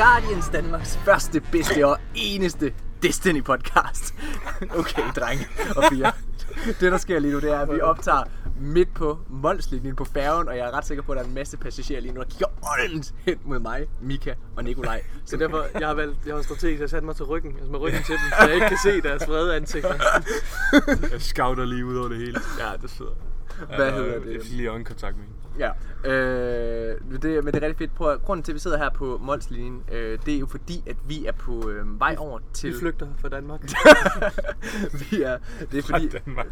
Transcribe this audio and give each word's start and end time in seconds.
Guardians, 0.00 0.48
Danmarks 0.48 0.96
første, 0.96 1.40
bedste 1.52 1.86
og 1.86 1.98
eneste 2.14 2.72
Destiny 3.02 3.42
podcast. 3.44 4.14
Okay, 4.78 5.02
drenge 5.16 5.46
og 5.76 5.82
piger. 5.90 6.10
Det, 6.80 6.92
der 6.92 6.98
sker 6.98 7.18
lige 7.18 7.32
nu, 7.32 7.40
det 7.40 7.50
er, 7.50 7.58
at 7.58 7.72
vi 7.74 7.80
optager 7.80 8.22
midt 8.60 8.94
på 8.94 9.18
Molslinjen 9.28 9.96
på 9.96 10.04
færgen, 10.04 10.48
og 10.48 10.56
jeg 10.56 10.66
er 10.66 10.70
ret 10.70 10.86
sikker 10.86 11.02
på, 11.02 11.12
at 11.12 11.16
der 11.16 11.22
er 11.24 11.28
en 11.28 11.34
masse 11.34 11.56
passagerer 11.56 12.00
lige 12.00 12.14
nu, 12.14 12.20
der 12.20 12.26
kigger 12.28 12.46
åndent 12.78 13.14
hen 13.26 13.38
mod 13.44 13.58
mig, 13.58 13.86
Mika 14.00 14.34
og 14.56 14.64
Nikolaj. 14.64 15.02
Så 15.24 15.36
derfor, 15.36 15.64
jeg 15.80 15.88
har 15.88 15.94
valgt, 15.94 16.26
jeg 16.26 16.34
har 16.34 16.42
strategisk, 16.42 16.80
jeg 16.80 16.90
sat 16.90 17.02
mig 17.04 17.16
til 17.16 17.24
ryggen, 17.24 17.52
altså 17.56 17.70
med 17.70 17.78
ryggen 17.80 18.02
til 18.02 18.14
dem, 18.14 18.30
så 18.40 18.46
jeg 18.46 18.54
ikke 18.54 18.68
kan 18.68 18.78
se 18.84 19.00
deres 19.00 19.28
vrede 19.28 19.56
ansigter. 19.56 19.94
Jeg 21.12 21.22
scouter 21.22 21.64
lige 21.64 21.86
ud 21.86 21.96
over 21.96 22.08
det 22.08 22.16
hele. 22.16 22.40
Ja, 22.58 22.72
det 22.82 22.90
sidder. 22.90 23.12
Hvad 23.76 23.92
hedder 23.92 24.12
Jeg 24.12 24.20
det? 24.20 24.42
fik 24.42 24.52
lige 24.52 24.68
øjenkontakt 24.68 25.16
med 25.16 25.24
hende. 25.24 25.39
Ja, 25.58 25.70
øh, 26.10 27.00
det, 27.22 27.44
men 27.44 27.54
det 27.54 27.62
er 27.62 27.66
rigtig 27.66 27.76
fedt. 27.78 27.94
Prøv, 27.94 28.18
grunden 28.18 28.44
til, 28.44 28.52
at 28.52 28.54
vi 28.54 28.60
sidder 28.60 28.78
her 28.78 28.90
på 28.90 29.18
Molslinjen, 29.22 29.82
øh, 29.92 30.18
det 30.26 30.34
er 30.34 30.38
jo 30.38 30.46
fordi, 30.46 30.82
at 30.86 30.96
vi 31.08 31.26
er 31.26 31.32
på 31.32 31.68
øh, 31.70 32.00
vej 32.00 32.16
over 32.18 32.38
til... 32.52 32.72
Vi 32.74 32.78
flygter 32.78 33.08
fra 33.18 33.28
Danmark. 33.28 33.60
vi 35.10 35.22
er, 35.22 35.38
det 35.72 35.78
er 35.78 35.82
fordi, 35.82 36.10
Fra 36.10 36.18
Danmark. 36.26 36.46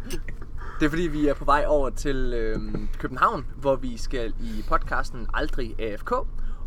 Det 0.79 0.85
er 0.85 0.89
fordi, 0.89 1.07
vi 1.07 1.27
er 1.27 1.33
på 1.33 1.45
vej 1.45 1.63
over 1.67 1.89
til 1.89 2.33
øh, 2.35 2.59
København, 2.99 3.45
hvor 3.55 3.75
vi 3.75 3.97
skal 3.97 4.33
i 4.39 4.63
podcasten 4.69 5.27
Aldrig 5.33 5.75
AFK 5.79 6.11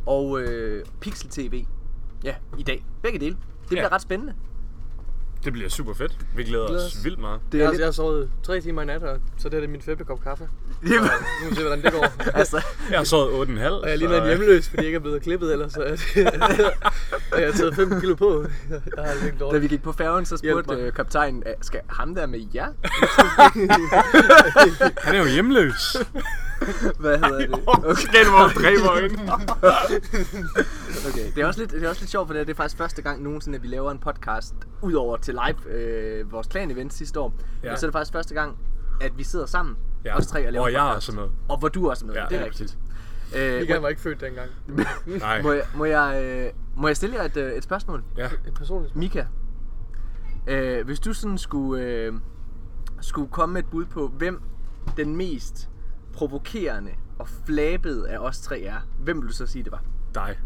og 0.07 0.41
øh, 0.41 0.85
Pixel 1.01 1.29
TV. 1.31 1.65
Ja, 2.25 2.35
i 2.59 2.63
dag. 2.63 2.87
Begge 3.03 3.19
dele. 3.19 3.37
Det 3.61 3.69
bliver 3.69 3.83
Ja. 3.83 3.89
ret 3.95 4.03
spændende. 4.03 4.35
Det 5.45 5.53
bliver 5.53 5.69
super 5.69 5.95
fedt. 5.95 6.17
Vi 6.37 6.45
glæder 6.45 6.67
Glæder 6.67 6.87
os 6.87 6.97
os. 6.97 7.05
vildt 7.05 7.19
meget. 7.19 7.41
Det 7.53 7.59
Jeg 7.59 7.63
er 7.63 7.67
har, 7.67 7.73
lidt, 7.73 7.81
jeg 7.81 7.87
har 7.87 7.93
sovet 7.93 8.31
tre 8.43 8.61
timer 8.61 8.83
i 8.83 8.85
nat, 8.85 9.03
og 9.03 9.19
så 9.39 9.49
det 9.49 9.53
her 9.53 9.61
det 9.61 9.67
er 9.67 9.71
min 9.71 9.83
femte 9.83 10.05
kop 10.05 10.23
kaffe. 10.23 10.49
Jamen, 10.91 10.99
Og 11.01 11.07
nu 11.43 11.45
må 11.45 11.51
vi 11.51 11.55
se, 11.57 11.61
hvordan 11.63 11.83
det 11.83 11.93
går. 11.93 12.07
altså, 12.39 12.63
Jeg 12.91 12.99
har 12.99 13.05
sovet 13.05 13.49
8,5. 13.49 13.69
Og 13.71 13.89
jeg 13.89 13.99
ligner 13.99 14.21
en 14.23 14.27
hjemløs, 14.29 14.69
fordi 14.69 14.81
jeg 14.81 14.87
ikke 14.87 14.97
er 14.97 15.01
blevet 15.01 15.23
klippet 15.23 15.53
ellers. 15.53 15.73
Så 15.73 15.81
og 17.33 17.41
jeg 17.41 17.47
har 17.49 17.53
taget 17.53 17.75
5 17.75 18.01
kilo 18.01 18.15
på. 18.15 18.45
Jeg 18.71 18.81
har 19.05 19.15
det 19.15 19.25
ikke 19.25 19.39
da 19.39 19.45
dårligt. 19.45 19.63
vi 19.63 19.69
gik 19.69 19.83
på 19.83 19.93
færgen, 19.93 20.25
så 20.27 20.37
spurgte 20.37 20.75
øh, 20.75 20.93
kaptajnen, 20.93 21.43
"Øh, 21.47 21.53
skal 21.63 21.81
ham 21.89 22.15
der 22.15 22.27
med 22.27 22.41
jer? 22.55 22.67
Han 25.05 25.15
er 25.15 25.19
jo 25.19 25.27
hjemløs. 25.27 25.97
Hvad 26.99 27.19
hedder 27.19 27.39
det? 27.39 27.51
Okay. 27.67 27.91
Den 27.91 28.33
var 28.33 28.49
dræber 28.49 28.99
ind. 29.05 29.19
Okay, 31.11 31.33
det 31.35 31.43
er 31.43 31.47
også 31.47 31.61
lidt, 31.61 31.71
det 31.73 31.85
er 31.85 31.89
også 31.89 32.01
lidt 32.03 32.11
sjovt, 32.11 32.27
for 32.29 32.33
det, 32.35 32.41
er- 32.41 32.45
det 32.45 32.53
er 32.53 32.57
faktisk 32.57 32.77
første 32.79 33.03
gang 33.03 33.23
nogensinde, 33.23 33.57
at 33.57 33.63
vi 33.63 33.69
laver 33.69 33.91
en 33.91 33.99
podcast, 33.99 34.55
udover 34.83 35.17
til 35.17 35.35
live 35.35 35.73
øh, 35.75 36.33
vores 36.33 36.47
klan-event 36.47 36.89
sidste 36.93 37.21
år. 37.21 37.35
Ja. 37.63 37.69
Men 37.71 37.79
så 37.79 37.87
er 37.87 37.89
det 37.89 37.93
faktisk 37.95 38.13
første 38.13 38.35
gang, 38.35 38.59
at 39.01 39.13
vi 39.19 39.23
sidder 39.25 39.47
sammen, 39.47 39.77
Ja. 40.05 40.17
os 40.17 40.27
tre, 40.27 40.47
og 40.47 40.53
laver 40.53 40.63
Og 40.65 40.69
en 40.71 40.75
jeg 40.75 40.81
er 40.85 40.89
podcast. 40.95 41.09
også 41.09 41.21
med. 41.21 41.29
Og 41.49 41.59
hvor 41.59 41.69
du 41.69 41.91
også 41.91 42.05
er 42.05 42.07
med, 42.07 42.15
Ja, 42.15 42.25
det 42.29 42.37
er 42.37 42.41
ja, 42.41 42.47
rigtigt. 42.47 42.79
Øh, 43.37 43.59
Michael 43.61 43.81
var 43.81 43.89
ikke 43.89 44.01
født 44.01 44.21
dengang. 44.21 44.51
Nej. 45.21 45.43
Må 45.43 45.53
jeg, 45.53 45.63
må 45.75 45.85
jeg, 45.85 46.23
øh, 46.25 46.51
må 46.77 46.87
jeg 46.87 46.97
stille 46.97 47.17
jer 47.17 47.23
et, 47.25 47.37
øh, 47.37 47.53
et 47.53 47.65
spørgsmål? 47.65 48.03
Ja. 48.17 48.27
Et 48.27 48.55
personligt 48.55 48.97
Mika, 48.97 49.25
øh, 50.47 50.85
hvis 50.85 51.01
du 51.01 51.13
sådan 51.13 51.39
skulle, 51.39 51.83
øh, 51.85 52.13
skulle 53.01 53.31
komme 53.31 53.53
med 53.53 53.63
et 53.63 53.71
bud 53.71 53.85
på, 53.85 54.09
hvem 54.19 54.43
den 54.97 55.17
mest 55.17 55.69
provokerende 56.13 56.91
og 57.19 57.29
flabede 57.47 58.09
af 58.11 58.19
os 58.19 58.41
tre 58.41 58.61
er, 58.63 58.77
hvem 58.99 59.21
vil 59.23 59.29
du 59.29 59.33
så 59.35 59.47
sige, 59.47 59.65
det 59.65 59.73
var? 59.73 59.83
Dig. 60.15 60.39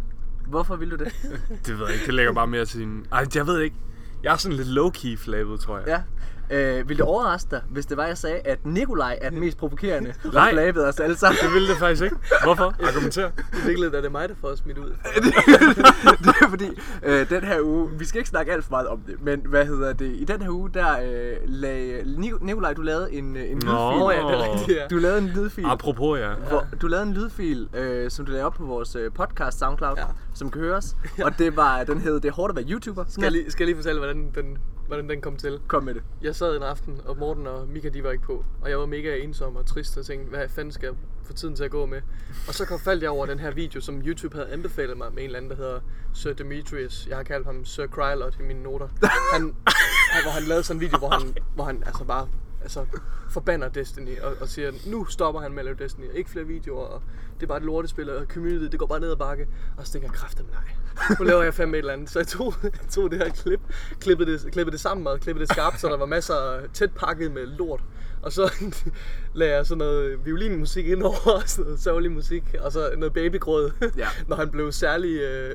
Hvorfor 0.47 0.77
vil 0.77 0.91
du 0.91 0.97
det? 0.97 1.13
Det 1.67 1.79
ved 1.79 1.87
jeg 1.87 1.95
ikke. 1.95 2.07
Det 2.07 2.15
lægger 2.15 2.33
bare 2.33 2.47
mere 2.47 2.65
til 2.65 2.79
sin... 2.81 3.07
Ej, 3.13 3.27
jeg 3.35 3.47
ved 3.47 3.61
ikke. 3.61 3.77
Jeg 4.23 4.33
er 4.33 4.37
sådan 4.37 4.57
lidt 4.57 4.69
low-key 4.69 5.17
flabet, 5.25 5.61
tror 5.61 5.79
jeg. 5.79 5.87
ja. 5.89 6.03
Øh, 6.51 6.89
vil 6.89 6.97
det 6.97 7.05
overraske 7.05 7.51
dig, 7.51 7.61
hvis 7.71 7.87
det 7.87 7.97
var, 7.97 8.07
jeg 8.07 8.19
sagde, 8.19 8.39
at 8.45 8.67
Nikolaj 8.67 9.19
er 9.23 9.31
den 9.31 9.41
mest 9.41 9.59
provokerende 9.59 10.15
og 10.25 10.31
Nej. 10.41 10.53
flabede 10.53 10.87
os 10.89 11.01
alle 11.01 11.17
sammen? 11.17 11.39
Det 11.43 11.53
ville 11.55 11.69
det 11.69 11.77
faktisk 11.77 12.03
ikke. 12.03 12.17
Hvorfor? 12.45 12.75
Argumenter. 12.89 13.29
I 13.53 13.57
virkeligheden 13.67 13.95
er 13.95 14.01
det 14.01 14.13
mig, 14.13 14.29
der 14.29 14.35
får 14.41 14.55
smidt 14.55 14.79
ud. 14.79 14.89
det 16.25 16.35
er 16.43 16.49
fordi, 16.49 16.69
øh, 17.03 17.31
den 17.31 17.45
her 17.45 17.61
uge, 17.63 17.91
vi 17.99 18.05
skal 18.05 18.19
ikke 18.19 18.31
snakke 18.31 18.53
alt 18.53 18.65
for 18.65 18.71
meget 18.71 18.89
om 18.89 19.01
det, 19.01 19.15
men 19.23 19.41
hvad 19.47 19.67
hedder 19.67 19.93
det, 19.93 20.07
i 20.17 20.25
den 20.25 20.43
her 20.43 20.51
uge, 20.51 20.71
der 20.75 21.01
øh, 21.05 21.37
lag, 21.45 22.03
Ni- 22.07 22.33
Nikolaj, 22.41 22.73
du 22.75 22.83
lavede 22.83 23.13
en, 23.13 23.37
øh, 23.37 23.43
en 23.43 23.55
lydfil. 23.55 23.69
Nå. 23.69 24.11
ja, 24.11 24.17
det 24.19 24.25
er 24.25 24.53
rigtigt, 24.53 24.79
ja. 24.79 24.87
Du 24.91 24.97
lavede 24.97 25.19
en 25.19 25.29
lydfil. 25.29 25.65
Apropos, 25.67 26.19
ja. 26.21 26.33
Hvor 26.49 26.67
du 26.83 26.87
lavede 26.87 27.07
en 27.09 27.15
lydfil, 27.15 27.69
øh, 27.75 28.11
som 28.11 28.25
du 28.27 28.31
lavede 28.33 28.47
op 28.47 28.55
på 28.55 28.65
vores 28.65 28.97
øh, 28.97 29.13
podcast 29.13 29.59
SoundCloud, 29.59 29.97
ja. 29.97 30.05
Som 30.37 30.51
kan 30.51 30.61
høres. 30.61 30.97
Og 31.25 31.39
det 31.39 31.57
var, 31.57 31.85
den 31.85 32.01
hed 32.01 32.15
Det 32.15 32.25
er 32.25 32.33
hårdt 32.33 32.51
at 32.51 32.57
være 32.57 32.73
YouTuber. 32.73 33.05
Skal 33.09 33.23
jeg, 33.23 33.33
lige, 33.33 33.51
skal 33.51 33.65
jeg 33.65 33.67
lige 33.67 33.77
fortælle, 33.77 33.99
hvordan 33.99 34.31
den, 34.35 34.59
hvordan 34.87 35.09
den 35.09 35.21
kom 35.21 35.37
til? 35.37 35.61
Kom 35.67 35.85
med 35.85 35.95
det. 35.95 36.03
Jeg 36.23 36.37
sad 36.37 36.57
en 36.57 36.63
aften, 36.63 37.01
og 37.05 37.19
Morten 37.19 37.47
og 37.47 37.69
Mika, 37.69 37.89
de 37.89 38.05
var 38.05 38.11
ikke 38.11 38.25
på. 38.25 38.45
Og 38.63 38.71
jeg 38.71 38.79
var 38.79 38.87
mega 38.87 39.17
ensom 39.17 39.57
og 39.57 39.67
trist 39.67 39.97
og 39.97 40.07
tænkte, 40.07 40.29
hvad 40.31 40.49
fanden 40.49 40.73
skal 40.73 40.87
jeg 40.87 40.95
få 41.25 41.33
tiden 41.33 41.57
til 41.57 41.65
at 41.65 41.71
gå 41.71 41.87
med? 41.87 42.01
Og 42.49 42.55
så 42.55 42.67
kom 42.67 42.81
faldt 42.81 43.03
jeg 43.03 43.11
over 43.11 43.27
den 43.27 43.39
her 43.39 43.51
video, 43.51 43.81
som 43.81 44.03
YouTube 44.07 44.35
havde 44.37 44.49
anbefalet 44.49 44.97
mig 44.97 45.13
med 45.13 45.19
en 45.19 45.25
eller 45.25 45.39
anden, 45.39 45.51
der 45.51 45.57
hedder 45.57 45.81
Sir 46.15 46.33
Demetrius. 46.33 47.07
Jeg 47.09 47.17
har 47.17 47.25
kaldt 47.25 47.47
ham 47.47 47.65
Sir 47.65 47.87
Krylot 47.87 48.37
i 48.41 48.43
mine 48.43 48.63
noter. 48.63 48.89
Han, 49.33 49.43
han, 50.13 50.23
hvor 50.25 50.33
han 50.33 50.43
lavede 50.43 50.65
sådan 50.65 50.77
en 50.77 50.81
video, 50.81 50.99
hvor 50.99 51.11
han, 51.11 51.37
hvor 51.55 51.65
han 51.65 51.83
altså 51.87 52.05
bare 52.05 52.29
altså, 52.67 52.87
forbander 53.31 53.69
Destiny 53.69 54.21
og, 54.21 54.35
og 54.41 54.49
siger, 54.49 54.73
nu 54.87 55.05
stopper 55.05 55.41
han 55.41 55.51
med 55.51 55.59
at 55.59 55.65
lave 55.65 55.77
Destiny. 55.79 56.05
Ikke 56.15 56.31
flere 56.31 56.45
videoer, 56.47 56.85
og 56.87 57.03
det 57.35 57.43
er 57.43 57.47
bare 57.47 57.59
et 57.59 57.65
lortespil, 57.65 58.11
og 58.11 58.27
community, 58.27 58.65
det 58.65 58.79
går 58.79 58.87
bare 58.87 59.01
ned 59.01 59.11
ad 59.11 59.17
bakke. 59.17 59.47
Og 59.77 59.87
så 59.87 59.93
tænker 59.93 60.09
jeg, 60.09 60.15
kræftem 60.15 60.47
nej. 60.53 61.17
Nu 61.19 61.25
laver 61.25 61.43
jeg 61.43 61.55
fandme 61.55 61.77
et 61.77 61.79
eller 61.79 61.93
andet. 61.93 62.11
Så 62.11 62.19
jeg 62.19 62.27
tog, 62.27 62.55
jeg 62.63 62.91
tog 62.91 63.11
det 63.11 63.19
her 63.19 63.29
klip, 63.31 63.61
klippede 64.01 64.33
det, 64.33 64.53
klippede 64.53 64.73
det 64.73 64.81
sammen 64.81 65.07
og 65.07 65.21
klippede 65.21 65.47
det 65.47 65.53
skarpt, 65.53 65.81
så 65.81 65.89
der 65.89 65.97
var 65.97 66.07
masser 66.07 66.35
af 66.35 66.61
tæt 66.73 66.91
pakket 66.93 67.33
med 67.33 67.47
lort. 67.47 67.81
Og 68.23 68.33
så 68.33 68.53
lagde 69.35 69.55
jeg 69.57 69.67
sådan 69.67 69.79
noget 69.79 70.27
violinmusik 70.27 70.87
ind 70.87 71.03
over, 71.03 71.31
og 71.35 71.43
sådan 71.47 71.65
noget 71.65 71.81
sørgelig 71.81 72.13
musik, 72.13 72.55
og 72.61 72.73
så 72.73 72.91
noget 72.97 73.13
babygråd, 73.13 73.71
Ja. 73.97 74.09
når 74.29 74.37
han 74.37 74.51
blev 74.51 74.73
særlig 74.73 75.21
øh, 75.21 75.55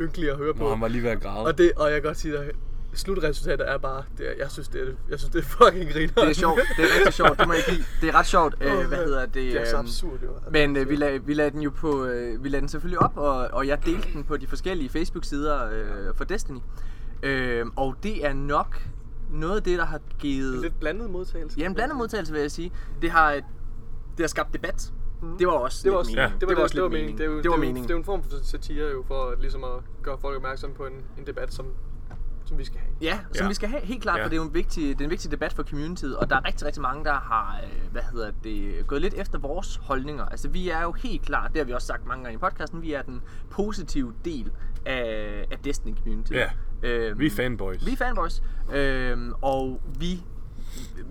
ynkelig 0.00 0.30
at 0.30 0.36
høre 0.36 0.54
på. 0.54 0.62
Nå, 0.62 0.70
han 0.70 0.80
var 0.80 0.88
lige 0.88 1.02
ved 1.02 1.10
at 1.10 1.20
græde. 1.20 1.46
Og, 1.46 1.58
det, 1.58 1.72
og 1.76 1.90
jeg 1.90 1.94
kan 1.94 2.02
godt 2.02 2.18
sige 2.18 2.34
dig, 2.34 2.50
slutresultatet 2.98 3.70
er 3.70 3.78
bare, 3.78 4.02
det 4.18 4.28
er, 4.28 4.32
jeg, 4.38 4.50
synes, 4.50 4.68
det 4.68 4.80
er, 4.80 4.92
jeg 5.10 5.18
synes, 5.18 5.32
det 5.32 5.38
er 5.38 5.46
fucking 5.46 5.92
griner. 5.92 6.12
Det 6.14 6.28
er 6.28 6.32
sjovt. 6.32 6.60
Det 6.76 6.84
er 6.84 6.96
rigtig 6.96 7.14
sjovt. 7.14 7.38
Det 7.38 7.46
må 7.46 7.52
jeg 7.52 7.62
give. 7.68 7.84
Det 8.00 8.08
er 8.08 8.14
ret 8.14 8.26
sjovt. 8.26 8.54
Øh, 8.60 8.86
hvad 8.86 8.98
hedder 8.98 9.20
det? 9.20 9.34
Det 9.34 9.60
er 9.60 9.64
så 9.64 9.76
øhm, 9.76 9.86
absurd, 9.86 10.18
jo. 10.22 10.28
Men 10.50 10.76
øh, 10.76 10.88
vi, 10.88 10.96
lagde, 10.96 11.24
vi 11.24 11.34
lagde 11.34 11.50
den 11.50 11.62
jo 11.62 11.70
på, 11.70 12.04
øh, 12.04 12.44
vi 12.44 12.48
lagde 12.48 12.60
den 12.60 12.68
selvfølgelig 12.68 12.98
op, 12.98 13.16
og, 13.16 13.36
og 13.52 13.66
jeg 13.66 13.86
delte 13.86 14.08
den 14.12 14.24
på 14.24 14.36
de 14.36 14.46
forskellige 14.46 14.88
Facebook-sider 14.88 15.70
øh, 15.72 16.14
for 16.14 16.24
Destiny. 16.24 16.58
Øh, 17.22 17.66
og 17.76 17.94
det 18.02 18.26
er 18.26 18.32
nok 18.32 18.82
noget 19.32 19.56
af 19.56 19.62
det, 19.62 19.78
der 19.78 19.84
har 19.84 20.00
givet... 20.18 20.54
En 20.54 20.60
lidt 20.60 20.80
blandet 20.80 21.10
modtagelse. 21.10 21.60
Ja, 21.60 21.66
en 21.66 21.74
blandet 21.74 21.96
modtagelse 21.96 22.32
vil 22.32 22.40
jeg 22.40 22.50
sige. 22.50 22.72
Det 23.02 23.10
har, 23.10 23.32
det 23.32 24.20
har 24.20 24.26
skabt 24.26 24.52
debat. 24.52 24.92
Det 25.38 25.46
var 25.46 25.52
også 25.52 25.80
Det 25.84 25.92
var 25.92 25.98
også, 25.98 26.12
ja, 26.16 26.32
det 26.40 26.48
var, 26.48 26.54
det, 26.54 26.62
også 26.62 26.80
var 26.80 26.88
lidt 26.88 26.92
meningen. 26.92 27.18
Det 27.18 27.24
er 27.24 27.28
var 27.28 27.36
det 27.36 27.44
jo, 27.44 27.56
meningen. 27.56 27.82
det 27.82 27.90
er 27.90 27.94
jo 27.94 27.98
en 27.98 28.04
form 28.04 28.22
for 28.22 28.30
satire 28.42 28.90
jo, 28.90 29.04
for 29.06 29.30
at, 29.30 29.40
ligesom 29.40 29.64
at 29.64 29.70
gøre 30.02 30.18
folk 30.20 30.36
opmærksom 30.36 30.72
på 30.72 30.86
en, 30.86 30.92
en 31.18 31.26
debat, 31.26 31.54
som, 31.54 31.66
som 32.48 32.58
vi 32.58 32.64
skal 32.64 32.80
have. 32.80 32.92
Ja, 33.00 33.18
som 33.32 33.44
Ja. 33.44 33.48
vi 33.48 33.54
skal 33.54 33.68
have, 33.68 33.82
helt 33.82 34.02
klart, 34.02 34.18
Ja. 34.18 34.24
for 34.24 34.28
det 34.28 34.36
er 34.36 34.40
jo 34.42 34.48
en 34.48 34.54
vigtig, 34.54 34.88
det 34.88 35.00
er 35.00 35.04
en 35.04 35.10
vigtig 35.10 35.30
debat 35.30 35.52
for 35.52 35.62
communityet, 35.62 36.16
og 36.16 36.30
der 36.30 36.36
er 36.36 36.44
rigtig, 36.46 36.66
rigtig 36.66 36.82
mange, 36.82 37.04
der 37.04 37.12
har, 37.12 37.60
øh, 37.64 37.92
hvad 37.92 38.02
hedder 38.12 38.30
det, 38.44 38.86
gået 38.86 39.00
lidt 39.02 39.14
efter 39.14 39.38
vores 39.38 39.76
holdninger. 39.76 40.24
Altså, 40.24 40.48
vi 40.48 40.68
er 40.68 40.82
jo 40.82 40.92
helt 40.92 41.22
klart, 41.22 41.50
det 41.52 41.58
har 41.60 41.64
vi 41.64 41.72
også 41.72 41.86
sagt 41.86 42.06
mange 42.06 42.24
gange 42.24 42.34
i 42.36 42.38
podcasten, 42.38 42.82
vi 42.82 42.92
er 42.92 43.02
den 43.02 43.22
positive 43.50 44.14
del 44.24 44.50
af, 44.86 45.44
af 45.50 45.58
Destiny 45.64 45.96
community. 45.96 46.32
Ja. 46.32 46.46
Øhm, 46.82 47.18
Vi 47.18 47.26
er 47.26 47.30
fanboys. 47.30 47.86
Vi 47.86 47.92
er 47.92 47.96
fanboys, 47.96 48.42
øhm, 48.72 49.32
og 49.42 49.80
vi, 49.98 50.22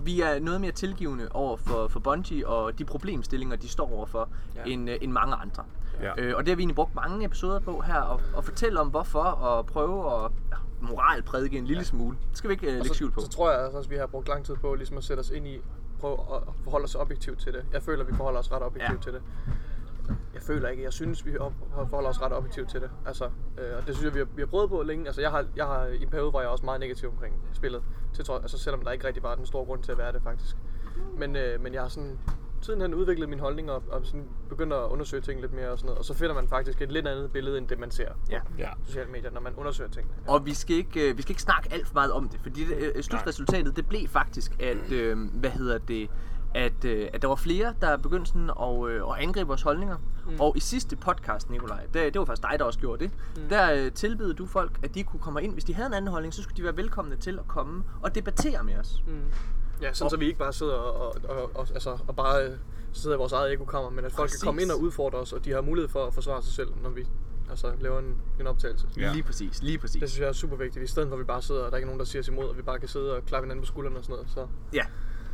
vi 0.03 0.21
er 0.21 0.39
noget 0.39 0.61
mere 0.61 0.71
tilgivende 0.71 1.27
over 1.31 1.57
for, 1.57 1.87
for 1.87 1.99
Bungie 1.99 2.47
og 2.47 2.79
de 2.79 2.85
problemstillinger, 2.85 3.55
de 3.55 3.67
står 3.69 3.91
overfor, 3.93 4.29
ja. 4.55 4.61
End, 4.65 4.89
øh, 4.89 4.97
end 5.01 5.11
mange 5.11 5.35
andre. 5.35 5.63
Ja. 6.01 6.11
Øh, 6.17 6.33
og 6.35 6.43
det 6.45 6.51
har 6.51 6.55
vi 6.55 6.61
egentlig 6.61 6.75
brugt 6.75 6.95
mange 6.95 7.25
episoder 7.25 7.59
på 7.59 7.81
her, 7.81 7.95
og, 8.01 8.21
og 8.35 8.43
fortælle 8.45 8.79
om 8.79 8.87
hvorfor, 8.87 9.19
og 9.19 9.65
prøve 9.65 10.25
at 10.25 10.31
moralprædike 10.81 11.57
en 11.57 11.65
lille 11.65 11.79
ja. 11.81 11.83
smule. 11.85 12.17
Det 12.29 12.37
skal 12.37 12.47
vi 12.47 12.53
ikke 12.53 12.67
Og 12.67 12.73
lægge 12.73 12.95
skjul 12.95 13.11
på. 13.11 13.19
så, 13.21 13.29
tror 13.29 13.51
jeg 13.51 13.63
altså 13.63 13.77
også, 13.77 13.87
at 13.87 13.91
vi 13.91 13.97
har 13.97 14.07
brugt 14.07 14.27
lang 14.27 14.45
tid 14.45 14.55
på 14.55 14.73
ligesom 14.75 14.97
at 14.97 15.03
sætte 15.03 15.21
os 15.21 15.29
ind 15.29 15.47
i, 15.47 15.61
prøve 15.99 16.13
at 16.35 16.41
forholde 16.63 16.83
os 16.83 16.95
objektivt 16.95 17.39
til 17.39 17.53
det. 17.53 17.65
Jeg 17.73 17.81
føler, 17.83 18.01
at 18.03 18.07
vi 18.11 18.15
forholder 18.15 18.39
os 18.39 18.51
ret 18.51 18.61
objektivt 18.63 19.05
Ja. 19.05 19.11
til 19.11 19.13
det. 19.13 19.21
Jeg 20.33 20.41
føler 20.41 20.69
ikke, 20.69 20.83
jeg 20.83 20.93
synes, 20.93 21.25
vi 21.25 21.33
forholder 21.89 22.09
os 22.09 22.21
ret 22.21 22.33
objektivt 22.33 22.69
til 22.69 22.81
det. 22.81 22.89
Altså, 23.05 23.25
øh, 23.57 23.77
og 23.77 23.87
det 23.87 23.95
synes 23.95 24.03
jeg, 24.05 24.13
vi 24.13 24.19
har, 24.19 24.27
vi 24.35 24.41
har 24.41 24.47
prøvet 24.47 24.69
på 24.69 24.81
længe. 24.83 25.05
Altså, 25.05 25.21
jeg 25.21 25.31
har, 25.31 25.45
jeg 25.55 25.65
har 25.65 25.85
i 25.85 26.03
en 26.03 26.09
periode, 26.09 26.29
hvor 26.29 26.39
jeg 26.41 26.47
er 26.47 26.51
også 26.51 26.65
meget 26.65 26.79
negativ 26.79 27.09
omkring 27.09 27.35
spillet. 27.53 27.83
Til, 28.13 28.25
trods- 28.25 28.41
altså, 28.41 28.57
selvom 28.57 28.83
der 28.83 28.91
ikke 28.91 29.07
rigtig 29.07 29.23
var 29.23 29.35
den 29.35 29.45
store 29.45 29.65
grund 29.65 29.83
til 29.83 29.91
at 29.91 29.97
være 29.97 30.11
det, 30.11 30.21
faktisk. 30.23 30.55
Men, 31.17 31.35
øh, 31.35 31.61
men 31.61 31.73
jeg 31.73 31.81
har 31.81 31.89
sådan 31.89 32.19
sidenhen 32.61 32.93
udviklet 32.93 33.29
min 33.29 33.39
holdning 33.39 33.71
og, 33.71 33.83
og 33.91 34.01
sådan 34.05 34.27
begyndt 34.49 34.73
at 34.73 34.79
undersøge 34.89 35.21
ting 35.21 35.41
lidt 35.41 35.53
mere 35.53 35.69
og 35.69 35.77
sådan 35.77 35.85
noget. 35.85 35.99
Og 35.99 36.05
så 36.05 36.13
finder 36.13 36.35
man 36.35 36.47
faktisk 36.47 36.81
et 36.81 36.91
lidt 36.91 37.07
andet 37.07 37.31
billede, 37.31 37.57
end 37.57 37.67
det 37.67 37.79
man 37.79 37.91
ser 37.91 38.09
Ja. 38.31 38.39
Ja. 38.57 38.69
på 38.75 38.85
sociale 38.85 39.11
medier, 39.11 39.31
når 39.31 39.41
man 39.41 39.53
undersøger 39.55 39.89
tingene. 39.91 40.13
Og 40.27 40.45
vi 40.45 40.53
skal 40.53 40.75
ikke, 40.75 41.09
øh, 41.09 41.17
vi 41.17 41.21
skal 41.21 41.31
ikke 41.31 41.41
snakke 41.41 41.73
alt 41.73 41.87
for 41.87 41.93
meget 41.93 42.11
om 42.11 42.29
det, 42.29 42.39
fordi 42.41 42.65
det, 42.65 42.91
øh, 42.95 43.03
slutresultatet 43.03 43.75
det 43.75 43.87
blev 43.87 44.07
faktisk, 44.07 44.61
at, 44.61 44.91
øh, 44.91 45.17
hvad 45.33 45.49
hedder 45.49 45.77
det, 45.77 46.09
at, 46.55 46.85
øh, 46.85 47.07
at 47.13 47.21
der 47.21 47.27
var 47.27 47.35
flere, 47.35 47.73
der 47.81 47.97
begyndte 47.97 48.25
sådan 48.31 48.49
at, 48.61 48.89
øh, 48.89 49.01
at 49.11 49.23
angribe 49.23 49.47
vores 49.47 49.61
holdninger. 49.61 49.97
Mm. 50.25 50.39
Og 50.39 50.57
i 50.57 50.59
sidste 50.59 50.95
podcast, 50.95 51.49
Nikolaj, 51.49 51.83
det, 51.93 52.13
det 52.13 52.19
var 52.19 52.25
faktisk 52.25 52.47
dig, 52.51 52.59
der 52.59 52.65
også 52.65 52.79
gjorde 52.79 53.03
det, 53.03 53.11
mm. 53.37 53.41
der 53.49 53.73
øh, 53.73 53.91
tilbød 53.91 54.33
du 54.33 54.45
folk, 54.45 54.79
at 54.83 54.95
de 54.95 55.03
kunne 55.03 55.19
komme 55.19 55.43
ind. 55.43 55.53
Hvis 55.53 55.63
de 55.63 55.73
havde 55.73 55.87
en 55.87 55.93
anden 55.93 56.11
holdning, 56.11 56.33
så 56.33 56.43
skulle 56.43 56.57
de 56.57 56.63
være 56.63 56.77
velkomne 56.77 57.15
til 57.15 57.39
at 57.39 57.47
komme 57.47 57.83
og 58.01 58.15
debattere 58.15 58.63
med 58.63 58.77
os. 58.77 59.03
Mm. 59.07 59.13
Ja, 59.81 59.93
sådan 59.93 60.05
Og- 60.05 60.11
så 60.11 60.17
vi 60.17 60.25
ikke 60.25 60.39
bare 60.39 60.53
sidder 60.53 60.73
og, 60.73 61.01
og, 61.01 61.15
og, 61.37 61.51
og, 61.55 61.67
altså, 61.73 61.97
og 62.07 62.15
bare 62.15 62.45
øh, 62.45 62.51
sidder 62.93 63.15
i 63.15 63.19
vores 63.19 63.31
eget 63.33 63.51
ekokammer, 63.53 63.89
men 63.89 64.05
at 64.05 64.11
folk 64.11 64.29
Præcis. 64.29 64.41
kan 64.41 64.47
komme 64.47 64.61
ind 64.61 64.71
og 64.71 64.81
udfordre 64.81 65.17
os, 65.19 65.33
og 65.33 65.45
de 65.45 65.51
har 65.51 65.61
mulighed 65.61 65.89
for 65.89 66.05
at 66.05 66.13
forsvare 66.13 66.43
sig 66.43 66.53
selv, 66.53 66.69
når 66.83 66.89
vi 66.89 67.07
altså, 67.49 67.71
laver 67.79 67.99
en, 67.99 68.17
en 68.39 68.47
optagelse. 68.47 68.87
Ja. 68.97 69.11
Lige 69.11 69.23
præcis, 69.23 69.63
lige 69.63 69.77
præcis. 69.77 69.99
Det 70.01 70.09
synes 70.09 70.21
jeg 70.21 70.27
er 70.29 70.33
super 70.33 70.55
vigtigt, 70.55 70.83
i 70.83 70.87
stedet 70.87 71.07
for 71.09 71.15
at 71.15 71.19
vi 71.19 71.23
bare 71.25 71.41
sidder, 71.41 71.61
og 71.61 71.65
der 71.65 71.71
er 71.73 71.77
ikke 71.77 71.85
nogen, 71.87 71.99
der 71.99 72.05
siger 72.05 72.21
os 72.21 72.27
imod, 72.27 72.45
og 72.49 72.57
vi 72.57 72.61
bare 72.61 72.79
kan 72.79 72.87
sidde 72.87 73.15
og 73.15 73.25
klappe 73.25 73.45
hinanden 73.45 73.61
på 73.61 73.67
skuldrene 73.67 73.97
og 73.97 74.03
sådan 74.03 74.13
noget. 74.13 74.29
Så 74.31 74.47
Ja. 74.73 74.83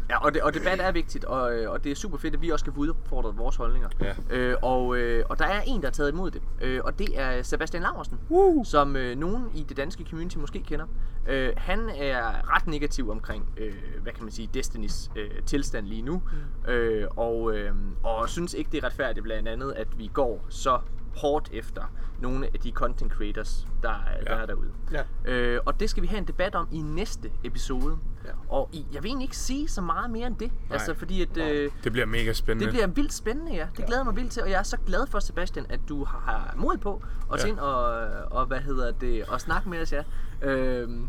Ja, 0.10 0.26
og, 0.26 0.34
det, 0.34 0.42
og 0.42 0.54
debat 0.54 0.82
er 0.82 0.92
vigtigt, 0.92 1.26
og, 1.26 1.54
øh, 1.54 1.72
og 1.72 1.84
det 1.84 1.92
er 1.92 1.96
super 1.96 2.18
fedt, 2.18 2.34
at 2.34 2.42
vi 2.42 2.50
også 2.50 2.66
kan 2.66 2.74
få 2.74 2.80
udfordret 2.80 3.38
vores 3.38 3.56
holdninger. 3.56 3.90
Ja. 4.02 4.14
Øh, 4.30 4.58
og, 4.62 4.98
øh, 4.98 5.26
og 5.30 5.40
der 5.40 5.46
er 5.46 5.62
en, 5.62 5.82
der 5.82 5.88
har 5.88 5.92
taget 5.92 6.12
imod 6.12 6.32
det, 6.32 6.42
øh, 6.62 6.82
og 6.84 7.00
det 7.00 7.20
er 7.20 7.44
Sebastian 7.44 7.84
Laursen, 7.84 8.20
Woo! 8.32 8.64
som 8.64 8.96
øh, 8.96 9.18
nogen 9.18 9.46
i 9.56 9.66
det 9.70 9.78
danske 9.78 10.06
community 10.10 10.38
måske 10.38 10.60
kender. 10.60 10.86
Øh, 11.28 11.54
han 11.58 11.90
er 11.90 12.56
ret 12.56 12.68
negativ 12.68 13.10
omkring, 13.10 13.50
øh, 13.58 13.74
hvad 14.02 14.14
kan 14.14 14.24
man 14.24 14.32
sige, 14.32 14.50
Destinys 14.54 15.12
øh, 15.16 15.30
tilstand 15.46 15.88
lige 15.88 16.02
nu, 16.02 16.22
mm. 16.66 16.72
øh, 16.72 17.08
og, 17.16 17.56
øh, 17.56 17.72
og 18.04 18.30
synes 18.30 18.54
ikke, 18.54 18.70
det 18.72 18.84
er 18.84 18.88
retfærdigt 18.88 19.24
blandt 19.24 19.48
andet, 19.50 19.74
at 19.76 19.88
vi 19.98 20.10
går 20.14 20.46
så 20.50 20.80
hårdt 21.16 21.50
efter 21.54 21.84
nogle 22.20 22.46
af 22.54 22.60
de 22.60 22.72
content 22.72 23.12
creators, 23.12 23.68
der, 23.82 23.90
ja. 23.90 24.24
der 24.24 24.36
Ja. 24.36 24.42
er 24.42 24.46
derude. 24.46 24.72
ja, 24.92 25.02
Øh, 25.26 25.60
og 25.66 25.80
det 25.80 25.90
skal 25.90 26.04
vi 26.04 26.08
have 26.08 26.18
en 26.18 26.28
debat 26.28 26.56
om 26.56 26.68
i 26.72 26.82
næste 26.82 27.32
episode. 27.44 27.98
Ja. 28.26 28.30
Og 28.50 28.70
i, 28.74 28.86
jeg 28.94 29.04
vil 29.04 29.10
egentlig 29.10 29.26
ikke 29.26 29.38
sige 29.38 29.68
så 29.68 29.82
meget 29.82 30.12
mere 30.12 30.28
end 30.28 30.36
det. 30.38 30.52
Nej. 30.52 30.60
Altså 30.72 30.94
fordi 30.94 31.22
at, 31.22 31.38
øh, 31.38 31.72
Det 31.84 31.92
bliver 31.92 32.06
mega 32.08 32.34
spændende. 32.34 32.66
det 32.66 32.74
bliver 32.74 32.88
vildt 32.88 33.14
spændende, 33.14 33.54
ja. 33.54 33.68
Det 33.78 33.86
glæder 33.86 34.00
jeg 34.02 34.06
mig 34.06 34.16
vildt 34.16 34.32
til. 34.32 34.44
Og 34.44 34.50
jeg 34.50 34.60
er 34.60 34.64
så 34.64 34.78
glad 34.86 35.08
for, 35.08 35.20
Sebastian, 35.20 35.66
at 35.70 35.80
du 35.90 36.04
har- 36.04 36.54
mod 36.58 36.78
på 36.78 37.04
at 37.34 37.40
Ja. 37.40 37.46
ja. 37.46 37.52
ind 37.52 37.60
og, 37.60 37.84
og, 38.32 38.46
hvad 38.46 38.60
hedder 38.60 38.92
det, 38.92 39.24
og 39.26 39.42
snakke 39.42 39.70
med 39.70 39.82
os, 39.82 39.94
ja. 39.94 40.04
Øhm, 40.42 41.08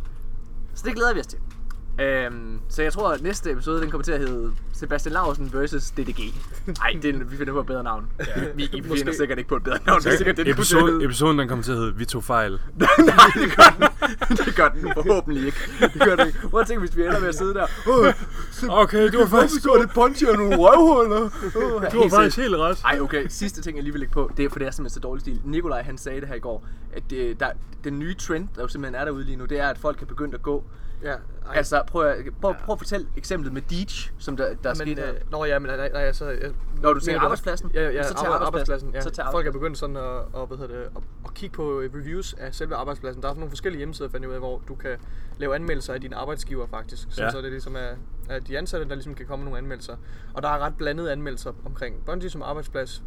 så 0.75 0.83
det 0.87 0.95
glæder 0.95 1.15
vi 1.15 1.21
os 1.21 1.27
til. 1.27 1.39
Øhm, 2.01 2.61
så 2.69 2.83
jeg 2.83 2.93
tror, 2.93 3.11
at 3.13 3.23
næste 3.23 3.51
episode, 3.51 3.81
den 3.83 3.91
kommer 3.91 4.05
til 4.05 4.13
at 4.13 4.19
hedde 4.21 4.53
Sebastian 4.73 5.13
Larsen 5.13 5.51
versus 5.53 5.91
DDG. 5.91 6.21
Nej, 6.67 6.93
vi 7.25 7.37
finder 7.37 7.53
på 7.53 7.61
et 7.61 7.67
bedre 7.67 7.83
navn. 7.83 8.07
Ja. 8.19 8.25
Vi, 8.55 8.69
vi 8.73 8.83
finder 8.99 9.13
sikkert 9.13 9.39
ikke 9.39 9.49
på 9.49 9.57
et 9.57 9.63
bedre 9.63 9.79
navn. 9.87 10.01
Det 10.03 10.13
er 10.13 10.17
sikkert 10.17 10.37
det, 10.37 10.47
den 10.47 10.55
kommer 10.55 10.65
til 10.65 10.75
at 10.77 10.79
Episode, 10.79 10.93
hedde. 10.93 11.05
episoden 11.05 11.39
den 11.39 11.49
kommer 11.49 11.63
til 11.63 11.73
at 11.73 11.79
hedde 11.79 11.97
Vi 11.97 12.05
tog 12.05 12.25
fejl. 12.25 12.53
Nej, 12.79 12.89
det 13.35 13.57
gør 13.57 13.75
den. 13.79 14.37
Det 14.47 14.57
gør 14.57 14.69
den 14.69 14.93
forhåbentlig 14.95 15.47
ikke. 15.47 15.59
Det 15.81 16.03
gør 16.03 16.17
den 16.17 16.27
ikke. 16.27 16.39
Prøv 16.49 16.61
at 16.61 16.67
tænke, 16.67 16.81
hvis 16.81 16.97
vi 16.97 17.03
ender 17.03 17.21
med 17.21 17.29
at 17.29 17.35
sidde 17.35 17.55
der. 17.55 17.67
Okay, 18.69 19.13
du 19.13 19.19
var 19.19 19.27
faktisk, 19.27 19.65
går 19.65 19.77
det 19.77 19.91
punchy 19.95 20.25
og 20.25 20.37
nogle 20.37 20.57
røvhuller? 20.57 21.31
Oh, 21.57 21.93
du 21.93 21.99
var 22.03 22.09
faktisk 22.09 22.37
helt 22.37 22.55
ret. 22.57 22.79
Ej, 22.85 23.01
okay. 23.01 23.27
Sidste 23.29 23.63
ting, 23.63 23.77
jeg 23.77 23.83
lige 23.83 23.93
vil 23.93 24.01
lægge 24.01 24.13
på, 24.13 24.31
det 24.37 24.45
er, 24.45 24.49
for 24.51 24.59
det 24.59 24.67
er 24.69 24.71
simpelthen 24.71 24.95
så 24.95 25.01
dårlig 25.01 25.21
stil. 25.21 25.41
Nikolaj, 25.45 25.83
han 25.83 25.99
sagde 25.99 26.21
det 26.21 26.29
her 26.29 26.35
i 26.35 26.39
går, 26.39 26.67
at 26.93 27.03
det, 27.11 27.41
der, 27.41 27.47
den 27.85 27.99
nye 27.99 28.15
trend, 28.15 28.49
der 28.57 28.63
jo 28.63 28.69
simpelthen 28.69 29.01
er 29.01 29.05
derude 29.05 29.25
lige 29.25 29.37
nu, 29.37 29.45
det 29.45 29.61
er, 29.61 29.69
at 29.69 29.79
folk 29.79 30.03
er 30.03 30.07
begyndt 30.07 30.35
at 30.35 30.43
gå. 30.43 30.65
Ja. 31.03 31.13
Ej, 31.13 31.19
Altså, 31.57 31.83
prøv 31.87 32.07
at, 32.07 32.17
prøv, 32.41 32.55
prøv 32.65 32.73
at 32.73 32.79
fortælle 32.79 33.07
eksemplet 33.17 33.53
med 33.53 33.63
Deej, 33.63 33.87
som 34.19 34.37
der, 34.37 34.55
der 34.55 34.69
men, 34.69 34.77
skete. 34.77 35.03
øh, 35.03 35.15
Nå 35.31 35.45
ja, 35.45 35.59
men 35.59 35.71
nej, 35.71 35.89
nej, 35.89 36.03
altså... 36.03 36.25
Jeg, 36.31 36.53
Når 36.83 36.93
du 36.93 37.01
mener 37.07 37.21
arbejdspladsen? 37.21 37.71
Ja, 37.75 37.91
ja, 37.91 38.03
Så 38.03 38.09
så 38.09 38.15
tag 38.15 38.25
arbejde, 38.27 38.45
arbejdspladsen. 38.47 38.89
arbejdspladsen. 38.89 38.95
Ja. 38.95 39.01
Så 39.01 39.11
tag 39.11 39.25
Folk 39.33 39.47
er 39.47 39.53
begyndt 39.53 39.79
sådan 39.79 39.97
at, 39.97 40.03
og, 40.03 40.47
hvad 40.47 40.59
hedder 40.59 40.75
det, 40.75 40.83
at, 40.83 41.03
at 41.25 41.35
kigge 41.35 41.55
på 41.57 41.81
øh, 41.81 41.95
reviews 41.95 42.35
af 42.35 42.55
selve 42.55 42.75
arbejdspladsen. 42.75 43.23
Der 43.23 43.29
er 43.29 43.33
sådan 43.33 43.41
nogle 43.41 43.51
forskellige 43.51 43.79
hjemmesider, 43.79 44.09
fandt 44.09 44.23
jeg 44.23 44.29
ud 44.31 44.35
af, 44.35 44.41
hvor 44.41 44.63
du 44.69 44.75
kan 44.75 44.97
lave 45.39 45.55
anmeldelser 45.55 45.95
af 45.95 46.01
dine 46.01 46.17
arbejdsgiver 46.17 46.67
faktisk. 46.67 47.09
Så, 47.11 47.23
Ja. 47.23 47.31
så 47.31 47.41
det 47.43 47.51
ligesom 47.51 47.77
er, 47.77 47.91
er 48.29 48.39
de 48.41 48.59
ansatte, 48.59 48.89
der 48.89 48.95
ligesom 48.95 49.15
kan 49.15 49.27
komme 49.27 49.43
med 49.45 49.51
nogle 49.51 49.59
anmeldelser. 49.59 49.97
Og 50.35 50.43
der 50.43 50.49
er 50.49 50.59
ret 50.59 50.77
blandede 50.77 51.13
anmeldelser 51.13 51.53
omkring 51.65 52.05
Bungie 52.07 52.31
som 52.31 52.43
arbejdsplads. 52.43 53.03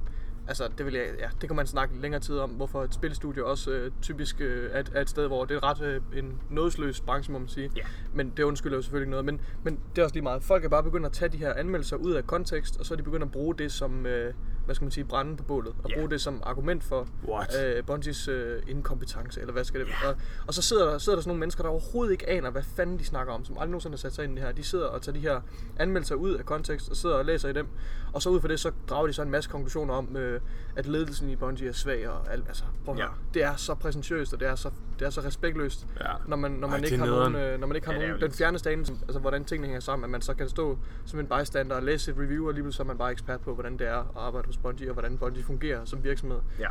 Altså, 0.47 0.69
det 0.77 0.85
vil 0.85 0.93
jeg, 0.93 1.05
ja, 1.19 1.29
det 1.41 1.49
kan 1.49 1.55
man 1.55 1.67
snakke 1.67 2.01
længere 2.01 2.21
tid 2.21 2.39
om, 2.39 2.49
hvorfor 2.49 2.83
et 2.83 2.93
spilstudie 2.93 3.45
også 3.45 3.71
øh, 3.71 3.91
typisk 4.01 4.41
øh, 4.41 4.69
er, 4.71 4.79
et- 4.79 4.91
er, 4.95 5.01
et 5.01 5.09
sted, 5.09 5.27
hvor 5.27 5.45
det 5.45 5.55
er 5.55 5.63
ret 5.63 5.81
øh, 5.81 6.01
en 6.15 6.33
nådesløs 6.49 7.01
branche, 7.01 7.31
må 7.33 7.39
man 7.39 7.47
sige. 7.47 7.71
Ja. 7.75 7.81
Men 8.13 8.33
det 8.37 8.43
undskylder 8.43 8.75
jo 8.77 8.81
selvfølgelig 8.81 9.03
ikke 9.05 9.11
noget. 9.11 9.25
Men, 9.25 9.41
men 9.63 9.79
det 9.95 10.01
er 10.01 10.03
også 10.03 10.15
lige 10.15 10.23
meget. 10.23 10.43
Folk 10.43 10.65
er 10.65 10.69
bare 10.69 10.83
begyndt 10.83 11.05
at 11.05 11.11
tage 11.11 11.29
de 11.29 11.37
her 11.37 11.53
anmeldelser 11.53 11.97
ud 11.97 12.11
af 12.13 12.27
kontekst, 12.27 12.79
og 12.79 12.85
så 12.85 12.93
er 12.93 12.95
de 12.95 13.03
begyndt 13.03 13.23
at 13.23 13.31
bruge 13.31 13.55
det 13.55 13.71
som, 13.71 14.05
øh, 14.05 14.33
hvad 14.67 14.75
skal 14.75 14.85
man 14.85 14.91
sige, 14.91 15.03
brænde 15.03 15.37
på 15.37 15.43
bålet. 15.43 15.75
Og 15.83 15.89
Ja. 15.89 15.95
bruge 15.95 16.09
det 16.09 16.21
som 16.21 16.41
argument 16.45 16.83
for 16.83 17.07
What? 17.27 17.55
øh, 17.65 17.83
Bungies 17.85 18.27
øh, 18.27 18.61
inkompetence, 18.67 19.39
eller 19.41 19.53
hvad 19.53 19.63
skal 19.63 19.79
det 19.79 19.87
være. 19.87 20.11
Og, 20.13 20.17
og 20.47 20.53
så 20.53 20.61
sidder 20.61 20.89
der, 20.91 20.97
sidder 20.97 21.15
der 21.15 21.21
sådan 21.21 21.29
nogle 21.29 21.39
mennesker, 21.39 21.63
der 21.63 21.69
overhovedet 21.69 22.11
ikke 22.11 22.29
aner, 22.29 22.49
hvad 22.49 22.63
fanden 22.63 22.99
de 22.99 23.05
snakker 23.05 23.33
om, 23.33 23.45
som 23.45 23.55
aldrig 23.57 23.69
nogensinde 23.69 23.93
har 23.93 23.97
sat 23.97 24.13
sig 24.15 24.23
ind 24.25 24.33
i 24.33 24.35
det 24.35 24.43
her. 24.43 24.51
De 24.51 24.63
sidder 24.63 24.85
og 24.85 25.01
tager 25.01 25.13
de 25.13 25.19
her 25.19 25.41
anmeldelser 25.79 26.15
ud 26.15 26.33
af 26.33 26.45
kontekst, 26.45 26.89
og 26.89 26.95
sidder 26.95 27.15
og 27.15 27.25
læser 27.25 27.49
i 27.49 27.53
dem. 27.53 27.67
Og 28.13 28.21
så 28.21 28.29
ud 28.29 28.41
fra 28.41 28.47
det, 28.47 28.59
så 28.59 28.71
drager 28.89 29.07
de 29.07 29.13
så 29.13 29.21
en 29.21 29.31
masse 29.31 29.49
konklusioner 29.49 29.93
om, 29.93 30.15
øh, 30.17 30.41
at 30.77 30.85
ledelsen 30.85 31.29
i 31.29 31.35
Bungie 31.35 31.67
er 31.69 31.73
svag 31.73 32.09
og 32.09 32.33
alt. 32.33 32.47
Altså, 32.47 32.63
prøv 32.85 32.95
at 32.95 32.99
Ja. 32.99 33.05
høre. 33.05 33.13
Det 33.33 33.43
er 33.43 33.55
så 33.55 33.75
præsentøst, 33.75 34.33
og 34.33 34.39
det 34.39 34.47
er 34.47 34.55
så, 34.55 34.69
det 34.99 35.05
er 35.05 35.09
så 35.09 35.21
respektløst, 35.21 35.87
Ja. 35.99 36.11
når 36.27 36.37
man, 36.37 36.51
når 36.51 36.67
Ej, 36.67 36.71
man 36.71 36.81
det 36.83 36.91
ikke 36.91 36.97
har 36.97 37.05
nederen. 37.05 37.31
nogen, 37.31 37.53
øh, 37.53 37.59
når 37.59 37.67
man 37.67 37.75
ikke 37.75 37.87
har 37.87 37.93
Ja, 37.93 37.99
det 37.99 38.05
er 38.05 38.09
nogen, 38.09 38.21
den 38.21 38.31
fjerneste 38.31 38.69
anelse, 38.71 38.93
altså 39.01 39.19
hvordan 39.19 39.45
tingene 39.45 39.67
hænger 39.67 39.79
sammen, 39.79 40.03
at 40.03 40.09
man 40.09 40.21
så 40.21 40.33
kan 40.33 40.49
stå 40.49 40.77
som 41.05 41.19
en 41.19 41.27
bystander 41.27 41.75
og 41.75 41.83
læse 41.83 42.11
et 42.11 42.17
review, 42.17 42.43
og 42.43 42.49
alligevel 42.49 42.73
så 42.73 42.83
er 42.83 42.87
man 42.87 42.97
bare 42.97 43.11
ekspert 43.11 43.39
på, 43.41 43.53
hvordan 43.53 43.77
det 43.79 43.87
er 43.87 43.95
at 43.97 44.05
arbejde 44.15 44.45
hos 44.45 44.57
Bungie, 44.57 44.89
og 44.89 44.93
hvordan 44.93 45.17
Bungie 45.17 45.43
fungerer 45.43 45.85
som 45.85 46.03
virksomhed. 46.03 46.39
Ja. 46.59 46.67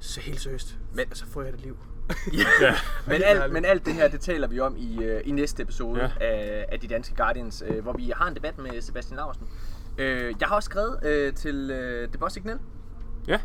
Så 0.00 0.20
helt 0.20 0.40
seriøst. 0.40 0.78
Men- 0.92 1.00
altså, 1.00 1.26
får 1.26 1.42
jeg 1.42 1.54
et 1.54 1.60
liv. 1.60 1.76
Ja. 2.60 2.74
Men 3.06 3.22
alt, 3.24 3.52
men 3.52 3.64
alt 3.64 3.86
det 3.86 3.94
her, 3.94 4.08
det 4.08 4.20
taler 4.20 4.48
vi 4.48 4.60
om 4.60 4.76
i, 4.76 5.02
øh, 5.04 5.20
i 5.24 5.30
næste 5.30 5.62
episode 5.62 6.00
Ja. 6.00 6.10
ja. 6.20 6.26
af, 6.26 6.66
af 6.72 6.80
De 6.80 6.86
Danske 6.88 7.14
Guardians, 7.16 7.62
øh, 7.66 7.82
hvor 7.82 7.92
vi 7.92 8.12
har 8.16 8.28
en 8.28 8.34
debat 8.34 8.58
med 8.58 8.80
Sebastian 8.80 9.16
Larsen. 9.16 9.48
Øh, 9.98 10.34
jeg 10.40 10.48
har 10.48 10.54
også 10.56 10.66
skrevet 10.66 10.98
øh, 11.04 11.32
til 11.34 11.70
øh, 11.70 12.08
The 12.08 12.18
Boss 12.18 12.34
Signal, 12.34 12.58
Ja. 13.28 13.40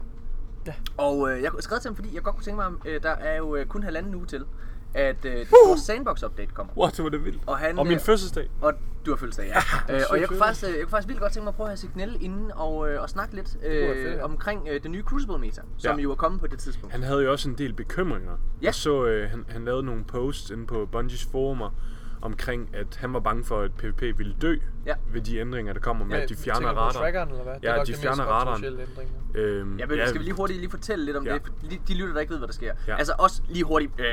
og 0.98 1.31
øh, 1.31 1.42
jeg 1.44 1.52
har 1.52 1.62
skrevet 1.62 1.81
til 1.81 1.90
ham, 1.90 1.96
fordi 1.96 2.16
jeg 2.16 2.24
godt 2.24 2.36
kunne 2.36 2.44
tænke 2.44 2.56
mig, 2.56 2.72
øh, 2.86 3.04
der 3.04 3.10
er 3.10 3.38
jo 3.38 3.56
øh, 3.56 3.66
kun 3.66 3.84
halvanden 3.84 4.16
uge 4.16 4.26
til, 4.26 4.46
at 4.94 5.26
øh, 5.26 5.34
det 5.38 5.48
store 5.48 5.78
Sandbox-update 5.78 6.54
kommer. 6.54 6.74
What, 6.78 6.98
det 6.98 7.04
var 7.04 7.10
det 7.10 7.26
vildt. 7.26 7.42
Og, 7.46 7.58
han, 7.58 7.80
Og 7.80 7.86
min 7.88 7.96
øh, 7.96 8.00
fødselsdag. 8.02 8.50
Og 8.62 8.74
du 9.06 9.12
har 9.12 9.18
fødselsdag, 9.18 9.46
ja. 9.48 9.60
øh, 9.96 10.02
og 10.10 10.20
jeg 10.20 10.28
kunne, 10.28 10.38
faktisk, 10.38 10.64
øh, 10.66 10.70
jeg 10.72 10.81
kunne 10.81 10.90
faktisk 10.90 11.08
vildt 11.08 11.22
godt 11.22 11.34
tænke 11.34 11.44
mig 11.44 11.52
at 11.52 11.56
prøve 11.56 11.66
at 11.66 11.70
have 11.70 11.78
Signal 11.78 12.18
inden 12.22 12.52
og, 12.56 12.90
øh, 12.90 13.02
og 13.02 13.10
snakke 13.10 13.36
lidt 13.36 13.58
øh, 13.64 13.96
fedt, 13.96 14.18
ja. 14.18 14.24
omkring 14.24 14.68
øh, 14.72 14.84
det 14.84 14.92
nye 14.92 15.04
Crucible-meta, 15.04 15.62
som 15.78 15.98
Ja. 15.98 16.04
jo 16.04 16.12
er 16.12 16.16
kommet 16.16 16.42
på 16.42 16.48
det 16.48 16.60
tidspunkt. 16.60 16.92
Han 16.94 17.04
havde 17.04 17.24
jo 17.24 17.32
også 17.32 17.50
en 17.50 17.58
del 17.58 17.74
bekymringer. 17.74 18.32
Ja. 18.32 18.66
Jeg 18.66 18.75
så, 18.75 19.06
øh, 19.06 19.30
han, 19.30 19.46
han 19.50 19.65
lavede 19.65 19.84
nogle 19.84 20.03
posts 20.03 20.50
inde 20.50 20.68
på 20.68 20.89
Bungies 20.92 21.25
forumer 21.32 21.70
omkring, 22.22 22.70
at 22.76 22.96
han 22.96 23.14
var 23.14 23.20
bange 23.20 23.44
for, 23.44 23.62
at 23.62 23.72
PvP 23.74 24.02
ville 24.02 24.36
dø 24.42 24.56
Ja. 24.86 24.94
ved 25.14 25.22
de 25.22 25.38
ændringer, 25.38 25.74
der 25.74 25.80
kommer 25.80 26.06
med, 26.06 26.18
at 26.18 26.30
de 26.30 26.36
fjerner 26.36 26.68
radar. 26.70 26.92
trackeren, 26.92 27.30
eller 27.30 27.44
hvad? 27.44 27.54
det 27.54 27.64
Ja, 27.64 27.72
er 27.76 27.84
de 27.84 27.92
det 27.92 28.00
fjerner 28.02 28.24
radaren. 28.24 28.66
Øhm, 29.36 29.78
Ja, 29.78 29.86
men 29.86 30.00
skal 30.08 30.20
vi 30.20 30.24
lige 30.24 30.34
hurtigt 30.36 30.60
lige 30.60 30.70
fortælle 30.72 31.06
lidt 31.06 31.18
om 31.18 31.26
Ja. 31.26 31.34
det, 31.34 31.42
for 31.46 31.54
de, 31.70 31.78
de 31.88 31.94
lytter, 31.94 32.14
der 32.14 32.20
ikke 32.22 32.32
ved, 32.32 32.38
hvad 32.38 32.48
der 32.48 32.54
sker. 32.54 32.74
Ja. 32.88 32.96
Altså 32.96 33.14
også 33.20 33.42
lige 33.50 33.64
hurtigt, 33.64 33.92
øh, 34.00 34.06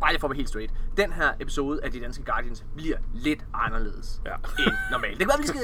bare 0.00 0.12
lige 0.12 0.20
for 0.20 0.26
at 0.26 0.30
være 0.30 0.36
helt 0.36 0.48
straight. 0.48 0.72
Den 0.96 1.12
her 1.12 1.32
episode 1.40 1.80
af 1.84 1.90
De 1.92 2.00
Danske 2.00 2.24
Guardians 2.24 2.64
bliver 2.76 2.96
lidt 3.14 3.40
anderledes 3.54 4.20
Ja. 4.26 4.34
end 4.34 4.74
normalt. 4.90 5.12
Det 5.12 5.20
kan 5.20 5.28
være, 5.28 5.40
vi 5.40 5.46
skal, 5.46 5.60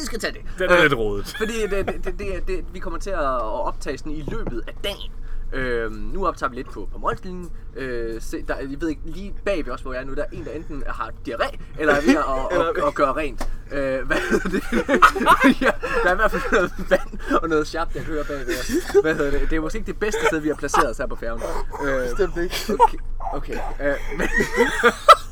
vi 0.00 0.06
skal 0.06 0.18
tage 0.20 0.32
det. 0.32 0.40
Den 0.58 0.70
er 0.70 0.76
Øh, 0.76 0.82
lidt 0.82 0.94
rodet. 0.96 1.34
Fordi 1.38 1.52
det, 1.70 1.86
det, 1.86 2.04
det, 2.04 2.18
det, 2.18 2.48
det, 2.48 2.64
vi 2.72 2.78
kommer 2.78 2.98
til 2.98 3.10
at 3.10 3.40
optage 3.42 3.98
sådan 3.98 4.12
i 4.12 4.24
løbet 4.30 4.62
af 4.68 4.74
dagen. 4.84 5.12
Øhm, 5.54 5.94
nu 5.94 6.26
optager 6.26 6.50
vi 6.50 6.56
lidt 6.56 6.70
på, 6.70 6.88
på 6.92 6.98
Molslinjen. 6.98 7.50
Øh, 7.76 8.22
se, 8.22 8.44
der, 8.48 8.56
jeg 8.56 8.80
ved 8.80 8.88
ikke, 8.88 9.00
lige 9.04 9.34
bag 9.44 9.66
ved 9.66 9.72
os, 9.72 9.80
hvor 9.80 9.92
jeg 9.92 10.02
er 10.02 10.06
nu, 10.06 10.14
der 10.14 10.22
er 10.22 10.26
en, 10.32 10.44
der 10.44 10.50
enten 10.50 10.82
har 10.86 11.10
diarré, 11.28 11.56
eller 11.78 11.94
er 11.94 12.00
ved 12.00 12.16
at, 12.16 12.58
at, 12.60 12.66
at, 12.76 12.88
at 12.88 12.94
gøre 12.94 13.12
rent. 13.12 13.48
Øh, 13.72 14.06
hvad 14.06 14.16
hedder 14.30 14.48
det? 14.48 14.62
ja, 15.62 15.70
der 16.02 16.08
er 16.08 16.12
i 16.12 16.16
hvert 16.16 16.30
fald 16.30 16.42
noget 16.52 16.72
vand 16.90 17.38
og 17.42 17.48
noget 17.48 17.66
sharp, 17.66 17.94
jeg 17.94 18.02
hører 18.02 18.24
bag 18.24 18.38
ved 18.38 18.60
os. 18.60 18.70
Hvad 19.02 19.14
hedder 19.14 19.30
det? 19.30 19.50
Det 19.50 19.56
er 19.56 19.60
måske 19.60 19.78
ikke 19.78 19.92
det 19.92 20.00
bedste 20.00 20.20
sted, 20.26 20.40
vi 20.40 20.48
har 20.48 20.54
placeret 20.54 20.90
os 20.90 20.98
her 20.98 21.06
på 21.06 21.16
færgen. 21.16 21.42
Øh, 21.86 22.08
Bestemt 22.08 22.36
ikke. 22.36 22.54
Okay, 22.82 22.98
okay. 23.32 23.58
Øh, 23.80 23.96
men, 24.18 24.28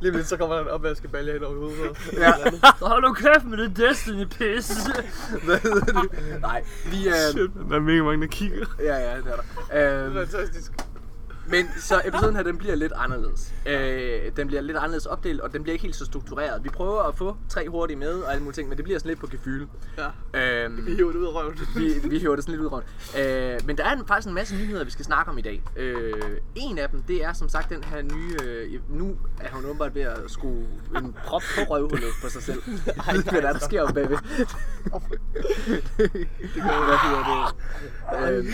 Lige 0.00 0.12
lidt, 0.16 0.26
så 0.26 0.36
kommer 0.36 0.54
der 0.56 0.62
en 0.62 0.68
opvaskebalje 0.68 1.32
hen 1.32 1.44
over 1.44 1.54
hovedet. 1.54 1.96
ja. 2.12 2.32
Så 2.78 2.84
hold 2.86 3.02
nu 3.02 3.12
kæft 3.12 3.44
med 3.44 3.58
det 3.58 3.76
Destiny-pis. 3.76 4.72
Hvad 5.44 5.58
hedder 5.58 5.80
det? 6.00 6.40
Nej, 6.40 6.64
vi 6.90 7.06
er... 7.08 7.30
Shit, 7.30 7.50
der 7.70 7.76
er 7.76 7.80
mega 7.80 8.02
mange, 8.02 8.20
der 8.22 8.28
kigger. 8.32 8.66
Ja, 8.80 8.96
ja, 8.96 9.16
det 9.16 9.24
er 9.26 9.36
der. 9.70 10.04
Øhm, 10.06 10.14
Fantastisk. 10.14 10.72
Men 11.48 11.66
så 11.76 12.02
episoden 12.04 12.36
her, 12.36 12.42
den 12.42 12.56
bliver 12.58 12.74
lidt 12.74 12.92
anderledes. 12.96 13.54
Øh, 13.66 14.32
den 14.36 14.46
bliver 14.46 14.62
lidt 14.62 14.76
anderledes 14.76 15.06
opdelt, 15.06 15.40
og 15.40 15.52
den 15.52 15.62
bliver 15.62 15.72
ikke 15.72 15.82
helt 15.82 15.96
så 15.96 16.04
struktureret. 16.04 16.64
Vi 16.64 16.68
prøver 16.68 17.02
at 17.02 17.14
få 17.16 17.36
tre 17.48 17.68
hurtige 17.68 17.96
med 17.96 18.12
og 18.14 18.30
alle 18.32 18.42
mulige 18.42 18.54
ting, 18.54 18.68
men 18.68 18.76
det 18.76 18.84
bliver 18.84 18.98
sådan 18.98 19.08
lidt 19.08 19.20
på 19.20 19.26
gefyl. 19.26 19.66
Ja. 20.34 20.64
Øhm, 20.64 20.86
Vi 20.86 20.94
hiver 20.94 21.12
det 21.12 21.18
ud 21.18 21.26
af 21.26 21.34
røven. 21.34 21.58
vi, 21.76 22.08
vi 22.08 22.18
hiver 22.18 22.34
det 22.34 22.44
sådan 22.44 22.52
lidt 22.60 22.62
ud 22.66 22.72
rundt. 22.72 22.86
Øh, 23.18 23.66
men 23.66 23.76
der 23.78 23.84
er 23.84 23.92
en, 23.92 24.06
faktisk 24.06 24.28
en 24.28 24.34
masse 24.34 24.56
nyheder, 24.56 24.84
vi 24.84 24.90
skal 24.90 25.04
snakke 25.04 25.30
om 25.30 25.38
i 25.38 25.42
dag. 25.42 25.62
Øh, 25.76 26.12
en 26.54 26.78
af 26.78 26.88
dem, 26.90 27.02
det 27.02 27.24
er 27.24 27.32
som 27.32 27.48
sagt 27.48 27.70
den 27.70 27.84
her 27.84 28.02
nye... 28.02 28.36
Øh, 28.44 28.80
nu 28.88 29.16
er 29.40 29.50
hun 29.52 29.64
åbenbart 29.64 29.94
ved 29.94 30.02
at 30.02 30.18
skrue 30.26 30.66
en 30.96 31.14
prop 31.24 31.42
på 31.56 31.60
røvhullet 31.74 32.10
på 32.22 32.28
sig 32.28 32.42
selv. 32.42 32.62
Ved 33.10 33.18
ikke, 33.18 33.30
hvad 33.30 33.42
der, 33.42 33.48
er, 33.48 33.52
der 33.52 33.58
sker 33.60 33.82
om 33.82 33.94
bagved. 33.94 34.18
det 35.98 36.10
kan 36.54 36.62
hvad 36.62 36.98
hedder 37.04 37.54
det. 38.12 38.38
Øh, 38.38 38.46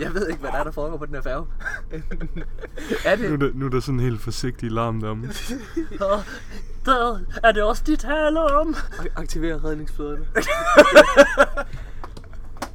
jeg 0.00 0.14
ved 0.14 0.28
ikke, 0.28 0.40
hvad 0.40 0.50
der 0.50 0.58
er, 0.58 0.64
der 0.64 0.70
foregår 0.70 0.96
på 0.96 1.06
den 1.06 1.14
her 1.14 1.22
færge. 1.22 1.46
er 3.04 3.16
Nu 3.16 3.24
er 3.24 3.28
det... 3.30 3.40
der, 3.40 3.50
nu 3.54 3.66
er 3.66 3.70
der 3.70 3.80
sådan 3.80 3.98
en 4.00 4.04
helt 4.04 4.20
forsigtig 4.20 4.70
larm 4.70 5.00
derom. 5.00 5.24
Og 6.00 6.22
der 6.84 7.20
er 7.44 7.52
det 7.52 7.62
også, 7.62 7.82
de 7.86 7.96
taler 7.96 8.40
om. 8.40 8.74
Aktiver 9.16 9.64
redningsflåderne. 9.64 10.26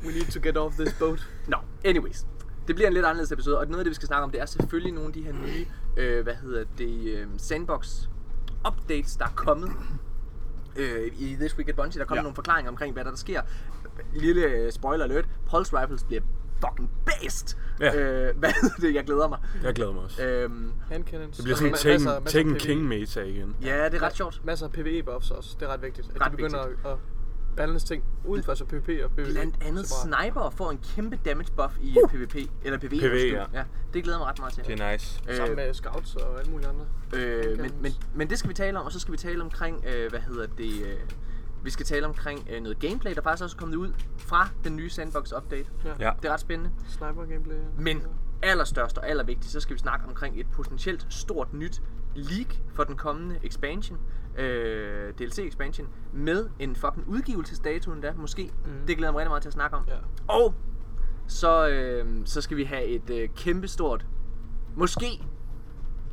We 0.05 0.11
need 0.13 0.31
to 0.31 0.39
get 0.43 0.57
off 0.57 0.75
this 0.75 0.93
boat. 0.99 1.27
Nå, 1.47 1.57
anyways. 1.85 2.25
Det 2.67 2.75
bliver 2.75 2.87
en 2.87 2.93
lidt 2.93 3.05
anderledes 3.05 3.31
episode, 3.31 3.57
og 3.59 3.65
noget 3.67 3.79
af 3.79 3.83
det, 3.83 3.89
vi 3.89 3.95
skal 3.95 4.07
snakke 4.07 4.23
om, 4.23 4.31
det 4.31 4.41
er 4.41 4.45
selvfølgelig 4.45 4.93
nogle 4.93 5.07
af 5.07 5.13
de 5.13 5.21
her 5.21 5.33
nye, 5.33 5.65
øh, 5.97 6.23
hvad 6.23 6.33
hedder 6.35 6.63
det, 6.77 7.05
øh, 7.17 7.27
sandbox 7.37 7.87
updates, 8.67 9.15
der 9.15 9.25
er 9.25 9.33
kommet. 9.35 9.71
øh, 10.75 11.07
i 11.19 11.35
This 11.39 11.57
Week 11.57 11.69
at 11.69 11.75
Bungie. 11.75 11.99
Der 11.99 12.05
kommer 12.05 12.19
Ja. 12.19 12.23
nogle 12.23 12.35
forklaringer 12.35 12.71
omkring, 12.71 12.93
hvad 12.93 13.03
der, 13.03 13.09
der 13.09 13.17
sker. 13.17 13.41
Lille 14.13 14.41
øh, 14.41 14.71
spoiler 14.71 15.03
alert. 15.05 15.25
Pulse 15.49 15.81
Rifles 15.81 16.03
bliver 16.03 16.21
fucking 16.59 16.89
based. 17.05 17.57
Ja. 17.79 17.95
Øh, 17.95 18.37
hvad 18.39 18.49
hedder 18.61 18.75
det? 18.81 18.95
Jeg 18.95 19.03
glæder 19.03 19.27
mig. 19.27 19.39
Jeg 19.63 19.73
glæder 19.73 19.91
mig 19.93 20.03
også. 20.03 20.23
Øhm, 20.25 20.71
Handcannons. 20.91 21.35
Det 21.37 21.43
bliver 21.43 21.57
sådan 21.57 21.73
ma- 21.73 21.77
Tekken, 21.77 22.25
Tekken. 22.25 22.55
King 22.55 22.83
meta 22.83 23.21
igen. 23.21 23.55
ja, 23.61 23.85
det 23.85 23.93
er 23.93 24.01
ret 24.01 24.15
sjovt. 24.15 24.41
Masser 24.45 24.65
af 24.65 24.71
PvE 24.71 25.03
buffs 25.03 25.31
også. 25.31 25.55
Det 25.59 25.65
er 25.65 25.73
ret 25.73 25.81
vigtigt. 25.81 26.09
At 26.15 26.21
Ret 26.21 26.31
de 26.31 26.37
begynder 26.37 26.59
at, 26.59 26.69
at 26.85 26.97
balance 27.57 27.87
ting 27.87 28.03
uden 28.25 28.43
for 28.43 28.53
så 28.53 28.65
PvP 28.65 28.89
og 29.03 29.11
PvE. 29.11 29.25
Blandt 29.25 29.55
andet. 29.65 29.87
Sniper 29.87 30.49
får 30.49 30.71
en 30.71 30.79
kæmpe 30.95 31.19
damage 31.25 31.51
buff 31.57 31.73
i 31.81 31.97
uh. 32.03 32.09
PvP. 32.11 32.35
Eller 32.63 32.79
PvE. 32.79 32.89
PvE, 32.89 33.31
ja. 33.31 33.45
ja. 33.53 33.63
Det 33.93 34.03
glæder 34.03 34.19
mig 34.19 34.27
ret 34.27 34.39
meget 34.39 34.53
til. 34.53 34.63
Det 34.67 34.79
er 34.81 34.91
nice. 34.91 35.21
Sammen 35.35 35.55
med 35.55 35.73
scouts 35.73 36.15
og 36.15 36.39
alle 36.39 36.51
mulige 36.51 36.67
andre. 36.67 36.85
Øh, 37.13 37.59
men, 37.59 37.71
men, 37.81 37.91
men 38.15 38.29
det 38.29 38.39
skal 38.39 38.49
vi 38.49 38.53
tale 38.53 38.79
om, 38.79 38.85
og 38.85 38.91
så 38.91 38.99
skal 38.99 39.11
vi 39.11 39.17
tale 39.17 39.41
omkring, 39.43 39.85
øh, 39.95 40.09
hvad 40.09 40.19
hedder 40.19 40.47
det, 40.57 40.71
øh, 40.85 40.99
vi 41.65 41.69
skal 41.69 41.85
tale 41.85 42.05
omkring 42.05 42.47
øh, 42.49 42.61
noget 42.61 42.79
gameplay, 42.79 43.15
der 43.15 43.21
faktisk 43.21 43.43
også 43.43 43.55
er 43.55 43.59
kommet 43.59 43.75
ud 43.75 43.93
fra 44.17 44.49
den 44.63 44.75
nye 44.75 44.89
Sandbox 44.89 45.31
update. 45.37 45.69
Ja. 45.85 46.11
Det 46.21 46.27
er 46.27 46.33
ret 46.33 46.39
spændende. 46.39 46.71
Sniper 46.87 47.25
gameplay. 47.25 47.55
Men 47.77 48.03
allerstørst 48.43 48.97
og 48.97 49.09
allervigtigst, 49.09 49.51
så 49.51 49.59
skal 49.59 49.73
vi 49.73 49.79
snakke 49.79 50.05
omkring 50.05 50.39
et 50.39 50.47
potentielt 50.51 51.05
stort 51.09 51.53
nyt 51.53 51.81
leak 52.15 52.55
for 52.73 52.83
den 52.83 52.95
kommende 52.95 53.39
expansion, 53.43 53.99
øh, 54.37 55.13
DLC 55.13 55.39
expansion, 55.39 55.87
med 56.13 56.49
en 56.59 56.75
fucking 56.75 57.07
udgivelsesdato 57.07 57.91
endda, 57.91 58.13
måske. 58.17 58.51
Mm. 58.65 58.87
Det 58.87 58.97
glæder 58.97 59.11
mig 59.11 59.19
rigtig 59.19 59.29
meget 59.29 59.41
til 59.41 59.49
at 59.49 59.53
snakke 59.53 59.77
om. 59.77 59.85
Ja. 59.87 59.95
Og 60.27 60.53
så, 61.27 61.67
øh, 61.67 62.21
så 62.25 62.41
skal 62.41 62.57
vi 62.57 62.63
have 62.63 62.85
et 62.85 63.09
øh, 63.09 63.29
kæmpestort, 63.35 64.05
måske 64.75 65.23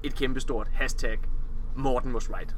et 0.03 0.15
kæmpestort 0.15 0.69
hashtag 0.69 1.19
Morten 1.77 2.15
was 2.15 2.31
right. 2.31 2.57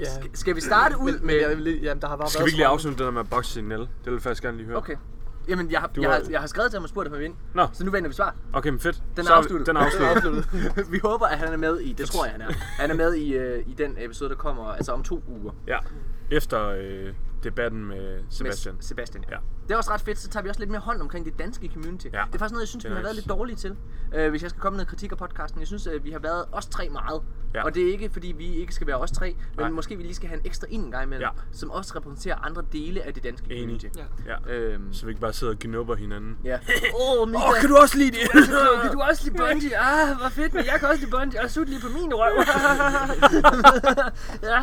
Ja. 0.00 0.04
Skal, 0.14 0.30
skal 0.34 0.56
vi 0.56 0.60
starte 0.60 0.98
ud 0.98 1.12
men, 1.12 1.26
med... 1.26 1.56
Men 1.56 1.66
jeg, 1.66 1.82
jamen, 1.82 2.00
der 2.02 2.08
har 2.08 2.16
bare 2.16 2.28
Skal 2.28 2.44
vi 2.44 2.48
ikke 2.48 2.56
lige 2.58 2.66
afslutte 2.66 2.98
det 2.98 3.04
der 3.04 3.10
med 3.10 3.24
Box 3.24 3.46
Signal? 3.46 3.78
Det 3.80 3.88
vil 4.04 4.12
jeg 4.12 4.22
faktisk 4.22 4.42
gerne 4.42 4.56
lige 4.56 4.66
høre. 4.66 4.76
Okay. 4.76 4.96
Jamen, 5.48 5.70
jeg 5.70 5.80
har, 5.80 5.86
Du 5.86 6.00
jeg, 6.02 6.10
har- 6.10 6.22
jeg 6.30 6.40
har 6.40 6.46
skrevet 6.46 6.70
til 6.70 6.76
ham 6.78 6.82
og 6.82 6.88
spurgt, 6.88 7.06
om 7.08 7.12
han 7.12 7.18
vil 7.20 7.26
ind. 7.26 7.34
Nå. 7.54 7.66
Så 7.72 7.84
nu 7.84 7.90
venter 7.90 8.08
vi 8.08 8.14
svar. 8.14 8.36
Okay, 8.52 8.70
men 8.70 8.80
fedt. 8.80 8.96
Den 9.16 9.18
er 9.18 9.22
Så 9.22 9.28
vi- 9.32 9.36
afsluttet. 9.38 9.66
Den 9.66 9.76
er 9.76 9.80
afsluttet. 9.80 10.48
vi 10.92 10.98
håber, 10.98 11.26
at 11.26 11.38
han 11.38 11.52
er 11.52 11.56
med 11.56 11.78
i, 11.80 11.92
det 11.92 12.06
tror 12.06 12.24
jeg, 12.24 12.32
han 12.32 12.40
er. 12.40 12.52
Han 12.78 12.90
er 12.90 12.94
med 12.94 13.14
i, 13.14 13.34
øh, 13.36 13.64
i 13.66 13.74
den 13.74 13.94
episode, 13.98 14.30
der 14.30 14.36
kommer 14.36 14.64
altså 14.64 14.92
om 14.92 15.02
to 15.02 15.22
uger. 15.28 15.52
ja. 15.66 15.78
Efter 16.30 16.68
øh, 16.68 17.12
debatten 17.44 17.84
med 17.84 18.20
Sebastian. 18.30 18.74
Med 18.74 18.82
Sebastian, 18.82 19.24
ja. 19.28 19.34
Ja. 19.34 19.38
Det 19.68 19.74
er 19.74 19.76
også 19.78 19.90
ret 19.90 20.00
fedt, 20.00 20.18
så 20.18 20.28
tager 20.28 20.42
vi 20.42 20.48
også 20.48 20.60
lidt 20.60 20.70
mere 20.70 20.80
hånd 20.80 21.00
omkring 21.00 21.24
det 21.24 21.38
danske 21.38 21.70
community. 21.74 22.06
Ja. 22.06 22.10
Det 22.10 22.34
er 22.34 22.38
faktisk 22.38 22.52
noget, 22.52 22.60
jeg 22.62 22.68
synes, 22.68 22.82
Det 22.84 22.90
vi 22.90 22.96
har 22.96 23.02
været 23.02 23.14
lidt 23.14 23.28
dårlige 23.28 23.56
til. 23.56 23.76
Øh, 24.14 24.30
hvis 24.30 24.42
jeg 24.42 24.50
skal 24.50 24.60
komme 24.62 24.74
med 24.76 24.78
noget 24.78 24.88
kritik 24.88 25.12
af 25.12 25.18
podcasten. 25.18 25.60
Jeg 25.60 25.66
synes, 25.66 25.86
at 25.86 26.04
vi 26.04 26.10
har 26.10 26.18
været 26.18 26.44
os 26.52 26.66
tre 26.66 26.88
meget. 26.92 27.22
Ja. 27.54 27.64
Og 27.64 27.74
det 27.74 27.88
er 27.88 27.92
ikke, 27.92 28.10
fordi 28.12 28.34
vi 28.38 28.54
ikke 28.54 28.74
skal 28.74 28.86
være 28.86 28.96
os 28.96 29.10
tre, 29.10 29.26
men 29.56 29.62
Nej. 29.64 29.70
måske 29.70 29.96
vi 29.96 30.02
lige 30.02 30.14
skal 30.14 30.28
have 30.28 30.40
en 30.40 30.46
ekstra 30.46 30.66
ind 30.70 30.84
en 30.84 30.90
gang 30.90 31.04
imellem, 31.04 31.22
Ja. 31.22 31.28
som 31.52 31.70
også 31.70 31.92
repræsenterer 31.96 32.36
andre 32.46 32.62
dele 32.72 33.02
af 33.06 33.14
det 33.14 33.24
danske 33.24 33.46
Enig. 33.50 33.58
community. 33.60 33.86
Ja. 34.26 34.32
Ja. 34.48 34.54
Øhm, 34.54 34.92
Så 34.92 35.06
vi 35.06 35.10
ikke 35.10 35.20
bare 35.20 35.32
sidder 35.32 35.52
og 35.52 35.58
gnubber 35.60 35.94
hinanden. 35.96 36.36
ja. 36.44 36.58
Åh, 36.94 37.22
oh, 37.22 37.28
Mika. 37.28 37.38
Åh, 37.48 37.54
kan 37.60 37.68
du 37.68 37.76
også 37.76 37.98
lide 37.98 38.10
det? 38.10 38.30
kan 38.82 38.92
du 38.92 39.00
også 39.00 39.24
lide 39.24 39.36
Bungie? 39.38 39.78
Ah, 39.78 40.16
hvor 40.20 40.28
fedt, 40.28 40.54
men 40.54 40.64
jeg 40.64 40.74
kan 40.80 40.88
også 40.88 41.00
lide 41.00 41.10
Bungie. 41.10 41.40
Og 41.42 41.50
sut 41.50 41.68
lige 41.68 41.80
på 41.80 41.88
min 41.88 42.12
røv. 42.14 42.32
ja, 44.50 44.60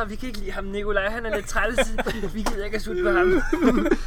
ah, 0.00 0.10
vi 0.10 0.14
kan 0.16 0.26
ikke 0.28 0.38
lide 0.38 0.50
ham, 0.52 0.64
Nikolaj. 0.64 1.08
Han 1.08 1.26
er 1.26 1.36
lidt 1.36 1.48
træls. 1.48 1.78
Vi 2.34 2.42
gider 2.42 2.64
ikke 2.64 2.76
at 2.76 2.82
sutte 2.82 3.02
på 3.02 3.10
ham. 3.10 3.42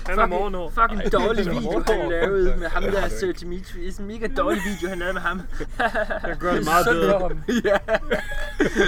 Han 0.06 0.20
er 0.20 0.26
morgenår. 0.26 0.70
Fucking 0.70 1.12
dårlig 1.12 1.46
han 1.46 1.56
er 1.56 1.60
video, 1.60 1.84
han 1.88 2.10
lavede 2.10 2.56
med 2.60 2.68
ham 2.68 2.84
Det 2.84 2.94
der 2.94 3.08
Sir 3.10 3.32
Dimitri. 3.32 3.88
En 4.00 4.08
mega 4.08 4.28
dårlig 4.38 4.62
video, 4.72 4.90
han 4.90 5.00
lavede 5.00 5.14
med 5.14 5.22
ham. 5.22 5.42
Jeg 6.28 6.38
gør 6.40 6.54
det 6.54 6.66
meget 6.66 6.86
bedre. 6.92 7.30
ja. 7.66 7.78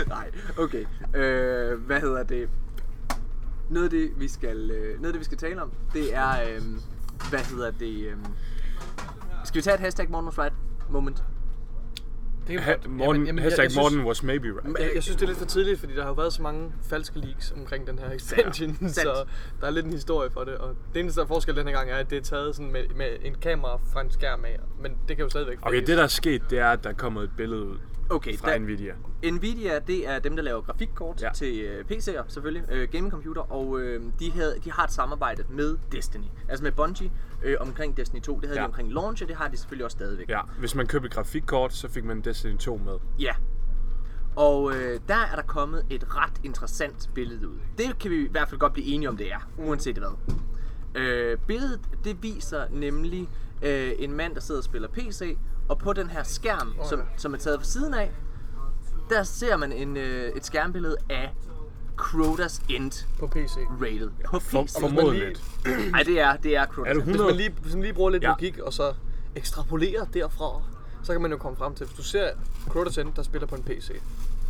Nej, 0.08 0.32
okay. 0.58 0.86
Øh, 1.16 1.80
hvad 1.86 2.00
hedder 2.02 2.24
det? 2.24 2.50
Noget 3.70 3.84
af 3.86 3.90
det, 3.92 4.10
vi 4.18 4.28
skal, 4.28 4.72
øh, 4.72 4.96
noget 5.02 5.06
af 5.06 5.14
det, 5.14 5.20
vi 5.20 5.26
skal 5.26 5.38
tale 5.38 5.62
om, 5.62 5.72
det 5.94 6.16
er, 6.16 6.30
øh, 6.32 6.62
hvad 7.30 7.40
hedder 7.40 7.72
det? 7.72 8.06
Øh, 8.08 8.16
skal 9.46 9.56
vi 9.58 9.62
tage 9.62 9.74
et 9.74 9.80
hashtag 9.80 10.10
Morten 10.10 10.28
was 10.28 10.38
right 10.40 10.54
moment? 10.90 11.24
Det 12.48 12.60
Ha- 12.60 12.76
Morten, 12.90 13.28
jeg- 13.28 13.36
hashtag 13.44 13.64
jeg 13.64 13.72
synes- 13.72 13.84
Morten 13.84 14.06
was 14.08 14.24
maybe 14.24 14.48
right. 14.48 14.80
Jeg, 14.80 14.92
jeg 14.96 15.04
synes, 15.04 15.16
det 15.16 15.24
er 15.24 15.28
lidt 15.28 15.38
for 15.40 15.46
tidligt, 15.46 15.80
fordi 15.80 15.96
der 15.96 16.02
har 16.02 16.08
jo 16.10 16.14
været 16.14 16.34
så 16.34 16.42
mange 16.42 16.72
falske 16.90 17.20
leaks 17.20 17.52
omkring 17.58 17.88
den 17.88 18.00
her 18.00 18.12
expansion, 18.12 18.76
Sandt. 18.80 18.96
så 18.96 19.24
der 19.62 19.68
er 19.68 19.72
lidt 19.72 19.86
en 19.86 19.92
historie 19.92 20.30
for 20.32 20.44
det. 20.44 20.56
Og 20.56 20.76
det 20.94 21.00
eneste 21.00 21.18
der 21.20 21.24
er 21.24 21.28
forskel 21.28 21.56
den 21.56 21.68
her 21.68 21.74
gang 21.76 21.90
er, 21.92 21.96
at 21.96 22.10
det 22.10 22.18
er 22.18 22.22
taget 22.22 22.56
sådan 22.56 22.72
med, 22.72 22.84
med 22.96 23.08
en 23.22 23.36
kamera 23.42 23.80
fra 23.94 24.02
en 24.02 24.12
skærm 24.12 24.46
af, 24.46 24.60
men 24.82 24.92
det 25.08 25.16
kan 25.18 25.24
jo 25.24 25.30
stadigvæk 25.30 25.58
Okay, 25.62 25.80
det 25.80 25.98
der 25.98 26.04
er 26.04 26.08
sket, 26.08 26.42
det 26.50 26.60
er, 26.60 26.70
at 26.70 26.84
der 26.84 26.90
er 26.90 26.94
kommet 26.94 27.24
et 27.24 27.32
billede 27.38 27.64
ud 27.66 27.78
Okay, 28.14 28.38
fra 28.38 28.52
der, 28.52 28.60
Nvidia. 28.60 28.94
Nvidia, 29.24 29.80
det 29.80 30.10
er 30.10 30.20
dem, 30.20 30.36
der 30.36 30.44
laver 30.44 30.62
grafikkort 30.62 31.22
ja. 31.22 31.30
Til 31.34 31.62
øh, 31.62 31.86
PC'er 31.92 32.24
selvfølgelig, 32.28 32.64
øh, 32.72 32.90
gamingcomputer, 32.92 33.42
og 33.42 33.80
øh, 33.80 34.02
de, 34.20 34.32
havde, 34.32 34.56
de 34.64 34.72
har 34.72 34.84
et 34.84 34.92
samarbejde 34.92 35.44
med 35.50 35.78
Destiny, 35.92 36.26
altså 36.50 36.64
med 36.64 36.72
Bungie 36.72 37.12
øh, 37.44 37.56
omkring 37.60 37.98
Destiny 37.98 38.22
2. 38.22 38.40
Det 38.40 38.46
havde 38.46 38.60
ja. 38.60 38.64
de 38.64 38.68
omkring 38.68 38.94
launch, 38.94 39.24
og 39.24 39.30
det 39.30 39.38
har 39.38 39.48
de 39.48 39.58
selvfølgelig 39.58 39.86
også 39.86 39.96
stadigvæk. 39.96 40.30
Ja, 40.30 40.42
hvis 40.60 40.76
man 40.76 40.88
købte 40.88 41.06
et 41.06 41.14
grafikkort, 41.14 41.74
så 41.74 41.88
fik 41.88 42.04
man 42.04 42.22
Destiny 42.22 42.58
2 42.58 42.78
med. 42.78 42.98
Ja. 43.20 43.34
Og 44.36 44.76
øh, 44.76 45.00
der 45.08 45.16
er 45.32 45.36
der 45.36 45.44
kommet 45.44 45.86
et 45.90 46.16
ret 46.18 46.42
interessant 46.44 47.10
billede 47.16 47.50
ud. 47.50 47.58
Det 47.78 48.00
kan 48.00 48.12
vi 48.12 48.26
i 48.26 48.30
hvert 48.32 48.50
fald 48.50 48.60
godt 48.60 48.74
blive 48.74 48.88
enige 48.88 49.10
om, 49.10 49.18
det 49.18 49.32
er, 49.32 49.50
uanset 49.58 49.98
hvad. 49.98 50.18
Øh, 50.96 51.38
billedet, 51.48 51.80
det 52.04 52.24
viser 52.24 52.66
nemlig 52.72 53.30
øh, 53.62 53.92
en 53.98 54.14
mand, 54.14 54.36
der 54.36 54.42
sidder 54.42 54.60
og 54.60 54.66
spiller 54.66 54.88
PC, 54.88 55.38
og 55.70 55.78
på 55.80 55.94
den 55.94 56.10
her 56.10 56.24
skærm, 56.24 56.74
som, 56.90 57.02
som 57.18 57.34
er 57.34 57.38
taget 57.38 57.60
fra 57.60 57.66
siden 57.66 57.94
af, 57.94 58.12
der 59.10 59.24
ser 59.24 59.58
man 59.58 59.72
en, 59.72 59.98
øh, 59.98 60.32
et 60.36 60.46
skærmbillede 60.46 60.98
af 61.10 61.30
Crota's 62.02 62.62
End 62.70 63.06
på 63.20 63.28
PC. 63.28 63.58
rated 63.82 64.10
på 64.26 64.40
For, 64.40 64.64
PC. 64.64 64.80
formodentligt. 64.80 65.44
Nej, 65.92 66.04
det 66.04 66.20
er, 66.20 66.36
det 66.38 66.56
er 66.56 66.66
Crota's 66.66 66.90
Er 66.90 66.94
du 66.94 67.00
End. 67.00 67.04
Hvis 67.04 67.16
100? 67.16 67.26
man 67.26 67.36
lige, 67.36 67.56
hvis 67.62 67.74
man 67.74 67.82
lige 67.84 67.94
bruger 67.94 68.10
lidt 68.10 68.24
Ja. 68.24 68.28
ja. 68.30 68.34
logik, 68.34 68.58
og 68.60 68.74
så 68.74 68.94
ekstrapolerer 69.36 70.06
derfra, 70.06 70.62
så 71.04 71.12
kan 71.12 71.22
man 71.22 71.32
jo 71.32 71.38
komme 71.38 71.58
frem 71.58 71.76
til, 71.76 71.86
hvis 71.86 71.98
du 71.98 72.04
ser 72.04 72.30
Crota's 72.68 73.00
End, 73.02 73.14
der 73.16 73.24
spiller 73.24 73.48
på 73.48 73.56
en 73.56 73.64
PC, 73.64 73.92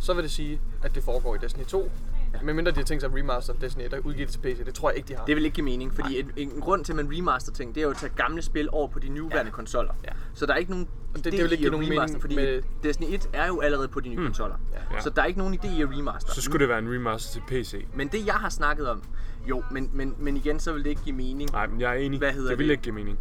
så 0.00 0.14
vil 0.14 0.22
det 0.22 0.30
sige, 0.30 0.60
at 0.82 0.94
det 0.94 1.04
foregår 1.04 1.34
i 1.34 1.38
Destiny 1.38 1.64
2. 1.64 1.90
Ja. 2.34 2.38
Medmindre 2.42 2.72
de 2.72 2.76
har 2.76 2.84
tænkt 2.84 3.02
sig 3.02 3.10
at 3.10 3.16
remaster 3.18 3.52
Destiny 3.52 3.84
1 3.84 3.94
og 3.94 4.00
udgive 4.06 4.26
det 4.26 4.32
til 4.32 4.38
PC. 4.40 4.64
Det 4.64 4.74
tror 4.74 4.90
jeg 4.90 4.96
ikke, 4.96 5.08
de 5.08 5.14
har. 5.16 5.24
Det 5.24 5.36
vil 5.36 5.44
ikke 5.44 5.54
give 5.54 5.64
mening, 5.64 5.94
fordi 5.94 6.20
en, 6.20 6.30
en 6.36 6.50
grund 6.60 6.84
til, 6.84 6.92
at 6.92 6.96
man 6.96 7.08
remaster 7.18 7.52
ting, 7.52 7.74
det 7.74 7.80
er 7.80 7.84
jo 7.84 7.90
at 7.90 7.96
tage 7.96 8.12
gamle 8.16 8.42
spil 8.42 8.68
over 8.72 8.88
på 8.88 8.98
de 8.98 9.08
nuværende 9.08 9.50
ja. 9.50 9.54
konsoller. 9.56 9.92
Ja. 10.04 10.10
Så 10.34 10.46
der 10.46 10.52
er 10.52 10.56
ikke 10.56 10.70
nogen 10.70 10.88
det- 11.22 11.26
idé 11.26 11.36
det 11.36 11.42
vil 11.44 11.52
ikke 11.52 11.62
i 11.62 11.66
at 11.66 11.70
give 11.70 11.70
nogen 11.70 11.86
remaster, 11.92 12.06
mening 12.06 12.20
fordi 12.20 12.34
med- 12.34 12.62
Destiny 12.82 13.14
1 13.14 13.28
er 13.32 13.46
jo 13.46 13.60
allerede 13.60 13.88
på 13.88 14.00
de 14.00 14.08
nye 14.08 14.16
konsoller. 14.16 14.56
Ja. 14.72 14.78
Ja. 14.94 15.00
Så 15.00 15.10
der 15.10 15.22
er 15.22 15.26
ikke 15.26 15.38
nogen 15.38 15.54
idé 15.54 15.78
i 15.78 15.82
at 15.82 15.88
remaster. 15.98 16.32
Så 16.32 16.42
skulle 16.42 16.60
det 16.60 16.68
være 16.68 16.78
en 16.78 16.94
remaster 16.94 17.32
til 17.32 17.42
PC. 17.48 17.86
Men 17.94 18.08
det 18.08 18.26
jeg 18.26 18.34
har 18.34 18.48
snakket 18.48 18.88
om, 18.88 19.02
jo, 19.48 19.62
men, 19.70 19.90
men, 19.92 20.14
men 20.18 20.36
igen, 20.36 20.60
så 20.60 20.72
vil 20.72 20.84
det 20.84 20.90
ikke 20.90 21.02
give 21.02 21.16
mening. 21.16 21.52
Nej, 21.52 21.66
men 21.66 21.80
jeg 21.80 21.90
er 21.90 21.94
enig. 21.94 22.18
Hvad 22.18 22.32
hedder 22.32 22.48
det 22.50 22.58
vil 22.58 22.66
det? 22.66 22.72
ikke 22.72 22.82
give 22.82 22.94
mening. 22.94 23.18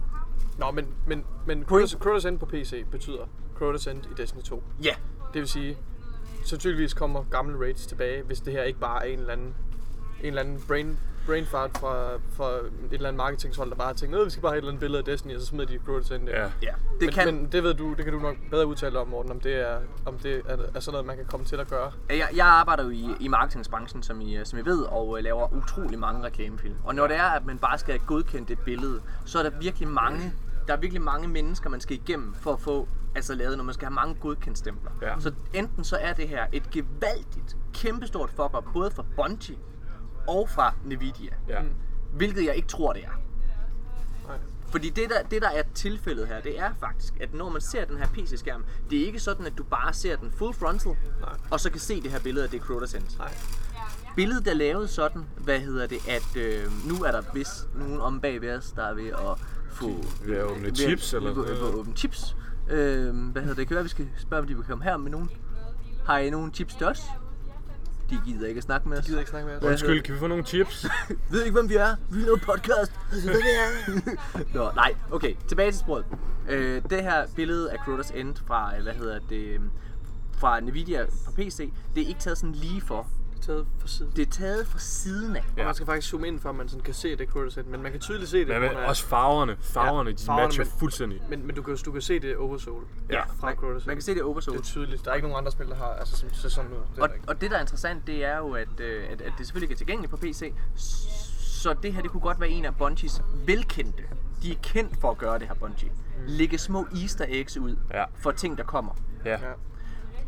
Nå, 0.58 0.72
men, 0.72 0.88
men, 1.08 1.24
men 1.48 1.66
Crota's 1.72 2.28
End 2.28 2.40
på 2.40 2.46
PC 2.46 2.86
betyder 2.92 3.30
Crota's 3.62 3.90
End 3.90 4.06
i 4.06 4.22
Destiny 4.22 4.42
2. 4.42 4.64
Ja, 4.84 4.94
Det 5.34 5.40
vil 5.42 5.48
sige, 5.50 5.78
sandsynligvis 6.46 6.94
kommer 6.94 7.24
gamle 7.32 7.60
raids 7.60 7.86
tilbage, 7.88 8.24
hvis 8.24 8.40
det 8.40 8.54
her 8.54 8.64
ikke 8.64 8.80
bare 8.80 9.08
er 9.08 9.14
en 9.14 9.20
eller 9.20 9.34
anden, 9.34 9.48
en 10.22 10.26
eller 10.28 10.42
anden 10.42 10.64
brain, 10.68 11.00
brain 11.28 11.46
fart 11.46 11.78
fra, 11.78 12.16
fra 12.32 12.50
et 12.56 12.72
eller 12.92 13.08
andet 13.08 13.18
marketingshold, 13.18 13.70
der 13.70 13.76
bare 13.76 13.88
har 13.88 13.94
tænkt, 13.94 14.16
"Nå, 14.16 14.24
vi 14.24 14.30
skal 14.30 14.42
bare 14.42 14.52
have 14.52 14.58
et 14.58 14.62
eller 14.62 14.72
andet 14.72 14.80
billede 14.80 14.98
af 14.98 15.06
Destiny, 15.06 15.36
og 15.36 15.42
så 15.42 15.48
smider 15.48 15.66
de 15.66 15.74
End. 15.74 16.12
ind." 16.12 16.30
Ja. 16.30 16.42
ja. 16.42 16.48
Det 17.00 17.02
men, 17.02 17.10
kan, 17.10 17.26
men 17.26 17.52
det 17.52 17.64
ved 17.64 17.74
du, 17.74 17.94
det 17.94 18.04
kan 18.06 18.14
du 18.14 18.20
nok 18.20 18.36
bedre 18.52 18.66
udtale 18.66 19.00
om, 19.00 19.08
Morten, 19.08 19.32
om 19.32 19.40
det 19.40 19.70
er, 19.70 19.80
om 20.06 20.18
det 20.18 20.42
er, 20.48 20.58
er 20.76 20.80
sådan 20.80 20.92
noget, 20.92 21.06
man 21.06 21.16
kan 21.16 21.26
komme 21.26 21.46
til 21.46 21.56
at 21.56 21.68
gøre. 21.68 21.92
Jeg, 22.10 22.28
jeg 22.36 22.48
arbejder 22.48 22.84
jo 22.84 22.90
i, 22.90 23.10
i 23.20 23.28
marketingsbranchen, 23.28 24.04
som 24.04 24.22
I, 24.22 24.40
som 24.44 24.60
I 24.60 24.66
ved, 24.66 24.82
og 24.82 25.18
øh, 25.18 25.24
laver 25.24 25.54
utrolig 25.54 26.00
mange 26.00 26.24
reklamefilm. 26.24 26.76
Og 26.84 26.96
når 26.96 27.08
det 27.08 27.16
er, 27.16 27.24
at 27.24 27.46
man 27.46 27.58
bare 27.58 27.78
skal 27.78 28.00
have 28.00 28.08
godkendt 28.08 28.52
et 28.52 28.60
billede, 28.60 29.02
så 29.26 29.40
er 29.40 29.44
der 29.44 29.60
virkelig 29.60 29.88
mange, 29.88 30.34
der 30.68 30.74
er 30.74 30.78
virkelig 30.78 31.02
mange 31.02 31.28
mennesker, 31.28 31.70
man 31.70 31.82
skal 31.82 31.96
igennem 31.96 32.34
for 32.34 32.54
at 32.54 32.60
få 32.60 32.88
altså 33.16 33.36
lavet, 33.36 33.58
når 33.58 33.64
man 33.64 33.74
skal 33.74 33.86
have 33.86 33.96
mange 33.96 34.16
godkendt 34.16 34.58
stempler. 34.58 34.92
Ja. 35.02 35.20
Så 35.20 35.32
enten 35.54 35.84
så 35.84 35.98
er 36.02 36.14
det 36.14 36.28
her 36.28 36.46
et 36.52 36.70
gevaldigt, 36.72 37.58
kæmpestort 37.74 38.30
fuck 38.30 38.58
up, 38.58 38.64
både 38.74 38.92
fra 38.92 39.06
Bungie 39.16 39.58
og 40.28 40.50
fra 40.50 40.74
Nvidia. 40.86 41.34
Ja. 41.48 41.62
Hvilket 42.14 42.46
jeg 42.46 42.56
ikke 42.56 42.68
tror, 42.68 42.94
det 42.94 43.04
er. 43.04 43.20
Nej. 44.28 44.38
Fordi 44.72 44.90
det 44.90 45.10
der, 45.10 45.24
det 45.32 45.42
der 45.42 45.50
er 45.50 45.64
tilfældet 45.74 46.28
her, 46.28 46.42
det 46.42 46.60
er 46.60 46.72
faktisk, 46.80 47.14
at 47.22 47.34
når 47.34 47.50
man 47.50 47.62
ser 47.62 47.86
den 47.86 47.98
her 47.98 48.08
PC-skærm, 48.08 48.66
det 48.90 49.02
er 49.02 49.06
ikke 49.06 49.20
sådan, 49.20 49.46
at 49.46 49.54
du 49.58 49.64
bare 49.64 49.94
ser 49.94 50.16
den 50.16 50.32
full 50.32 50.54
frontal, 50.54 50.96
Nej. 51.22 51.30
og 51.52 51.60
så 51.60 51.72
kan 51.72 51.80
se 51.80 52.02
det 52.02 52.12
her 52.12 52.20
billede 52.20 52.44
af 52.46 52.52
det 52.52 52.62
Crota's 52.62 52.96
End. 52.98 53.18
Nej. 53.18 53.34
Billedet 54.16 54.48
er 54.48 54.54
lavet 54.54 54.90
sådan, 54.90 55.26
hvad 55.38 55.60
hedder 55.60 55.88
det, 55.88 55.98
at 56.10 56.38
øh, 56.38 56.88
nu 56.88 57.04
er 57.04 57.12
der 57.12 57.22
vist 57.34 57.68
nogen 57.76 58.02
om 58.02 58.22
bag 58.22 58.42
ved 58.42 58.56
os, 58.56 58.72
der 58.72 58.84
er 58.84 58.94
ved 58.94 59.08
at 59.08 59.40
få... 59.72 59.92
Ved 60.26 60.38
at 60.38 60.44
åbne 60.44 60.64
ved- 60.64 60.76
chips, 60.76 61.14
eller 61.14 61.34
ved- 61.34 61.46
ved 61.46 61.56
at 61.68 61.74
åbne 61.76 61.94
chips. 61.96 62.36
Øh, 62.70 63.16
hvad 63.32 63.42
hedder 63.42 63.48
det? 63.48 63.58
Det 63.58 63.68
kan 63.68 63.76
være, 63.76 63.84
vi 63.84 63.90
skal 63.90 64.10
spørge, 64.18 64.42
om 64.42 64.48
de 64.48 64.56
vil 64.56 64.66
komme 64.66 64.84
her 64.84 64.98
med 64.98 65.12
nogen. 65.12 65.30
Har 66.06 66.18
I 66.18 66.30
nogen 66.30 66.54
chips 66.54 66.76
til 66.76 66.86
os? 66.88 67.02
De 68.14 68.32
gider 68.32 68.48
ikke 68.48 68.58
at 68.58 68.64
snakke 68.64 68.90
med 68.90 68.98
os. 68.98 69.02
Jeg 69.02 69.06
gider 69.06 69.20
ikke 69.20 69.30
snakke 69.30 69.48
med. 69.50 69.60
Hvad 69.60 69.70
Undskyld, 69.70 70.02
kan 70.02 70.14
vi 70.14 70.20
få 70.20 70.28
nogle 70.28 70.44
chips? 70.44 70.86
ved 71.32 71.44
ikke, 71.44 71.54
hvem 71.54 71.70
vi 71.70 71.76
er. 71.76 71.96
Vi 72.12 72.22
er 72.22 72.26
noget 72.26 72.42
podcast. 72.42 72.92
Ved, 73.12 73.22
vi 73.22 73.30
er. 73.32 74.14
Nå, 74.58 74.72
nej. 74.76 74.96
Okay, 75.12 75.36
tilbage 75.48 75.72
til 75.72 75.80
sporet. 75.80 76.06
Øh, 76.50 76.82
det 76.90 77.04
her 77.04 77.28
billede 77.36 77.72
af 77.72 77.78
Crota's 77.78 78.18
End 78.18 78.36
fra, 78.48 78.78
øh, 78.78 78.84
hvad 78.84 78.94
hedder 78.94 79.20
det, 79.30 79.62
fra 80.38 80.60
Nvidia 80.60 81.06
på 81.26 81.32
PC, 81.32 81.72
det 81.96 82.04
er 82.04 82.08
ikke 82.08 82.20
taget 82.20 82.38
sådan 82.38 82.56
lige 82.56 82.82
for. 82.82 83.08
Det 83.48 83.50
er 83.50 83.56
taget 83.56 83.66
for 83.80 83.88
siden. 83.88 84.12
Det 84.16 84.28
er 84.28 84.32
taget 84.32 84.68
fra 84.68 84.80
siden 84.80 85.36
af. 85.36 85.40
Og 85.42 85.58
Ja. 85.58 85.66
man 85.66 85.74
skal 85.76 85.86
faktisk 85.86 86.10
zoome 86.10 86.28
ind, 86.28 86.40
før 86.40 86.52
man 86.52 86.70
sådan 86.70 86.84
kan 86.84 86.94
se 86.94 87.16
det 87.16 87.28
Coruscant, 87.30 87.68
men 87.68 87.82
man 87.84 87.92
kan 87.92 88.02
tydeligt 88.02 88.30
se 88.30 88.40
det. 88.40 88.48
Men, 88.48 88.70
på 88.72 88.78
men 88.78 88.86
også 88.86 89.06
farverne. 89.06 89.58
Farverne, 89.62 90.10
Ja, 90.10 90.16
de 90.16 90.24
farverne, 90.26 90.46
matcher 90.46 90.64
men- 90.64 90.74
fuldstændig. 90.80 91.22
Men, 91.30 91.46
men 91.48 91.56
du, 91.56 91.62
kan, 91.62 91.78
du 91.86 91.92
kan 91.92 92.02
se 92.02 92.20
det 92.20 92.38
Oversoul 92.38 92.84
Ja. 93.10 93.22
fra 93.24 93.48
Man, 93.48 93.56
Coruscant. 93.56 93.88
man 93.88 93.96
kan 93.96 94.02
se 94.02 94.12
det 94.12 94.16
i 94.16 94.20
det 94.20 94.24
Oversoul. 94.24 94.58
er 94.58 94.62
tydeligt. 94.62 95.06
Der 95.06 95.12
er 95.12 95.16
ikke 95.16 95.28
nogen 95.28 95.38
andre 95.38 95.52
spil, 95.52 95.68
der 95.68 95.76
har 95.76 95.86
altså, 95.94 96.18
som 96.18 96.30
ser 96.34 96.50
sådan 96.50 96.72
ud. 96.72 96.78
Det 96.96 97.04
Og, 97.04 97.10
og 97.28 97.42
det, 97.42 97.52
der 97.52 97.58
er 97.58 97.62
interessant, 97.62 98.08
det 98.08 98.26
er 98.26 98.38
jo, 98.38 98.52
at, 98.52 98.80
øh, 98.80 99.04
at, 99.12 99.22
at 99.22 99.34
det 99.38 99.46
selvfølgelig 99.48 99.66
ikke 99.66 99.74
er 99.74 99.78
tilgængeligt 99.78 100.12
på 100.12 100.18
PC. 100.18 100.54
Så 101.40 101.76
det 101.84 101.94
her, 101.94 102.02
det 102.02 102.12
kunne 102.12 102.22
godt 102.22 102.40
være 102.40 102.50
en 102.50 102.66
af 102.66 102.76
Bungies 102.76 103.22
velkendte. 103.46 104.04
De 104.44 104.52
er 104.52 104.56
kendt 104.64 104.98
for 105.02 105.12
at 105.12 105.18
gøre 105.18 105.40
det 105.40 105.48
her, 105.48 105.56
Bungie. 105.56 105.92
Lægge 106.28 106.58
små 106.58 106.88
easter 107.02 107.26
eggs 107.28 107.58
ud 107.58 107.76
Ja. 107.94 108.04
for 108.16 108.32
ting, 108.32 108.58
der 108.58 108.64
kommer. 108.64 108.92
Ja. 109.26 109.32
Ja. 109.32 109.38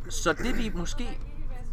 Så 0.09 0.33
det 0.33 0.57
vi 0.57 0.71
måske 0.75 1.19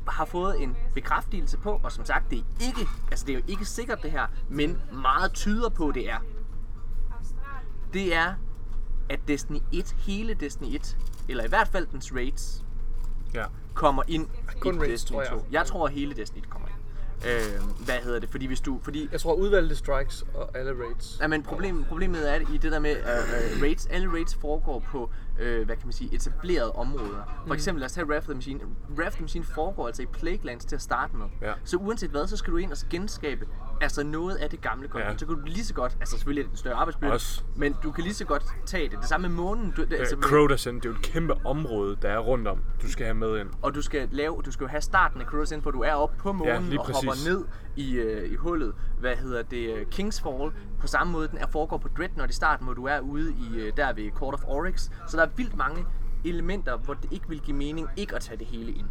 har 0.09 0.25
fået 0.25 0.63
en 0.63 0.77
bekræftelse 0.95 1.59
på, 1.59 1.81
og 1.83 1.93
som 1.93 2.05
sagt, 2.05 2.31
det 2.31 2.39
er 2.39 2.67
ikke, 2.67 2.89
altså 3.11 3.27
det 3.27 3.33
er 3.33 3.39
jo 3.39 3.45
ikke 3.49 3.65
sikkert 3.65 4.03
det 4.03 4.11
her, 4.11 4.27
men 4.49 4.79
meget 4.93 5.33
tyder 5.33 5.69
på, 5.69 5.93
det 5.95 6.11
er, 6.11 6.19
det 7.93 8.15
er, 8.15 8.35
at 9.09 9.21
Destiny 9.29 9.59
1, 9.73 9.95
hele 9.99 10.35
Destiny 10.35 10.75
1, 10.75 10.97
eller 11.29 11.45
i 11.45 11.49
hvert 11.49 11.69
fald 11.69 11.87
dens 11.87 12.15
raids, 12.15 12.65
ja. 13.35 13.45
kommer 13.75 14.03
ind 14.09 14.29
Kun 14.61 14.75
i 14.75 14.79
raids, 14.79 14.91
Destiny 14.91 15.15
tror 15.15 15.23
jeg. 15.23 15.31
2. 15.31 15.47
Jeg 15.51 15.67
tror, 15.67 15.87
at 15.87 15.93
hele 15.93 16.15
Destiny 16.15 16.43
1 16.43 16.51
kommer 16.51 16.69
ind. 16.69 16.77
Øh, 17.27 17.85
hvad 17.85 17.95
hedder 17.95 18.19
det? 18.19 18.29
Fordi 18.29 18.47
hvis 18.47 18.61
du... 18.61 18.81
Fordi, 18.83 19.09
Jeg 19.13 19.21
tror 19.21 19.35
udvalgte 19.35 19.77
strikes 19.77 20.25
og 20.35 20.57
alle 20.59 20.73
raids. 20.85 21.19
Ja, 21.21 21.27
men 21.27 21.43
problem, 21.43 21.85
problemet 21.85 22.35
er 22.35 22.41
i 22.55 22.57
det 22.57 22.73
der 22.73 22.79
med, 22.79 22.91
at 22.91 23.23
uh, 23.57 23.63
raids, 23.63 23.87
alle 23.87 24.13
raids 24.13 24.35
foregår 24.35 24.85
på, 24.91 25.11
uh, 25.41 25.65
hvad 25.67 25.77
kan 25.77 25.85
man 25.85 25.93
sige, 25.93 26.15
etablerede 26.15 26.73
områder. 26.73 27.43
For 27.47 27.55
eksempel, 27.55 27.81
lad 27.81 27.87
os 27.87 27.93
tage 27.93 28.17
of 28.17 28.25
the 28.25 28.35
Machine. 28.35 28.61
Of 29.07 29.13
the 29.13 29.23
Machine 29.23 29.45
foregår 29.45 29.87
altså 29.87 30.03
i 30.03 30.07
Plaguelands 30.07 30.65
til 30.65 30.77
at 30.77 30.83
starte 30.83 31.17
med. 31.17 31.27
Ja. 31.43 31.53
Så 31.65 31.77
uanset 31.77 32.11
hvad, 32.11 32.27
så 32.27 32.37
skal 32.37 32.53
du 32.53 32.57
ind 32.57 32.73
og 32.73 32.79
genskabe 32.91 33.47
altså 33.83 34.03
noget 34.03 34.37
af 34.37 34.51
det 34.51 34.61
gamle 34.61 34.89
content. 34.89 35.13
Ja. 35.13 35.19
Så 35.19 35.27
kan 35.27 35.35
du 35.35 35.43
lige 35.45 35.65
så 35.65 35.75
godt, 35.75 35.97
altså 36.01 36.17
selvfølgelig 36.17 36.43
er 36.43 36.47
det 36.47 36.53
en 36.53 36.57
større 36.57 36.75
arbejdsbyrde, 36.75 37.21
men 37.57 37.77
du 37.83 37.91
kan 37.91 38.05
lige 38.05 38.15
så 38.15 38.25
godt 38.25 38.45
tage 38.67 38.89
det. 38.89 38.99
Det 38.99 39.09
samme 39.09 39.29
med 39.29 39.37
månen. 39.37 39.73
Du, 39.77 39.85
det, 39.85 39.93
altså, 39.93 40.17
Øh, 40.17 40.23
Crowdersen, 40.23 40.77
det 40.77 40.85
er 40.85 40.89
jo 40.89 40.95
et 40.95 41.03
kæmpe 41.03 41.35
område, 41.47 41.97
der 42.03 42.09
er 42.09 42.19
rundt 42.19 42.49
om, 42.49 42.59
du 42.83 42.91
skal 42.91 43.07
have 43.07 43.15
med 43.15 43.41
ind. 43.41 43.49
og 43.63 43.75
du 43.75 43.83
skal 43.83 44.09
lave, 44.13 44.43
du 44.45 44.53
skal 44.53 44.65
jo 44.65 44.69
have 44.69 44.81
starten 44.81 45.21
af 45.21 45.27
Cruise 45.27 45.57
hvor 45.57 45.71
du 45.71 45.81
er 45.81 45.93
oppe 45.93 46.17
på 46.19 46.33
månen 46.33 46.63
lige 46.63 46.81
og 46.81 46.87
hopper 46.87 47.29
ned 47.29 47.45
i, 47.77 47.95
øh, 47.95 48.33
i 48.33 48.35
hullet. 48.35 48.75
Hvad 48.99 49.17
hedder 49.17 49.43
det? 49.43 49.77
øh, 49.77 49.87
Kingsfall. 49.87 50.53
På 50.81 50.87
samme 50.87 51.13
måde, 51.13 51.29
den 51.29 51.39
er 51.39 51.47
foregår 51.47 51.79
på 51.79 51.89
Dreadnought 51.97 52.31
i 52.33 52.35
starten, 52.35 52.65
hvor 52.67 52.75
du 52.75 52.85
er 52.87 53.01
ude 53.01 53.33
i, 53.33 53.57
øh, 53.61 53.73
der 53.77 53.93
ved 53.93 54.11
Court 54.11 54.35
of 54.35 54.45
Oryx. 54.47 54.91
Så 55.09 55.17
der 55.17 55.23
er 55.23 55.29
vildt 55.37 55.57
mange 55.57 55.85
elementer, 56.25 56.77
hvor 56.77 56.95
det 56.95 57.13
ikke 57.13 57.29
vil 57.29 57.41
give 57.41 57.57
mening 57.57 57.89
ikke 57.97 58.15
at 58.17 58.23
tage 58.23 58.37
det 58.39 58.47
hele 58.47 58.73
ind. 58.73 58.87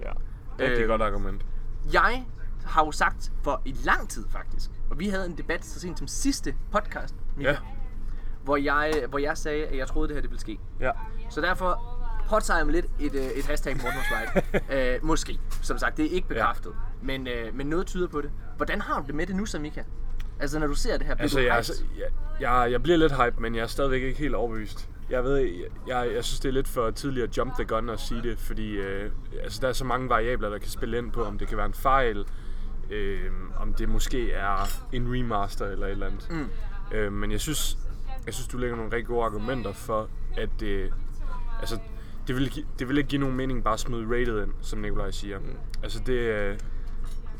Ja. 0.00 0.10
Det 0.58 0.66
er 0.66 0.72
Øh, 0.72 0.78
et 0.78 0.88
godt 0.88 1.02
argument. 1.02 1.46
Jeg 1.92 2.24
har 2.64 2.84
jo 2.84 2.90
sagt 2.92 3.32
for 3.42 3.62
i 3.64 3.76
lang 3.84 4.08
tid 4.08 4.24
faktisk, 4.28 4.70
og 4.90 4.98
vi 4.98 5.08
havde 5.08 5.26
en 5.26 5.38
debat 5.38 5.64
så 5.64 5.80
sent 5.80 5.98
som 5.98 6.06
sidste 6.06 6.54
podcast, 6.72 7.14
Mika, 7.36 7.50
Ja. 7.50 7.56
hvor, 8.44 8.56
jeg, 8.56 9.04
hvor 9.08 9.18
jeg 9.18 9.36
sagde, 9.38 9.66
at 9.66 9.76
jeg 9.78 9.86
troede, 9.86 10.08
det 10.08 10.16
her 10.16 10.20
det 10.20 10.30
ville 10.30 10.40
ske. 10.40 10.58
Ja. 10.80 10.90
Så 11.30 11.40
derfor 11.40 11.80
påtager 12.28 12.58
jeg 12.58 12.66
mig 12.66 12.72
lidt 12.74 12.86
et, 13.00 13.14
øh, 13.14 13.26
et 13.26 13.46
hashtag 13.46 13.74
Morten's 13.74 14.12
Ride. 14.14 14.94
øh, 14.94 15.04
måske. 15.04 15.40
Som 15.62 15.78
sagt, 15.78 15.96
det 15.96 16.04
er 16.06 16.10
ikke 16.10 16.28
bekræftet. 16.28 16.72
Ja. 16.74 16.93
Men, 17.04 17.26
øh, 17.28 17.54
men 17.56 17.66
noget 17.66 17.86
tyder 17.86 18.08
på 18.08 18.20
det. 18.20 18.30
Hvordan 18.56 18.80
har 18.80 19.00
du 19.00 19.06
det 19.06 19.14
med 19.14 19.26
det 19.26 19.36
nu, 19.36 19.46
Samika? 19.46 19.82
Altså, 20.40 20.58
når 20.58 20.66
du 20.66 20.74
ser 20.74 20.96
det 20.98 21.06
her, 21.06 21.14
bliver 21.14 21.22
Altså, 21.22 21.38
du 21.38 21.44
jeg, 21.44 21.56
hyped? 21.56 21.98
jeg, 21.98 22.08
jeg, 22.40 22.72
jeg 22.72 22.82
bliver 22.82 22.98
lidt 22.98 23.12
hype, 23.12 23.40
men 23.42 23.54
jeg 23.54 23.62
er 23.62 23.66
stadigvæk 23.66 24.02
ikke 24.02 24.18
helt 24.18 24.34
overbevist. 24.34 24.88
Jeg 25.10 25.24
ved, 25.24 25.36
jeg, 25.36 25.50
jeg, 25.86 26.14
jeg 26.14 26.24
synes, 26.24 26.40
det 26.40 26.48
er 26.48 26.52
lidt 26.52 26.68
for 26.68 26.90
tidligt 26.90 27.24
at 27.24 27.36
jump 27.36 27.54
the 27.54 27.64
gun 27.64 27.88
og 27.88 27.98
sige 28.00 28.22
det, 28.22 28.38
fordi 28.38 28.70
øh, 28.70 29.10
altså, 29.42 29.60
der 29.62 29.68
er 29.68 29.72
så 29.72 29.84
mange 29.84 30.08
variabler, 30.08 30.48
der 30.48 30.58
kan 30.58 30.68
spille 30.70 30.98
ind 30.98 31.12
på, 31.12 31.24
om 31.24 31.38
det 31.38 31.48
kan 31.48 31.56
være 31.56 31.66
en 31.66 31.74
fejl, 31.74 32.24
øh, 32.90 33.30
om 33.60 33.74
det 33.74 33.88
måske 33.88 34.32
er 34.32 34.68
en 34.92 35.06
remaster 35.14 35.66
eller 35.66 35.86
et 35.86 35.90
eller 35.90 36.06
andet. 36.06 36.28
Mm. 36.30 36.48
Øh, 36.96 37.12
men 37.12 37.32
jeg 37.32 37.40
synes, 37.40 37.78
jeg 38.26 38.34
synes, 38.34 38.48
du 38.48 38.58
lægger 38.58 38.76
nogle 38.76 38.92
rigtig 38.92 39.06
gode 39.06 39.24
argumenter 39.24 39.72
for, 39.72 40.08
at 40.36 40.48
det, 40.60 40.92
altså, 41.60 41.78
det 42.26 42.36
vil, 42.36 42.64
det 42.78 42.88
vil 42.88 42.98
ikke 42.98 43.08
give 43.08 43.20
nogen 43.20 43.36
mening 43.36 43.64
bare 43.64 43.74
at 43.74 43.80
smide 43.80 44.06
rated 44.06 44.42
ind, 44.42 44.52
som 44.60 44.78
Nikolaj 44.78 45.10
siger. 45.10 45.38
Mm. 45.38 45.56
Altså, 45.82 46.00
det 46.06 46.30
er 46.30 46.54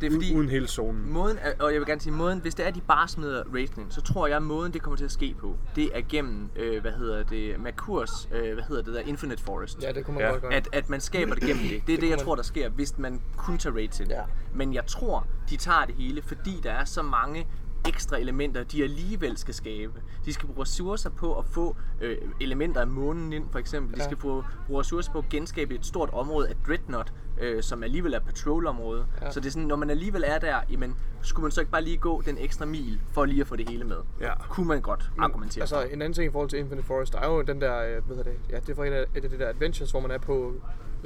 det 0.00 0.06
er 0.06 0.10
fordi, 0.10 0.34
uden 0.34 0.48
hele 0.48 0.68
zonen. 0.68 1.12
måden, 1.12 1.38
og 1.60 1.72
jeg 1.72 1.80
vil 1.80 1.86
gerne 1.88 2.00
sige, 2.00 2.12
måden, 2.12 2.40
hvis 2.40 2.54
det 2.54 2.66
er, 2.66 2.70
de 2.70 2.80
bare 2.80 3.08
smider 3.08 3.42
rating, 3.54 3.86
så 3.92 4.00
tror 4.02 4.26
jeg, 4.26 4.36
at 4.36 4.42
måden, 4.42 4.72
det 4.72 4.82
kommer 4.82 4.96
til 4.96 5.04
at 5.04 5.10
ske 5.12 5.34
på, 5.40 5.56
det 5.76 5.90
er 5.96 6.00
gennem, 6.08 6.48
øh, 6.56 6.80
hvad 6.80 6.92
hedder 6.92 7.22
det, 7.22 7.60
Merkurs, 7.60 8.28
øh, 8.32 8.54
hvad 8.54 8.64
hedder 8.68 8.82
det 8.82 8.94
der, 8.94 9.00
Infinite 9.00 9.42
Forest. 9.42 9.82
Ja, 9.82 9.92
det 9.92 10.04
kunne 10.04 10.14
man 10.14 10.24
Ja. 10.24 10.30
godt 10.30 10.42
gøre. 10.42 10.54
At, 10.54 10.68
at 10.72 10.90
man 10.90 11.00
skaber 11.00 11.34
det 11.34 11.42
gennem 11.42 11.62
det. 11.62 11.70
Det 11.70 11.76
er 11.76 11.80
det, 11.86 11.98
kunne 11.98 12.08
jeg 12.10 12.16
man- 12.16 12.24
tror, 12.24 12.34
der 12.34 12.42
sker, 12.42 12.68
hvis 12.68 12.98
man 12.98 13.20
kun 13.36 13.58
tager 13.58 13.74
det. 13.76 14.00
Ja. 14.10 14.22
Men 14.54 14.74
jeg 14.74 14.86
tror, 14.86 15.26
de 15.50 15.56
tager 15.56 15.84
det 15.86 15.94
hele, 15.94 16.22
fordi 16.22 16.60
der 16.62 16.70
er 16.72 16.84
så 16.84 17.02
mange 17.02 17.46
ekstra 17.88 18.18
elementer, 18.18 18.64
de 18.64 18.82
alligevel 18.82 19.36
skal 19.36 19.54
skabe. 19.54 19.92
De 20.24 20.32
skal 20.32 20.46
bruge 20.46 20.60
ressourcer 20.62 21.10
på 21.10 21.38
at 21.38 21.44
få 21.44 21.76
øh, 22.00 22.16
elementer 22.40 22.80
af 22.80 22.86
månen 22.86 23.32
ind, 23.32 23.44
for 23.50 23.58
eksempel. 23.58 23.96
De 23.98 24.04
skal 24.04 24.16
bruge, 24.16 24.42
bruge 24.66 24.80
ressourcer 24.80 25.12
på 25.12 25.18
at 25.18 25.28
genskabe 25.28 25.74
et 25.74 25.86
stort 25.86 26.10
område 26.12 26.48
af 26.48 26.54
Dreadnought, 26.66 27.12
øh, 27.40 27.62
som 27.62 27.82
alligevel 27.82 28.14
er 28.14 28.20
patrolområde. 28.20 29.06
Ja. 29.22 29.30
Så 29.30 29.40
det 29.40 29.46
er 29.46 29.50
sådan, 29.50 29.68
når 29.68 29.76
man 29.76 29.90
alligevel 29.90 30.24
er 30.26 30.38
der, 30.38 30.60
jamen, 30.70 30.96
skulle 31.22 31.42
man 31.42 31.50
så 31.50 31.60
ikke 31.60 31.72
bare 31.72 31.82
lige 31.84 31.96
gå 31.96 32.22
den 32.22 32.38
ekstra 32.38 32.64
mil, 32.66 33.00
for 33.12 33.24
lige 33.24 33.40
at 33.40 33.46
få 33.46 33.56
det 33.56 33.68
hele 33.68 33.84
med? 33.84 33.96
Ja. 34.20 34.34
Kunne 34.48 34.68
man 34.68 34.80
godt 34.80 35.10
argumentere 35.18 35.62
Altså, 35.62 35.74
for. 35.76 35.82
en 35.82 36.02
anden 36.02 36.12
ting 36.12 36.28
i 36.28 36.32
forhold 36.32 36.48
til 36.50 36.58
Infinite 36.58 36.86
Forest, 36.86 37.12
der 37.12 37.20
er 37.20 37.30
jo 37.30 37.42
den 37.42 37.60
der, 37.60 37.78
øh, 37.82 38.06
hvad 38.06 38.16
hedder 38.16 38.30
det, 38.30 38.40
ja, 38.50 38.56
det 38.60 38.68
er 38.68 38.74
fra 38.74 38.86
en 38.86 38.92
af, 38.92 39.04
et 39.16 39.24
af 39.24 39.30
de 39.30 39.38
der 39.38 39.48
adventures, 39.48 39.90
hvor 39.90 40.00
man 40.00 40.10
er 40.10 40.18
på, 40.18 40.54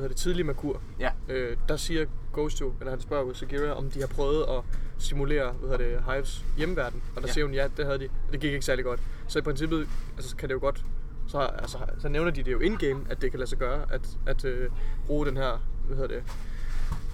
hedder 0.03 0.09
det, 0.09 0.17
tidlig 0.17 0.47
Merkur. 0.47 0.81
Ja. 1.01 1.11
Øh, 1.29 1.57
der 1.69 1.77
siger 1.77 2.07
Ghost 2.33 2.61
jo, 2.61 2.73
eller 2.81 2.91
han 2.91 3.01
spørger 3.01 3.33
Sagira, 3.33 3.73
om 3.73 3.91
de 3.91 4.01
har 4.01 4.07
prøvet 4.07 4.43
at 4.49 4.63
simulere, 4.99 5.53
hvad 5.53 5.79
hedder 5.79 5.97
det, 5.99 6.05
Hives 6.15 6.45
hjemmeverden. 6.57 7.03
Og 7.17 7.23
der 7.23 7.29
Ja. 7.29 7.33
siger 7.33 7.45
hun, 7.45 7.55
ja, 7.55 7.69
det 7.77 7.85
havde 7.87 7.99
de. 7.99 8.09
Det 8.33 8.41
gik 8.41 8.53
ikke 8.53 8.65
særlig 8.65 8.85
godt. 8.85 9.01
Så 9.29 9.39
i 9.39 9.43
princippet, 9.43 9.89
altså, 10.17 10.37
kan 10.37 10.49
det 10.49 10.55
jo 10.55 10.61
godt, 10.61 10.85
så, 11.29 11.39
altså, 11.39 11.79
så 11.99 12.09
nævner 12.09 12.31
de 12.31 12.43
det 12.43 12.53
jo 12.53 12.59
in-game, 12.59 13.01
at 13.11 13.23
det 13.23 13.31
kan 13.31 13.39
lade 13.41 13.51
sig 13.51 13.59
gøre, 13.59 13.87
at, 13.91 14.09
at 14.27 14.45
øh, 14.45 14.71
bruge 15.07 15.27
den 15.27 15.37
her, 15.37 15.63
hvad 15.87 15.97
hedder 15.97 16.15
det, 16.15 16.23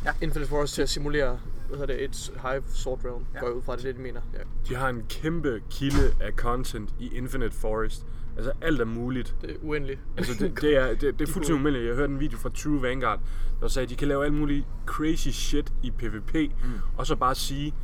Ja. 0.04 0.12
Infinite 0.22 0.48
Forest 0.48 0.74
til 0.74 0.82
at 0.82 0.88
simulere, 0.88 1.40
hvad 1.68 1.78
hedder 1.78 1.94
det, 1.94 2.04
et 2.04 2.32
Hive 2.42 2.62
Sword 2.74 3.00
Realm, 3.04 3.24
Ja. 3.34 3.38
går 3.40 3.48
ud 3.48 3.62
fra, 3.62 3.76
det 3.76 3.84
det, 3.84 3.96
de 3.96 4.00
mener. 4.00 4.20
Ja. 4.34 4.38
De 4.68 4.74
har 4.74 4.88
en 4.88 5.02
kæmpe 5.08 5.62
kilde 5.70 6.14
af 6.20 6.32
content 6.32 6.94
i 7.00 7.16
Infinite 7.16 7.56
Forest. 7.56 8.06
Altså 8.36 8.52
alt 8.60 8.80
er 8.80 8.84
muligt. 8.84 9.36
Det 9.40 9.50
er 9.50 9.54
uendeligt. 9.62 10.00
Altså 10.16 10.44
det, 10.44 10.60
det 10.60 10.76
er, 10.76 10.88
det, 10.88 11.00
det 11.18 11.28
er 11.28 11.32
fuldstændig 11.32 11.54
umindeligt. 11.60 11.88
Jeg 11.88 11.94
hørte 11.96 12.12
en 12.12 12.20
video 12.20 12.38
fra 12.38 12.48
True 12.48 12.82
Vanguard, 12.82 13.20
der 13.60 13.68
sagde, 13.68 13.84
at 13.84 13.90
de 13.90 13.96
kan 13.96 14.08
lave 14.08 14.24
alt 14.24 14.34
muligt 14.34 14.66
crazy 14.86 15.28
shit 15.28 15.72
i 15.82 15.90
PvP, 15.90 16.34
mm. 16.34 16.70
og 16.96 17.06
så 17.06 17.16
bare 17.16 17.34
sige, 17.34 17.74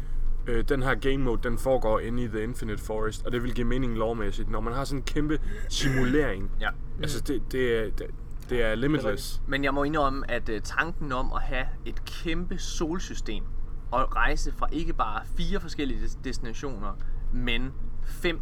øh, 0.46 0.64
den 0.68 0.82
her 0.82 0.94
game 0.94 1.16
mode, 1.18 1.40
den 1.42 1.58
foregår 1.58 1.98
inde 2.00 2.22
i 2.22 2.28
The 2.28 2.42
Infinite 2.42 2.82
Forest, 2.82 3.26
og 3.26 3.32
det 3.32 3.42
vil 3.42 3.54
give 3.54 3.66
mening 3.66 3.96
lovmæssigt, 3.96 4.50
når 4.50 4.60
man 4.60 4.72
har 4.74 4.84
sådan 4.84 4.98
en 4.98 5.02
kæmpe 5.04 5.38
simulering. 5.68 6.50
Ja. 6.60 6.68
Altså 7.02 7.20
det, 7.20 7.42
det, 7.52 7.78
er, 7.78 7.90
det, 7.90 8.06
det 8.50 8.62
er 8.62 8.74
limitless. 8.74 9.42
Men 9.46 9.64
jeg 9.64 9.74
må 9.74 9.84
indrømme, 9.84 10.30
at 10.30 10.48
uh, 10.48 10.54
tanken 10.64 11.12
om 11.12 11.32
at 11.36 11.42
have 11.42 11.66
et 11.86 12.04
kæmpe 12.04 12.58
solsystem 12.58 13.44
og 13.90 14.16
rejse 14.16 14.52
fra 14.52 14.66
ikke 14.72 14.92
bare 14.92 15.22
fire 15.36 15.60
forskellige 15.60 16.00
des- 16.06 16.18
destinationer, 16.24 16.92
men 17.32 17.72
fem 18.04 18.40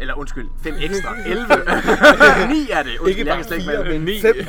eller 0.00 0.14
undskyld, 0.14 0.48
fem 0.62 0.74
ekstra. 0.86 1.14
11. 1.26 1.46
9 1.46 2.68
er 2.72 2.82
det. 2.82 2.98
Undskyld, 2.98 3.08
Ikke 3.08 3.26
jeg 3.26 3.36
kan 3.36 3.44
slet 3.44 3.58
ikke 3.58 3.70
med. 3.72 3.84
men 3.92 4.00
Ni. 4.00 4.20
fem. 4.20 4.34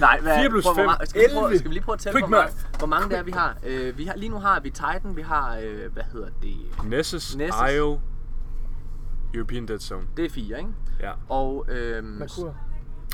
Nej, 0.00 0.20
hvad, 0.20 0.34
Fire 0.38 0.50
plus 0.50 0.64
hvor, 0.64 0.72
hvor, 0.72 0.80
fem. 0.82 0.86
mange- 0.86 1.06
skal, 1.06 1.20
vi 1.20 1.26
prøve, 1.34 1.46
11. 1.46 1.58
skal 1.58 1.68
vi 1.70 1.74
lige 1.74 1.84
prøve 1.84 1.94
at 1.94 2.00
tælle, 2.00 2.14
Quick 2.18 2.28
hvor 2.28 2.36
mange, 2.38 2.52
hvor 2.78 2.86
mange 2.86 3.10
der 3.10 3.16
er, 3.16 3.22
vi 3.22 3.30
har? 3.30 3.56
Uh, 3.90 3.98
vi 3.98 4.04
har? 4.04 4.14
Lige 4.16 4.30
nu 4.30 4.38
har 4.38 4.60
vi 4.60 4.70
Titan, 4.70 5.16
vi 5.16 5.22
har, 5.22 5.58
uh, 5.58 5.92
hvad 5.92 6.02
hedder 6.12 6.28
det? 6.42 6.56
Nessus, 6.84 7.36
Nessus. 7.36 7.60
Io, 7.74 8.00
European 9.34 9.66
Dead 9.68 9.78
Zone. 9.78 10.02
Det 10.16 10.24
er 10.24 10.30
fire, 10.30 10.58
ikke? 10.58 10.70
Ja. 11.00 11.12
Og, 11.28 11.66
øhm, 11.68 12.06
Merkur. 12.06 12.54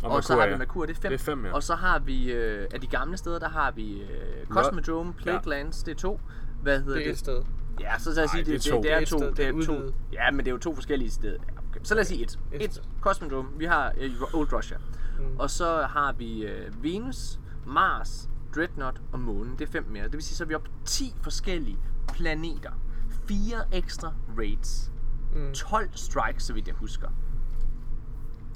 Og, 0.03 0.11
og 0.11 0.25
så 0.25 0.35
har 0.37 0.47
vi 0.47 0.53
ja. 0.53 0.59
Merkur, 0.59 0.87
det 0.87 0.97
er 0.97 1.01
fem. 1.01 1.11
Det 1.13 1.21
er 1.21 1.25
fem, 1.25 1.45
ja. 1.47 1.53
Og 1.53 1.63
så 1.63 1.75
har 1.75 1.99
vi, 1.99 2.33
øh, 2.33 2.67
af 2.75 2.81
de 2.81 2.87
gamle 2.87 3.17
steder, 3.17 3.39
der 3.39 3.49
har 3.49 3.71
vi 3.71 4.01
øh, 4.01 4.47
Cosmodrome, 4.51 5.13
Plaguelands, 5.13 5.83
det 5.83 5.93
er 5.93 5.97
to. 5.99 6.21
Hvad 6.63 6.79
hedder 6.79 6.93
Det 6.95 7.01
er 7.01 7.05
det? 7.05 7.13
et 7.13 7.19
sted. 7.19 7.43
Ja, 7.81 7.99
så 7.99 8.11
os 8.11 8.19
Ej, 8.19 8.27
sige, 8.27 8.39
det, 8.39 8.47
det 8.47 8.53
er 8.55 8.59
det, 8.59 8.63
to. 8.63 8.83
det, 8.83 8.93
er 8.93 8.99
Det 8.99 9.03
er 9.03 9.11
to. 9.11 9.19
Det 9.27 9.37
det 9.37 9.45
er 9.47 9.49
er 9.59 9.63
to. 9.89 9.93
Ja, 10.13 10.31
men 10.31 10.39
det 10.39 10.47
er 10.47 10.53
jo 10.53 10.59
to 10.59 10.75
forskellige 10.75 11.11
steder. 11.11 11.39
Okay. 11.79 11.85
Så 11.87 11.95
lad 11.95 12.03
os 12.03 12.09
sige 12.09 12.23
et. 12.23 12.39
Et. 12.53 12.83
Cosmodrome. 13.01 13.49
Vi 13.57 13.65
har 13.65 13.93
øh, 13.99 14.35
Old 14.35 14.53
Russia. 14.53 14.77
Mm. 15.19 15.39
Og 15.39 15.51
så 15.51 15.83
har 15.83 16.13
vi 16.13 16.45
øh, 16.45 16.83
Venus, 16.83 17.41
Mars, 17.67 18.29
Dreadnought 18.55 19.01
og 19.13 19.21
Månen. 19.21 19.59
Det 19.59 19.69
er 19.69 19.73
fem 19.73 19.85
mere. 19.91 20.05
Det 20.05 20.13
vil 20.13 20.23
sige, 20.23 20.37
så 20.37 20.45
er 20.45 20.49
vi 20.49 20.55
oppe 20.55 20.69
på 20.69 20.75
10 20.85 21.15
forskellige 21.23 21.79
planeter. 22.13 22.71
Fire 23.29 23.65
ekstra 23.73 24.15
raids. 24.39 24.93
Mm. 25.35 25.53
12 25.55 25.91
strikes, 25.95 26.43
så 26.43 26.53
vidt 26.53 26.69
jeg 26.69 26.75
husker. 26.75 27.09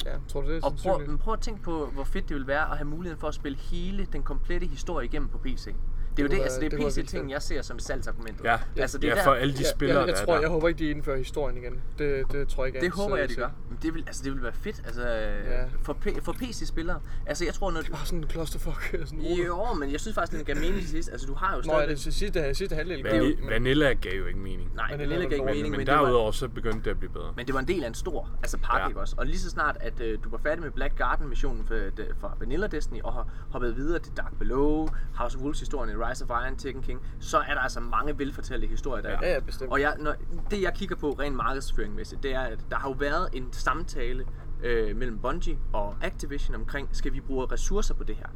Ja, 0.05 0.17
tror 0.29 0.41
du 0.41 0.49
det 0.49 0.57
er 0.57 0.67
Og 0.67 0.75
prøv, 0.83 1.19
prøv 1.19 1.35
at 1.35 1.41
tænke 1.41 1.63
på, 1.63 1.87
hvor 1.87 2.05
fedt 2.05 2.29
det 2.29 2.37
vil 2.37 2.47
være 2.47 2.71
at 2.71 2.77
have 2.77 2.89
muligheden 2.89 3.21
for 3.21 3.29
at 3.29 3.35
spille 3.35 3.59
hele 3.59 4.07
den 4.13 4.23
komplette 4.23 4.67
historie 4.67 5.07
igennem 5.07 5.29
på 5.29 5.39
PC. 5.39 5.75
Det 6.17 6.19
er 6.19 6.23
jo 6.23 6.29
det, 6.37 6.43
altså 6.43 6.61
det 6.61 6.73
er 6.73 6.89
PC-ting, 6.89 7.31
jeg 7.31 7.43
ser 7.43 7.63
som 7.63 7.79
salgsargumentet. 7.79 8.45
Ja, 8.45 8.57
altså 8.77 8.99
det 8.99 9.05
er 9.05 9.13
ja 9.13 9.17
der, 9.19 9.25
for 9.25 9.33
alle 9.35 9.55
de 9.55 9.59
Ja, 9.63 9.71
spillere, 9.71 9.99
jeg, 10.01 10.09
jeg, 10.09 10.17
der 10.17 10.25
tror, 10.25 10.33
er 10.33 10.37
jeg 10.37 10.43
der. 10.43 10.49
håber 10.49 10.69
ikke, 10.69 10.79
de 10.79 10.91
indfører 10.91 11.17
historien 11.17 11.57
igen. 11.57 11.81
Det, 11.99 12.33
det 12.33 12.49
tror 12.49 12.65
jeg 12.65 12.75
ikke. 12.75 12.81
Det 12.87 12.93
er 12.93 13.03
håber 13.03 13.17
jeg, 13.17 13.29
de 13.29 13.35
gør. 13.35 13.49
Men 13.69 13.79
det 13.83 13.95
vil, 13.95 14.05
altså, 14.07 14.23
det 14.25 14.33
vil 14.33 14.43
være 14.43 14.53
fedt. 14.53 14.83
Altså, 14.87 15.03
Ja. 15.09 15.65
for, 15.83 15.97
for 16.23 16.33
PC-spillere. 16.33 17.01
Altså, 17.27 17.45
jeg 17.45 17.55
tror, 17.55 17.71
når 17.71 17.83
Bare 17.93 18.07
sådan 18.07 18.19
en 18.19 18.31
clusterfuck. 18.31 18.91
Sådan 19.05 19.21
Jo, 19.21 19.65
men 19.81 19.93
jeg 19.93 20.01
synes 20.01 20.15
faktisk, 20.15 20.39
den 20.39 20.45
gav 20.47 20.57
mening 20.57 20.81
til 20.81 20.89
sidst. 20.89 21.09
Altså, 21.13 21.27
du 21.27 21.35
har 21.35 21.51
jo 21.53 21.57
Nå, 21.57 21.63
stadig... 21.63 21.81
ja, 21.81 21.87
det 21.87 21.93
er 22.07 22.11
sidste, 22.13 22.55
sidste 22.55 22.75
halvdel. 22.77 23.03
Vanilla, 23.03 23.41
Men- 23.41 23.51
Vanilla 23.51 23.93
gav 23.93 24.13
jo 24.19 24.27
ikke 24.27 24.39
mening. 24.41 24.71
Nej, 24.75 24.87
det 24.91 24.99
det 24.99 25.05
er 25.13 25.21
gav 25.21 25.33
ikke 25.33 25.45
mening, 25.45 25.63
Men, 25.63 25.71
men, 25.71 25.81
det 25.81 25.87
derudover 25.87 26.33
så 26.33 26.49
begyndte 26.49 26.81
det 26.85 26.91
at 26.91 26.99
blive 26.99 27.13
bedre. 27.13 27.33
men 27.37 27.47
det 27.47 27.55
var 27.55 27.61
en 27.61 27.69
del 27.69 27.85
af 27.85 27.89
en 27.89 27.95
stor 27.95 28.29
altså 28.43 28.59
pakke, 28.59 28.95
Ja. 28.97 29.01
også? 29.01 29.15
Og 29.19 29.27
lige 29.27 29.39
så 29.39 29.51
snart, 29.51 29.77
at 29.81 30.01
øh, 30.01 30.19
du 30.25 30.31
var 30.31 30.39
færdig 30.39 30.63
med 30.63 30.71
Black 30.71 30.97
Garden-missionen 30.99 31.65
for, 31.65 31.75
de, 31.75 31.93
fra 32.21 32.37
Vanilla 32.41 32.67
Destiny, 32.67 33.01
og 33.05 33.13
har 33.13 33.29
hoppet 33.51 33.77
videre 33.77 33.99
til 33.99 34.13
Dark 34.17 34.39
Below, 34.39 34.89
House 35.15 35.39
of 35.39 35.43
Wolves-historien 35.45 35.91
Rise 36.09 36.25
of 36.25 36.31
Iron, 36.45 36.57
Tekken 36.57 36.83
King, 36.83 37.01
så 37.21 37.39
er 37.39 37.55
der 37.55 37.61
altså 37.61 37.81
mange 37.81 38.19
velfortalte 38.19 38.67
historier 38.67 39.03
der. 39.03 39.11
Ja, 39.23 39.33
ja, 39.33 39.41
bestemt. 39.41 39.71
Og 39.71 39.81
jeg, 39.81 39.97
når, 39.99 40.15
det 40.51 40.63
jeg 40.63 40.75
kigger 40.75 40.97
på 40.97 41.11
rent 41.11 41.37
markedsføringmæssigt, 41.37 42.23
det 42.23 42.35
er, 42.35 42.41
at 42.41 42.65
der 42.71 42.77
har 42.77 42.89
jo 42.89 42.95
været 42.99 43.29
en 43.33 43.53
samtale 43.53 44.25
øh, 44.63 44.97
mellem 44.97 45.19
Bungie 45.19 45.59
og 45.73 45.97
Activision 46.03 46.55
omkring, 46.55 46.89
skal 46.93 47.13
vi 47.13 47.21
bruge 47.21 47.47
ressourcer 47.53 47.95
på 47.95 48.05
det 48.05 48.17
her? 48.17 48.29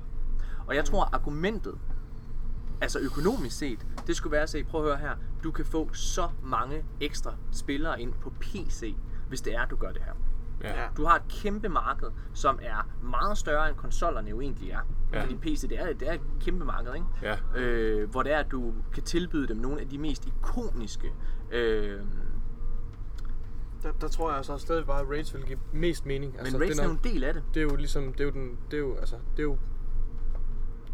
Og 0.66 0.74
jeg 0.74 0.84
tror, 0.84 1.08
argumentet, 1.12 1.74
altså 2.80 2.98
økonomisk 2.98 3.58
set, 3.58 3.86
det 4.06 4.16
skulle 4.16 4.32
være 4.32 4.42
at 4.42 4.50
se, 4.50 4.64
prøv 4.64 4.80
at 4.80 4.86
høre 4.86 5.08
her, 5.08 5.16
du 5.44 5.50
kan 5.50 5.64
få 5.64 5.92
så 5.92 6.28
mange 6.42 6.84
ekstra 7.00 7.34
spillere 7.52 8.00
ind 8.00 8.12
på 8.12 8.30
PC, 8.40 8.96
hvis 9.28 9.40
det 9.40 9.54
er, 9.54 9.66
du 9.66 9.76
gør 9.76 9.92
det 9.92 10.02
her. 10.02 10.12
Ja. 10.62 10.72
Du 10.96 11.04
har 11.04 11.16
et 11.16 11.28
kæmpe 11.28 11.68
marked, 11.68 12.08
som 12.34 12.58
er 12.62 12.88
meget 13.02 13.38
større 13.38 13.68
end 13.68 13.76
konsollerne 13.76 14.30
jo 14.30 14.40
egentlig 14.40 14.70
er. 14.70 14.80
Ja. 15.12 15.22
Fordi 15.22 15.36
PC, 15.36 15.68
det 15.68 15.80
er, 15.80 15.92
det 15.92 16.08
er 16.08 16.12
et 16.12 16.20
kæmpe 16.40 16.64
marked, 16.64 16.94
ikke? 16.94 17.06
Ja. 17.22 17.36
Øh, 17.60 18.10
hvor 18.10 18.22
det 18.22 18.32
er, 18.32 18.38
at 18.38 18.50
du 18.50 18.74
kan 18.94 19.02
tilbyde 19.02 19.48
dem 19.48 19.56
nogle 19.56 19.80
af 19.80 19.88
de 19.88 19.98
mest 19.98 20.26
ikoniske 20.26 21.12
øh, 21.52 22.00
Der, 23.82 23.92
der 24.00 24.08
tror 24.08 24.28
jeg 24.28 24.36
altså 24.36 24.58
stadig 24.58 24.86
bare, 24.86 25.00
at 25.00 25.08
Raids 25.08 25.34
vil 25.34 25.42
give 25.42 25.58
mest 25.72 26.06
mening. 26.06 26.32
Men 26.32 26.40
Altså, 26.40 26.58
det 26.58 26.78
er 26.78 26.82
er 26.82 26.86
jo 26.86 26.90
en 26.92 27.00
del 27.04 27.24
af 27.24 27.34
det. 27.34 27.42
det 27.54 27.60
er 27.60 27.64
jo 27.64 27.76
ligesom, 27.76 28.12
det 28.12 28.20
er 28.20 28.24
jo 28.24 28.30
den, 28.30 28.58
det 28.70 28.76
er 28.76 28.80
jo, 28.80 28.96
altså, 28.96 29.16
det 29.36 29.38
er 29.38 29.42
jo, 29.42 29.58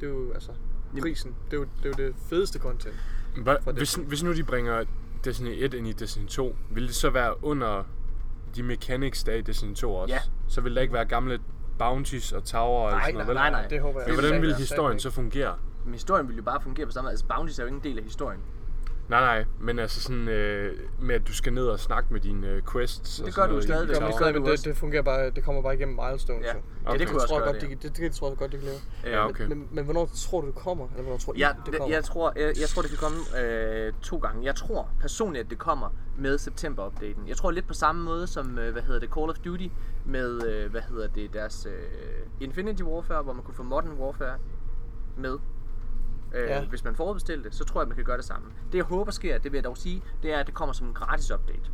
det 0.01 0.09
er 0.09 0.13
jo, 0.13 0.33
altså, 0.33 0.53
prisen. 1.01 1.35
Det 1.51 1.57
er 1.57 1.61
jo 1.61 1.67
det, 1.83 1.99
er 1.99 2.05
jo 2.05 2.09
det 2.09 2.17
fedeste 2.17 2.59
content. 2.59 2.95
Hva, 3.43 3.57
hvis, 3.73 3.95
hvis 3.95 4.23
nu 4.23 4.35
de 4.35 4.45
bringer 4.45 4.85
Destiny 5.25 5.65
1 5.65 5.75
ind 5.75 5.87
i 5.87 5.93
Destiny 5.93 6.27
2, 6.27 6.57
vil 6.71 6.87
det 6.87 6.95
så 6.95 7.11
være 7.11 7.45
under 7.45 7.85
de 8.57 8.63
mechanics, 8.63 9.25
der 9.25 9.33
er 9.33 9.37
i 9.37 9.41
Destiny 9.41 9.75
2 9.75 9.95
også? 9.95 10.15
Ja. 10.15 10.21
Så 10.49 10.61
vil 10.61 10.75
der 10.75 10.83
ikke 10.83 10.95
være 10.95 11.05
gamle 11.05 11.39
bounties 11.79 12.33
og 12.33 12.45
tower 12.45 12.81
og 12.85 12.91
Nej, 12.91 13.01
sådan 13.01 13.15
noget, 13.15 13.29
vel? 13.29 13.35
nej, 13.35 13.51
nej. 13.51 13.67
det 13.67 13.81
håber 13.81 14.01
jeg. 14.01 14.09
Men 14.09 14.21
hvordan 14.21 14.43
vil 14.43 14.55
historien 14.55 14.99
så 14.99 15.11
fungere? 15.11 15.55
Men 15.85 15.95
historien 15.95 16.29
vil 16.29 16.37
jo 16.37 16.43
bare 16.43 16.61
fungere 16.61 16.87
på 16.87 16.93
samme 16.93 17.07
måde. 17.07 17.13
Altså 17.13 17.27
Bounties 17.37 17.59
er 17.59 17.63
jo 17.63 17.67
ikke 17.67 17.77
en 17.77 17.83
del 17.85 17.99
af 17.99 18.05
historien. 18.05 18.41
Nej, 19.13 19.21
nej, 19.21 19.45
men 19.61 19.79
altså 19.79 20.01
sådan 20.03 20.29
øh, 20.29 20.79
med, 21.01 21.15
at 21.15 21.29
du 21.29 21.33
skal 21.35 21.53
ned 21.53 21.67
og 21.67 21.81
snakke 21.81 22.13
med 22.13 22.21
dine 22.21 22.47
øh, 22.49 22.63
quests 22.73 23.23
Det 23.25 23.35
gør 23.35 23.47
du 23.47 23.59
i 23.59 23.63
stadigvæk. 23.63 23.89
Det, 23.89 23.97
tower. 23.97 24.11
men 24.11 24.19
gør, 24.35 24.41
men 24.41 24.51
det, 24.51 24.65
det, 24.65 24.77
fungerer 24.77 25.03
bare, 25.03 25.31
det 25.31 25.45
kommer 25.45 25.63
bare 25.63 25.75
igennem 25.75 25.99
milestones. 26.07 26.47
Ja, 26.47 26.53
jo. 26.57 26.61
ja 26.87 26.93
det 26.93 26.95
Okay. 26.95 27.07
kunne 27.07 27.07
Det 27.07 27.15
også 27.15 27.27
tror 27.29 27.37
jeg 27.37 27.45
gøre 27.45 27.53
godt, 27.53 27.63
det. 27.63 27.83
det, 27.83 27.97
det, 27.97 27.97
det, 28.03 28.13
tror 28.13 28.29
jeg 28.29 28.37
godt, 28.39 28.53
det 28.53 28.61
kan 28.61 28.69
lave. 28.69 29.15
Ja, 29.17 29.29
okay. 29.29 29.47
Men, 29.47 29.69
men 29.73 29.85
hvornår 29.85 30.11
tror 30.15 30.41
du, 30.41 30.47
det 30.47 30.55
kommer? 30.55 30.89
Eller 30.89 31.03
hvornår 31.03 31.19
tror 31.19 31.35
I, 31.35 31.39
Ja, 31.39 31.49
det 31.49 31.67
det, 31.67 31.75
kommer? 31.79 31.95
jeg, 31.95 32.05
tror, 32.05 32.33
jeg, 32.37 32.53
jeg 32.61 32.69
tror, 32.69 32.83
det 32.83 32.91
kan 32.91 32.99
komme 32.99 33.19
øh, 33.43 33.93
to 34.03 34.17
gange. 34.19 34.45
Jeg 34.45 34.55
tror 34.55 34.89
personligt, 35.01 35.45
at 35.45 35.51
det 35.51 35.59
kommer 35.59 35.89
med 36.19 36.39
september-updaten. 36.39 37.29
Jeg 37.29 37.37
tror 37.37 37.51
lidt 37.51 37.67
på 37.69 37.75
samme 37.75 38.05
måde 38.05 38.27
som, 38.27 38.59
øh, 38.59 38.73
hvad 38.73 38.83
hedder 38.83 39.01
det, 39.01 39.11
Call 39.15 39.31
of 39.31 39.37
Duty 39.39 39.67
med, 40.07 40.47
øh, 40.47 40.71
hvad 40.71 40.81
hedder 40.89 41.07
det, 41.09 41.33
deres 41.33 41.67
øh, 41.67 41.73
Infinity 42.41 42.83
Warfare, 42.83 43.23
hvor 43.23 43.33
man 43.33 43.43
kunne 43.45 43.55
få 43.55 43.63
Modern 43.63 43.93
Warfare 43.99 44.39
med. 45.17 45.39
Øh, 46.35 46.49
Ja. 46.49 46.65
Hvis 46.65 46.85
man 46.85 46.97
forudbestilte 46.97 47.45
det, 47.45 47.55
så 47.55 47.65
tror 47.65 47.81
jeg, 47.81 47.89
man 47.89 47.97
kan 47.97 48.05
gøre 48.05 48.17
det 48.17 48.25
samme. 48.25 48.47
Det 48.73 48.79
jeg 48.79 48.85
håber 48.85 49.11
sker, 49.13 49.39
det 49.39 49.53
vil 49.53 49.57
jeg 49.59 49.65
dog 49.65 49.77
sige, 49.77 50.03
det 50.23 50.33
er, 50.33 50.39
at 50.39 50.47
det 50.47 50.55
kommer 50.55 50.73
som 50.73 50.87
en 50.87 50.95
gratis 50.95 51.31
update. 51.31 51.71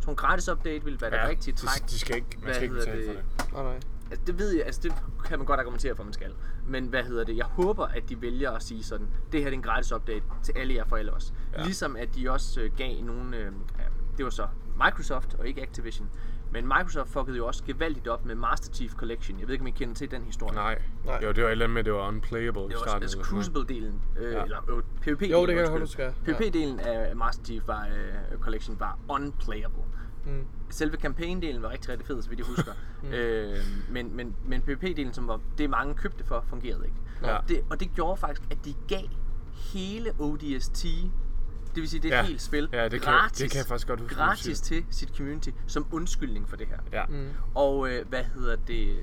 Så 0.00 0.10
en 0.10 0.16
gratis 0.16 0.48
update 0.48 0.84
vil 0.84 1.00
være 1.00 1.10
det 1.10 1.28
rigtige 1.28 1.54
træk. 1.54 1.82
de, 1.82 1.86
de 1.88 1.98
skal 1.98 2.16
ikke, 2.16 2.26
man 2.36 2.44
Hvad 2.44 2.54
skal 2.54 2.62
ikke 2.64 2.74
betale 2.74 3.06
for 3.06 3.12
det? 3.12 3.24
det. 3.38 3.52
Nej, 3.52 3.62
nej. 3.62 3.80
Altså, 4.10 4.24
det 4.26 4.38
ved 4.38 4.50
jeg, 4.56 4.66
altså 4.66 4.80
det 4.82 4.92
kan 5.24 5.38
man 5.38 5.46
godt 5.46 5.60
argumentere 5.60 5.96
for, 5.96 6.02
at 6.02 6.06
man 6.06 6.12
skal. 6.12 6.34
Men 6.68 6.86
hvad 6.86 7.02
hedder 7.02 7.24
det? 7.24 7.36
Jeg 7.36 7.44
håber, 7.46 7.86
at 7.86 8.08
de 8.08 8.22
vælger 8.22 8.50
at 8.50 8.62
sige 8.62 8.82
sådan, 8.84 9.08
det 9.32 9.40
her 9.40 9.50
det 9.50 9.54
er 9.54 9.58
en 9.58 9.62
gratis 9.62 9.92
update 9.92 10.22
til 10.42 10.52
alle 10.56 10.74
jer 10.74 10.84
forældre 10.84 11.14
også. 11.14 11.32
Ja. 11.52 11.58
Ja. 11.58 11.64
Ligesom 11.64 11.96
at 11.96 12.14
de 12.14 12.30
også 12.30 12.60
øh, 12.60 12.70
gav 12.76 13.02
nogle, 13.02 13.36
øh, 13.36 13.44
ja, 13.78 13.84
det 14.16 14.24
var 14.24 14.30
så 14.30 14.46
Microsoft 14.84 15.34
og 15.34 15.46
ikke 15.48 15.62
Activision. 15.62 16.08
Men 16.54 16.64
Microsoft 16.66 17.10
fuckede 17.10 17.36
jo 17.36 17.46
også 17.46 17.64
gevaldigt 17.64 18.08
op 18.08 18.24
med 18.24 18.34
Master 18.34 18.72
Chief 18.72 18.92
Collection. 18.94 19.38
Jeg 19.40 19.46
ved 19.48 19.54
ikke, 19.54 19.62
om 19.62 19.66
I 19.66 19.70
kender 19.70 19.94
til 19.94 20.10
den 20.10 20.22
historie. 20.22 20.54
Nej. 20.54 20.82
Nej. 21.04 21.20
Jo, 21.24 21.32
det 21.32 21.42
var 21.42 21.48
et 21.48 21.52
eller 21.52 21.64
andet 21.64 21.70
med, 21.74 21.78
at 21.80 21.84
det 21.84 21.92
var 21.92 22.08
unplayable 22.08 22.62
i 22.62 22.68
Det 22.68 22.74
var 22.74 22.82
starten. 22.82 23.02
altså. 23.02 23.18
Crucible-delen, 23.18 24.18
øh, 24.22 24.32
Ja. 24.32 24.42
eller 24.42 24.70
øh, 24.76 24.82
PvP-delen, 25.02 25.30
Jo, 25.32 25.46
det 25.46 25.54
kan 25.54 25.64
jeg 25.64 25.80
huske. 25.80 26.14
PvP-delen 26.24 26.80
af 26.80 27.16
Master 27.16 27.44
Chief 27.44 27.62
var, 27.68 27.86
øh, 27.86 28.38
Collection 28.38 28.80
var 28.80 28.98
unplayable. 29.08 29.82
Mm. 30.26 30.46
Selve 30.70 30.96
campaign-delen 30.96 31.62
var 31.62 31.70
rigtig, 31.70 31.88
rigtig 31.90 32.06
fed, 32.06 32.22
så 32.22 32.28
vidt 32.28 32.38
jeg 32.40 32.46
husker. 32.46 32.72
øh, 33.14 33.56
men, 33.90 34.16
men, 34.16 34.36
men 34.46 34.62
PvP-delen, 34.62 35.12
som 35.12 35.28
var 35.28 35.40
det 35.58 35.70
mange 35.70 35.94
købte 35.94 36.24
for, 36.24 36.44
fungerede 36.48 36.84
ikke. 36.84 36.96
Ja. 37.22 37.38
Det, 37.48 37.64
og 37.70 37.80
det 37.80 37.90
gjorde 37.94 38.16
faktisk, 38.20 38.42
at 38.50 38.58
de 38.64 38.74
gav 38.88 39.02
hele 39.72 40.12
ODST, 40.18 40.86
det 41.74 41.80
vil 41.80 41.88
sige 41.88 42.02
det 42.02 42.12
er 42.12 42.16
Ja. 42.16 42.22
et 42.22 42.26
helt 42.28 42.42
spil, 42.42 42.68
Ja, 42.72 42.84
det 42.88 43.02
kan- 43.02 43.12
gratis, 43.12 43.38
det 43.38 43.50
kan 43.50 43.58
jeg 43.58 43.66
faktisk 43.66 43.88
godt 43.88 44.00
huske, 44.00 44.14
gratis 44.14 44.60
til 44.60 44.84
sit 44.90 45.16
community, 45.16 45.48
som 45.66 45.86
undskyldning 45.92 46.48
for 46.48 46.56
det 46.56 46.66
her. 46.66 46.78
Ja. 46.92 47.04
Mm. 47.08 47.28
Og 47.54 47.90
øh, 47.90 48.08
hvad 48.08 48.24
hedder 48.34 48.56
det? 48.56 48.96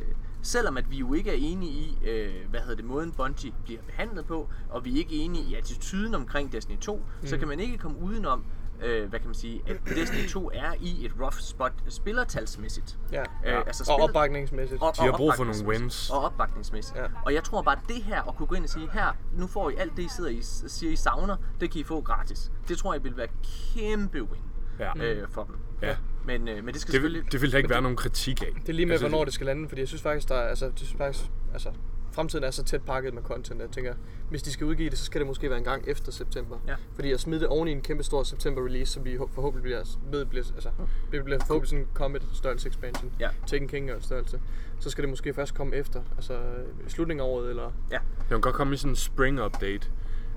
Selvom 0.44 0.78
at 0.78 0.92
vi 0.92 0.98
jo 0.98 1.14
ikke 1.14 1.30
er 1.30 1.36
enige 1.40 1.72
i, 1.72 1.98
øh, 2.10 2.34
hvad 2.50 2.60
hedder 2.60 2.76
det, 2.76 2.86
måden 2.86 3.12
Bungie 3.12 3.54
bliver 3.64 3.82
behandlet 3.82 4.26
på, 4.26 4.50
og 4.70 4.86
vi 4.86 4.94
er 4.94 4.98
ikke 4.98 5.16
enige 5.16 5.44
i 5.44 5.56
attituden 5.56 6.16
omkring 6.16 6.52
Destiny 6.52 6.78
2, 6.78 6.96
mm. 7.22 7.28
så 7.28 7.38
kan 7.38 7.48
man 7.48 7.60
ikke 7.60 7.78
komme 7.78 7.98
udenom, 8.00 8.44
øh, 8.82 9.10
hvad 9.10 9.20
kan 9.20 9.28
man 9.28 9.36
sige, 9.36 9.62
at 9.68 9.76
Destiny 9.96 10.28
2 10.30 10.52
er 10.54 10.74
i 10.80 11.06
et 11.06 11.12
rough 11.22 11.36
spot 11.40 11.74
spillertalsmæssigt. 11.88 12.98
Ja. 13.12 13.22
Øh, 13.22 13.58
altså 13.68 13.92
Og 13.94 14.02
opbakningsmæssigt. 14.04 14.82
og, 14.82 14.94
De 14.98 15.02
har 15.02 15.12
og 15.12 15.18
brug 15.18 15.34
for 15.36 15.44
nogle 15.44 15.66
wins. 15.68 16.10
Og 16.10 16.20
opbakningsmæssigt. 16.24 16.98
Ja. 16.98 17.06
Og 17.26 17.34
jeg 17.34 17.44
tror 17.44 17.62
bare, 17.62 17.76
at 17.76 17.84
det 17.88 18.04
her, 18.04 18.22
at 18.30 18.36
kunne 18.36 18.48
gå 18.48 18.56
ind 18.56 18.64
og 18.64 18.70
sige, 18.70 18.90
her, 18.94 19.18
nu 19.38 19.48
får 19.48 19.70
I 19.70 19.76
alt 19.78 19.98
det, 19.98 20.04
I 20.04 20.10
sidder 20.10 20.30
i, 20.30 20.40
siger, 20.68 20.92
I 20.92 20.96
savner, 20.96 21.36
det 21.62 21.72
kan 21.72 21.82
I 21.82 21.84
få 21.84 22.02
gratis. 22.02 22.52
Det 22.68 22.78
tror 22.78 22.94
jeg 22.94 23.04
vil 23.04 23.18
være 23.18 23.28
kæmpe 23.76 24.24
win 24.24 24.42
Ja. 24.80 24.92
øh, 25.06 25.28
for 25.30 25.44
dem. 25.44 25.56
Ja. 25.82 25.96
Men, 26.26 26.48
øh, 26.48 26.64
men 26.64 26.74
det 26.74 26.82
skal 26.82 26.88
Det, 26.88 26.94
selvfølgelig... 26.94 27.24
vil, 27.24 27.32
det 27.32 27.42
vil 27.42 27.52
der 27.52 27.58
ikke 27.58 27.70
være 27.70 27.82
nogen 27.82 27.98
kritik 27.98 28.42
af. 28.42 28.48
Det 28.62 28.70
er 28.70 28.74
lige 28.74 28.86
med, 28.86 28.94
Altså, 28.94 29.08
hvornår 29.08 29.26
det 29.26 29.34
skal 29.34 29.46
lande, 29.46 29.70
fordi 29.70 29.82
jeg 29.82 29.88
synes 29.88 30.02
faktisk, 30.02 30.30
der 30.30 30.36
er, 30.36 30.48
altså, 30.50 30.66
det 30.66 30.80
synes 30.80 30.94
faktisk, 30.98 31.26
altså, 31.54 31.70
fremtiden 32.12 32.44
er 32.46 32.52
så 32.52 32.64
tæt 32.64 32.82
pakket 32.82 33.14
med 33.14 33.22
content, 33.24 33.62
at 33.62 33.68
jeg 33.68 33.74
tænker, 33.74 33.94
hvis 34.30 34.44
de 34.44 34.52
skal 34.52 34.68
udgive 34.68 34.90
det, 34.90 34.98
så 34.98 35.06
skal 35.06 35.20
det 35.22 35.28
måske 35.28 35.50
være 35.50 35.58
en 35.58 35.64
gang 35.64 35.84
efter 35.88 36.12
september. 36.12 36.58
Ja. 36.68 36.76
Fordi 36.96 37.12
at 37.12 37.20
smide 37.20 37.40
det 37.40 37.48
oven 37.48 37.68
i 37.68 37.72
en 37.72 37.82
kæmpe 37.82 38.04
stor 38.04 38.24
september 38.24 38.66
release, 38.66 38.92
som 38.94 39.06
vi 39.06 39.16
hå- 39.18 39.30
forhåbentlig 39.34 39.64
bliver, 39.64 39.84
ved, 40.12 40.26
bliver, 40.26 40.46
altså, 40.54 40.70
det 41.12 41.24
bliver 41.24 41.40
forhåbentlig 41.40 41.70
sådan 41.70 41.84
en 41.84 41.90
Comet 41.94 42.24
størrelse 42.34 42.68
expansion, 42.68 43.12
Ja. 43.20 43.30
Taken 43.48 43.68
King 43.68 43.92
størrelse, 44.00 44.42
så 44.80 44.90
skal 44.90 45.02
det 45.02 45.10
måske 45.10 45.34
først 45.34 45.54
komme 45.56 45.76
efter, 45.76 46.02
altså 46.16 46.40
slutningen 46.88 47.26
af 47.26 47.30
året, 47.30 47.50
eller 47.50 47.72
Ja. 47.92 47.98
Det 48.20 48.28
kan 48.30 48.42
godt 48.42 48.56
komme 48.56 48.74
i 48.74 48.78
sådan 48.78 48.92
en 48.92 48.96
spring 48.96 49.44
update. 49.46 49.88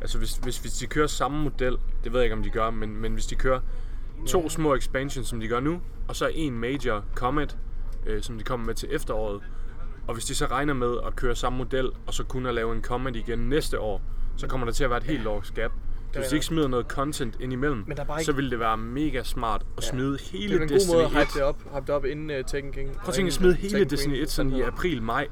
Altså 0.00 0.18
hvis, 0.18 0.36
hvis, 0.36 0.58
hvis 0.58 0.72
de 0.72 0.86
kører 0.86 1.06
samme 1.06 1.42
model, 1.42 1.76
det 2.04 2.12
ved 2.12 2.20
jeg 2.20 2.24
ikke 2.24 2.36
om 2.36 2.42
de 2.42 2.50
gør, 2.50 2.70
men, 2.70 2.96
men 2.96 3.12
hvis 3.12 3.26
de 3.26 3.34
kører 3.34 3.60
to 4.26 4.48
små 4.48 4.74
expansions, 4.74 5.28
som 5.28 5.40
de 5.40 5.48
gør 5.48 5.60
nu, 5.60 5.80
og 6.08 6.16
så 6.16 6.30
en 6.34 6.58
major 6.58 7.04
comet, 7.14 7.58
øh, 8.06 8.22
som 8.22 8.38
de 8.38 8.44
kommer 8.44 8.66
med 8.66 8.74
til 8.74 8.88
efteråret, 8.92 9.42
og 10.06 10.14
hvis 10.14 10.24
de 10.24 10.34
så 10.34 10.46
regner 10.46 10.74
med 10.74 10.96
at 11.06 11.16
køre 11.16 11.36
samme 11.36 11.58
model, 11.58 11.90
og 12.06 12.14
så 12.14 12.24
kun 12.24 12.46
at 12.46 12.54
lave 12.54 12.74
en 12.76 12.82
comet 12.82 13.16
igen 13.16 13.38
næste 13.38 13.80
år, 13.80 14.02
så 14.36 14.46
kommer 14.46 14.64
der 14.66 14.72
til 14.72 14.84
at 14.84 14.90
være 14.90 14.98
et 14.98 15.04
helt 15.04 15.26
års 15.26 15.50
gap. 15.50 15.72
Så 16.12 16.18
hvis 16.20 16.28
de 16.28 16.36
ikke 16.36 16.46
smider 16.46 16.68
noget 16.68 16.86
content 16.86 17.36
ind 17.40 17.52
imellem, 17.52 17.84
Men 17.86 17.96
der 17.96 18.04
er 18.08 18.18
ikke- 18.18 18.24
så 18.24 18.32
vil 18.32 18.50
det 18.50 18.58
være 18.58 18.76
mega 18.76 19.22
smart 19.22 19.60
at 19.78 19.84
Ja. 19.84 19.88
smide 19.90 20.12
det 20.12 20.20
er 20.34 20.38
hele 20.38 20.54
en 20.54 20.60
god 20.60 20.68
Destiny 20.68 20.94
måde 20.94 21.04
1. 21.06 21.10
at 21.10 21.18
hype 21.18 21.30
det 21.34 21.42
op, 21.42 21.62
hype 21.62 21.80
det 21.86 21.90
op 21.90 22.04
inden 22.04 22.30
uh, 22.38 22.44
Taken 22.46 22.72
King. 22.72 22.92
Prøv 22.92 23.08
at 23.08 23.14
tænke 23.14 23.26
at 23.26 23.32
smide 23.32 23.54
hele 23.54 23.84
Destiny 23.84 24.14
1 24.22 24.30
sådan 24.30 24.52
i 24.52 24.60
april-maj. 24.62 25.26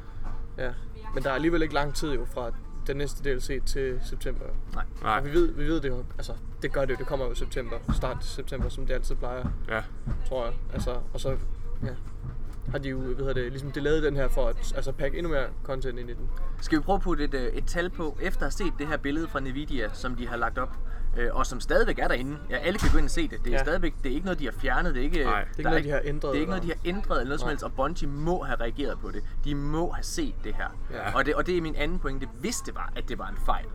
Ja, 0.59 0.71
men 1.15 1.23
der 1.23 1.31
er 1.31 1.35
alligevel 1.35 1.63
ikke 1.63 1.75
lang 1.75 1.95
tid 1.95 2.13
jo 2.13 2.25
fra 2.35 2.51
den 2.87 2.97
næste 2.97 3.25
DLC 3.25 3.65
til 3.65 4.01
september. 4.11 4.45
Nej. 4.75 4.85
Nej, 5.03 5.19
Og 5.19 5.25
vi 5.25 5.33
ved, 5.33 5.53
vi 5.55 5.65
ved 5.65 5.81
det 5.81 5.89
jo, 5.89 6.05
altså 6.19 6.33
det 6.63 6.73
gør 6.73 6.81
det 6.85 6.91
jo, 6.91 6.97
det 6.99 7.07
kommer 7.07 7.27
jo 7.27 7.33
i 7.33 7.35
september, 7.35 7.77
start 7.95 8.25
september, 8.25 8.69
som 8.69 8.87
det 8.87 8.95
altid 8.95 9.15
plejer, 9.15 9.45
ja. 9.69 9.83
tror 10.29 10.45
jeg. 10.45 10.55
Altså, 10.73 10.91
og 11.15 11.21
så, 11.21 11.29
ja, 11.85 11.89
har 12.71 12.79
de 12.79 12.89
jo, 12.89 12.99
hvad 12.99 13.17
hedder 13.17 13.33
det, 13.33 13.43
ligesom 13.51 13.71
det 13.73 13.83
lavet 13.83 14.03
den 14.03 14.17
her 14.17 14.29
for 14.29 14.49
at 14.49 14.73
altså, 14.77 14.93
pakke 14.93 15.19
endnu 15.19 15.33
mere 15.33 15.47
content 15.65 15.99
ind 15.99 16.11
i 16.11 16.15
den. 16.15 16.31
Skal 16.61 16.79
vi 16.79 16.83
prøve 16.83 16.97
at 16.97 17.03
putte 17.03 17.25
et, 17.25 17.35
øh, 17.35 17.43
et 17.53 17.65
tal 17.67 17.91
på, 17.91 18.19
efter 18.23 18.41
at 18.41 18.45
have 18.45 18.51
set 18.69 18.73
det 18.79 18.87
her 18.87 18.97
billede 18.97 19.29
fra 19.29 19.41
Nvidia, 19.41 19.89
som 19.93 20.15
de 20.17 20.29
har 20.29 20.37
lagt 20.37 20.59
op, 20.59 20.77
øh, 21.19 21.29
og 21.33 21.47
som 21.47 21.61
stadigvæk 21.61 21.99
er 21.99 22.09
derinde. 22.09 22.39
Ja, 22.51 22.57
alle 22.57 22.79
kan 22.79 22.89
gå 22.93 22.99
ind 22.99 23.05
og 23.05 23.11
se 23.11 23.29
det. 23.29 23.39
Det 23.45 23.47
er 23.47 23.51
Ja. 23.53 23.59
stadigvæk, 23.63 23.95
det 24.03 24.11
er 24.11 24.15
ikke 24.15 24.25
noget, 24.25 24.39
de 24.39 24.45
har 24.45 24.53
fjernet. 24.53 24.95
Det 24.95 25.01
er 25.01 25.05
ikke, 25.05 25.25
Nej. 25.25 25.45
Det 25.45 25.51
er 25.55 25.59
ikke 25.59 25.71
noget, 25.71 25.85
de 25.85 25.91
har 25.91 26.01
ændret, 26.05 26.31
Det 26.33 26.37
er 26.37 26.41
ikke 26.41 26.51
noget, 26.51 26.63
de 26.63 26.69
eller- 26.69 26.83
har 26.93 26.97
ændret 26.97 27.17
eller 27.17 27.25
noget 27.29 27.41
som 27.41 27.47
Nej. 27.47 27.53
helst, 27.53 27.65
og 27.65 27.73
Bungie 27.73 28.09
må 28.09 28.43
have 28.43 28.61
reageret 28.61 28.99
på 29.01 29.11
det. 29.11 29.23
De 29.45 29.55
må 29.55 29.91
have 29.91 30.05
set 30.05 30.35
det 30.45 30.55
her. 30.55 30.77
Ja. 30.93 31.15
Og, 31.17 31.27
det, 31.27 31.35
og 31.35 31.47
det 31.47 31.57
er 31.57 31.61
min 31.63 31.75
anden 31.77 31.99
pointe. 31.99 32.29
Hvis 32.41 32.57
det 32.57 32.75
var, 32.75 32.93
at 32.97 33.09
det 33.09 33.19
var 33.19 33.29
en 33.29 33.37
fejl, 33.47 33.67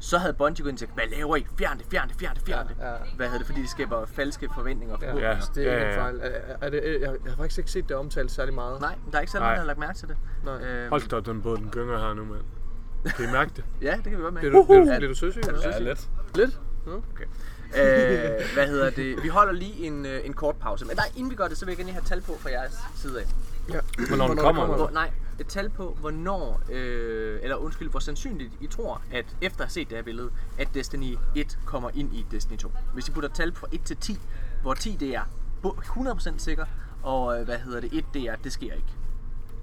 så 0.00 0.18
havde 0.18 0.32
Bungie 0.32 0.62
gået 0.62 0.70
ind 0.72 0.78
sagt, 0.78 0.94
hvad 0.94 1.04
laver 1.16 1.36
I? 1.36 1.46
Fjern 1.58 1.78
det, 1.78 1.86
fjern 1.90 2.08
det, 2.08 2.16
fjern 2.20 2.34
det, 2.36 2.42
fjern 2.46 2.68
det. 2.68 2.76
Ja, 2.80 2.88
ja. 2.90 2.94
Hvad 3.16 3.26
hedder 3.26 3.38
det? 3.38 3.46
Fordi 3.46 3.60
det 3.62 3.70
skaber 3.70 4.06
falske 4.06 4.48
forventninger 4.54 4.96
og 4.96 5.02
Ja. 5.02 5.28
Ja. 5.30 5.38
det 5.54 5.66
er 5.68 5.76
ikke 5.76 5.86
Ja, 5.86 5.88
en 5.88 5.94
ja. 5.94 6.02
fejl. 6.02 6.20
Er, 6.22 6.56
er, 6.60 6.70
det, 6.70 6.82
jeg, 6.84 7.00
jeg 7.00 7.10
har 7.32 7.36
faktisk 7.36 7.58
ikke 7.58 7.70
set 7.70 7.88
det 7.88 7.96
omtalt 7.96 8.30
særlig 8.30 8.54
meget. 8.54 8.80
Nej, 8.80 8.94
der 9.10 9.16
er 9.16 9.20
ikke 9.20 9.32
så 9.32 9.38
Nej. 9.38 9.46
mange, 9.46 9.54
der 9.54 9.60
har 9.60 9.66
lagt 9.66 9.78
mærke 9.78 9.98
til 9.98 10.08
det. 10.08 10.16
Nej. 10.44 10.54
Øhm, 10.54 10.90
Hold 10.90 11.08
da 11.08 11.20
den 11.32 11.42
båd 11.42 11.56
den 11.56 11.68
gynger 11.70 11.98
her 11.98 12.14
nu, 12.14 12.24
mand. 12.24 12.40
Kan 13.16 13.28
I 13.28 13.32
mærke 13.32 13.50
det? 13.56 13.64
Ja, 13.82 13.94
det 13.96 14.04
kan 14.04 14.18
vi 14.18 14.22
godt 14.22 14.34
med. 14.34 14.40
Bliver 14.40 14.52
du, 14.52 14.64
bliver, 14.64 14.84
du, 14.84 14.90
Ja, 14.90 14.96
bliver 14.98 15.12
du 15.12 15.18
søsyg? 15.18 15.40
Er 15.48 15.52
du 15.52 15.62
søsyg? 15.62 15.80
let. 15.82 16.08
Lidt? 16.34 16.60
Okay. 16.86 17.24
øh, 17.64 18.54
hvad 18.54 18.66
hedder 18.66 18.90
det? 18.90 19.22
Vi 19.22 19.28
holder 19.28 19.52
lige 19.52 19.86
en, 19.86 20.06
øh, 20.06 20.20
en 20.24 20.32
kort 20.32 20.56
pause. 20.56 20.84
Men 20.86 20.96
nej, 20.96 21.06
inden 21.16 21.30
vi 21.30 21.36
gør 21.36 21.48
det, 21.48 21.58
så 21.58 21.64
vil 21.64 21.72
jeg 21.72 21.76
gerne 21.76 21.86
lige 21.86 21.94
have 21.94 22.04
tal 22.04 22.20
på 22.20 22.32
fra 22.38 22.50
jeres 22.50 22.78
side 22.96 23.20
af. 23.20 23.26
Ja. 23.72 23.80
Hvornår 24.08 24.28
den 24.28 24.36
der 24.36 24.42
kommer? 24.42 24.66
Hvor, 24.66 24.90
nej, 24.90 25.10
et 25.40 25.46
tal 25.46 25.70
på, 25.70 25.96
hvornår, 26.00 26.60
øh, 26.70 27.38
eller 27.42 27.56
undskyld, 27.56 27.90
hvor 27.90 28.00
sandsynligt 28.00 28.52
I 28.60 28.66
tror, 28.66 29.02
at 29.12 29.36
efter 29.40 29.60
at 29.60 29.64
have 29.66 29.70
set 29.70 29.88
det 29.88 29.96
her 29.96 30.02
billede, 30.04 30.30
at 30.58 30.68
Destiny 30.74 31.16
1 31.34 31.58
kommer 31.64 31.90
ind 31.94 32.14
i 32.14 32.26
Destiny 32.30 32.56
2. 32.58 32.72
Hvis 32.94 33.08
I 33.08 33.10
putter 33.10 33.28
et 33.28 33.34
tal 33.34 33.54
fra 33.54 33.66
1 33.72 33.80
til 33.84 33.96
10, 33.96 34.18
hvor 34.62 34.74
10 34.74 34.96
det 35.00 35.14
er 35.14 35.22
bu- 35.66 35.80
100% 35.80 36.38
sikker, 36.38 36.64
og 37.02 37.38
øh, 37.40 37.44
hvad 37.44 37.58
hedder 37.58 37.80
det, 37.80 37.92
1 37.92 38.04
det 38.14 38.22
er, 38.22 38.36
det 38.36 38.52
sker 38.52 38.72
ikke. 38.72 38.88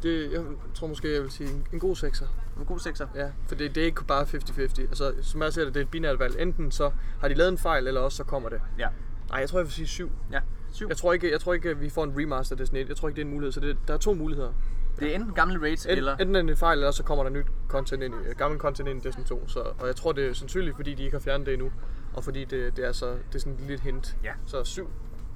Det, 0.04 0.32
jeg 0.32 0.42
tror 0.74 0.88
måske, 0.88 1.14
jeg 1.14 1.22
vil 1.22 1.32
sige 1.32 1.50
en, 1.50 1.68
en 1.74 1.80
god 1.80 1.96
sekser. 1.96 2.26
En 2.60 2.66
god 2.66 2.80
sekser. 2.80 3.08
Ja, 3.16 3.28
for 3.48 3.56
det, 3.56 3.76
det 3.76 3.82
er 3.82 3.86
ikke 3.86 4.04
bare 4.06 4.24
50-50. 4.24 4.62
Altså, 4.82 5.14
som 5.22 5.42
jeg 5.42 5.54
ser 5.54 5.66
det, 5.66 5.74
det 5.74 5.80
er 5.80 5.84
et 5.84 5.90
binært 5.92 6.20
valg. 6.20 6.36
Enten 6.40 6.72
så 6.72 6.92
har 7.22 7.28
de 7.28 7.34
lavet 7.34 7.52
en 7.52 7.58
fejl, 7.58 7.88
eller 7.88 8.02
også 8.02 8.18
så 8.18 8.24
kommer 8.24 8.50
det. 8.50 8.62
Ja. 8.80 8.88
Nej, 9.30 9.40
jeg 9.40 9.50
tror, 9.50 9.60
jeg 9.60 9.66
vil 9.66 9.74
sige 9.74 9.88
7. 9.88 10.12
Ja. 10.32 10.40
7. 10.76 10.88
Jeg 10.90 10.98
tror 10.98 11.14
ikke, 11.14 11.32
jeg 11.32 11.40
tror 11.40 11.54
ikke 11.54 11.70
at 11.70 11.82
vi 11.82 11.90
får 11.90 12.04
en 12.04 12.14
remaster 12.20 12.54
af 12.56 12.58
Destiny 12.58 12.80
1. 12.80 12.90
Jeg 12.90 12.98
tror 12.98 13.08
ikke, 13.08 13.16
det 13.16 13.22
er 13.22 13.26
en 13.26 13.32
mulighed. 13.34 13.52
Så 13.52 13.60
det, 13.60 13.78
der 13.88 13.94
er 13.94 13.98
to 13.98 14.14
muligheder. 14.14 14.54
Det 15.00 15.12
er 15.12 15.16
enten 15.16 15.34
gamle 15.34 15.62
raids, 15.62 15.86
En, 15.86 15.92
eller... 15.92 16.12
Enten 16.18 16.36
er 16.36 16.42
det 16.42 16.50
en 16.50 16.58
fejl, 16.58 16.78
eller 16.78 16.92
så 16.92 17.04
kommer 17.04 17.24
der 17.24 17.32
nyt 17.32 17.46
content 17.68 18.04
ind 18.04 18.14
i, 18.14 18.34
gammel 18.34 18.60
content 18.60 18.90
ind 18.90 19.02
i 19.06 19.08
Destiny 19.08 19.26
2. 19.26 19.48
Så, 19.48 19.60
og 19.60 19.88
jeg 19.88 19.96
tror, 19.96 20.12
det 20.12 20.26
er 20.26 20.34
sandsynligt, 20.34 20.76
fordi 20.76 20.94
de 20.94 21.04
ikke 21.04 21.16
har 21.16 21.22
fjernet 21.22 21.46
det 21.46 21.54
endnu. 21.54 21.72
Og 22.14 22.24
fordi 22.24 22.46
det, 22.46 22.78
det 22.78 22.86
er 22.88 22.92
så 22.92 23.12
det 23.12 23.36
er 23.36 23.40
sådan 23.40 23.54
et 23.54 23.60
lille 23.60 23.82
hint. 23.84 24.18
Ja. 24.24 24.32
Så 24.46 24.64
7 24.64 24.90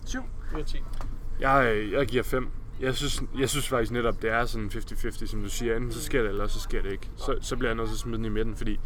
7. 0.06 0.20
ud 0.56 0.60
af 0.60 0.66
10. 0.66 0.84
Jeg, 1.40 1.74
øh, 1.76 1.92
jeg 1.92 2.08
giver 2.08 2.24
5. 2.24 2.48
Jeg 2.82 2.96
synes, 2.96 3.24
jeg 3.40 3.50
synes 3.50 3.68
faktisk 3.70 3.92
netop, 3.92 4.22
det 4.22 4.30
er 4.30 4.46
sådan 4.46 4.68
50-50, 4.74 5.26
som 5.26 5.42
du 5.42 5.50
siger. 5.50 5.76
Enten 5.76 5.92
så 5.92 6.02
sker 6.04 6.22
det, 6.22 6.30
eller 6.30 6.48
så 6.48 6.60
sker 6.60 6.82
det 6.82 6.92
ikke. 6.92 7.10
Så, 7.16 7.38
så 7.42 7.56
bliver 7.56 7.70
jeg 7.70 7.76
nødt 7.76 7.88
til 7.88 7.96
at 7.96 8.00
smide 8.00 8.18
den 8.18 8.26
i 8.26 8.30
midten, 8.30 8.56
fordi... 8.56 8.80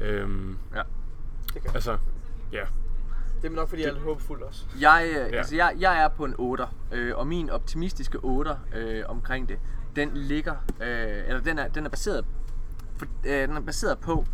Øhm, 0.00 0.56
Ja. 0.74 0.82
Det 1.54 1.62
kan. 1.62 1.70
altså, 1.74 1.98
ja. 2.52 2.62
Det 3.42 3.50
er 3.52 3.56
nok, 3.56 3.68
fordi 3.68 3.82
jeg 3.82 3.88
er 3.88 3.92
lidt 3.92 4.04
håbefuld 4.04 4.42
også. 4.42 4.64
Jeg, 4.80 5.06
øh, 5.08 5.14
ja. 5.14 5.36
altså, 5.36 5.56
jeg, 5.56 5.74
jeg 5.78 6.02
er 6.02 6.08
på 6.08 6.24
en 6.24 6.34
8, 6.38 6.64
øh, 6.92 7.16
og 7.16 7.26
min 7.26 7.50
optimistiske 7.50 8.18
8 8.18 8.56
øh, 8.74 9.04
omkring 9.08 9.48
det, 9.48 9.58
den 9.96 10.10
ligger, 10.14 10.54
øh, 10.80 11.28
eller 11.28 11.40
den 11.40 11.58
er, 11.58 11.68
den 11.68 11.84
er 11.86 11.90
baseret, 11.90 12.24
for, 12.96 13.06
øh, 13.24 13.48
den 13.48 13.56
er 13.56 13.60
baseret 13.60 13.98
på 13.98 14.24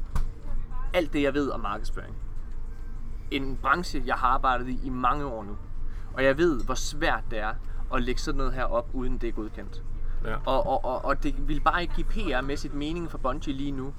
alt 0.94 1.12
det, 1.12 1.22
jeg 1.22 1.34
ved 1.34 1.50
om 1.50 1.60
markedsføring. 1.60 2.16
En 3.30 3.56
branche, 3.62 4.02
jeg 4.06 4.14
har 4.14 4.28
arbejdet 4.28 4.68
i 4.68 4.78
i 4.84 4.88
mange 4.88 5.24
år 5.26 5.44
nu. 5.44 5.56
Og 6.14 6.24
jeg 6.24 6.38
ved, 6.38 6.64
hvor 6.64 6.74
svært 6.74 7.24
det 7.30 7.38
er 7.38 7.54
at 7.94 8.02
lægge 8.02 8.20
sådan 8.20 8.38
noget 8.38 8.52
her 8.52 8.64
op, 8.64 8.88
uden 8.92 9.18
det 9.18 9.28
er 9.28 9.32
godkendt. 9.32 9.82
ja. 10.24 10.36
Og, 10.46 10.66
og, 10.66 10.84
og, 10.84 11.04
og 11.04 11.22
det 11.22 11.48
vil 11.48 11.60
bare 11.60 11.82
ikke 11.82 11.94
give 11.94 12.06
PR-mæssigt 12.06 12.74
mening 12.74 13.10
for 13.10 13.18
Bungie 13.18 13.52
lige 13.54 13.70
nu. 13.72 13.92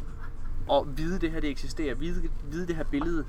Og 0.68 0.88
vide 0.98 1.20
det 1.20 1.32
her, 1.32 1.40
det 1.40 1.50
eksisterer. 1.50 1.96
Vide, 1.96 2.30
vide 2.52 2.68
det 2.68 2.76
her 2.76 2.84
billede, 2.84 3.26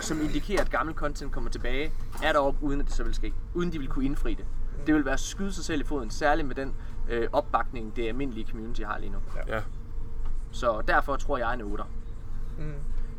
som 0.00 0.20
indikerer, 0.20 0.60
at 0.60 0.70
gammel 0.70 0.94
content 0.94 1.32
kommer 1.32 1.50
tilbage, 1.50 1.92
er 2.22 2.32
deroppe, 2.32 2.62
uden 2.62 2.80
at 2.80 2.86
det 2.86 2.94
så 2.94 3.04
vil 3.04 3.14
ske. 3.14 3.34
Uden 3.54 3.72
de 3.72 3.78
vil 3.78 3.88
kunne 3.88 4.04
indfri 4.04 4.34
det. 4.34 4.44
Det 4.86 4.94
vil 4.94 5.04
være 5.04 5.14
at 5.14 5.20
skyde 5.20 5.52
sig 5.52 5.64
selv 5.64 5.80
i 5.80 5.84
foden, 5.84 6.10
særligt 6.10 6.48
med 6.48 6.54
den 6.54 6.74
øh, 7.08 7.28
opbakning, 7.32 7.96
det 7.96 8.08
almindelige 8.08 8.46
community 8.50 8.82
har 8.82 8.98
lige 8.98 9.10
nu. 9.12 9.18
ja. 9.48 9.60
Så 10.50 10.82
derfor 10.88 11.16
tror 11.16 11.38
jeg 11.38 11.54
en 11.54 11.60
8. 11.60 11.84
Mm. 12.58 12.72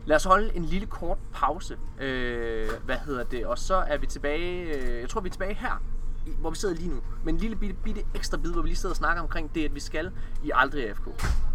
Lad 0.05 0.15
os 0.15 0.23
holde 0.23 0.55
en 0.55 0.65
lille 0.65 0.87
kort 0.87 1.17
pause. 1.33 1.77
Øh, 1.99 2.69
hvad 2.85 2.97
hedder 2.97 3.23
det? 3.23 3.45
Og 3.45 3.57
så 3.57 3.75
er 3.75 3.97
vi 3.97 4.07
tilbage, 4.07 4.75
øh, 4.75 4.99
jeg 5.01 5.09
tror 5.09 5.21
vi 5.21 5.27
er 5.27 5.31
tilbage 5.31 5.53
her, 5.53 5.83
hvor 6.39 6.49
vi 6.49 6.55
sidder 6.55 6.75
lige 6.75 6.89
nu. 6.89 7.01
Men 7.23 7.35
en 7.35 7.41
lille 7.41 7.55
bitte, 7.55 7.75
bitte 7.83 8.01
ekstra 8.15 8.37
bid, 8.37 8.51
hvor 8.51 8.61
vi 8.61 8.67
lige 8.67 8.77
sidder 8.77 8.93
og 8.93 8.97
snakker 8.97 9.23
omkring 9.23 9.55
det, 9.55 9.65
at 9.65 9.75
vi 9.75 9.79
skal 9.79 10.11
i 10.43 10.51
Aldrig 10.53 10.89
AFK. 10.89 11.07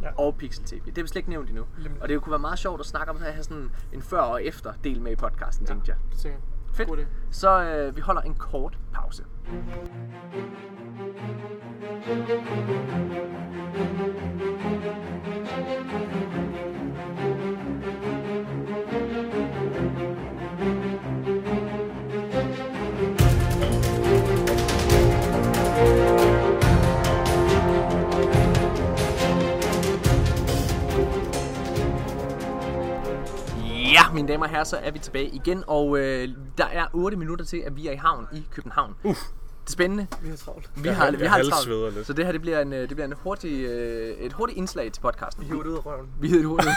Ja. 0.03 0.11
Og 0.19 0.37
Pixel 0.37 0.65
TV. 0.65 0.85
Det 0.87 0.97
har 0.97 1.03
vi 1.03 1.09
slet 1.09 1.17
ikke 1.17 1.31
nævnt 1.31 1.49
endnu. 1.49 1.65
Nemlig. 1.77 2.03
Og 2.03 2.09
det 2.09 2.23
kunne 2.23 2.31
være 2.31 2.39
meget 2.39 2.59
sjovt 2.59 2.81
at 2.81 2.87
snakke 2.87 3.11
om 3.11 3.17
at 3.17 3.33
have 3.33 3.45
sådan 3.45 3.71
en 3.93 4.03
før 4.03 4.21
og 4.21 4.45
efter 4.45 4.73
del 4.85 5.01
med 5.01 5.13
i 5.13 5.17
podcasten, 5.17 5.67
tænkte 5.67 5.91
jeg. 5.91 5.97
Det 6.13 6.19
tænker 6.19 6.39
jeg. 6.39 6.75
Fedt. 6.75 6.89
God 6.89 6.99
idé. 6.99 7.05
Så 7.31 7.63
øh, 7.65 7.97
vi 7.97 8.01
holder 8.01 8.23
en 8.23 8.35
kort 8.35 8.79
pause. 8.93 9.25
Ja, 13.29 13.42
mine 34.15 34.29
damer 34.29 34.45
og 34.45 34.51
herrer, 34.51 34.65
så 34.65 34.77
er 34.77 34.91
vi 34.91 34.99
tilbage 34.99 35.29
igen, 35.29 35.65
og 35.67 35.99
øh, 35.99 36.29
der 36.59 36.67
er 36.67 36.87
8 36.93 37.17
minutter 37.17 37.45
til, 37.45 37.63
at 37.67 37.77
vi 37.77 37.87
er 37.89 37.93
i 37.93 37.97
havn 37.97 38.27
i 38.33 38.47
København. 38.51 38.95
Uff. 39.05 39.21
Det 39.63 39.69
er 39.69 39.73
spændende. 39.73 40.07
Vi 40.23 40.29
har 40.29 40.37
travlt. 40.37 40.71
Vi 40.77 40.89
har, 40.89 41.11
vi 41.11 41.25
har 41.27 41.43
travlt. 41.43 41.95
lidt. 41.95 42.07
Så 42.07 42.13
det 42.13 42.25
her 42.25 42.33
det 42.33 42.41
bliver 42.41 42.61
en, 42.61 42.73
øh, 42.73 42.81
det 42.81 42.89
bliver 42.89 43.05
en 43.05 43.15
hurtig, 43.17 43.65
øh, 43.65 44.17
et 44.17 44.33
hurtigt 44.33 44.59
indslag 44.59 44.93
til 44.93 45.01
podcasten. 45.01 45.43
Vi 45.43 45.49
hiver 45.49 45.63
det 45.63 45.71
ud 45.71 45.77
af 45.77 45.87
røven. 45.87 46.09
Vi 46.21 46.29
hedder 46.29 46.43
det 46.43 46.49
hurtigt. 46.49 46.75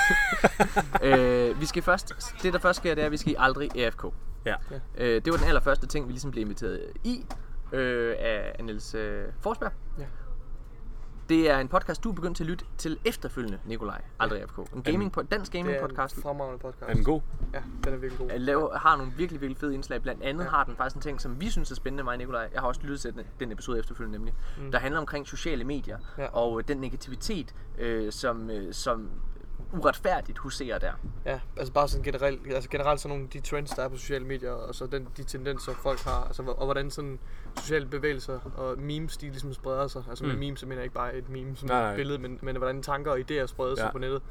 øh, 1.52 1.62
vi 1.62 1.66
skal 1.66 1.84
først, 1.84 2.14
det 2.44 2.54
der 2.54 2.60
først 2.60 2.78
sker, 2.78 2.96
det 2.96 3.02
er, 3.02 3.06
at 3.06 3.12
vi 3.12 3.18
skal 3.18 3.32
i 3.32 3.36
aldrig 3.40 3.78
AFK. 3.78 4.06
Ja. 4.46 4.56
Øh, 4.98 5.22
det 5.26 5.32
var 5.34 5.38
den 5.38 5.48
allerførste 5.48 5.88
ting, 5.88 6.08
vi 6.08 6.12
ligesom 6.12 6.32
blev 6.32 6.42
inviteret 6.42 6.82
i 7.04 7.26
øh, 7.72 8.16
af 8.20 8.56
Niels 8.64 8.96
øh, 8.96 9.24
Forsberg. 9.40 9.72
Ja. 10.00 10.04
Det 11.30 11.50
er 11.50 11.58
en 11.60 11.68
podcast, 11.68 12.04
du 12.04 12.10
er 12.10 12.14
begyndt 12.14 12.38
til 12.38 12.44
at 12.44 12.50
lytte 12.50 12.66
til 12.78 13.00
efterfølgende, 13.06 13.60
Nikolaj. 13.66 14.02
Aldrig 14.20 14.42
AFK. 14.42 14.58
En 14.76 14.84
gaming, 14.84 15.12
på, 15.12 15.22
dansk 15.22 15.52
gaming 15.52 15.68
Det 15.68 15.76
er 15.78 15.88
podcast. 15.88 16.16
en 16.16 16.22
fremragende 16.22 16.60
podcast. 16.60 16.90
Er 16.90 16.94
den 16.94 17.04
god? 17.04 17.22
Ja, 17.54 17.62
den 17.84 17.94
er 17.94 17.98
virkelig 17.98 18.20
god. 18.20 18.32
Øh, 18.36 18.42
Laver, 18.42 18.78
har 18.78 18.96
nogle 18.98 19.12
virkelig, 19.18 19.42
virkelig 19.42 19.58
fede 19.60 19.74
indslag. 19.74 20.02
Blandt 20.02 20.24
andet 20.24 20.44
Ja. 20.44 20.50
har 20.50 20.64
den 20.64 20.76
faktisk 20.76 20.96
en 20.96 21.02
ting, 21.02 21.22
som 21.22 21.42
vi 21.42 21.50
synes 21.50 21.72
er 21.72 21.76
spændende, 21.76 22.04
mig 22.04 22.12
og 22.12 22.18
Nikolaj. 22.18 22.50
Jeg 22.54 22.62
har 22.62 22.68
også 22.68 22.82
lyttet 22.84 23.00
til 23.02 23.14
den, 23.14 23.22
den 23.40 23.52
episode 23.52 23.80
efterfølgende 23.80 24.18
nemlig. 24.18 24.34
Mm. 24.58 24.72
Der 24.72 24.80
handler 24.80 25.00
omkring 25.00 25.28
sociale 25.28 25.64
medier. 25.64 25.98
Ja. 26.18 26.26
Og 26.28 26.60
øh, 26.60 26.68
den 26.68 26.78
negativitet, 26.78 27.56
øh, 27.78 28.12
som, 28.12 28.50
øh, 28.50 28.74
som 28.74 29.10
uretfærdigt 29.74 30.38
huserer 30.38 30.80
der. 30.80 30.92
Ja, 31.26 31.40
altså 31.58 31.74
bare 31.74 31.88
sådan 31.88 32.04
generelt, 32.04 32.54
altså 32.54 32.70
generelt 32.70 33.00
sådan 33.00 33.18
nogle 33.18 33.30
de 33.34 33.40
trends, 33.40 33.72
der 33.72 33.84
er 33.84 33.88
på 33.90 33.98
sociale 33.98 34.26
medier, 34.26 34.52
og 34.52 34.76
så 34.76 34.86
den, 34.86 35.08
de 35.18 35.24
tendenser, 35.24 35.74
folk 35.74 36.00
har, 36.00 36.24
altså, 36.28 36.44
og 36.44 36.66
hvordan 36.66 36.92
sådan 36.92 37.20
sociale 37.58 37.86
bevægelser 37.86 38.40
og 38.58 38.80
memes, 38.80 39.18
de 39.18 39.26
ligesom 39.26 39.54
spreder 39.54 39.88
sig. 39.88 40.04
Altså 40.10 40.24
med 40.26 40.34
Mm. 40.34 40.40
memes, 40.40 40.60
så 40.60 40.66
mener 40.66 40.76
jeg 40.80 40.84
ikke 40.84 40.96
bare 40.96 41.16
et 41.16 41.30
meme 41.30 41.56
som 41.56 41.68
Nej, 41.70 41.82
nej. 41.82 41.90
et 41.92 41.96
billede, 41.96 42.18
men, 42.18 42.40
men 42.42 42.56
hvordan 42.58 42.82
tanker 42.84 43.12
og 43.12 43.18
idéer 43.20 43.46
spreder 43.46 43.76
sig 43.76 43.84
Ja. 43.86 43.92
på 43.92 43.98
nettet. 43.98 44.22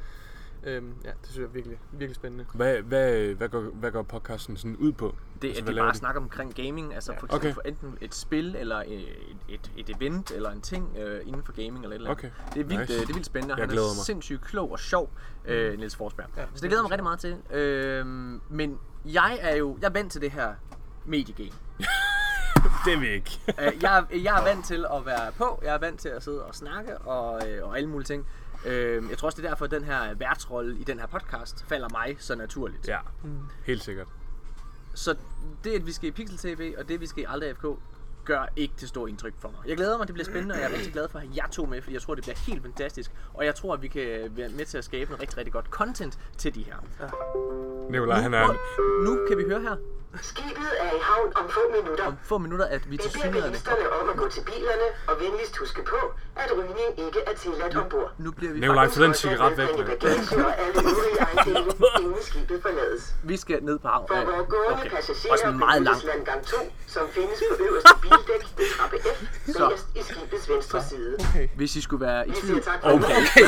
Øhm, 0.67 0.93
ja, 1.05 1.09
det 1.09 1.17
synes 1.23 1.39
jeg 1.39 1.45
er 1.45 1.49
virkelig, 1.49 1.79
virkelig 1.93 2.17
spændende. 2.17 2.47
Hvad, 2.55 2.77
hvad, 2.83 3.35
hvad, 3.35 3.49
går, 3.49 3.61
hvad 3.61 3.91
går 3.91 4.03
podcasten 4.03 4.57
sådan 4.57 4.77
ud 4.77 4.93
på? 4.93 5.15
Det, 5.43 5.49
Altså, 5.49 5.63
at 5.63 5.69
de 5.69 5.75
bare 5.77 5.93
de? 5.93 5.97
snakker 5.99 6.21
omkring 6.21 6.55
gaming, 6.55 6.95
altså 6.95 7.13
Ja. 7.13 7.19
for 7.19 7.27
eksempel 7.27 7.49
Okay. 7.51 7.55
for 7.55 7.61
enten 7.65 7.99
et 8.01 8.15
spil, 8.15 8.57
eller 8.57 8.77
et, 8.87 9.09
et, 9.49 9.71
et 9.77 9.91
event, 10.01 10.31
eller 10.31 10.51
en 10.51 10.61
ting 10.61 10.97
øh, 10.99 11.21
inden 11.27 11.43
for 11.45 11.53
gaming, 11.53 11.77
eller 11.85 11.89
et 11.89 11.95
eller 11.95 12.11
andet. 12.11 12.25
Okay. 12.25 12.31
Det 12.55 12.61
er 12.61 12.65
vildt, 12.65 12.81
Nice. 12.81 12.93
nice. 12.93 13.01
det 13.01 13.11
er 13.11 13.15
vildt 13.15 13.27
spændende, 13.27 13.55
og 13.55 13.59
Jeg 13.59 13.69
han 13.69 13.79
er 13.79 13.83
mig. 13.83 14.05
sindssygt 14.07 14.41
klog 14.45 14.73
og 14.73 14.79
sjov, 14.79 15.11
øh, 15.45 15.79
Niels 15.79 15.97
Forsberg. 15.97 16.27
Ja, 16.37 16.45
så 16.55 16.61
det 16.63 16.69
glæder 16.71 16.83
mig 16.83 16.91
rigtig 16.91 17.03
meget 17.05 17.19
til. 17.19 17.37
Øh, 17.57 18.07
men 18.51 18.79
jeg 19.05 19.39
er 19.41 19.57
jo, 19.57 19.79
jeg 19.81 19.87
er 19.89 19.93
vant 19.93 20.13
til 20.13 20.21
det 20.21 20.31
her 20.31 20.55
mediegame. 21.07 21.51
Det 22.85 22.93
er 22.95 23.01
vi 23.01 23.09
ikke. 23.09 23.41
Øh, 23.61 23.73
jeg, 23.83 23.99
er- 23.99 24.17
jeg 24.19 24.39
er 24.41 24.45
vant 24.55 24.65
til 24.67 24.87
at 24.95 25.07
være 25.07 25.33
på, 25.39 25.61
jeg 25.65 25.75
er 25.75 25.79
vant 25.79 26.01
til 26.01 26.09
at 26.09 26.23
sidde 26.23 26.45
og 26.45 26.55
snakke 26.55 26.99
og, 26.99 27.49
øh, 27.51 27.69
og 27.69 27.77
alle 27.77 27.89
mulige 27.89 28.05
ting. 28.07 28.27
Øh, 28.67 29.03
jeg 29.11 29.19
tror 29.19 29.27
også, 29.27 29.37
det 29.37 29.45
er 29.45 29.49
derfor, 29.49 29.65
at 29.65 29.71
den 29.71 29.85
her 29.85 30.15
værtsrolle 30.15 30.79
i 30.79 30.85
den 30.85 30.99
her 30.99 31.07
podcast 31.07 31.65
falder 31.69 31.89
mig 31.89 32.17
så 32.19 32.35
naturligt. 32.35 32.89
ja, 32.89 32.99
helt 33.65 33.83
sikkert. 33.83 34.07
Så 34.95 35.17
det, 35.65 35.73
at 35.73 35.87
vi 35.87 35.93
skal 35.93 36.09
i 36.09 36.13
Pixel 36.13 36.39
TV, 36.39 36.75
og 36.79 36.89
det, 36.89 36.95
at 36.95 37.01
vi 37.01 37.07
skal 37.07 37.23
i 37.23 37.27
Aldrig 37.29 37.57
FK, 37.57 37.67
gør 38.25 38.47
ikke 38.57 38.75
til 38.77 38.89
stor 38.89 39.07
indtryk 39.07 39.35
for 39.39 39.49
mig. 39.49 39.61
Jeg 39.67 39.77
glæder 39.77 39.99
mig, 39.99 40.07
det 40.07 40.15
bliver 40.15 40.25
spændende, 40.25 40.55
og 40.55 40.61
jeg 40.61 40.71
er 40.71 40.75
rigtig 40.75 40.93
glad 40.93 41.09
for 41.09 41.19
at 41.19 41.25
have 41.25 41.37
jer 41.37 41.47
to 41.49 41.67
med, 41.67 41.83
fordi 41.83 41.95
jeg 41.95 42.03
tror, 42.03 42.15
det 42.15 42.25
bliver 42.25 42.37
helt 42.37 42.63
fantastisk. 42.63 43.11
Og 43.35 43.45
jeg 43.45 43.55
tror, 43.55 43.75
at 43.75 43.83
vi 43.83 43.89
kan 43.89 44.33
være 44.37 44.49
med 44.49 44.65
til 44.65 44.79
at 44.79 44.85
skabe 44.85 45.11
noget 45.11 45.21
rigtig, 45.21 45.39
rigtig 45.39 45.53
godt 45.53 45.67
content 45.67 46.19
til 46.39 46.55
de 46.55 46.63
her. 46.63 46.77
Nikolaj, 47.91 48.21
han 48.21 48.35
er... 48.35 48.47
Nu, 48.47 49.11
nu 49.11 49.27
kan 49.29 49.39
vi 49.39 49.45
høre 49.45 49.61
her 49.61 49.77
Skibet 50.23 50.71
er 50.81 50.91
i 50.99 51.01
havn 51.03 51.33
om 51.37 51.51
få 51.51 51.61
minutter. 51.77 52.07
om 52.07 52.15
få 52.23 52.39
minutter, 52.39 52.67
at 52.67 52.83
vi 52.87 52.91
Vi 52.91 52.97
til 52.97 53.09
beder 53.09 53.21
synligheden... 53.23 53.51
bilisterne 53.53 53.91
om 54.01 54.09
at 54.09 54.17
gå 54.17 54.29
til 54.29 54.43
bilerne 54.51 54.89
og 55.09 55.15
venligst 55.21 55.57
huske 55.57 55.83
på, 55.83 55.97
at 56.37 56.49
rygning 56.59 57.07
ikke 57.07 57.21
er 57.27 57.35
tilladt 57.35 57.77
ombord. 57.77 58.13
Nu 58.19 58.31
bliver 58.33 58.53
vi 58.53 58.61
Nikolaj, 58.61 58.85
faktisk- 58.85 58.99
få 59.01 59.05
den 59.05 59.15
cigaret 59.15 59.57
væk, 59.59 59.69
bagage 59.87 60.47
og 60.47 60.53
alle 60.63 60.79
øvrige 60.91 61.19
ejendele, 61.27 61.73
inden 62.05 62.23
skibet 62.23 62.63
forlades. 62.63 63.15
Vi 63.23 63.37
skal 63.37 63.59
ned 63.63 63.79
på 63.79 63.89
hav. 63.89 64.05
For 64.09 64.15
vores 64.15 64.49
gående 64.49 64.73
Okay, 64.81 64.91
passagerer 64.91 65.33
også 65.33 65.51
meget 65.51 65.81
benyttes 65.83 66.05
landgang 66.05 66.41
2, 66.47 66.57
som 66.87 67.03
findes 67.17 67.39
på 67.51 67.65
øverste 67.65 67.95
bildæk 68.03 68.43
ved 68.59 68.67
trappe 68.77 68.97
F, 69.17 69.19
Så. 69.53 69.59
bagerst 69.59 69.87
i 69.97 70.03
skibets 70.13 70.49
venstre 70.49 70.83
side. 70.83 71.17
Okay. 71.31 71.49
Hvis 71.57 71.77
I 71.77 71.81
skulle 71.81 72.05
være 72.07 72.29
i 72.29 72.31
Vi 72.31 72.37
tvivl... 72.37 72.63
siger 72.63 72.73
tak 72.73 72.83
for 72.83 72.91
Okay. 72.91 73.05
okay. 73.23 73.47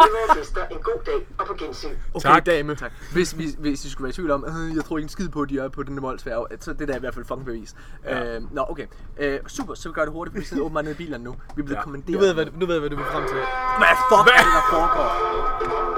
alle 0.00 0.12
vores 0.16 0.38
gæster 0.38 0.66
en 0.66 0.78
god 0.78 1.00
dag 1.06 1.26
og 1.38 1.46
på 1.46 1.54
gensyn. 1.54 1.94
Okay, 2.14 2.28
Tak. 2.28 2.46
dame. 2.46 2.74
Tak. 2.74 2.92
Hvis, 3.12 3.32
hvis, 3.32 3.50
hvis 3.58 3.84
I 3.84 3.90
skulle 3.90 4.04
være 4.04 4.10
i 4.10 4.12
tvivl 4.12 4.30
om, 4.30 4.44
øh, 4.48 4.76
jeg 4.76 4.84
tror 4.84 4.98
ikke 4.98 5.04
en 5.04 5.08
skid 5.08 5.28
på, 5.28 5.40
at 5.42 5.48
de 5.50 5.58
er 5.58 5.68
på 5.68 5.82
den 5.82 6.00
Molsfærge, 6.00 6.46
så 6.60 6.72
det 6.72 6.88
der 6.88 6.94
er 6.94 6.98
i 6.98 7.00
hvert 7.00 7.14
fald 7.14 7.24
fucking 7.24 7.44
bevis. 7.46 7.74
Ja. 8.04 8.34
Øh, 8.36 8.54
nå, 8.54 8.64
okay. 8.68 8.86
Øh, 9.18 9.38
super, 9.46 9.74
så 9.74 9.88
vi 9.88 9.92
gør 9.92 10.02
det 10.02 10.12
hurtigt, 10.12 10.34
for 10.34 10.40
vi 10.40 10.46
sidder 10.46 10.62
åbenbart 10.66 10.84
nede 10.84 10.94
i 10.94 10.96
bilerne 10.96 11.24
nu. 11.24 11.30
Vi 11.56 11.60
er 11.60 11.64
blevet 11.64 11.78
Ja. 11.78 11.82
kommanderet. 11.82 12.12
Nu 12.14 12.18
ved 12.18 12.26
jeg, 12.26 12.34
hvad, 12.34 12.46
nu 12.60 12.66
ved 12.66 12.74
jeg, 12.74 12.80
hvad 12.80 12.90
du 12.90 12.96
vil 12.96 13.04
frem 13.04 13.22
til. 13.28 13.36
Hvad 13.80 13.94
fuck 14.10 14.26
er 14.36 14.42
det, 14.46 14.52
der 14.58 14.64
foregår? 14.70 15.93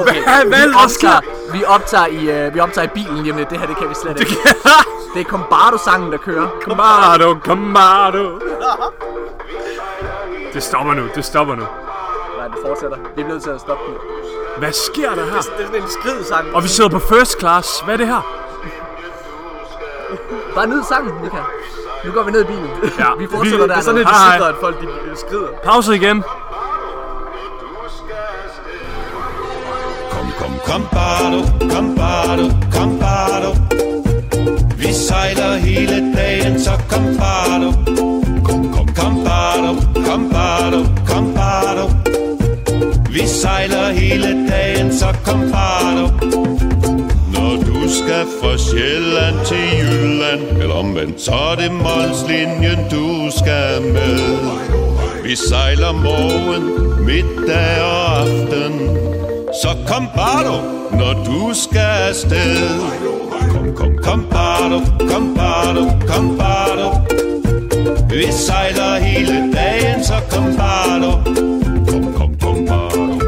Okay, 0.00 0.22
Hvad- 0.22 0.46
hvad 0.48 0.68
vi, 0.68 0.74
optager, 0.84 1.20
vi, 1.52 1.64
optager 1.64 2.06
i, 2.06 2.46
uh, 2.46 2.54
vi 2.54 2.60
optager 2.60 2.84
i 2.84 2.88
bilen 2.94 3.36
lidt. 3.36 3.50
Det 3.50 3.58
her, 3.58 3.66
det 3.66 3.76
kan 3.76 3.88
vi 3.88 3.94
slet 3.94 4.20
ikke. 4.20 4.36
Det 5.14 5.20
er 5.20 5.24
Combardo-sangen, 5.24 6.12
der 6.12 6.18
kører. 6.18 6.48
Combardo, 6.62 7.36
Combardo. 7.44 8.28
Det 10.54 10.62
stopper 10.62 10.94
nu, 10.94 11.02
det 11.14 11.24
stopper 11.24 11.54
nu. 11.54 11.62
Nej, 12.38 12.46
det 12.48 12.56
fortsætter. 12.66 12.96
Vi 13.16 13.22
er 13.22 13.28
nødt 13.28 13.42
til 13.42 13.50
at 13.50 13.60
stoppe 13.60 13.84
den. 13.86 13.94
Hvad 14.58 14.72
sker 14.72 15.14
der 15.14 15.24
her? 15.24 15.30
Det 15.30 15.38
er 15.38 15.42
sådan 15.66 15.82
en 15.82 15.88
skridsang. 15.88 16.54
Og 16.54 16.62
vi 16.62 16.68
sidder 16.68 16.90
på 16.90 16.98
first 16.98 17.38
class. 17.40 17.80
Hvad 17.80 17.94
er 17.94 17.98
det 17.98 18.06
her? 18.06 18.20
Bare 20.54 20.66
nyd 20.66 20.82
sangen, 20.88 21.12
Mika. 21.22 21.36
Nu 22.04 22.12
går 22.12 22.22
vi 22.22 22.30
ned 22.32 22.40
i 22.40 22.44
bilen. 22.46 22.70
Ja, 22.98 23.04
vi 23.18 23.26
fortsætter 23.30 23.58
vi- 23.58 23.62
der. 23.62 23.66
Det 23.66 23.76
er 23.76 23.80
sådan, 23.80 23.98
sikrer, 23.98 24.46
at 24.48 24.54
folk 24.60 24.80
de 24.80 24.86
øh, 24.86 25.16
skrider. 25.16 25.48
Pause 25.64 25.94
igen. 25.96 26.24
Kom, 30.68 30.82
kom, 30.92 31.68
kom, 31.70 31.94
bardo, 31.96 32.50
kom, 32.72 32.98
bardo. 32.98 33.54
Vi 34.76 34.92
sejler 34.92 35.56
hele 35.56 36.12
dagen, 36.16 36.60
så 36.60 36.70
kom, 36.88 37.16
bardo. 37.16 37.72
Kom, 38.44 38.72
kom, 38.72 38.86
kom, 38.94 39.24
bardo, 39.24 39.72
kom, 40.06 40.28
bardo, 40.28 40.84
kom, 41.06 41.34
bardo. 41.34 41.88
Vi 43.10 43.26
sejler 43.26 43.92
hele 43.92 44.46
dagen, 44.50 44.92
så 44.92 45.06
kom, 45.24 45.50
bardo. 45.50 46.06
Når 47.32 47.56
du 47.64 47.88
skal 47.88 48.26
fra 48.40 48.56
Sjælland 48.58 49.46
til 49.46 49.78
Jylland, 49.78 50.62
eller 50.62 50.74
omvendt, 50.74 51.20
så 51.20 51.32
er 51.32 51.54
det 51.56 51.72
Molslinjen, 51.72 52.78
du 52.90 53.30
skal 53.38 53.82
med. 53.82 54.20
Vi 55.22 55.36
sejler 55.36 55.92
morgen, 55.92 56.64
middag 57.06 57.82
og 57.82 58.20
aften. 58.20 59.07
Så 59.62 59.68
kom 59.86 60.08
bare 60.16 60.62
når 60.98 61.12
du 61.24 61.54
skal 61.54 62.08
afsted. 62.08 62.80
Kom, 63.52 63.74
kom, 63.76 63.98
kom 64.04 64.28
bare 64.30 64.78
kom 65.10 65.34
bare 65.36 65.82
kom 66.06 66.38
bare. 66.38 66.88
Vi 68.10 68.32
sejler 68.32 68.98
hele 68.98 69.52
dagen, 69.52 70.04
så 70.04 70.14
kom 70.30 70.56
bare. 70.56 71.12
Kom, 71.88 72.14
kom, 72.14 72.38
kom 72.42 72.66
bare. 72.66 73.18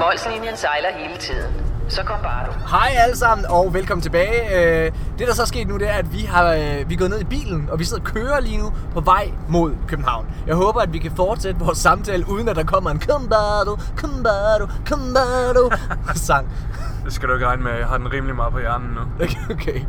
Molslinjen 0.00 0.56
sejler 0.56 0.92
hele 0.98 1.16
tiden. 1.18 1.71
Så 1.92 2.02
kom 2.04 2.16
bare 2.22 2.46
du. 2.46 2.52
Hej 2.70 2.88
alle 3.04 3.16
sammen, 3.16 3.46
og 3.50 3.74
velkommen 3.74 4.02
tilbage. 4.02 4.58
Øh, 4.86 4.92
Det, 5.18 5.26
der 5.28 5.34
så 5.34 5.42
er 5.42 5.46
sket 5.46 5.68
nu, 5.68 5.76
det 5.78 5.88
er, 5.88 5.92
at 5.92 6.12
vi, 6.12 6.18
har, 6.20 6.52
øh, 6.52 6.88
vi 6.88 6.94
er 6.94 6.98
gået 6.98 7.10
ned 7.10 7.20
i 7.20 7.24
bilen, 7.24 7.68
og 7.72 7.78
vi 7.78 7.84
sidder 7.84 8.02
og 8.02 8.06
kører 8.14 8.40
lige 8.40 8.58
nu 8.58 8.72
på 8.94 9.00
vej 9.00 9.32
mod 9.48 9.72
København. 9.88 10.26
Jeg 10.46 10.54
håber, 10.54 10.80
at 10.80 10.92
vi 10.92 10.98
kan 10.98 11.12
fortsætte 11.16 11.60
vores 11.60 11.78
samtale, 11.78 12.24
uden 12.30 12.48
at 12.48 12.56
der 12.56 12.64
kommer 12.64 12.90
en 12.90 12.98
Kom 13.08 13.28
bare 13.28 13.64
du, 13.64 13.76
kom 13.96 14.10
bare 14.22 14.58
du, 14.58 14.66
kom 14.88 15.00
bare 15.14 15.54
du 15.54 15.70
sang. 16.14 16.48
Det 17.04 17.12
skal 17.12 17.28
du 17.28 17.34
ikke 17.34 17.46
regne 17.46 17.62
med. 17.62 17.72
Jeg 17.72 17.86
har 17.86 17.98
den 17.98 18.12
rimelig 18.12 18.36
meget 18.36 18.52
på 18.52 18.58
hjernen 18.58 18.88
nu. 18.90 19.00
Okay, 19.24 19.54
okay. 19.54 19.80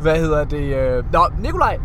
Hvad 0.00 0.16
hedder 0.18 0.44
det? 0.44 0.74
øh? 0.76 1.12
Nå, 1.12 1.28
Nikolaj. 1.38 1.78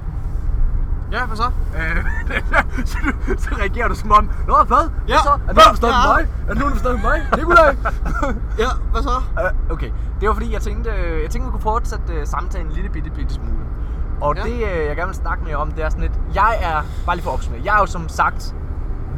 Ja, 1.12 1.26
hvad 1.26 1.38
så? 1.38 1.44
Øh, 1.78 2.06
så, 2.92 2.98
så 3.38 3.50
reagerer 3.60 3.88
du 3.88 3.96
som 3.96 4.12
om, 4.12 4.30
Nå, 4.48 4.56
hvad? 4.68 4.78
Hvad 4.78 4.90
Ja, 5.08 5.18
så? 5.24 5.30
Er 5.30 5.38
nogen, 5.38 5.56
der 5.56 5.70
forstår 5.70 5.88
ja. 5.88 6.14
mig? 6.14 6.28
Er 6.50 6.54
nogen, 6.54 6.74
der 6.74 6.80
forstår 6.80 6.98
mig? 6.98 7.22
Nikolaj! 7.38 7.76
Ja, 8.64 8.68
hvad 8.92 9.02
så? 9.02 9.10
Øh, 9.44 9.72
okay, 9.72 9.92
det 10.20 10.28
var 10.28 10.34
fordi, 10.34 10.54
jeg 10.54 10.62
tænkte, 10.62 10.90
øh, 10.90 11.22
jeg 11.22 11.30
tænkte, 11.30 11.46
vi 11.48 11.52
kunne 11.52 11.62
fortsætte 11.62 12.14
øh, 12.14 12.28
samtalen 12.28 12.68
en 12.68 12.74
lille 12.74 12.90
bitte, 12.90 13.10
bitte 13.10 13.34
smule. 13.34 13.52
Og 14.22 14.36
Ja. 14.36 14.44
det, 14.44 14.54
øh, 14.54 14.86
jeg 14.88 14.96
gerne 14.96 15.08
vil 15.08 15.16
snakke 15.16 15.44
med 15.44 15.52
jer 15.52 15.58
om, 15.58 15.72
det 15.72 15.84
er 15.84 15.90
sådan 15.90 16.02
lidt, 16.04 16.20
jeg 16.36 16.58
er, 16.62 16.82
bare 17.06 17.16
lige 17.16 17.24
for 17.24 17.32
at 17.32 17.36
opsummere, 17.36 17.62
jeg 17.66 17.76
er 17.76 17.80
jo 17.80 17.86
som 17.86 18.10
sagt 18.10 18.56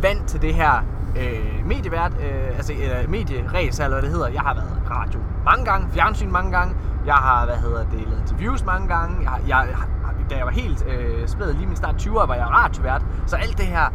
vant 0.01 0.27
til 0.27 0.41
det 0.41 0.53
her 0.53 0.73
øh, 1.17 1.65
medievært, 1.67 2.11
øh, 2.19 2.55
altså 2.57 2.73
øh, 2.73 3.09
medieræs, 3.09 3.79
eller 3.79 3.89
hvad 3.89 4.01
det 4.01 4.09
hedder. 4.09 4.27
Jeg 4.27 4.41
har 4.41 4.53
været 4.53 4.81
radio 4.91 5.19
mange 5.45 5.65
gange, 5.65 5.87
fjernsyn 5.91 6.31
mange 6.31 6.51
gange, 6.51 6.75
jeg 7.05 7.15
har, 7.15 7.45
hvad 7.45 7.55
hedder 7.55 7.83
det, 7.91 7.99
lavet 8.07 8.21
interviews 8.21 8.65
mange 8.65 8.87
gange, 8.87 9.29
jeg, 9.31 9.39
jeg, 9.47 9.67
da 10.33 10.37
jeg 10.37 10.45
var 10.45 10.51
helt 10.51 10.85
øh, 10.87 11.27
spæd, 11.27 11.53
lige 11.53 11.67
min 11.67 11.75
start 11.75 11.95
20'er, 11.95 12.25
var 12.27 12.35
jeg 12.35 12.47
radiovært, 12.49 13.01
så 13.25 13.35
alt 13.35 13.57
det 13.57 13.65
her, 13.65 13.85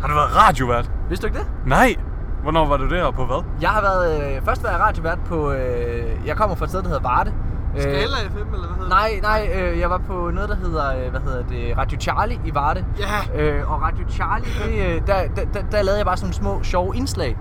Har 0.00 0.08
du 0.08 0.14
været 0.14 0.36
radiovært? 0.36 0.90
vidste 1.08 1.22
du 1.22 1.32
ikke 1.32 1.38
det? 1.38 1.46
Nej. 1.66 1.94
Hvornår 2.42 2.66
var 2.66 2.76
du 2.76 2.88
der 2.90 3.04
og 3.04 3.14
på 3.14 3.24
hvad? 3.26 3.44
Jeg 3.60 3.70
har 3.70 3.80
været, 3.80 4.36
øh, 4.36 4.42
først 4.44 4.64
været 4.64 4.80
radiovært 4.80 5.18
på, 5.26 5.52
øh, 5.52 6.26
jeg 6.26 6.36
kommer 6.36 6.56
fra 6.56 6.64
et 6.64 6.70
sted, 6.70 6.82
der 6.82 6.88
hedder 6.88 7.02
Varde. 7.02 7.32
Øh, 7.76 7.82
Skala 7.82 7.96
FM, 8.30 8.54
eller 8.54 8.66
hvad 8.66 8.76
hedder 8.76 8.88
Nej, 8.88 9.10
nej, 9.22 9.48
øh, 9.60 9.78
jeg 9.78 9.90
var 9.90 9.98
på 9.98 10.30
noget, 10.34 10.48
der 10.48 10.56
hedder, 10.56 11.04
øh, 11.04 11.10
hvad 11.10 11.20
hedder 11.20 11.42
det, 11.46 11.78
Radio 11.78 12.00
Charlie 12.00 12.40
i 12.44 12.54
Varde. 12.54 12.84
Ja. 12.98 13.42
Øh, 13.42 13.72
og 13.72 13.82
Radio 13.82 14.04
Charlie, 14.10 14.46
det, 14.66 14.94
øh, 14.94 15.06
der, 15.06 15.14
der, 15.36 15.44
der, 15.54 15.62
der 15.72 15.82
lavede 15.82 15.96
jeg 15.98 16.06
bare 16.06 16.16
sådan 16.16 16.24
nogle 16.26 16.34
små, 16.34 16.62
sjove 16.62 16.96
indslag. 16.96 17.36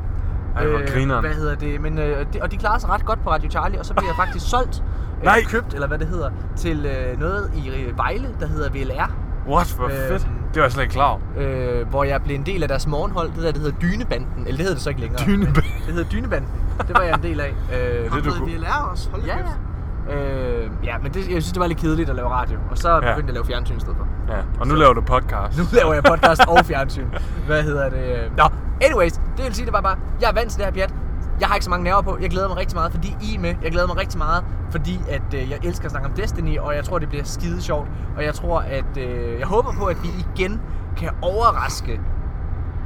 Ej, 0.58 0.65
hvor 0.65 0.93
grineren. 0.93 1.25
Hvad 1.25 1.34
hedder 1.36 1.56
det? 1.56 1.82
Men, 1.82 1.97
øh, 1.99 2.25
det, 2.34 2.41
og 2.41 2.51
de 2.51 2.58
klarede 2.58 2.79
sig 2.79 2.89
ret 2.89 3.06
godt 3.06 3.23
på 3.23 3.29
Radio 3.32 3.49
Charlie, 3.51 3.79
og 3.79 3.86
så 3.86 3.93
blev 3.93 4.06
jeg 4.08 4.15
faktisk 4.25 4.49
solgt, 4.49 4.84
øh, 5.23 5.25
Nej. 5.25 5.43
købt, 5.49 5.73
eller 5.73 5.88
hvad 5.88 5.97
det 5.99 6.07
hedder, 6.07 6.29
til 6.55 6.86
øh, 6.86 7.19
noget 7.19 7.51
i 7.55 7.69
øh, 7.69 7.97
Vejle, 7.97 8.27
der 8.39 8.47
hedder 8.47 8.69
VLR. 8.69 9.12
What? 9.47 9.71
Hvor 9.77 9.86
Øhm. 9.86 9.93
fedt. 10.07 10.21
Det 10.53 10.59
var 10.59 10.62
jeg 10.62 10.71
slet 10.71 10.83
ikke 10.83 10.93
klar 10.93 11.05
over. 11.09 11.19
Øh, 11.38 11.88
hvor 11.88 12.03
jeg 12.03 12.21
blev 12.23 12.36
en 12.36 12.45
del 12.45 12.63
af 12.63 12.69
deres 12.69 12.88
morgenhold, 12.88 13.29
det 13.36 13.43
der, 13.43 13.51
det 13.51 13.62
hedder 13.62 13.77
Dynebanden. 13.81 14.27
Eller 14.38 14.51
det 14.51 14.57
hedder 14.59 14.73
det 14.73 14.81
så 14.83 14.89
ikke 14.89 15.01
længere. 15.01 15.25
Dynebanden. 15.25 15.63
Det 15.88 15.93
hedder 15.95 16.09
Dynebanden. 16.09 16.49
Det 16.88 16.95
var 16.97 17.01
jeg 17.01 17.13
en 17.15 17.23
del 17.23 17.39
af. 17.39 17.49
Øh, 17.73 17.79
Det 17.79 18.05
er 18.05 18.21
du 18.21 18.31
kunne- 18.39 18.57
lærer 18.57 18.89
os. 18.91 19.09
Hold 19.12 19.23
Ja, 19.23 19.36
ja. 19.38 20.13
Øh, 20.15 20.69
ja, 20.83 20.97
men 21.03 21.13
det, 21.13 21.17
jeg 21.19 21.25
synes, 21.25 21.51
det 21.51 21.59
var 21.59 21.67
lidt 21.67 21.79
kedeligt 21.79 22.09
at 22.09 22.15
lave 22.15 22.29
radio. 22.29 22.57
Og 22.71 22.77
så 22.77 22.95
begyndte 22.95 23.07
Ja. 23.09 23.15
jeg 23.17 23.27
at 23.27 23.33
lave 23.33 23.45
fjernsyn 23.45 23.77
i 23.77 23.79
stedet 23.79 23.97
for. 23.97 24.07
Ja, 24.33 24.39
og 24.59 24.67
nu 24.67 24.75
laver 24.75 24.93
du 24.93 25.01
podcast. 25.01 25.57
Nu 25.57 25.63
laver 25.73 25.93
jeg 25.93 26.03
podcast 26.03 26.41
og 26.51 26.65
fjernsyn. 26.65 27.07
Hvad 27.45 27.63
hedder 27.63 27.89
det? 27.89 28.31
Nå, 28.38 28.43
anyways, 28.81 29.13
det 29.13 29.45
vil 29.45 29.55
sige, 29.55 29.65
det 29.65 29.73
var 29.73 29.81
bare, 29.81 29.95
jeg 30.21 30.29
er 30.29 30.33
vant 30.33 30.49
til 30.51 30.57
det 30.57 30.65
her 30.65 30.73
pjat. 30.73 30.93
Jeg 31.39 31.47
har 31.47 31.55
ikke 31.55 31.63
så 31.63 31.69
mange 31.69 31.83
nerver 31.83 32.01
på. 32.01 32.17
Jeg 32.21 32.29
glæder 32.29 32.47
mig 32.47 32.57
rigtig 32.57 32.75
meget, 32.75 32.91
fordi 32.91 33.17
I 33.21 33.35
er 33.35 33.39
med. 33.39 33.55
Jeg 33.63 33.71
glæder 33.71 33.87
mig 33.87 33.97
rigtig 33.97 34.17
meget, 34.17 34.43
fordi 34.71 34.99
at, 35.09 35.33
øh, 35.33 35.49
jeg 35.51 35.59
elsker 35.63 35.85
at 35.85 35.91
snakke 35.91 36.09
om 36.09 36.13
Destiny, 36.13 36.59
og 36.59 36.75
jeg 36.75 36.83
tror, 36.83 36.99
det 36.99 37.09
bliver 37.09 37.23
skide 37.23 37.61
sjovt. 37.61 37.87
Og 38.17 38.23
jeg 38.23 38.33
tror, 38.33 38.59
at 38.59 38.97
øh, 38.97 39.39
jeg 39.39 39.47
håber 39.47 39.71
på, 39.79 39.85
at 39.85 39.97
vi 40.03 40.09
igen 40.35 40.61
kan 40.97 41.09
overraske, 41.21 42.01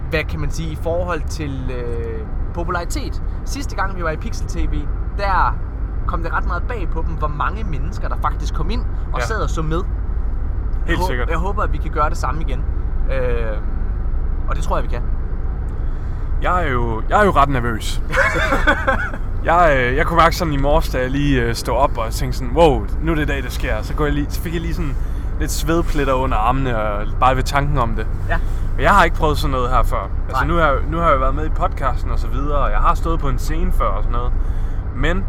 hvad 0.10 0.24
kan 0.24 0.40
man 0.40 0.52
sige, 0.52 0.72
i 0.72 0.76
forhold 0.76 1.22
til 1.22 1.72
øh, 1.72 2.22
popularitet. 2.54 3.24
Sidste 3.46 3.76
gang 3.76 3.98
vi 3.98 4.04
var 4.04 4.10
i 4.10 4.18
Pixel 4.18 4.48
TV, 4.48 4.82
der 5.18 5.56
kom 6.08 6.24
det 6.24 6.34
ret 6.34 6.48
meget 6.48 6.64
bag 6.68 6.88
på 6.92 7.04
dem, 7.08 7.16
hvor 7.18 7.28
mange 7.28 7.64
mennesker, 7.64 8.08
der 8.08 8.16
faktisk 8.22 8.54
kom 8.54 8.70
ind 8.70 8.82
og 9.14 9.20
Ja. 9.20 9.26
sad 9.26 9.42
og 9.42 9.50
så 9.50 9.62
med. 9.62 9.82
Helt 10.86 11.00
jeg, 11.00 11.06
sikkert. 11.08 11.30
Jeg 11.30 11.38
håber, 11.38 11.64
at 11.64 11.74
vi 11.74 11.78
kan 11.78 11.92
gøre 11.92 12.10
det 12.10 12.18
samme 12.18 12.42
igen. 12.42 12.64
Øh, 13.12 13.58
og 14.50 14.56
det 14.56 14.64
tror 14.64 14.78
jeg, 14.78 14.84
vi 14.84 14.90
kan. 14.90 15.02
Jeg 16.42 16.64
er 16.64 16.72
jo, 16.72 17.02
jeg 17.10 17.22
er 17.22 17.26
jo 17.26 17.32
ret 17.32 17.50
nervøs. 17.50 18.02
jeg, 19.46 19.76
øh, 19.78 19.96
jeg 19.96 20.06
kunne 20.06 20.18
mærke 20.18 20.36
sådan 20.36 20.54
i 20.54 20.58
morges, 20.58 20.90
da 20.90 21.00
jeg 21.00 21.10
lige 21.10 21.42
øh, 21.42 21.56
stod 21.56 21.76
op 21.76 21.98
og 21.98 22.14
tænkte 22.14 22.38
sådan, 22.38 22.54
wow, 22.56 22.86
nu 23.02 23.12
er 23.12 23.16
det 23.16 23.28
dag, 23.28 23.44
det 23.44 23.52
sker. 23.52 23.82
Så, 23.82 23.94
går 23.94 24.06
jeg 24.06 24.14
lige, 24.14 24.28
så 24.30 24.42
fik 24.42 24.54
jeg 24.54 24.62
lige 24.62 24.74
sådan 24.74 24.96
lidt 25.40 25.52
svedpletter 25.52 26.14
under 26.14 26.38
armene, 26.38 26.82
og 26.82 27.08
bare 27.20 27.36
ved 27.36 27.44
tanken 27.44 27.78
om 27.78 27.96
det. 27.96 28.08
Ja. 28.30 28.38
Og 28.78 28.84
jeg 28.84 28.92
har 28.92 29.04
ikke 29.04 29.16
prøvet 29.16 29.38
sådan 29.38 29.52
noget 29.52 29.70
her 29.70 29.84
før. 29.84 30.10
Altså 30.30 30.44
Nej. 30.44 30.48
nu 30.48 30.56
har, 30.56 30.80
nu 30.90 30.98
har 30.98 31.10
jeg 31.10 31.20
været 31.20 31.36
med 31.36 31.46
i 31.46 31.50
podcasten 31.50 32.12
og 32.12 32.20
så 32.20 32.28
videre, 32.28 32.58
og 32.58 32.72
jeg 32.72 32.80
har 32.80 32.96
stået 32.96 33.20
på 33.20 33.30
en 33.30 33.40
scene 33.40 33.72
før 33.72 33.86
og 33.86 34.04
sådan 34.04 34.18
noget. 34.18 34.34
Men 34.96 35.26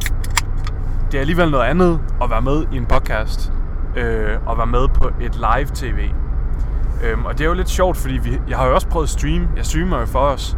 det 1.10 1.16
er 1.16 1.20
alligevel 1.20 1.50
noget 1.50 1.64
andet 1.64 2.00
at 2.22 2.30
være 2.30 2.42
med 2.42 2.64
i 2.72 2.76
en 2.76 2.86
podcast, 2.86 3.52
øh, 3.96 4.36
og 4.46 4.58
være 4.58 4.66
med 4.66 4.88
på 4.88 5.10
et 5.20 5.34
live 5.34 5.68
tv. 5.74 6.10
Øhm, 7.04 7.24
og 7.24 7.32
det 7.32 7.40
er 7.40 7.48
jo 7.48 7.54
lidt 7.54 7.68
sjovt, 7.68 7.96
fordi 7.96 8.14
vi, 8.14 8.40
jeg 8.48 8.58
har 8.58 8.66
jo 8.66 8.74
også 8.74 8.88
prøvet 8.88 9.06
at 9.06 9.10
streame. 9.10 9.48
Jeg 9.56 9.66
streamer 9.66 10.00
jo 10.00 10.06
for 10.06 10.18
os. 10.20 10.56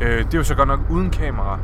Øh, 0.00 0.18
det 0.24 0.34
er 0.34 0.38
jo 0.38 0.44
så 0.44 0.54
godt 0.54 0.68
nok 0.68 0.80
uden 0.90 1.10
kamera. 1.10 1.58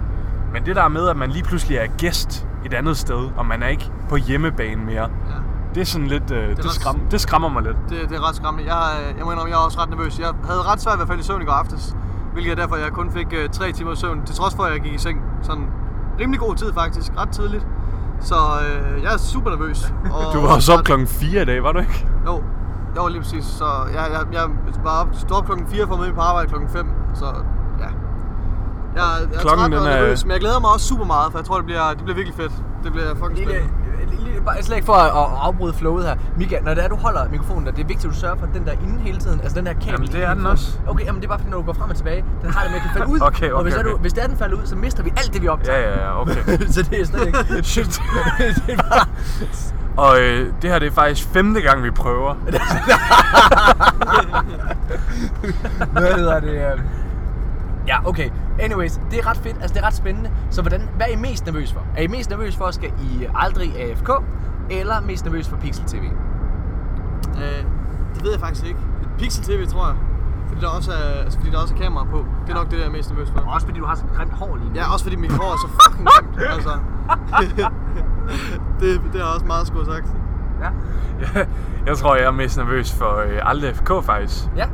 Men 0.53 0.67
det 0.67 0.77
der 0.77 0.89
med, 0.89 1.09
at 1.09 1.17
man 1.17 1.31
lige 1.31 1.43
pludselig 1.45 1.77
er 1.77 1.87
gæst 1.99 2.47
et 2.65 2.75
andet 2.75 2.97
sted, 2.97 3.31
og 3.37 3.47
man 3.47 3.63
er 3.63 3.69
ikke 3.69 3.91
på 4.09 4.17
hjemmebane 4.17 4.85
mere, 4.85 5.01
Ja. 5.03 5.35
det 5.75 5.81
er 5.81 5.85
sådan 5.85 6.07
lidt, 6.07 6.31
øh, 6.31 6.49
det, 6.49 6.57
det, 6.57 6.65
ret- 6.65 6.73
skram, 6.73 7.01
det 7.11 7.21
skræmmer 7.21 7.49
mig 7.49 7.63
lidt. 7.63 7.77
Det, 7.89 8.09
det 8.09 8.17
er 8.17 8.29
ret 8.29 8.37
skræmmende. 8.37 8.75
Jeg, 8.75 8.91
øh, 9.01 9.19
jeg 9.19 9.25
må 9.25 9.31
indrømme, 9.33 9.51
jeg 9.51 9.61
er 9.61 9.65
også 9.65 9.81
ret 9.81 9.91
nervøs. 9.91 10.19
Jeg 10.19 10.29
havde 10.45 10.63
ret 10.63 10.81
svært 10.83 10.95
ved 10.99 11.03
at 11.03 11.09
falde 11.09 11.21
i 11.21 11.25
søvn 11.25 11.43
i 11.43 11.45
går 11.45 11.53
aftes. 11.53 11.97
Hvilket 12.33 12.51
er 12.53 12.57
derfor, 12.57 12.77
jeg 12.77 12.93
kun 12.93 13.11
fik 13.11 13.27
øh, 13.33 13.49
tre 13.49 13.73
timer 13.73 13.95
søvn. 13.95 14.25
Til 14.27 14.35
trods 14.35 14.55
for, 14.55 14.63
at 14.63 14.73
jeg 14.73 14.81
gik 14.81 14.95
i 14.95 14.99
seng 14.99 15.21
sådan 15.43 15.67
rimelig 16.21 16.41
god 16.41 16.55
tid 16.57 16.73
faktisk. 16.75 17.13
Ret 17.19 17.29
tidligt. 17.29 17.67
Så 18.21 18.35
øh, 18.35 19.03
jeg 19.03 19.13
er 19.13 19.19
super 19.19 19.51
nervøs. 19.51 19.93
Og, 20.15 20.35
Du 20.35 20.41
var 20.41 20.55
også 20.55 20.73
op 20.73 20.85
klokken 20.85 21.07
4 21.07 21.43
i 21.43 21.45
dag, 21.45 21.63
var 21.63 21.73
du 21.73 21.79
ikke? 21.79 22.07
Jo, 22.27 22.43
jo 22.97 23.09
lige 23.09 23.21
præcis. 23.21 23.45
Så 23.45 23.65
jeg, 23.95 24.07
jeg, 24.13 24.21
jeg 24.33 24.43
var 24.85 25.01
op, 25.01 25.09
stod 25.13 25.37
op 25.37 25.45
klokken 25.47 25.67
4 25.67 25.87
for 25.87 25.95
at 25.95 26.01
møde 26.01 26.13
på 26.13 26.21
arbejde 26.21 26.49
klokken 26.49 26.69
5. 26.71 26.87
Så 27.15 27.25
ja. 28.97 29.03
Jeg, 29.05 29.21
jeg 29.31 29.37
er 29.37 29.41
Klokken, 29.41 29.59
træt 29.71 29.73
og 29.81 29.85
den 29.87 29.93
er- 29.93 30.01
nervøs, 30.01 30.25
men 30.25 30.33
jeg 30.33 30.41
glæder 30.41 30.61
mig 30.61 30.71
også 30.71 30.87
super 30.87 31.05
meget, 31.05 31.33
for 31.33 31.39
jeg 31.39 31.47
tror, 31.47 31.57
det 31.57 31.65
bliver, 31.65 31.89
det 31.89 31.99
bliver 32.05 32.17
virkelig 32.17 32.37
fedt. 32.37 32.53
Det 32.85 32.93
bliver 32.93 33.15
fucking 33.15 33.39
Lille, 33.39 33.55
spændende. 33.55 34.25
lille, 34.25 34.41
bare 34.45 34.63
slet 34.63 34.77
ikke 34.77 34.87
for 34.87 34.93
at, 34.93 35.07
at 35.07 35.39
afbryde 35.47 35.75
flowet 35.75 36.05
her. 36.07 36.15
Mika, 36.37 36.59
når 36.63 36.75
det 36.75 36.85
er, 36.85 36.89
du 36.89 36.97
holder 36.97 37.29
mikrofonen 37.31 37.67
der, 37.67 37.73
det 37.73 37.83
er 37.83 37.87
vigtigt, 37.87 38.05
at 38.05 38.11
du 38.15 38.17
sørger 38.21 38.37
for, 38.37 38.47
at 38.47 38.55
den 38.55 38.65
der 38.67 38.73
inde 38.73 39.01
hele 39.01 39.19
tiden, 39.19 39.41
altså 39.41 39.59
den 39.59 39.67
her 39.67 39.75
kabel 39.75 39.91
Jamen, 39.91 40.09
det 40.09 40.25
er 40.25 40.35
den 40.35 40.47
også. 40.47 40.79
Okay, 40.89 41.05
jamen 41.05 41.21
det 41.21 41.27
er 41.27 41.29
bare 41.29 41.39
fordi, 41.39 41.51
når 41.51 41.59
du 41.59 41.65
går 41.65 41.73
frem 41.73 41.91
og 41.91 41.97
tilbage, 41.97 42.25
den 42.43 42.51
har 42.51 42.63
det 42.63 42.71
med 42.71 42.81
at 42.81 42.83
kan 42.87 42.91
falde 42.99 43.13
ud. 43.13 43.21
Okay, 43.31 43.51
og 43.51 43.63
hvis, 43.63 43.75
okay, 43.75 43.81
er 43.81 43.89
du, 43.89 43.91
okay. 43.95 44.01
hvis 44.01 44.13
det 44.13 44.23
er, 44.25 44.27
den 44.29 44.37
falder 44.37 44.57
ud, 44.57 44.67
så 44.67 44.77
mister 44.77 45.03
vi 45.03 45.13
alt 45.17 45.33
det, 45.33 45.43
vi 45.43 45.49
optager. 45.49 45.79
Ja, 45.79 45.91
ja, 45.91 46.05
ja, 46.07 46.21
okay. 46.21 46.59
så 46.75 46.83
det 46.91 47.01
er 47.01 47.05
slet 47.07 47.27
ikke... 47.27 47.39
Shit. 47.73 48.01
det 48.67 48.73
er 48.79 48.83
bare... 48.83 49.07
Og 49.97 50.21
øh, 50.21 50.53
det 50.63 50.71
her 50.71 50.79
det 50.79 50.89
er 50.89 50.93
faktisk 50.93 51.29
femte 51.29 51.61
gang, 51.61 51.83
vi 51.83 51.91
prøver. 51.91 52.35
Hvad 55.93 56.13
hedder 56.17 56.41
det? 56.41 56.81
Ja, 57.87 58.09
okay. 58.09 58.31
Anyways, 58.61 59.01
det 59.11 59.19
er 59.19 59.27
ret 59.31 59.37
fedt. 59.37 59.57
Altså, 59.61 59.75
det 59.75 59.83
er 59.83 59.87
ret 59.87 59.95
spændende. 59.95 60.31
Så 60.51 60.61
hvordan, 60.63 60.89
hvad 60.97 61.07
er 61.07 61.11
I 61.13 61.17
mest 61.17 61.47
nervøs 61.47 61.73
for? 61.73 61.83
Er 61.97 62.03
I 62.03 62.07
mest 62.07 62.31
nervøs 62.31 62.57
for, 62.57 62.65
at 62.65 62.75
skal 62.75 62.93
I 63.01 63.27
aldrig 63.35 63.77
AFK? 63.81 64.11
Eller 64.71 65.01
mest 65.01 65.25
nervøs 65.25 65.49
for 65.49 65.57
Pixel 65.57 65.85
TV? 65.85 66.05
Øh, 67.37 67.65
det 68.15 68.23
ved 68.25 68.31
jeg 68.31 68.41
faktisk 68.41 68.67
ikke. 68.67 68.81
Pixel 69.19 69.45
TV, 69.45 69.67
tror 69.67 69.87
jeg. 69.87 69.97
Fordi 70.49 70.61
der 70.61 70.69
også 70.69 70.93
er, 70.93 71.23
altså, 71.25 71.39
fordi 71.39 71.51
der 71.51 71.59
også 71.59 71.75
er 71.75 71.79
kamera 71.79 72.05
på. 72.05 72.27
Det 72.47 72.53
er 72.53 72.57
nok 72.57 72.65
det, 72.71 72.79
der 72.79 72.79
jeg 72.79 72.87
er 72.87 72.91
mest 72.91 73.11
nervøs 73.11 73.31
for. 73.31 73.41
Også 73.41 73.67
fordi 73.67 73.81
du 73.81 73.87
har 73.87 73.95
så 73.95 74.05
grimt 74.17 74.33
hår 74.33 74.57
lige 74.57 74.69
nu. 74.69 74.75
Ja, 74.75 74.93
også 74.93 75.05
fordi 75.05 75.17
mit 75.17 75.33
hår 75.33 75.53
er 75.53 75.57
så 75.57 75.69
fucking 75.83 76.09
grimt. 76.09 76.49
Altså. 76.55 76.71
det, 78.81 79.01
det 79.13 79.21
er 79.21 79.25
også 79.25 79.47
meget 79.47 79.73
have 79.73 79.85
sagt. 79.85 80.07
Ja. 80.61 80.69
Jeg 81.87 81.97
tror, 81.97 82.17
jeg 82.17 82.25
er 82.25 82.31
mest 82.31 82.59
nervøs 82.59 82.93
for 82.93 83.17
øh, 83.17 83.39
Aldrig 83.43 83.77
FK 83.77 83.91
faktisk. 84.03 84.45
ja. 84.57 84.67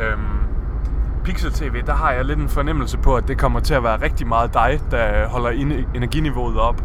Øhm, 0.00 0.39
Pixel 1.30 1.52
TV, 1.52 1.82
der 1.86 1.94
har 1.94 2.12
jeg 2.12 2.24
lidt 2.24 2.38
en 2.38 2.48
fornemmelse 2.48 2.98
på, 2.98 3.16
at 3.16 3.28
det 3.28 3.38
kommer 3.38 3.60
til 3.60 3.74
at 3.74 3.82
være 3.82 4.02
rigtig 4.02 4.26
meget 4.26 4.54
dig, 4.54 4.80
der 4.90 5.28
holder 5.28 5.50
energiniveauet 5.94 6.58
op. 6.58 6.82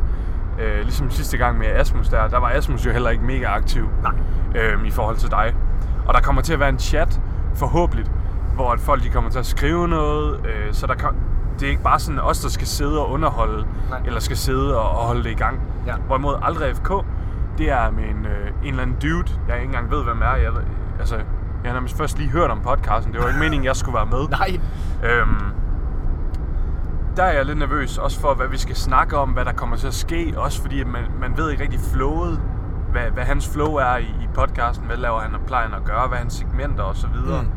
Øh, 0.59 0.81
ligesom 0.81 1.09
sidste 1.09 1.37
gang 1.37 1.57
med 1.57 1.67
Asmus 1.67 2.09
der, 2.09 2.27
der 2.27 2.37
var 2.37 2.49
Asmus 2.49 2.85
jo 2.85 2.91
heller 2.91 3.09
ikke 3.09 3.23
mega 3.23 3.45
aktiv 3.45 3.89
Nej. 4.03 4.13
øhm, 4.55 4.85
i 4.85 4.91
forhold 4.91 5.17
til 5.17 5.31
dig. 5.31 5.55
Og 6.07 6.13
der 6.13 6.21
kommer 6.21 6.41
til 6.41 6.53
at 6.53 6.59
være 6.59 6.69
en 6.69 6.79
chat, 6.79 7.21
forhåbentlig, 7.55 8.05
hvor 8.55 8.71
at 8.71 8.79
folk 8.79 9.03
de 9.03 9.09
kommer 9.09 9.29
til 9.29 9.39
at 9.39 9.45
skrive 9.45 9.87
noget, 9.87 10.45
øh, 10.45 10.73
så 10.73 10.87
der 10.87 10.95
kan, 10.95 11.09
det 11.59 11.65
er 11.65 11.69
ikke 11.69 11.83
bare 11.83 11.99
sådan 11.99 12.19
os, 12.19 12.39
der 12.39 12.49
skal 12.49 12.67
sidde 12.67 12.99
og 12.99 13.11
underholde, 13.11 13.65
Nej. 13.89 14.01
eller 14.05 14.19
skal 14.19 14.37
sidde 14.37 14.79
og, 14.79 14.89
og 14.89 15.05
holde 15.07 15.23
det 15.23 15.31
i 15.31 15.35
gang. 15.35 15.59
Ja. 15.87 15.95
Hvorimod 15.95 16.35
Aldrig 16.41 16.75
FK, 16.75 16.91
det 17.57 17.71
er 17.71 17.91
med 17.91 18.03
en, 18.03 18.25
øh, 18.25 18.47
en 18.63 18.69
eller 18.69 18.81
anden 18.81 18.97
dude, 19.01 19.31
jeg 19.47 19.55
ikke 19.55 19.65
engang 19.65 19.91
ved, 19.91 20.03
hvem 20.03 20.21
er. 20.21 20.35
Jeg, 20.35 20.51
altså, 20.99 21.15
jeg 21.65 21.71
har 21.71 21.79
nærmest 21.79 21.97
først 21.97 22.17
lige 22.17 22.29
hørt 22.29 22.51
om 22.51 22.61
podcasten. 22.61 23.13
Det 23.13 23.21
var 23.21 23.27
ikke 23.27 23.39
meningen, 23.39 23.65
jeg 23.65 23.75
skulle 23.75 23.95
være 23.95 24.05
med. 24.05 24.27
Nej. 24.39 24.59
Øhm, 25.03 25.51
der 27.17 27.23
er 27.23 27.33
jeg 27.33 27.45
lidt 27.45 27.57
nervøs, 27.57 27.97
også 27.97 28.19
for 28.19 28.33
hvad 28.33 28.47
vi 28.47 28.57
skal 28.57 28.75
snakke 28.75 29.17
om, 29.17 29.29
hvad 29.29 29.45
der 29.45 29.53
kommer 29.53 29.75
til 29.77 29.87
at 29.87 29.93
ske. 29.93 30.33
Også 30.37 30.61
fordi 30.61 30.83
man, 30.83 31.03
man 31.19 31.37
ved 31.37 31.51
ikke 31.51 31.63
rigtig 31.63 31.79
flowet, 31.93 32.41
hvad, 32.91 33.11
hvad 33.11 33.23
hans 33.23 33.49
flow 33.49 33.73
er 33.73 33.97
i, 33.97 34.03
i 34.03 34.27
podcasten. 34.33 34.85
Hvad 34.85 34.97
laver 34.97 35.19
han 35.19 35.35
og 35.35 35.41
plejer 35.47 35.75
at 35.75 35.85
gøre, 35.85 36.07
hvad 36.07 36.17
hans 36.17 36.33
segmenter 36.33 36.83
og 36.83 36.95
så 36.95 37.07
videre. 37.07 37.41
Mm. 37.41 37.49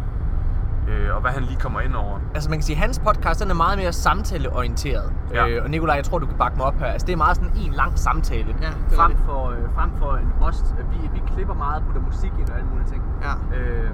Øh, 0.89 1.15
og 1.15 1.21
hvad 1.21 1.31
han 1.31 1.43
lige 1.43 1.61
kommer 1.61 1.81
ind 1.81 1.95
over. 1.95 2.19
Altså 2.35 2.51
man 2.51 2.59
kan 2.59 2.65
sige, 2.65 2.77
at 2.77 2.83
hans 2.83 2.99
podcast 2.99 3.43
den 3.43 3.51
er 3.51 3.55
meget 3.55 3.79
mere 3.79 3.93
samtaleorienteret. 3.93 5.13
Ja. 5.35 5.49
Øh, 5.49 5.65
og 5.65 5.71
Nikolaj, 5.71 5.97
jeg 5.97 6.05
tror, 6.05 6.19
du 6.19 6.27
kan 6.27 6.37
bakke 6.39 6.57
mig 6.57 6.67
op 6.67 6.79
her. 6.79 6.87
Altså 6.87 7.07
det 7.07 7.13
er 7.13 7.17
meget 7.17 7.37
sådan 7.37 7.53
en 7.57 7.73
lang 7.73 7.99
samtale. 7.99 8.57
Ja, 8.63 8.67
det 8.67 8.97
frem, 8.97 9.11
rigtigt. 9.11 9.27
for, 9.27 9.51
øh, 9.51 9.57
frem 9.75 9.91
for 9.99 10.17
en 10.17 10.33
os. 10.41 10.65
Vi, 10.91 11.09
vi 11.13 11.23
klipper 11.35 11.55
meget, 11.55 11.83
putter 11.87 12.03
musik 12.03 12.33
ind 12.39 12.49
og 12.49 12.57
alle 12.57 12.69
mulige 12.69 12.89
ting. 12.89 13.03
Ja. 13.23 13.57
Øh, 13.59 13.91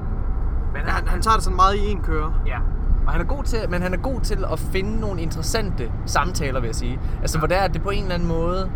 men 0.73 0.83
Ja, 0.87 0.91
han, 0.91 1.09
han 1.09 1.23
tager 1.23 1.35
det 1.35 1.45
sådan 1.45 1.57
meget 1.57 1.75
i 1.75 1.91
en 1.91 2.03
køre. 2.03 2.35
Ja. 2.47 2.59
Og 3.07 3.13
han 3.13 3.21
er 3.21 3.25
god 3.25 3.43
til, 3.45 3.59
men 3.71 3.83
han 3.83 3.95
er 3.95 3.99
god 3.99 4.21
til 4.21 4.45
at 4.53 4.59
finde 4.59 5.01
nogle 5.01 5.21
interessante 5.21 5.93
samtaler, 6.07 6.61
vil 6.61 6.67
jeg 6.69 6.75
sige. 6.75 7.01
Altså, 7.21 7.39
hvor 7.39 7.47
det 7.49 7.57
er, 7.59 7.63
at 7.63 7.75
det 7.75 7.83
på 7.83 7.91
en 7.91 8.03
eller 8.03 8.15
anden 8.15 8.29
måde... 8.29 8.71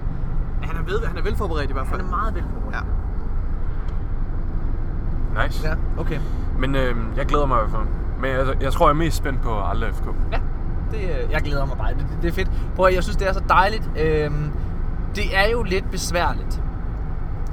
Han 0.63 0.77
er, 0.77 0.83
ved, 0.83 1.07
han 1.07 1.19
er 1.19 1.23
velforberedt 1.23 1.71
i 1.71 1.73
hvert 1.73 1.87
fald. 1.87 2.01
Han 2.01 2.13
er 2.13 2.17
meget 2.17 2.35
velforberedt. 2.35 2.75
Ja. 5.37 5.43
Nice. 5.45 5.69
Ja, 5.69 5.75
okay. 6.01 6.19
Men 6.59 6.75
øh, 6.75 6.97
jeg 7.17 7.27
glæder 7.27 7.47
mig 7.47 7.57
i 7.57 7.59
hvert 7.59 7.71
fald. 7.71 7.87
Men 8.21 8.31
jeg, 8.31 8.63
jeg 8.63 8.73
tror, 8.73 8.87
jeg 8.87 8.91
er 8.91 8.99
mest 8.99 9.17
spændt 9.17 9.43
på 9.43 9.61
Aldrig 9.61 9.95
FK. 9.95 10.07
Ja, 10.33 10.39
det, 10.91 11.01
øh, 11.03 11.31
jeg 11.31 11.41
glæder 11.41 11.67
mig 11.67 11.77
bare. 11.77 11.91
Det, 11.91 11.99
det, 11.99 12.19
det 12.23 12.29
er 12.29 12.33
fedt. 12.33 12.51
Prøv 12.77 12.87
at, 12.87 12.95
jeg 12.95 13.03
synes, 13.03 13.17
det 13.17 13.29
er 13.29 13.33
så 13.33 13.43
dejligt. 13.49 13.91
Øhm, 14.01 14.51
det 15.15 15.37
er 15.37 15.51
jo 15.53 15.63
lidt 15.63 15.91
besværligt 15.91 16.63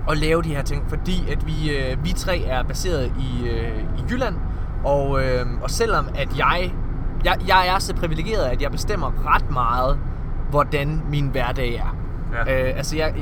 at 0.09 0.17
lave 0.17 0.41
de 0.41 0.55
her 0.55 0.63
ting, 0.63 0.83
fordi 0.89 1.31
at 1.31 1.47
vi, 1.47 1.77
øh, 1.77 2.03
vi 2.03 2.11
tre 2.11 2.41
er 2.41 2.63
baseret 2.63 3.13
i, 3.19 3.47
øh, 3.47 3.79
i 3.97 4.03
Jylland, 4.11 4.35
og, 4.83 5.23
øh, 5.23 5.45
og 5.61 5.69
selvom 5.69 6.07
at 6.15 6.37
jeg, 6.37 6.73
jeg, 7.25 7.37
jeg 7.47 7.67
er 7.67 7.79
så 7.79 7.95
privilegeret, 7.95 8.43
at 8.43 8.61
jeg 8.61 8.71
bestemmer 8.71 9.35
ret 9.35 9.51
meget, 9.51 9.99
hvordan 10.49 11.01
min 11.09 11.27
hverdag 11.27 11.75
er. 11.75 11.97
Ja. 12.33 12.69
Øh, 12.69 12.77
altså 12.77 12.97
jeg, 12.97 13.13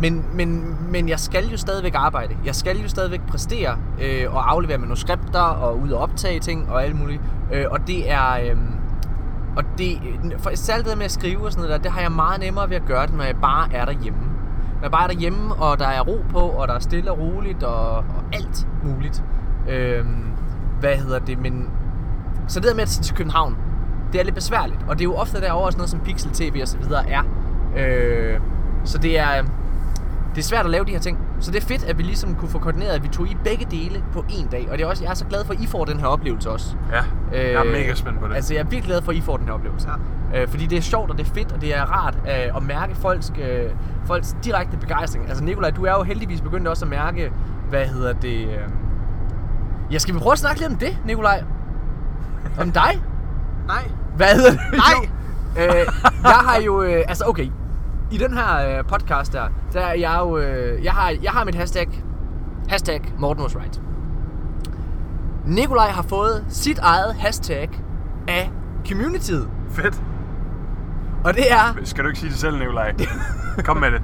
men, 0.00 0.24
men, 0.32 0.76
men 0.90 1.08
jeg 1.08 1.20
skal 1.20 1.48
jo 1.48 1.56
stadigvæk 1.56 1.94
arbejde. 1.94 2.36
Jeg 2.44 2.54
skal 2.54 2.80
jo 2.80 2.88
stadigvæk 2.88 3.20
præstere 3.28 3.78
øh, 4.02 4.34
og 4.34 4.52
aflevere 4.52 4.78
manuskripter 4.78 5.40
og 5.40 5.80
ud 5.80 5.90
og 5.90 6.00
optage 6.00 6.40
ting 6.40 6.70
og 6.70 6.84
alt 6.84 6.96
muligt. 6.96 7.22
Øh, 7.52 7.64
og 7.70 7.86
det 7.86 8.10
er... 8.10 8.32
Øh, 8.32 8.56
og 9.56 9.64
det, 9.78 9.98
for 10.38 10.50
særligt 10.54 10.84
det 10.84 10.90
der 10.90 10.96
med 10.96 11.04
at 11.04 11.10
skrive 11.10 11.44
og 11.44 11.52
sådan 11.52 11.62
noget 11.62 11.78
der, 11.78 11.82
det 11.82 11.92
har 11.92 12.00
jeg 12.00 12.12
meget 12.12 12.40
nemmere 12.40 12.70
ved 12.70 12.76
at 12.76 12.84
gøre 12.86 13.06
det, 13.06 13.14
når 13.14 13.24
jeg 13.24 13.36
bare 13.36 13.72
er 13.72 13.84
derhjemme. 13.84 14.20
Når 14.74 14.82
jeg 14.82 14.90
bare 14.90 15.02
er 15.02 15.06
derhjemme, 15.06 15.54
og 15.54 15.78
der 15.78 15.86
er 15.86 16.00
ro 16.00 16.24
på, 16.30 16.38
og 16.38 16.68
der 16.68 16.74
er 16.74 16.78
stille 16.78 17.10
og 17.10 17.18
roligt, 17.18 17.62
og, 17.62 17.96
og 17.96 18.24
alt 18.32 18.68
muligt. 18.84 19.24
Øhm, 19.68 20.26
hvad 20.80 20.96
hedder 20.96 21.18
det, 21.18 21.38
men... 21.38 21.70
Så 22.48 22.60
det 22.60 22.68
der 22.68 22.74
med 22.74 22.82
at 22.82 22.88
tage 22.88 23.02
til 23.02 23.16
København, 23.16 23.56
det 24.12 24.20
er 24.20 24.24
lidt 24.24 24.34
besværligt. 24.34 24.78
Og 24.88 24.98
det 24.98 25.00
er 25.00 25.08
jo 25.08 25.14
ofte 25.14 25.40
derovre 25.40 25.72
sådan 25.72 25.78
noget 25.78 25.90
som 25.90 26.00
Pixel 26.00 26.30
TV 26.30 26.58
og 26.62 26.68
så 26.68 26.78
videre 26.78 27.10
er. 27.10 27.22
Øh, 27.76 28.40
så 28.84 28.98
det 28.98 29.18
er, 29.18 29.38
øhm, 29.38 29.48
det 30.36 30.42
er 30.42 30.46
svært 30.46 30.64
at 30.64 30.70
lave 30.70 30.84
de 30.84 30.90
her 30.90 30.98
ting. 30.98 31.18
Så 31.40 31.50
det 31.50 31.62
er 31.62 31.66
fedt, 31.66 31.84
at 31.84 31.98
vi 31.98 32.02
ligesom 32.02 32.34
kunne 32.34 32.48
få 32.48 32.58
koordineret, 32.58 32.90
at 32.90 33.02
vi 33.02 33.08
tog 33.08 33.26
i 33.28 33.36
begge 33.44 33.66
dele 33.70 34.04
på 34.12 34.24
én 34.28 34.48
dag. 34.50 34.68
Og 34.70 34.78
det 34.78 34.84
er 34.84 34.88
også, 34.88 35.04
jeg 35.04 35.10
er 35.10 35.14
så 35.14 35.24
glad 35.24 35.44
for, 35.44 35.52
at 35.54 35.60
I 35.60 35.66
får 35.66 35.84
den 35.84 36.00
her 36.00 36.06
oplevelse 36.06 36.50
også. 36.50 36.76
Ja, 36.92 37.02
jeg 37.32 37.52
er 37.52 37.64
Øh, 37.64 37.72
mega 37.72 37.94
spændt 37.94 38.20
på 38.20 38.28
det. 38.28 38.34
Altså, 38.34 38.54
jeg 38.54 38.60
er 38.60 38.64
virkelig 38.64 38.84
glad 38.84 39.02
for, 39.02 39.12
at 39.12 39.18
I 39.18 39.20
får 39.20 39.36
den 39.36 39.46
her 39.46 39.52
oplevelse. 39.54 39.88
Ja. 40.32 40.42
Øh, 40.42 40.48
fordi 40.48 40.66
det 40.66 40.78
er 40.78 40.82
sjovt, 40.82 41.10
og 41.10 41.18
det 41.18 41.26
er 41.26 41.30
fedt, 41.34 41.52
og 41.52 41.60
det 41.60 41.76
er 41.76 41.82
rart 41.82 42.14
øh, 42.14 42.56
at 42.56 42.62
mærke 42.62 42.94
folks, 42.96 43.32
øh, 43.42 43.70
folks 44.06 44.36
direkte 44.44 44.76
begejstring. 44.76 45.28
Altså, 45.28 45.44
Nikolaj, 45.44 45.70
du 45.70 45.84
er 45.84 45.92
jo 45.92 46.02
heldigvis 46.02 46.40
begyndt 46.40 46.68
også 46.68 46.84
at 46.84 46.90
mærke, 46.90 47.32
hvad 47.68 47.86
hedder 47.86 48.12
det... 48.12 48.40
Øh... 48.48 48.58
Ja, 49.90 49.98
skal 49.98 50.14
vi 50.14 50.18
prøve 50.18 50.32
at 50.32 50.38
snakke 50.38 50.60
lidt 50.60 50.72
om 50.72 50.78
det, 50.78 50.98
Nikolaj? 51.04 51.42
Om 52.60 52.72
dig? 52.72 53.02
Nej. 53.66 53.90
Hvad 54.16 54.26
hedder 54.34 54.50
det? 54.50 54.60
Nej! 54.72 55.08
Øh, 55.58 55.86
jeg 56.22 56.30
har 56.32 56.60
jo... 56.60 56.82
Øh, 56.82 57.04
altså, 57.08 57.24
okay. 57.26 57.50
I 58.10 58.18
den 58.18 58.34
her 58.34 58.78
øh, 58.78 58.84
podcast 58.84 59.32
der, 59.32 59.48
der 59.72 59.80
er 59.80 59.94
jeg 59.94 60.16
jo... 60.20 60.38
Øh, 60.38 60.84
jeg, 60.84 60.92
har, 60.92 61.14
jeg 61.22 61.30
har 61.30 61.44
mit 61.44 61.54
hashtag... 61.54 62.02
Hashtag 62.68 63.12
Morten 63.18 63.42
was 63.42 63.56
right. 63.56 63.80
Nikolaj 65.46 65.88
har 65.88 66.02
fået 66.02 66.44
sit 66.48 66.78
eget 66.78 67.14
hashtag 67.14 67.70
af 68.28 68.50
communityet. 68.88 69.48
Fedt. 69.70 70.02
Og 71.24 71.34
det 71.34 71.52
er... 71.52 71.76
Skal 71.84 72.04
du 72.04 72.08
ikke 72.08 72.20
sige 72.20 72.30
det 72.30 72.38
selv, 72.38 72.58
Nikolaj? 72.58 72.94
Kom 73.64 73.76
med 73.76 73.90
det. 73.90 74.02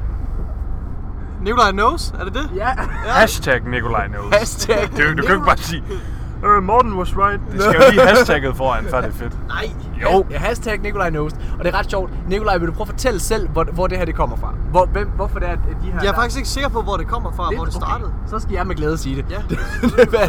Nikolaj 1.43 1.71
knows, 1.71 2.11
er 2.21 2.25
det 2.25 2.35
det? 2.35 2.51
Ja. 2.57 2.69
Hashtag 3.07 3.69
Nikolaj 3.69 4.09
knows. 4.09 4.35
Hashtag 4.37 4.89
Du, 4.91 5.17
du 5.17 5.23
kan 5.27 5.35
ikke 5.35 5.47
bare 5.47 5.57
sige, 5.57 5.85
uh, 6.45 6.63
Morten 6.63 6.93
was 6.99 7.17
right. 7.17 7.41
Det 7.53 7.63
skal 7.63 7.75
jo 7.75 7.91
lige 7.91 8.07
hashtagget 8.07 8.57
foran, 8.57 8.85
før 8.91 9.01
det 9.01 9.09
er 9.09 9.13
fedt. 9.13 9.49
Nej. 9.49 9.71
Jo. 10.03 10.27
Ja, 10.31 10.39
hashtag 10.39 10.79
Nikolaj 10.81 11.11
knows. 11.11 11.33
Og 11.59 11.65
det 11.65 11.75
er 11.75 11.79
ret 11.79 11.91
sjovt. 11.91 12.13
Nikolaj, 12.29 12.59
vil 12.59 12.69
du 12.69 12.73
prøve 12.73 12.83
at 12.83 12.89
fortælle 12.89 13.21
selv, 13.21 13.49
hvor, 13.49 13.65
hvor 13.65 13.87
det 13.87 13.99
her 13.99 14.05
det 14.05 14.15
kommer 14.15 14.37
fra? 14.37 14.55
Hvor, 14.71 14.87
hvem, 14.87 15.09
hvorfor 15.09 15.39
det 15.39 15.49
er, 15.49 15.53
at 15.53 15.59
de 15.83 15.87
her... 15.93 15.99
Jeg 16.03 16.11
er 16.11 16.15
faktisk 16.15 16.37
ikke 16.37 16.49
sikker 16.49 16.69
på, 16.69 16.83
hvor 16.83 16.97
det 16.97 17.07
kommer 17.07 17.33
fra, 17.33 17.51
hvor 17.57 17.65
det 17.65 17.75
startede. 17.75 18.09
Okay. 18.09 18.31
Så 18.31 18.39
skal 18.39 18.53
jeg 18.53 18.67
med 18.67 18.75
glæde 18.77 18.99
sige 18.99 19.17
det. 19.17 19.25
Ja. 19.31 19.37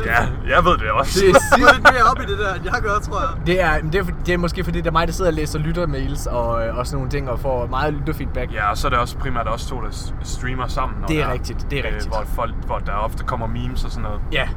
Ja, 0.05 0.27
jeg 0.55 0.65
ved 0.65 0.77
det 0.77 0.91
også. 0.91 1.19
Det 1.19 1.29
er 1.29 1.67
er 1.69 1.73
lidt 1.73 1.83
mere 1.83 2.03
op 2.11 2.19
i 2.19 2.25
det 2.31 2.39
der, 2.39 2.53
end 2.53 2.63
jeg 2.63 2.81
gør, 2.81 2.99
tror 3.03 3.19
jeg. 3.19 3.47
Det 3.47 3.61
er, 3.61 3.83
men 3.83 3.93
det, 3.93 3.99
er, 4.01 4.05
det 4.25 4.33
er 4.33 4.37
måske 4.37 4.63
fordi, 4.63 4.77
det 4.81 4.87
er 4.87 4.91
mig, 4.91 5.07
der 5.07 5.13
sidder 5.13 5.31
og 5.31 5.35
læser 5.35 5.59
lyttermails 5.59 6.27
og, 6.27 6.67
øh, 6.67 6.77
og 6.77 6.87
sådan 6.87 6.97
nogle 6.97 7.09
ting, 7.11 7.29
og 7.29 7.39
får 7.39 7.67
meget 7.67 7.93
lytterfeedback. 7.93 8.53
Ja, 8.53 8.69
og 8.69 8.77
så 8.77 8.87
er 8.87 8.89
det 8.89 8.99
også 8.99 9.17
primært 9.17 9.47
os 9.47 9.65
to, 9.65 9.81
der 9.81 10.11
streamer 10.23 10.67
sammen. 10.67 10.97
når 11.01 11.07
Det 11.07 11.21
er 11.21 11.25
der 11.25 11.33
rigtigt, 11.33 11.67
det 11.71 11.79
er 11.79 11.83
rigtigt. 11.85 12.07
hvor, 12.07 12.23
folk, 12.35 12.53
hvor 12.65 12.77
der 12.77 12.93
ofte 12.93 13.23
kommer 13.23 13.47
memes 13.47 13.83
og 13.85 13.91
sådan 13.91 14.03
noget. 14.03 14.19
Ja. 14.31 14.47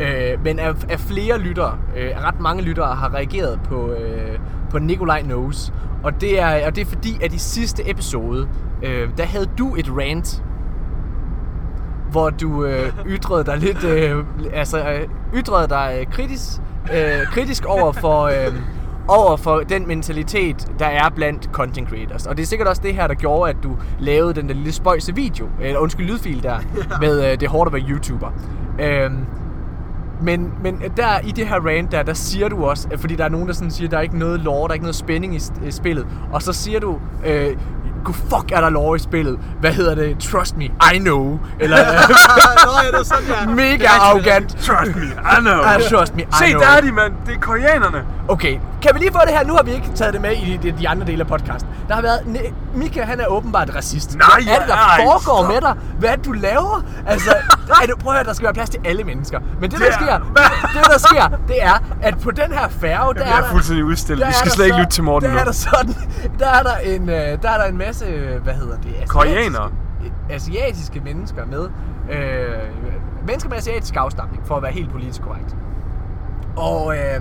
Øh, 0.00 0.44
men 0.44 0.58
af, 0.58 0.74
af 0.90 1.00
flere 1.00 1.38
lyttere, 1.38 1.78
øh, 1.96 2.10
ret 2.24 2.40
mange 2.40 2.62
lyttere 2.62 2.94
har 2.94 3.14
reageret 3.14 3.60
på, 3.64 3.90
øh, 3.90 4.38
på 4.70 4.78
Nikolaj 4.78 5.22
Knows. 5.22 5.72
Og 6.02 6.20
det, 6.20 6.40
er, 6.40 6.66
og 6.66 6.76
det 6.76 6.82
er 6.82 6.86
fordi, 6.86 7.18
at 7.22 7.32
i 7.32 7.38
sidste 7.38 7.90
episode, 7.90 8.48
øh, 8.82 9.08
der 9.16 9.24
havde 9.24 9.46
du 9.58 9.74
et 9.74 9.90
rant, 9.90 10.42
hvor 12.10 12.30
du 12.30 12.64
øh, 12.64 12.92
ytrede 13.06 13.44
dig 13.44 13.58
lidt, 13.58 13.84
øh, 13.84 14.24
altså 14.52 14.78
øh, 14.78 15.08
ytrede 15.34 15.68
dig 15.68 15.96
øh, 16.00 16.06
kritisk, 16.12 16.60
øh, 16.94 17.26
kritisk 17.26 17.64
over 17.64 17.92
for, 17.92 18.22
øh, 18.22 18.54
over 19.08 19.36
for 19.36 19.60
den 19.60 19.88
mentalitet, 19.88 20.72
der 20.78 20.86
er 20.86 21.08
blandt 21.08 21.50
content 21.52 21.88
creators. 21.88 22.26
Og 22.26 22.36
det 22.36 22.42
er 22.42 22.46
sikkert 22.46 22.68
også 22.68 22.82
det 22.82 22.94
her, 22.94 23.06
der 23.06 23.14
gjorde, 23.14 23.50
at 23.50 23.56
du 23.62 23.76
lavede 23.98 24.34
den 24.34 24.48
der 24.48 24.54
lille 24.54 24.72
spøjse 24.72 25.14
video, 25.14 25.48
eller 25.60 25.78
undskyld, 25.78 26.06
lydfil 26.06 26.42
der, 26.42 26.58
med 27.02 27.32
øh, 27.32 27.40
det 27.40 27.48
hårdt 27.48 27.68
at 27.68 27.72
være 27.72 27.90
YouTuber. 27.90 28.30
Øh, 28.80 29.10
men, 30.22 30.52
men 30.62 30.82
der 30.96 31.18
i 31.24 31.30
det 31.30 31.46
her 31.46 31.66
rant 31.66 31.92
der, 31.92 32.02
der 32.02 32.12
siger 32.14 32.48
du 32.48 32.64
også, 32.64 32.88
fordi 32.96 33.14
der 33.14 33.24
er 33.24 33.28
nogen, 33.28 33.46
der 33.46 33.54
sådan 33.54 33.70
siger, 33.70 33.88
der 33.88 33.96
er 33.96 34.02
ikke 34.02 34.18
noget 34.18 34.40
lore, 34.40 34.62
der 34.62 34.68
er 34.68 34.72
ikke 34.72 34.84
noget 34.84 34.96
spænding 34.96 35.34
i, 35.34 35.40
i 35.66 35.70
spillet. 35.70 36.06
Og 36.32 36.42
så 36.42 36.52
siger 36.52 36.80
du, 36.80 36.98
øh, 37.26 37.56
gud 38.04 38.14
fuck 38.14 38.52
er 38.52 38.60
der 38.60 38.70
lore 38.70 38.96
i 38.96 38.98
spillet? 38.98 39.38
Hvad 39.60 39.72
hedder 39.72 39.94
det? 39.94 40.18
Trust 40.18 40.56
me, 40.56 40.64
I 40.64 40.98
know. 40.98 41.38
Eller 41.60 41.76
Nå, 41.84 41.84
ja, 42.82 42.90
det 42.90 43.00
er 43.00 43.04
sådan, 43.04 43.24
ja. 43.28 43.46
mega 43.54 43.72
Det 43.76 43.84
er 43.86 44.00
arrogant. 44.00 44.56
Trust 44.56 44.96
me, 44.96 45.02
I 45.04 45.40
know. 45.40 45.60
Ah, 45.62 45.80
trust 45.90 46.14
me, 46.16 46.22
I 46.22 46.26
Se, 46.38 46.46
know. 46.46 46.60
der 46.60 46.68
er 46.68 46.80
de, 46.80 46.92
mand. 46.92 47.12
Det 47.26 47.34
er 47.34 47.40
koreanerne. 47.40 48.02
Okay, 48.28 48.58
kan 48.82 48.90
vi 48.94 48.98
lige 48.98 49.12
få 49.12 49.18
det 49.26 49.34
her? 49.38 49.44
Nu 49.46 49.54
har 49.54 49.62
vi 49.62 49.72
ikke 49.72 49.90
taget 49.94 50.12
det 50.12 50.20
med 50.22 50.32
i 50.32 50.58
de, 50.62 50.74
de 50.78 50.88
andre 50.88 51.06
dele 51.06 51.20
af 51.20 51.26
podcasten. 51.26 51.70
Der 51.88 51.94
har 51.94 52.02
været... 52.02 52.18
Ne- 52.18 52.52
Mika, 52.74 53.02
han 53.02 53.20
er 53.20 53.26
åbenbart 53.26 53.70
racist. 53.76 54.16
Nej, 54.18 54.26
Hvad 54.44 54.54
er 54.54 54.58
det, 54.58 54.68
der 54.68 54.74
nej, 54.74 54.96
foregår 55.04 55.42
stop. 55.42 55.52
med 55.52 55.60
dig? 55.60 55.74
Hvad 55.98 56.10
er 56.10 56.16
det, 56.16 56.24
du 56.24 56.32
laver? 56.32 56.84
Altså, 57.06 57.30
ej, 57.80 57.86
du, 57.86 57.96
prøv 57.96 58.12
at 58.12 58.16
høre, 58.18 58.24
der 58.26 58.32
skal 58.32 58.44
være 58.44 58.54
plads 58.54 58.70
til 58.70 58.80
alle 58.84 59.04
mennesker. 59.04 59.40
Men 59.60 59.70
det, 59.70 59.78
der 59.80 59.84
Det 59.86 59.94
er- 59.94 59.98
sker, 59.98 60.18
det, 60.18 60.90
der 60.92 60.98
sker, 60.98 61.28
det 61.48 61.62
er, 61.62 61.82
at 62.02 62.18
på 62.18 62.30
den 62.30 62.52
her 62.52 62.68
færge, 62.80 63.14
der 63.14 63.20
Jeg 63.26 63.38
er 63.38 63.42
er 63.42 63.48
fuldstændig 63.50 63.84
udstillet. 63.84 64.26
Vi 64.26 64.30
er 64.30 64.34
skal 64.36 64.50
slet 64.50 64.64
ikke 64.64 64.78
lytte 64.78 64.90
til 64.92 65.04
Morten 65.04 65.28
der 65.28 65.34
nu. 65.34 65.40
er 65.40 65.44
der 65.44 65.52
sådan, 65.52 65.94
der 66.38 66.48
er 66.48 66.62
der 66.62 66.76
en, 66.76 67.08
øh, 67.08 67.14
der 67.16 67.50
er 67.50 67.58
der 67.58 67.64
en 67.64 67.78
masse, 67.78 67.93
øh, 68.02 68.42
hvad 68.42 68.54
hedder 68.54 68.76
det? 68.76 68.88
asiatiske- 68.88 69.06
Koreanere. 69.12 69.70
Asiatiske 70.30 71.00
mennesker 71.00 71.46
med. 71.46 71.68
Øh, 72.10 72.58
mennesker 73.26 73.50
med 73.50 73.58
asiatisk 73.58 73.96
afstamning, 73.96 74.46
for 74.46 74.56
at 74.56 74.62
være 74.62 74.72
helt 74.72 74.90
politisk 74.90 75.22
korrekt. 75.22 75.56
Og, 76.56 76.96
øh, 76.96 77.20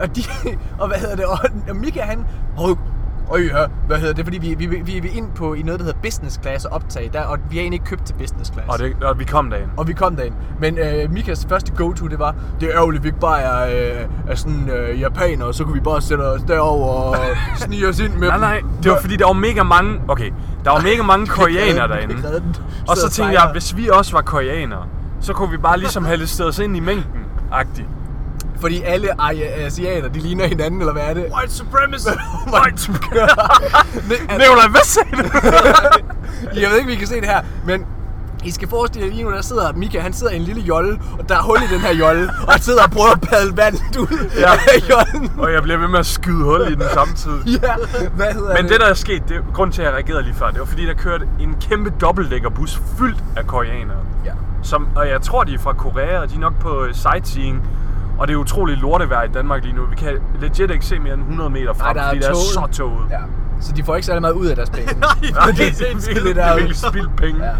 og, 0.00 0.16
de, 0.16 0.20
og 0.80 0.88
hvad 0.88 0.98
hedder 0.98 1.16
det, 1.16 1.24
og, 1.24 1.38
og 1.68 1.76
Mika 1.76 2.00
han, 2.00 2.26
og, 2.56 2.78
og 3.28 3.42
ja, 3.42 3.66
hvad 3.86 3.98
hedder 3.98 4.14
det, 4.14 4.24
fordi 4.24 4.38
vi, 4.38 4.54
vi, 4.54 4.66
vi, 4.66 5.00
vi 5.00 5.08
er 5.08 5.12
ind 5.12 5.28
på 5.34 5.54
i 5.54 5.62
noget, 5.62 5.80
der 5.80 5.86
hedder 5.86 5.98
business 6.02 6.38
class 6.42 6.64
og 6.64 6.72
optag, 6.72 7.10
der, 7.12 7.22
og 7.22 7.38
vi 7.50 7.56
har 7.56 7.62
egentlig 7.62 7.76
ikke 7.76 7.86
købt 7.86 8.04
til 8.04 8.14
business 8.14 8.52
class. 8.52 8.68
Og, 8.68 8.78
det, 8.78 9.04
og 9.04 9.18
vi 9.18 9.24
kom 9.24 9.50
derind. 9.50 9.70
Og 9.76 9.88
vi 9.88 9.92
kom 9.92 10.16
derind. 10.16 10.34
Men 10.60 10.78
øh, 10.78 11.12
Mikas 11.12 11.46
første 11.48 11.72
go-to, 11.72 12.06
det 12.06 12.18
var, 12.18 12.34
det 12.60 12.68
er 12.68 12.74
ærgerligt, 12.74 13.02
vi 13.02 13.08
ikke 13.08 13.20
bare 13.20 13.40
er, 13.40 14.00
øh, 14.00 14.08
er 14.28 14.34
sådan 14.34 14.70
øh, 14.70 15.00
japanere, 15.00 15.54
så 15.54 15.64
kunne 15.64 15.74
vi 15.74 15.80
bare 15.80 16.02
sætte 16.02 16.22
os 16.22 16.42
derover 16.42 16.88
og 16.88 17.16
snige 17.66 17.88
os 17.88 17.98
ind 18.00 18.14
med 18.14 18.28
Nej, 18.28 18.38
nej, 18.38 18.60
det 18.82 18.90
var 18.90 19.00
fordi, 19.00 19.16
der 19.16 19.26
var 19.26 19.32
mega 19.32 19.62
mange... 19.62 20.00
Okay, 20.08 20.30
der 20.64 20.70
var 20.70 20.80
mega 20.80 21.02
mange 21.02 21.26
koreanere 21.38 21.88
derinde. 21.88 22.14
Og 22.88 22.96
så 22.96 23.10
tænkte 23.10 23.40
jeg, 23.40 23.48
hvis 23.52 23.76
vi 23.76 23.88
også 23.88 24.12
var 24.12 24.22
koreanere, 24.22 24.86
så 25.20 25.32
kunne 25.32 25.50
vi 25.50 25.56
bare 25.56 25.78
ligesom 25.78 26.04
have 26.04 26.16
listet 26.16 26.46
os 26.46 26.58
ind 26.58 26.76
i 26.76 26.80
mængden. 26.80 27.20
Agtigt. 27.52 27.88
Fordi 28.64 28.82
alle 28.82 29.08
asiater, 29.66 30.08
de 30.08 30.18
ligner 30.18 30.46
hinanden, 30.46 30.80
eller 30.80 30.92
hvad 30.92 31.02
er 31.02 31.14
det? 31.14 31.26
White 31.38 31.52
supremacy! 31.54 32.08
White 32.54 32.92
Det- 34.08 34.20
Nikolaj, 34.40 34.68
hvad 34.70 34.84
sagde 34.84 35.16
du? 35.16 35.22
Jeg 36.60 36.70
ved 36.70 36.76
ikke, 36.78 36.90
vi 36.90 36.96
kan 36.96 37.06
se 37.06 37.14
det 37.14 37.24
her, 37.28 37.40
men 37.66 37.86
I 38.44 38.50
skal 38.50 38.68
forestille 38.68 39.06
jer 39.08 39.12
lige 39.14 39.24
nu, 39.24 39.30
der 39.30 39.42
sidder 39.42 39.72
Mika, 39.72 40.00
han 40.00 40.12
sidder 40.12 40.32
i 40.32 40.36
en 40.36 40.42
lille 40.42 40.62
jolle, 40.62 41.00
og 41.18 41.28
der 41.28 41.34
er 41.38 41.42
hul 41.42 41.56
i 41.58 41.74
den 41.74 41.80
her 41.80 41.94
jolle, 41.94 42.30
og 42.46 42.52
han 42.52 42.62
sidder 42.62 42.82
og 42.84 42.90
prøver 42.90 43.10
at 43.12 43.20
padle 43.20 43.56
vandet 43.56 43.96
ud 43.96 44.30
Ja. 44.38 44.52
af 44.52 44.90
jollen. 44.90 45.32
Og 45.38 45.52
jeg 45.52 45.62
bliver 45.62 45.78
ved 45.78 45.88
med 45.88 45.98
at 45.98 46.06
skyde 46.06 46.44
hul 46.44 46.60
i 46.60 46.74
den 46.74 46.82
samtidig. 46.94 47.60
Ja, 47.62 47.74
hvad 48.16 48.26
hedder 48.32 48.54
Men 48.62 48.68
det, 48.70 48.80
der 48.80 48.86
er 48.86 48.94
sket, 48.94 49.22
det 49.28 49.36
er 49.36 49.40
grund 49.54 49.72
til, 49.72 49.82
at 49.82 49.86
jeg 49.86 49.94
reagerede 49.94 50.22
lige 50.22 50.34
før, 50.34 50.50
det 50.50 50.60
var 50.60 50.66
fordi, 50.66 50.86
der 50.86 50.94
kørte 50.94 51.26
en 51.40 51.56
kæmpe 51.68 51.90
dobbeltdækkerbus 52.00 52.80
fyldt 52.98 53.18
af 53.36 53.46
koreanere. 53.46 53.96
Ja. 54.24 54.32
Som, 54.62 54.88
og 54.96 55.08
jeg 55.08 55.22
tror, 55.22 55.44
de 55.44 55.54
er 55.54 55.58
fra 55.58 55.72
Korea, 55.72 56.18
og 56.20 56.30
de 56.30 56.34
er 56.34 56.38
nok 56.38 56.54
på 56.60 56.86
sightseeing. 56.92 57.62
Og 58.18 58.28
det 58.28 58.34
er 58.34 58.38
utroligt 58.38 58.80
lortevejr 58.80 59.24
i 59.24 59.28
Danmark 59.28 59.62
lige 59.62 59.74
nu. 59.74 59.86
Vi 59.86 59.96
kan 59.96 60.18
legit 60.40 60.70
ikke 60.70 60.86
se 60.86 60.98
mere 60.98 61.14
end 61.14 61.22
100 61.22 61.50
meter 61.50 61.72
frem, 61.72 61.96
er 61.96 62.02
fordi 62.02 62.18
det 62.18 62.28
er 62.28 62.34
så 62.34 62.68
tåget. 62.72 63.10
Ja. 63.10 63.18
Så 63.60 63.72
de 63.72 63.84
får 63.84 63.96
ikke 63.96 64.06
særlig 64.06 64.20
meget 64.20 64.34
ud 64.34 64.46
af 64.46 64.56
deres 64.56 64.70
penge. 64.70 64.94
Nej, 65.00 65.10
det 65.56 65.68
er 65.68 66.56
det 66.56 66.76
det 66.94 67.10
penge. 67.16 67.44
Ja. 67.44 67.50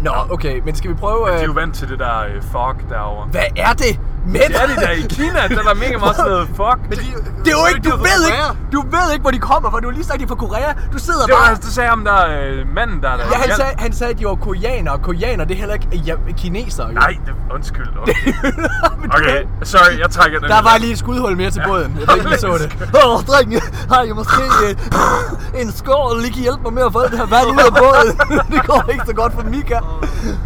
Nå, 0.00 0.10
okay, 0.30 0.60
men 0.64 0.74
skal 0.74 0.90
vi 0.90 0.94
prøve... 0.94 1.26
De 1.28 1.32
er 1.32 1.38
Øh, 1.40 1.44
jo 1.46 1.52
vant 1.52 1.74
til 1.74 1.88
det 1.88 1.98
der 1.98 2.18
øh, 2.20 2.42
fog 2.52 2.74
derovre. 2.88 3.26
hvad 3.30 3.42
er 3.56 3.72
det 3.72 4.00
med 4.28 4.40
Det 4.40 4.56
er 4.62 4.66
de 4.66 4.74
der 4.76 4.90
i 4.90 5.00
Kina, 5.00 5.32
der 5.48 5.58
er 5.58 5.62
der 5.62 5.74
mega 5.74 5.98
meget 5.98 6.16
sådan 6.16 6.30
noget 6.30 6.48
fuck. 6.60 6.78
Men 6.90 6.98
de, 6.98 7.04
Det 7.44 7.52
er 7.52 7.56
jo 7.60 7.66
ikke, 7.74 7.88
du 7.88 7.94
er 7.94 7.98
ved 7.98 8.20
ikke, 8.26 8.42
du 8.72 8.80
ved 8.96 9.12
ikke, 9.12 9.22
hvor 9.22 9.30
de 9.30 9.38
kommer 9.38 9.70
fra. 9.70 9.80
Du 9.80 9.86
har 9.88 9.92
lige 9.92 10.04
sagt, 10.04 10.18
de 10.18 10.24
er 10.24 10.28
fra 10.28 10.34
Korea. 10.34 10.72
Du 10.92 10.98
sidder 10.98 11.24
Det 11.26 11.34
var, 11.34 11.46
bare... 11.46 11.54
det 11.54 11.64
sagde 11.64 11.88
ham 11.88 12.04
der 12.04 12.20
øh, 12.40 12.74
manden 12.74 13.02
der. 13.02 13.10
der 13.16 13.24
Ja, 13.32 13.36
han 13.44 13.50
sagde, 13.56 13.72
han 13.78 13.92
sagde, 13.92 14.12
at 14.12 14.18
de 14.18 14.24
var 14.26 14.34
koreanere, 14.34 14.94
og 14.94 15.02
koreanere, 15.02 15.46
det 15.48 15.54
er 15.54 15.58
heller 15.58 15.74
ikke 15.74 15.88
ja, 16.06 16.14
kinesere. 16.36 16.86
Jo. 16.86 16.92
Nej, 16.92 17.16
det, 17.26 17.34
undskyld. 17.54 17.86
Men 19.00 19.10
Okay, 19.14 19.38
ved- 19.38 19.46
sorry, 19.66 19.98
jeg 20.00 20.10
trækker 20.10 20.38
den. 20.40 20.48
Der 20.48 20.62
var 20.62 20.78
lige 20.78 20.92
et 20.92 20.98
skudhul 20.98 21.36
mere 21.36 21.50
til 21.50 21.62
båden. 21.66 21.96
Jeg 22.00 22.08
ved 22.08 22.24
ikke, 22.24 22.38
så 22.38 22.58
det. 22.58 22.72
Åh, 23.04 23.14
oh, 23.14 23.22
drenge, 23.24 23.60
har 23.92 24.02
I 24.02 24.12
måske 24.12 24.42
øh, 24.64 25.60
en 25.62 25.72
skål, 25.72 26.20
lige 26.20 26.32
kan 26.32 26.42
hjælpe 26.42 26.62
mig 26.62 26.72
med 26.72 26.82
at 26.86 26.92
få 26.92 27.02
det 27.02 27.18
her 27.18 27.26
vand 27.26 27.46
ud 27.46 27.58
af 27.68 27.72
båden? 27.82 28.38
det 28.54 28.66
går 28.66 28.84
ikke 28.92 29.04
så 29.06 29.14
godt 29.14 29.32
for 29.32 29.42
Mika. 29.42 29.78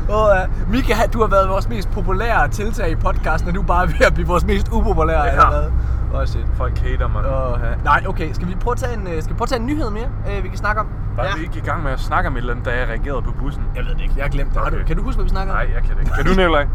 Og, 0.09 0.31
uh, 0.31 0.71
Mika, 0.73 0.95
du 1.13 1.21
har 1.21 1.27
været 1.29 1.49
vores 1.49 1.69
mest 1.69 1.91
populære 1.91 2.49
tiltag 2.49 2.91
i 2.91 2.95
podcasten, 2.95 3.49
og 3.49 3.55
du 3.55 3.61
er 3.61 3.67
bare 3.67 3.89
ved 3.89 4.07
at 4.07 4.15
blive 4.15 4.27
vores 4.27 4.45
mest 4.45 4.69
upopulære. 4.73 5.23
Ja. 5.25 5.31
eller 5.31 5.51
hvad? 5.51 5.71
Åh, 6.15 6.21
oh, 6.21 6.27
shit. 6.27 6.47
Folk 6.55 6.79
hater 6.79 7.09
mig. 7.09 7.23
Oh, 7.27 7.85
Nej, 7.85 8.05
okay. 8.09 8.33
Skal 8.33 8.49
vi 8.49 8.55
prøve 8.61 8.73
at 8.73 8.79
tage 8.79 8.95
en, 8.95 9.07
øh, 9.07 9.23
skal 9.23 9.35
vi 9.35 9.39
prøve 9.39 9.45
at 9.45 9.49
tage 9.49 9.61
en 9.61 9.67
nyhed 9.67 9.91
mere, 9.91 10.09
øh, 10.31 10.43
vi 10.45 10.49
kan 10.49 10.59
snakke 10.59 10.81
om? 10.81 10.87
Var 11.17 11.25
Ja. 11.25 11.31
vi 11.37 11.43
ikke 11.43 11.59
i 11.59 11.61
gang 11.61 11.83
med 11.83 11.93
at 11.93 12.01
snakke 12.01 12.27
om 12.29 12.35
et 12.35 12.39
eller 12.39 12.53
andet, 12.53 12.67
da 12.67 12.71
jeg 12.79 12.89
reagerede 12.89 13.23
på 13.23 13.33
bussen? 13.41 13.63
Jeg 13.77 13.85
ved 13.85 13.95
det 13.95 14.01
ikke. 14.01 14.15
Jeg 14.17 14.25
har 14.25 14.29
glemt 14.31 14.49
det. 14.55 14.61
Du, 14.63 14.67
Okay. 14.67 14.85
kan 14.87 14.97
du 14.97 15.03
huske, 15.03 15.17
hvad 15.17 15.25
vi 15.25 15.31
snakker 15.31 15.53
om? 15.53 15.59
Nej, 15.59 15.69
jeg 15.75 15.83
kan 15.83 15.95
det 15.95 16.01
ikke. 16.01 16.13
Kan 16.17 16.25
du, 16.25 16.31
Nikolaj? 16.35 16.67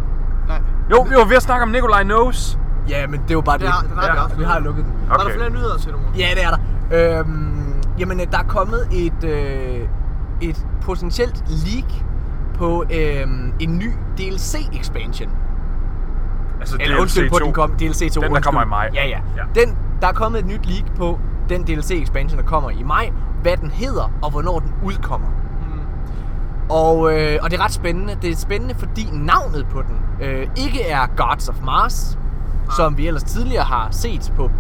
Nej. 0.48 0.60
Jo, 0.92 1.02
vi 1.10 1.16
var 1.16 1.26
ved 1.26 1.36
at 1.36 1.42
snakke 1.44 1.64
om 1.64 1.70
Nikolaj 1.70 2.04
Knows. 2.04 2.60
Ja, 2.90 3.08
men 3.08 3.22
det 3.22 3.30
er 3.30 3.34
jo 3.34 3.42
bare 3.42 3.58
det. 3.58 3.62
Det 3.66 3.70
har- 3.74 3.82
den 3.82 3.92
har 3.98 4.02
vi 4.02 4.08
ja, 4.08 4.22
haft. 4.22 4.40
vi 4.40 4.44
har 4.44 4.60
lukket 4.60 4.86
den. 4.86 4.94
Var 5.10 5.16
der 5.18 5.24
Okay. 5.24 5.34
flere 5.36 5.50
nyheder 5.50 5.78
til 5.78 5.92
nogen? 5.92 6.08
Ja, 6.18 6.28
det 6.36 6.44
er 6.46 6.50
der. 6.50 7.20
Øhm, 7.20 7.74
jamen, 8.00 8.20
øh, 8.20 8.26
der 8.32 8.38
er 8.38 8.44
kommet 8.44 8.88
et, 8.92 9.24
øh, 9.24 9.88
et 10.42 10.66
potentielt 10.82 11.44
leak 11.66 11.92
på 12.58 12.84
øhm, 12.94 13.54
en 13.60 13.78
ny 13.78 13.92
DLC-expansion. 14.18 15.30
Altså 16.60 16.78
Eller 16.80 17.00
undskyld 17.00 17.30
på, 17.30 17.36
DLC2. 17.36 17.46
den 17.46 17.54
kom 17.54 17.72
DLC 17.72 18.14
2. 18.14 18.22
Den, 18.22 18.36
der 18.36 18.42
kommer 18.42 18.62
i 18.62 18.66
maj. 18.66 18.90
Ja, 18.94 19.08
ja. 19.08 19.20
Ja. 19.38 19.62
Den, 19.62 19.78
der 20.02 20.08
er 20.08 20.14
kommet 20.14 20.40
et 20.40 20.46
nyt 20.46 20.66
leak 20.66 20.96
på 20.98 21.20
den 21.50 21.64
DLC-expansion, 21.64 22.38
der 22.38 22.46
kommer 22.46 22.70
i 22.70 22.84
maj. 22.84 23.12
Hvad 23.42 23.58
den 23.58 23.72
hedder, 23.72 24.12
og 24.22 24.32
hvornår 24.32 24.60
den 24.60 24.74
udkommer. 24.84 25.28
Mm. 25.28 25.80
Og, 26.70 27.14
øh, 27.14 27.40
og 27.42 27.52
det 27.52 27.60
er 27.60 27.64
ret 27.64 27.72
spændende. 27.72 28.18
Det 28.22 28.30
er 28.30 28.36
spændende, 28.36 28.76
fordi 28.76 29.10
navnet 29.14 29.68
på 29.72 29.82
den 29.82 30.26
øh, 30.28 30.48
ikke 30.58 30.84
er 30.88 31.08
Gods 31.18 31.50
of 31.50 31.56
Mars, 31.64 32.18
som 32.76 32.98
vi 32.98 33.08
ellers 33.08 33.24
tidligere 33.24 33.64
har 33.64 33.88
set 33.92 34.34
på, 34.36 34.52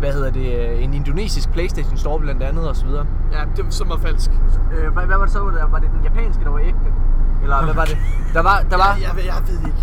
hvad 0.00 0.12
hedder 0.12 0.30
det, 0.30 0.70
øh, 0.70 0.84
en 0.84 0.94
indonesisk 0.94 1.50
Playstation 1.52 1.96
Store 1.96 2.20
blandt 2.20 2.42
andet 2.42 2.68
og 2.68 2.76
så 2.76 2.86
videre. 2.86 3.06
Ja, 3.32 3.38
det 3.56 3.74
som 3.74 3.88
var 3.88 3.96
falsk. 3.96 4.30
Øh, 4.74 4.92
hvad, 4.92 5.06
hvad 5.06 5.16
var 5.16 5.24
det 5.24 5.32
så? 5.32 5.38
Der? 5.38 5.66
Var 5.70 5.78
det 5.78 5.88
den 5.90 6.00
japanske, 6.04 6.44
der 6.44 6.50
var 6.50 6.58
ægte? 6.58 6.92
Eller 7.46 7.64
hvad 7.64 7.74
var 7.82 7.84
det? 7.92 7.98
Der 8.36 8.42
var, 8.48 8.56
der 8.70 8.76
var, 8.84 8.90
Jeg, 9.00 9.10
jeg, 9.16 9.24
jeg 9.32 9.40
ved 9.48 9.58
ikke. 9.70 9.82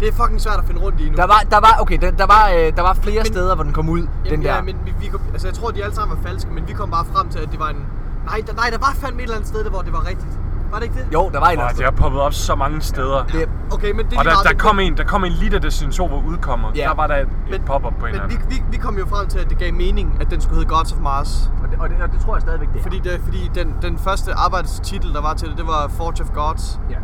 Det 0.00 0.06
er 0.08 0.12
fucking 0.22 0.40
svært 0.40 0.58
at 0.62 0.66
finde 0.68 0.80
rundt 0.84 1.00
i 1.00 1.06
nu. 1.10 1.16
der 1.22 1.26
var, 1.34 1.40
der 1.54 1.60
var, 1.66 1.74
okay, 1.82 1.98
der, 2.04 2.10
der 2.22 2.26
var, 2.36 2.44
øh, 2.56 2.66
der 2.76 2.82
var 2.88 2.94
flere 3.06 3.22
Men- 3.22 3.32
steder, 3.34 3.54
hvor 3.54 3.64
den 3.68 3.72
kom 3.78 3.88
ud, 3.88 4.00
Jamen, 4.00 4.30
den 4.30 4.42
der. 4.46 4.54
Ja, 4.54 4.60
men 4.68 4.76
vi, 4.86 4.92
vi, 5.00 5.06
kom- 5.12 5.26
altså, 5.32 5.46
jeg 5.50 5.54
tror, 5.58 5.70
de 5.70 5.82
alle 5.84 5.94
sammen 5.94 6.12
var 6.16 6.22
falske, 6.28 6.50
men 6.56 6.62
vi 6.68 6.72
kom 6.80 6.90
bare 6.90 7.04
frem 7.14 7.28
til, 7.28 7.38
at 7.38 7.48
det 7.52 7.58
var 7.64 7.68
en... 7.68 7.82
Nej, 8.30 8.40
der, 8.46 8.52
nej, 8.54 8.68
der 8.74 8.78
var 8.78 8.92
fandme 9.02 9.18
et 9.18 9.22
eller 9.22 9.36
andet 9.36 9.48
sted, 9.48 9.64
der, 9.64 9.70
hvor 9.70 9.82
det 9.82 9.92
var 9.92 10.02
rigtigt. 10.10 10.32
Var 10.70 10.76
det 10.78 10.84
ikke 10.84 10.98
det? 10.98 11.06
Jo, 11.12 11.30
der 11.32 11.38
var 11.40 11.46
et 11.46 11.52
eller 11.52 11.64
Og 11.64 11.68
andet 11.70 11.78
det 11.78 11.84
har 11.84 11.90
poppet 12.02 12.20
op 12.20 12.32
så 12.32 12.54
mange 12.54 12.80
steder. 12.80 13.24
sted. 13.28 13.40
Det, 13.40 13.48
Okay, 13.72 13.90
men 13.92 14.06
det 14.06 14.12
er 14.14 14.18
Og 14.18 14.24
lige 14.24 14.30
der, 14.30 14.36
meget, 14.44 14.58
der, 14.58 14.64
kom 14.64 14.78
en, 14.80 14.96
der 14.96 15.04
kom 15.04 15.24
en 15.24 15.32
lige 15.32 15.50
da 15.50 15.58
Destination 15.58 16.08
2 16.10 16.14
var 16.16 16.22
udkommet. 16.22 16.76
Ja. 16.76 16.82
Der 16.82 16.94
var 16.94 17.06
der 17.06 17.16
et, 17.16 17.28
Men- 17.50 17.62
pop-up 17.62 17.92
på 18.00 18.06
en 18.06 18.12
eller 18.12 18.26
Men 18.26 18.30
vi, 18.30 18.34
anden. 18.36 18.50
vi, 18.50 18.62
vi 18.70 18.76
kom 18.76 18.98
jo 18.98 19.06
frem 19.06 19.26
til, 19.28 19.38
at 19.38 19.50
det 19.50 19.58
gav 19.58 19.72
mening, 19.74 20.16
at 20.20 20.30
den 20.30 20.40
skulle 20.40 20.56
hedde 20.60 20.74
Gods 20.74 20.92
of 20.92 20.98
Mars. 21.00 21.50
og, 21.62 21.70
det, 21.70 21.78
og, 21.80 21.90
det, 21.90 21.96
og 22.02 22.12
det 22.12 22.20
tror 22.20 22.34
jeg 22.34 22.42
stadigvæk, 22.42 22.68
det 22.72 22.78
er. 22.78 22.82
Fordi, 22.82 22.98
det, 22.98 23.20
fordi 23.24 23.50
den, 23.54 23.74
den 23.82 23.98
første 23.98 24.32
arbejdstitel, 24.34 25.12
der 25.14 25.20
var 25.22 25.34
til 25.34 25.48
det, 25.48 25.56
det 25.58 25.66
var 25.66 25.88
Forge 25.88 26.22
of 26.24 26.30
Gods. 26.34 26.80
Ja. 26.90 26.96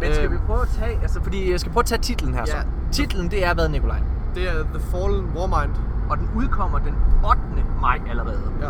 Men 0.00 0.12
skal 0.14 0.24
Øhm. 0.26 0.34
vi 0.34 0.38
prøve 0.46 0.62
at 0.62 0.68
tage, 0.78 0.98
altså 1.02 1.22
fordi 1.22 1.50
jeg 1.52 1.60
skal 1.60 1.72
prøve 1.72 1.82
at 1.82 1.86
tage 1.86 2.00
titlen 2.00 2.34
her 2.34 2.44
så. 2.44 2.56
Ja. 2.56 2.62
Titlen 2.92 3.30
det 3.30 3.46
er 3.46 3.54
hvad, 3.54 3.68
Nikolaj? 3.68 3.98
Det 4.34 4.42
er 4.48 4.52
The 4.74 4.80
Fallen 4.90 5.24
Warmind. 5.36 5.72
Og 6.10 6.18
den 6.18 6.28
udkommer 6.34 6.78
den 6.78 6.94
8. 7.24 7.40
maj 7.80 8.00
allerede. 8.10 8.40
Ja. 8.60 8.66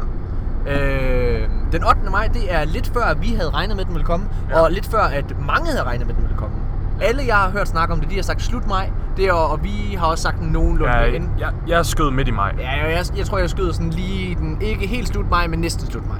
Øh, 0.66 1.48
den 1.72 1.84
8. 1.84 2.00
maj, 2.10 2.26
det 2.34 2.54
er 2.54 2.64
lidt 2.64 2.86
før, 2.94 3.14
vi 3.14 3.28
havde 3.28 3.50
regnet 3.50 3.76
med, 3.76 3.80
at 3.80 3.86
den 3.86 3.94
ville 3.94 4.06
komme. 4.06 4.26
Ja. 4.50 4.60
Og 4.60 4.70
lidt 4.72 4.86
før, 4.86 5.02
at 5.02 5.34
mange 5.46 5.66
havde 5.70 5.82
regnet 5.82 6.06
med, 6.06 6.14
at 6.14 6.16
den 6.20 6.24
ville 6.28 6.38
komme. 6.38 6.56
Alle, 7.00 7.22
jeg 7.26 7.36
har 7.36 7.50
hørt 7.50 7.68
snakke 7.68 7.94
om 7.94 8.00
det, 8.00 8.10
de 8.10 8.14
har 8.14 8.22
sagt 8.22 8.42
slut 8.42 8.66
maj. 8.68 8.90
Det 9.16 9.24
er, 9.26 9.32
og 9.32 9.64
vi 9.64 9.96
har 9.98 10.06
også 10.06 10.22
sagt 10.22 10.42
nogenlunde 10.52 10.96
Ja, 10.96 11.04
end. 11.16 11.28
jeg, 11.38 11.52
jeg 11.68 11.86
skød 11.86 12.10
midt 12.10 12.28
i 12.28 12.30
maj. 12.30 12.54
Ja, 12.58 12.70
jeg, 12.70 12.90
jeg, 12.92 13.18
jeg 13.18 13.26
tror, 13.26 13.38
jeg 13.38 13.50
skød 13.50 13.72
sådan 13.72 13.90
lige 13.90 14.34
den, 14.34 14.58
ikke 14.60 14.86
helt 14.86 15.08
slut 15.08 15.30
maj, 15.30 15.46
men 15.46 15.58
næsten 15.58 15.86
slut 15.90 16.08
maj. 16.08 16.18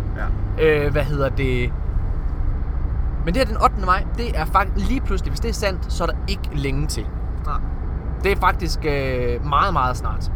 Ja. 0.58 0.64
Øh, 0.86 0.92
hvad 0.92 1.02
hedder 1.02 1.28
det? 1.28 1.72
Men 3.24 3.34
det 3.34 3.36
her 3.36 3.44
den 3.54 3.62
8. 3.62 3.76
maj, 3.86 4.04
det 4.16 4.38
er 4.38 4.44
faktisk 4.44 4.88
lige 4.88 5.00
pludselig, 5.00 5.30
hvis 5.30 5.40
det 5.40 5.48
er 5.48 5.52
sandt, 5.54 5.92
så 5.92 6.04
er 6.04 6.06
der 6.06 6.16
ikke 6.28 6.48
længe 6.54 6.86
til. 6.86 7.06
Nej. 7.46 7.58
Det 8.24 8.32
er 8.32 8.36
faktisk 8.36 8.78
øh, 8.84 9.46
meget, 9.48 9.72
meget 9.72 9.96
snart. 9.96 10.32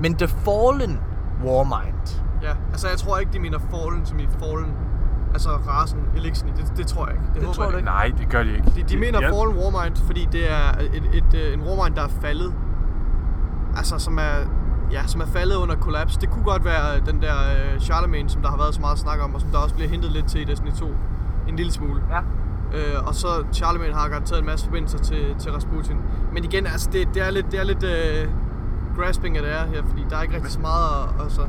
Men 0.00 0.14
The 0.14 0.28
Fallen 0.28 1.00
Warmind. 1.44 2.20
Ja, 2.42 2.52
altså 2.72 2.88
jeg 2.88 2.98
tror 2.98 3.18
ikke, 3.18 3.32
de 3.32 3.38
mener 3.38 3.58
Fallen 3.58 4.06
som 4.06 4.18
i 4.18 4.28
Fallen. 4.38 4.76
Altså 5.32 5.50
rasen 5.50 5.98
Elixir, 6.16 6.46
det, 6.46 6.72
det 6.76 6.86
tror 6.86 7.06
jeg 7.06 7.14
ikke. 7.14 7.26
Det, 7.34 7.42
håber 7.42 7.54
tror 7.54 7.64
jeg 7.64 7.74
ikke? 7.74 7.84
Nej, 7.84 8.12
det 8.18 8.28
gør 8.28 8.42
de 8.42 8.50
ikke. 8.50 8.70
De, 8.76 8.82
de 8.82 8.96
mener 8.96 9.20
ja. 9.20 9.26
Fallen 9.26 9.56
Warmind, 9.58 9.96
fordi 9.96 10.28
det 10.32 10.50
er 10.50 10.78
et, 10.80 11.02
et, 11.12 11.34
et, 11.34 11.54
en 11.54 11.60
Warmind, 11.60 11.94
der 11.94 12.02
er 12.02 12.08
faldet. 12.08 12.54
Altså, 13.76 13.98
som 13.98 14.18
er, 14.18 14.36
ja, 14.92 15.06
som 15.06 15.20
er 15.20 15.26
faldet 15.26 15.56
under 15.56 15.76
kollaps. 15.76 16.16
Det 16.16 16.30
kunne 16.30 16.44
godt 16.44 16.64
være 16.64 17.00
den 17.06 17.22
der 17.22 17.34
uh, 17.34 17.80
Charlemagne, 17.80 18.30
som 18.30 18.42
der 18.42 18.48
har 18.48 18.56
været 18.56 18.74
så 18.74 18.80
meget 18.80 18.98
snak 18.98 19.20
om, 19.20 19.34
og 19.34 19.40
som 19.40 19.50
der 19.50 19.58
også 19.58 19.74
bliver 19.74 19.90
hentet 19.90 20.12
lidt 20.12 20.26
til 20.26 20.40
i 20.40 20.44
Destiny 20.44 20.72
2. 20.72 20.86
En 21.48 21.56
lille 21.56 21.72
smule. 21.72 22.02
Ja. 22.10 22.20
Øh, 22.72 23.06
og 23.06 23.14
så 23.14 23.28
Charlemagne 23.52 23.94
har 23.94 24.08
garanteret 24.08 24.38
en 24.38 24.46
masse 24.46 24.66
forbindelser 24.66 24.98
til, 24.98 25.34
til 25.38 25.52
Rasputin. 25.52 25.96
Men 26.32 26.44
igen, 26.44 26.66
altså, 26.66 26.90
det, 26.92 27.08
det 27.14 27.26
er 27.26 27.30
lidt, 27.30 27.52
det 27.52 27.60
er 27.60 27.64
lidt 27.64 27.84
uh, 27.84 28.30
grasping 28.96 29.36
af 29.36 29.42
det 29.42 29.52
er 29.52 29.66
her, 29.66 29.82
fordi 29.88 30.06
der 30.10 30.16
er 30.16 30.22
ikke 30.22 30.34
rigtig 30.34 30.52
så 30.52 30.60
meget 30.60 30.86
at, 31.02 31.24
altså, 31.24 31.42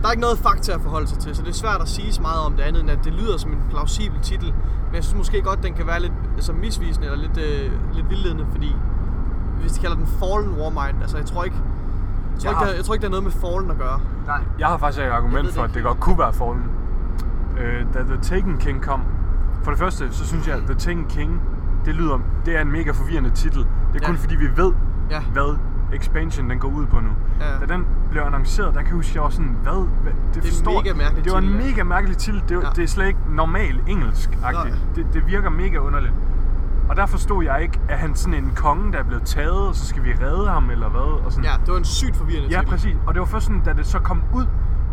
der 0.00 0.06
er 0.06 0.10
ikke 0.10 0.20
noget 0.20 0.38
fakta 0.38 0.72
at 0.72 0.80
forholde 0.80 1.06
sig 1.06 1.18
til, 1.18 1.36
så 1.36 1.42
det 1.42 1.48
er 1.48 1.52
svært 1.54 1.80
at 1.80 1.88
sige 1.88 2.12
så 2.12 2.22
meget 2.22 2.40
om 2.46 2.52
det 2.52 2.62
andet, 2.62 2.80
end 2.82 2.90
at 2.90 3.04
det 3.04 3.12
lyder 3.12 3.36
som 3.38 3.50
en 3.50 3.58
plausibel 3.70 4.20
titel. 4.22 4.54
Men 4.86 4.94
jeg 4.94 5.04
synes 5.04 5.16
måske 5.18 5.42
godt, 5.42 5.62
den 5.62 5.74
kan 5.74 5.86
være 5.86 6.00
lidt 6.00 6.12
altså, 6.36 6.52
misvisende 6.52 7.06
eller 7.06 7.18
lidt, 7.28 7.38
øh, 7.38 7.72
lidt 7.94 8.10
vildledende, 8.10 8.46
fordi 8.50 8.76
hvis 9.60 9.72
de 9.72 9.80
kalder 9.80 9.96
den 9.96 10.06
Fallen 10.06 10.54
Warmind, 10.60 11.02
altså 11.02 11.16
jeg 11.16 11.26
tror 11.26 11.44
ikke, 11.44 11.56
jeg 11.56 12.40
tror, 12.42 12.48
Jeg 12.48 12.50
ikke, 12.50 12.58
har- 12.58 12.66
det, 12.70 12.76
jeg 12.76 12.84
tror 12.84 12.94
ikke, 12.94 13.02
det 13.06 13.14
har 13.14 13.20
noget 13.20 13.24
med 13.42 13.50
Fallen 13.50 13.70
at 13.70 13.78
gøre. 13.78 14.00
Nej. 14.26 14.40
Jeg 14.58 14.68
har 14.68 14.78
faktisk 14.78 15.02
et 15.02 15.08
argument 15.08 15.46
det 15.46 15.54
for, 15.54 15.62
at 15.62 15.74
det 15.74 15.82
godt 15.82 16.00
kunne 16.00 16.18
være 16.18 16.32
Fallen. 16.32 16.64
Øh, 17.60 17.84
da 17.94 17.98
The 17.98 18.16
Taken 18.22 18.56
King 18.58 18.82
kom, 18.82 19.02
for 19.62 19.70
det 19.70 19.78
første, 19.80 20.12
så 20.12 20.26
synes 20.26 20.46
jeg, 20.48 20.56
at 20.56 20.62
The 20.62 20.74
Taken 20.74 21.04
King, 21.08 21.40
det 21.84 21.94
lyder, 21.94 22.18
det 22.46 22.56
er 22.56 22.60
en 22.60 22.72
mega 22.72 22.90
forvirrende 22.90 23.30
titel. 23.30 23.66
Det 23.92 24.02
er 24.02 24.06
kun 24.06 24.14
Ja. 24.14 24.20
fordi, 24.20 24.36
vi 24.36 24.48
ved, 24.56 24.72
Ja. 25.10 25.20
hvad 25.20 25.56
expansion 25.92 26.50
den 26.50 26.58
går 26.58 26.68
ud 26.68 26.86
på 26.86 27.00
nu. 27.00 27.10
Ja. 27.40 27.66
Da 27.66 27.74
den 27.74 27.86
blev 28.10 28.22
annonceret, 28.22 28.74
der 28.74 28.80
kan 28.80 28.86
jeg 28.88 28.94
huske, 28.96 29.12
jeg 29.14 29.22
var 29.22 29.28
sådan, 29.30 29.56
hvad? 29.62 29.72
hvad 30.02 30.12
det, 30.34 30.36
er 30.36 30.42
en 30.42 30.48
forstår, 30.48 30.82
mega 30.82 30.94
mærkelig 30.94 31.24
Det 31.24 31.32
var 31.32 31.38
en 31.38 31.52
mega 31.56 31.82
mærkelig 31.82 32.16
titel. 32.16 32.42
Det, 32.48 32.50
Ja. 32.50 32.56
ja. 32.60 32.66
det 32.76 32.84
er 32.84 32.88
slet 32.88 33.06
ikke 33.06 33.18
normal 33.28 33.80
engelsk-agtigt. 33.86 34.74
Nej. 34.74 34.94
Det, 34.94 35.06
det 35.14 35.26
virker 35.26 35.50
mega 35.50 35.78
underligt. 35.78 36.12
Og 36.88 36.96
der 36.96 37.06
forstod 37.06 37.44
jeg 37.44 37.62
ikke, 37.62 37.80
at 37.88 37.98
han 37.98 38.14
sådan 38.14 38.44
en 38.44 38.52
konge, 38.56 38.92
der 38.92 38.98
er 38.98 39.02
blevet 39.04 39.22
taget, 39.22 39.68
og 39.68 39.74
så 39.74 39.86
skal 39.86 40.04
vi 40.04 40.12
redde 40.22 40.48
ham, 40.48 40.70
eller 40.70 40.88
hvad? 40.88 41.00
Og 41.24 41.32
sådan. 41.32 41.44
Ja, 41.44 41.50
det 41.64 41.72
var 41.72 41.78
en 41.78 41.84
sygt 41.84 42.16
forvirrende 42.16 42.48
Ja, 42.48 42.56
titel. 42.58 42.70
præcis. 42.70 42.96
Og 43.06 43.14
det 43.14 43.20
var 43.20 43.26
først 43.26 43.46
sådan, 43.46 43.60
da 43.64 43.72
det 43.72 43.86
så 43.86 43.98
kom 43.98 44.22
ud, 44.34 44.46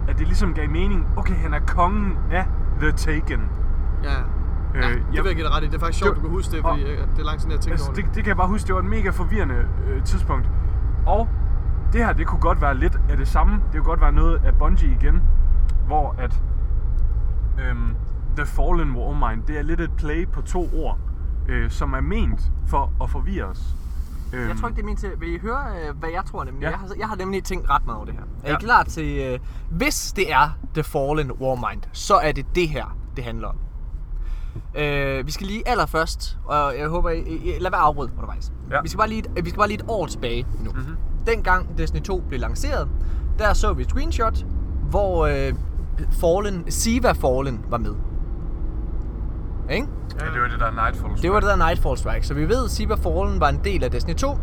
at 0.08 0.18
det 0.20 0.28
ligesom 0.28 0.54
gav 0.54 0.70
mening. 0.70 1.08
Okay, 1.16 1.36
han 1.36 1.54
er 1.54 1.60
kongen 1.68 2.18
af 2.32 2.46
The 2.82 2.92
Taken. 2.92 3.42
Ja. 4.04 4.10
Ja, 4.76 4.82
det 4.82 4.96
vil 5.12 5.26
jeg 5.26 5.36
give 5.36 5.46
dig 5.48 5.56
ret 5.56 5.64
i. 5.64 5.68
Det 5.68 5.76
er 5.76 5.80
faktisk 5.80 6.00
sjovt, 6.00 6.16
Det- 6.16 6.24
du 6.24 6.28
kan 6.28 6.36
huske 6.38 6.52
det, 6.56 6.66
og- 6.66 6.70
fordi 6.78 6.92
øh, 6.92 6.98
det 7.16 7.20
er 7.20 7.24
lang 7.26 7.40
tid, 7.40 7.50
jeg 7.52 7.60
tænkte 7.60 7.72
Altså, 7.72 7.86
over 7.88 7.96
det, 7.96 8.06
det. 8.06 8.16
det 8.16 8.24
kan 8.24 8.28
jeg 8.30 8.38
bare 8.38 8.48
huske, 8.48 8.68
det 8.68 8.76
var 8.76 8.82
et 8.82 8.88
mega 8.88 9.10
forvirrende 9.10 9.56
øh, 9.90 10.04
tidspunkt. 10.04 10.46
Og 11.08 11.28
det 11.94 12.06
her, 12.06 12.14
det 12.14 12.28
kunne 12.28 12.42
godt 12.42 12.62
være 12.62 12.78
lidt 12.78 13.00
af 13.10 13.18
det 13.18 13.28
samme. 13.28 13.54
Det 13.56 13.72
kunne 13.74 13.84
godt 13.84 14.02
være 14.02 14.12
noget 14.12 14.42
af 14.46 14.54
Bungie 14.56 14.92
igen, 15.02 15.22
hvor 15.88 16.16
at 16.18 16.42
øhm, 17.60 17.96
The 18.38 18.46
Fallen 18.46 18.96
Warmind, 18.96 19.44
det 19.44 19.58
er 19.58 19.62
lidt 19.62 19.82
et 19.82 19.92
play 19.98 20.28
på 20.28 20.42
to 20.42 20.70
ord, 20.74 20.98
øh, 21.48 21.70
som 21.72 21.94
er 21.94 22.02
ment 22.02 22.52
for 22.68 22.92
at 23.04 23.10
forvirre 23.10 23.46
os. 23.46 23.76
Øhm, 24.34 24.48
Jeg 24.48 24.58
tror 24.58 24.68
ikke, 24.68 24.76
det 24.76 24.82
er 24.82 24.86
min 24.86 24.96
til. 24.98 25.12
Vil 25.20 25.34
I 25.36 25.40
høre, 25.40 25.64
øh, 25.90 25.98
hvad 26.00 26.10
jeg 26.10 26.26
tror 26.26 26.44
nemlig? 26.44 26.62
Ja. 26.62 26.70
Jeg, 26.70 26.80
har, 26.80 26.88
jeg 27.00 27.08
har 27.08 27.16
nemlig 27.16 27.44
tænkt 27.44 27.70
ret 27.70 27.86
meget 27.86 27.98
over 27.98 28.06
det 28.06 28.14
her. 28.16 28.22
Er 28.44 28.48
I 28.50 28.52
Ja. 28.52 28.58
klar 28.58 28.84
til... 28.84 29.20
Øh, 29.34 29.40
hvis 29.70 30.12
det 30.16 30.32
er 30.34 30.58
The 30.74 30.84
Fallen 30.84 31.32
Warmind, 31.32 31.82
så 31.92 32.16
er 32.16 32.32
det 32.32 32.46
det 32.56 32.70
her, 32.70 32.98
det 33.16 33.24
handler 33.24 33.48
om. 33.48 33.56
Øh, 34.76 35.26
vi 35.26 35.32
skal 35.32 35.48
lige 35.48 35.64
allerførst, 35.66 36.38
og 36.46 36.78
jeg 36.80 36.88
håber, 36.88 37.10
I, 37.10 37.20
I, 37.20 37.60
lad 37.60 37.72
være 37.72 37.82
afbryde 37.82 38.12
undervejs. 38.16 38.52
Ja. 38.72 38.82
Vi, 38.82 38.88
skal 38.90 38.98
bare 38.98 39.10
lige, 39.10 39.24
vi 39.44 39.50
skal 39.50 39.58
bare 39.58 39.68
lige 39.68 39.80
et 39.80 39.86
år 39.88 40.06
tilbage 40.06 40.46
nu. 40.64 40.72
Mhm. 40.72 40.80
Mm-hmm. 40.80 40.96
Dengang 41.28 41.78
Destiny 41.78 42.02
2 42.02 42.24
blev 42.28 42.40
lanceret, 42.40 42.88
der 43.40 43.54
så 43.54 43.74
vi 43.74 43.82
et 43.82 43.90
screenshot, 43.90 44.46
hvor 44.90 45.26
øh, 45.26 45.54
Fallen, 46.12 46.72
Siva 46.72 47.12
Fallen 47.12 47.66
var 47.70 47.78
med. 47.78 47.96
Ikke? 49.70 49.88
Ja, 50.20 50.26
det 50.26 50.42
var 50.42 50.48
det 50.48 50.60
der 50.60 50.72
Nightfall. 50.72 51.22
Det 51.22 51.32
var 51.32 51.40
det 51.40 51.50
der 51.50 51.68
Nightfall 51.68 51.98
Strike, 51.98 52.28
så 52.28 52.34
vi 52.34 52.50
ved, 52.50 52.66
at 52.66 52.72
Siva 52.72 52.96
Fallen 52.96 53.40
var 53.40 53.50
en 53.50 53.60
del 53.64 53.84
af 53.84 53.92
Destiny 53.92 54.16
2. 54.16 54.38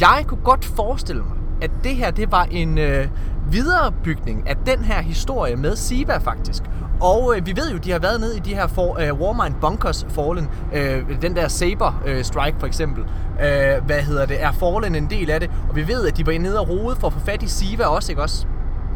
Jeg 0.00 0.24
kunne 0.26 0.40
godt 0.44 0.64
forestille 0.64 1.22
mig, 1.22 1.36
at 1.62 1.70
det 1.84 1.96
her 1.96 2.10
det 2.10 2.32
var 2.32 2.46
en 2.50 2.78
øh, 2.78 3.08
viderebygning 3.50 4.48
af 4.48 4.56
den 4.56 4.84
her 4.84 5.02
historie 5.02 5.56
med 5.56 5.76
Siva 5.76 6.16
faktisk. 6.16 6.62
Og 7.00 7.34
øh, 7.36 7.46
vi 7.46 7.56
ved 7.56 7.70
jo, 7.72 7.78
de 7.78 7.90
har 7.90 7.98
været 7.98 8.20
nede 8.20 8.36
i 8.36 8.40
de 8.40 8.54
her 8.54 8.66
for, 8.66 8.98
øh, 8.98 9.20
Warmind 9.20 9.54
Bunkers 9.60 10.06
Fallen. 10.08 10.48
Øh, 10.72 11.22
den 11.22 11.36
der 11.36 11.48
Saber 11.48 12.02
øh, 12.06 12.24
Strike 12.24 12.56
for 12.58 12.66
eksempel. 12.66 13.04
Øh, 13.40 13.84
hvad 13.86 14.02
hedder 14.02 14.26
det? 14.26 14.42
Er 14.42 14.52
Fallen 14.52 14.94
en 14.94 15.10
del 15.10 15.30
af 15.30 15.40
det? 15.40 15.50
Og 15.68 15.76
vi 15.76 15.88
ved, 15.88 16.06
at 16.06 16.16
de 16.16 16.26
var 16.26 16.38
nede 16.38 16.60
og 16.60 16.68
rode 16.68 16.96
for 16.96 17.06
at 17.06 17.12
få 17.12 17.18
fat 17.20 17.42
i 17.42 17.48
Siva 17.48 17.84
også, 17.84 18.12
ikke 18.12 18.22
også? 18.22 18.46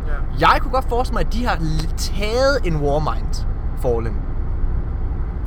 Ja. 0.06 0.48
Jeg 0.48 0.60
kunne 0.60 0.72
godt 0.72 0.88
forestille 0.88 1.14
mig, 1.14 1.26
at 1.26 1.32
de 1.32 1.46
har 1.46 1.58
taget 1.96 2.58
en 2.64 2.76
Warmind 2.76 3.46
Fallen. 3.82 4.16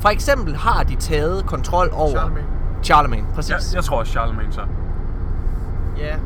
For 0.00 0.08
eksempel 0.08 0.56
har 0.56 0.82
de 0.82 0.96
taget 0.96 1.46
kontrol 1.46 1.90
over... 1.92 2.10
Charlemagne. 2.10 2.48
Charlemagne, 2.82 3.26
præcis. 3.34 3.50
Jeg, 3.50 3.60
jeg 3.74 3.84
tror 3.84 3.98
også 3.98 4.12
Charlemagne 4.12 4.52
så. 4.52 4.60
Ja. 5.98 6.16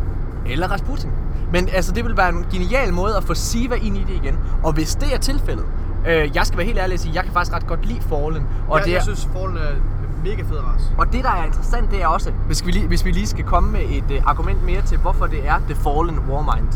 Eller 0.47 0.69
Rasputin. 0.69 1.11
Men 1.53 1.69
altså, 1.69 1.93
det 1.93 2.05
vil 2.05 2.17
være 2.17 2.29
en 2.29 2.47
genial 2.53 2.93
måde 2.93 3.17
at 3.17 3.25
få 3.25 3.35
Siva 3.35 3.75
ind 3.75 3.97
i 3.97 4.01
det 4.01 4.15
igen. 4.25 4.39
Og 4.63 4.73
hvis 4.73 4.95
det 4.95 5.15
er 5.15 5.19
tilfældet, 5.19 5.65
øh, 6.07 6.37
jeg 6.37 6.47
skal 6.47 6.59
være 6.59 6.67
helt 6.67 6.79
ærlig 6.79 6.95
og 6.95 7.01
sige, 7.01 7.15
jeg 7.15 7.25
kan 7.25 7.33
faktisk 7.33 7.57
ret 7.57 7.67
godt 7.67 7.87
lide 7.87 8.01
Fallen. 8.01 8.47
Og, 8.69 8.79
jeg, 8.79 8.85
det 8.85 8.91
er, 8.91 8.97
jeg 8.97 9.03
synes, 9.03 9.29
Fallen 9.33 9.57
er 9.57 9.71
en 9.71 9.83
mega 10.25 10.43
fed 10.43 10.59
race. 10.59 10.85
og 10.99 11.13
det, 11.13 11.25
der 11.25 11.31
er 11.31 11.45
interessant, 11.45 11.91
det 11.91 12.03
er 12.03 12.07
også, 12.07 12.33
hvis 12.47 12.67
vi 12.67 12.71
lige, 12.71 12.87
hvis 12.87 13.05
vi 13.05 13.11
lige 13.11 13.27
skal 13.27 13.45
komme 13.45 13.73
med 13.73 13.81
et 13.89 14.11
øh, 14.11 14.23
argument 14.27 14.65
mere 14.65 14.83
til, 14.83 14.99
hvorfor 14.99 15.27
det 15.27 15.49
er 15.49 15.59
The 15.59 15.75
Fallen 15.75 16.19
Warmind. 16.29 16.69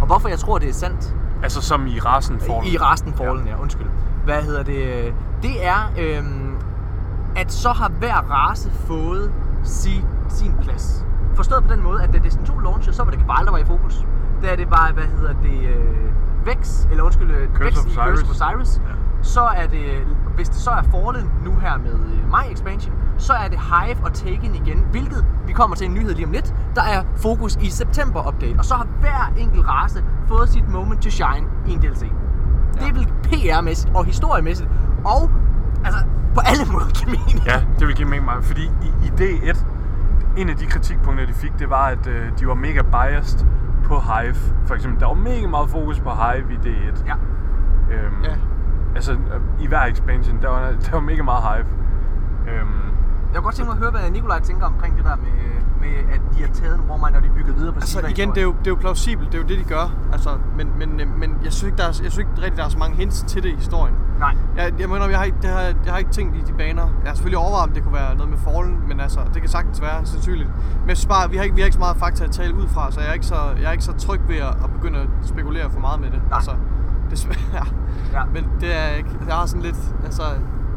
Og 0.00 0.06
hvorfor 0.06 0.28
jeg 0.28 0.38
tror, 0.38 0.58
det 0.58 0.68
er 0.68 0.72
sandt. 0.72 1.14
Altså 1.42 1.60
som 1.60 1.86
i 1.86 1.98
rasen 1.98 2.40
Fallen. 2.40 2.64
I 2.64 2.76
resten 2.76 3.14
Fallen, 3.14 3.46
ja. 3.46 3.50
ja, 3.52 3.62
undskyld. 3.62 3.86
Hvad 4.24 4.42
hedder 4.42 4.62
det? 4.62 5.14
Det 5.42 5.66
er, 5.66 5.92
øhm, 5.98 6.56
at 7.36 7.52
så 7.52 7.68
har 7.68 7.88
hver 7.88 8.14
race 8.14 8.70
fået 8.86 9.32
si, 9.64 10.04
sin 10.28 10.54
plads. 10.62 11.03
Forstået 11.36 11.64
på 11.64 11.74
den 11.74 11.82
måde, 11.82 12.02
at 12.02 12.12
da 12.12 12.18
Destiny 12.18 12.44
2 12.46 12.58
launchede, 12.58 12.96
så 12.96 13.04
var 13.04 13.10
det 13.10 13.20
Cabal, 13.20 13.44
der 13.44 13.50
var 13.50 13.58
i 13.58 13.64
fokus. 13.64 14.06
Da 14.42 14.56
det 14.56 14.70
var, 14.70 14.90
hvad 14.94 15.04
hedder 15.04 15.34
det, 15.42 15.60
øh, 15.68 16.46
Vex, 16.46 16.86
eller 16.90 17.04
undskyld, 17.04 17.30
øh, 17.30 17.48
Curse 17.54 17.64
Vex 17.64 17.78
of 17.78 17.86
i 17.86 17.94
Curse 17.94 18.24
of. 18.24 18.30
Osiris, 18.30 18.80
Ja. 18.88 18.92
så 19.22 19.40
er 19.40 19.66
det, 19.66 19.84
hvis 20.36 20.48
det 20.48 20.56
så 20.58 20.70
er 20.70 20.82
Fallen 20.82 21.30
nu 21.44 21.52
her 21.58 21.78
med 21.78 21.92
øh, 21.94 22.26
My 22.28 22.52
Expansion, 22.52 22.94
så 23.18 23.32
er 23.32 23.48
det 23.48 23.58
Hive 23.58 24.04
og 24.04 24.12
Taken 24.12 24.54
igen, 24.54 24.84
hvilket 24.90 25.24
vi 25.46 25.52
kommer 25.52 25.76
til 25.76 25.86
en 25.86 25.94
nyhed 25.94 26.14
lige 26.14 26.26
om 26.26 26.32
lidt, 26.32 26.54
der 26.74 26.82
er 26.82 27.02
fokus 27.16 27.56
i 27.56 27.70
september 27.70 28.28
update. 28.28 28.54
Og 28.58 28.64
så 28.64 28.74
har 28.74 28.86
hver 29.00 29.32
enkelt 29.36 29.66
race 29.68 30.04
fået 30.28 30.48
sit 30.48 30.68
moment 30.68 31.02
to 31.02 31.10
shine 31.10 31.46
i 31.66 31.72
en 31.72 31.78
DLC. 31.80 32.00
Det 32.74 32.88
er 32.88 32.92
vel 32.92 33.06
PR-mæssigt 33.26 33.94
og 33.96 34.04
historiemæssigt, 34.04 34.68
og 35.04 35.30
altså 35.84 36.00
på 36.34 36.40
alle 36.44 36.72
måder 36.72 36.86
give 36.86 37.10
mening. 37.10 37.46
Ja, 37.46 37.62
det 37.78 37.86
vil 37.86 37.96
give 37.96 38.08
mening 38.08 38.24
meget, 38.24 38.44
fordi 38.44 38.62
i, 38.62 38.88
i 39.06 39.08
D1, 39.20 39.64
en 40.36 40.48
af 40.50 40.56
de 40.56 40.66
kritikpunkter, 40.66 41.26
de 41.26 41.32
fik, 41.32 41.52
det 41.58 41.70
var, 41.70 41.86
at 41.86 42.06
øh, 42.06 42.28
de 42.40 42.46
var 42.46 42.54
mega 42.54 42.82
biased 42.82 43.46
på 43.84 43.94
Hive. 44.00 44.34
For 44.66 44.74
eksempel, 44.74 45.00
der 45.00 45.06
var 45.06 45.14
mega 45.14 45.46
meget 45.46 45.70
fokus 45.70 46.00
på 46.00 46.10
Hive 46.10 46.52
i 46.52 46.56
D1. 46.56 47.04
Ja. 47.06 47.14
Øhm, 47.94 48.22
Ja. 48.24 48.34
Altså, 48.94 49.12
øh, 49.12 49.18
i 49.60 49.66
hver 49.66 49.84
expansion, 49.84 50.38
der 50.42 50.48
var, 50.48 50.60
der 50.60 50.90
var 50.92 51.00
mega 51.00 51.22
meget 51.22 51.42
Hive. 51.42 51.66
Øhm, 52.54 52.93
Jeg 53.34 53.42
kunne 53.42 53.46
godt 53.46 53.54
tænke 53.54 53.68
mig 53.68 53.76
at 53.76 53.78
høre, 53.78 53.90
hvad 53.90 54.10
Nikolaj 54.10 54.40
tænker 54.40 54.66
omkring 54.66 54.96
det 54.96 55.04
der 55.04 55.16
med, 55.16 55.30
med 55.80 56.14
at 56.14 56.20
de 56.36 56.42
har 56.42 56.52
taget 56.52 56.74
en 56.74 56.90
Warmind, 56.90 57.16
og 57.16 57.22
de 57.22 57.28
bygger 57.36 57.52
videre 57.52 57.72
på 57.72 57.78
Altså 57.80 58.06
igen, 58.06 58.28
det 58.28 58.38
er, 58.38 58.42
jo, 58.42 58.54
det 58.58 58.66
er 58.66 58.70
jo 58.70 58.74
plausibelt, 58.74 59.32
det 59.32 59.38
er 59.38 59.42
jo 59.42 59.48
det, 59.48 59.58
de 59.58 59.64
gør. 59.64 59.94
Altså, 60.12 60.30
men, 60.56 60.68
men, 60.78 61.00
øh, 61.00 61.18
men 61.18 61.30
jeg, 61.44 61.52
synes 61.52 61.62
ikke, 61.62 61.76
der 61.76 61.82
er, 61.82 61.86
jeg 61.86 61.94
synes 61.94 62.18
ikke 62.18 62.30
rigtig, 62.36 62.56
der 62.56 62.64
er 62.64 62.68
så 62.68 62.78
mange 62.78 62.96
hints 62.96 63.22
til 63.22 63.42
det 63.42 63.48
i 63.48 63.54
historien. 63.54 63.94
Nej. 64.18 64.36
Jeg, 64.56 64.72
jeg 64.80 64.88
mener, 64.88 65.08
jeg 65.08 65.18
har, 65.18 65.24
ikke, 65.24 65.38
det 65.42 65.50
har, 65.50 65.60
jeg 65.60 65.92
har 65.92 65.98
ikke 65.98 66.10
tænkt 66.10 66.36
i 66.36 66.40
de 66.40 66.52
baner. 66.52 66.82
Jeg 67.02 67.10
har 67.10 67.14
selvfølgelig 67.14 67.38
overvejet, 67.38 67.68
om 67.68 67.74
det 67.74 67.82
kunne 67.82 67.94
være 67.94 68.14
noget 68.14 68.30
med 68.30 68.38
Fallen, 68.38 68.82
men 68.88 69.00
altså, 69.00 69.20
det 69.34 69.42
kan 69.42 69.50
sagtens 69.50 69.82
være, 69.82 70.06
sandsynligt. 70.06 70.50
Men 70.80 70.88
jeg 70.88 70.96
synes 70.96 71.08
bare, 71.08 71.30
vi 71.30 71.36
har 71.36 71.44
ikke, 71.44 71.54
vi 71.54 71.60
har 71.60 71.66
ikke 71.66 71.74
så 71.74 71.80
meget 71.86 71.96
fakta 71.96 72.24
at 72.24 72.30
tale 72.30 72.54
ud 72.54 72.68
fra, 72.68 72.92
så 72.92 73.00
jeg 73.00 73.08
er 73.08 73.12
ikke 73.12 73.26
så, 73.26 73.36
jeg 73.60 73.68
er 73.68 73.72
ikke 73.72 73.84
så 73.84 73.92
tryg 73.92 74.20
ved 74.28 74.36
at, 74.36 74.54
at 74.64 74.70
begynde 74.74 74.98
at 74.98 75.08
spekulere 75.24 75.70
for 75.70 75.80
meget 75.80 76.00
med 76.00 76.10
det. 76.10 76.20
Nej. 76.28 76.36
Altså, 76.36 76.54
desværre. 77.10 77.66
Ja. 78.12 78.24
Men 78.24 78.48
det 78.60 78.76
er 78.76 78.88
ikke. 78.88 79.10
Jeg 79.26 79.34
har 79.34 79.46
sådan 79.46 79.62
lidt, 79.62 79.94
altså, 80.04 80.22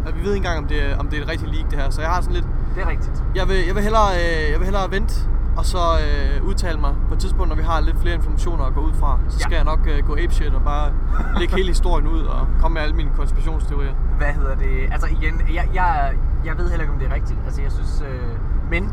at 0.08 0.16
vi 0.16 0.20
ved 0.26 0.34
ikke 0.34 0.45
engang, 0.47 0.58
om 0.64 0.68
det, 0.68 0.80
om 0.99 1.08
det 1.08 1.18
er 1.20 1.24
et 1.24 1.30
rigtigt 1.30 1.55
leak, 1.55 1.72
det 1.72 1.80
her. 1.80 1.89
Så 1.89 2.01
jeg 2.01 2.10
har 2.10 2.22
sådan 2.22 2.36
lidt, 2.36 2.47
Det 2.76 2.84
er 2.84 2.89
rigtigt. 2.89 3.24
jeg 3.36 3.47
vil, 3.47 3.58
jeg 3.68 3.76
vil, 3.76 3.84
hellere, 3.84 4.10
øh, 4.16 4.51
jeg 4.51 4.60
vil 4.60 4.66
hellere 4.66 4.91
vente 4.91 5.14
og 5.58 5.66
så 5.66 5.78
øh, 5.78 6.43
udtale 6.47 6.80
mig 6.80 6.93
på 7.08 7.14
et 7.14 7.20
tidspunkt, 7.20 7.49
når 7.49 7.55
vi 7.55 7.64
har 7.64 7.80
lidt 7.82 7.97
flere 8.01 8.16
informationer 8.16 8.64
at 8.64 8.74
gå 8.74 8.82
ud 8.82 8.93
fra. 8.93 9.20
Så 9.30 9.39
skal 9.39 9.51
Ja. 9.51 9.58
jeg 9.58 9.66
nok 9.66 9.80
øh, 9.88 10.03
gå 10.08 10.14
apeshit 10.14 10.53
og 10.53 10.62
bare 10.62 10.91
lægge 11.39 11.55
hele 11.55 11.68
historien 11.68 12.08
ud 12.08 12.22
og 12.22 12.47
komme 12.60 12.74
med 12.74 12.82
alle 12.82 12.95
mine 12.95 13.10
konspirationsteorier. 13.18 13.93
Hvad 14.18 14.28
hedder 14.28 14.55
det? 14.55 14.89
Altså 14.91 15.08
igen, 15.08 15.41
jeg, 15.53 15.70
jeg, 15.74 16.14
jeg 16.45 16.58
ved 16.58 16.70
heller 16.70 16.82
ikke, 16.84 16.93
om 16.93 16.99
det 16.99 17.08
er 17.12 17.14
rigtigt. 17.16 17.39
Altså 17.45 17.62
jeg 17.62 17.72
synes... 17.72 18.03
Øh, 18.08 18.38
men 18.72 18.91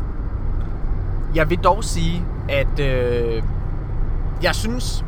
jeg 1.35 1.49
vil 1.49 1.57
dog 1.57 1.83
sige, 1.83 2.25
at 2.49 2.79
øh, 2.79 3.43
jeg 4.43 4.55
synes, 4.55 5.05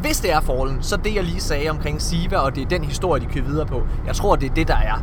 hvis 0.00 0.20
det 0.20 0.32
er 0.32 0.40
Fallen, 0.40 0.82
så 0.82 0.96
det 0.96 1.14
jeg 1.14 1.24
lige 1.24 1.40
sagde 1.40 1.70
omkring 1.70 2.02
Siva, 2.02 2.36
og 2.36 2.54
det 2.54 2.62
er 2.62 2.68
den 2.68 2.84
historie, 2.84 3.20
de 3.22 3.26
kører 3.26 3.44
videre 3.44 3.66
på, 3.66 3.86
jeg 4.06 4.14
tror, 4.14 4.36
det 4.36 4.50
er 4.50 4.54
det, 4.54 4.68
der 4.68 4.76
er 4.76 5.02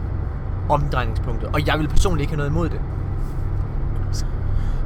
omdrejningspunktet. 0.70 1.50
Og 1.54 1.68
jeg 1.68 1.80
vil 1.80 1.88
personligt 1.88 2.22
ikke 2.22 2.32
have 2.32 2.38
noget 2.38 2.50
imod 2.50 2.70
det. 2.70 2.82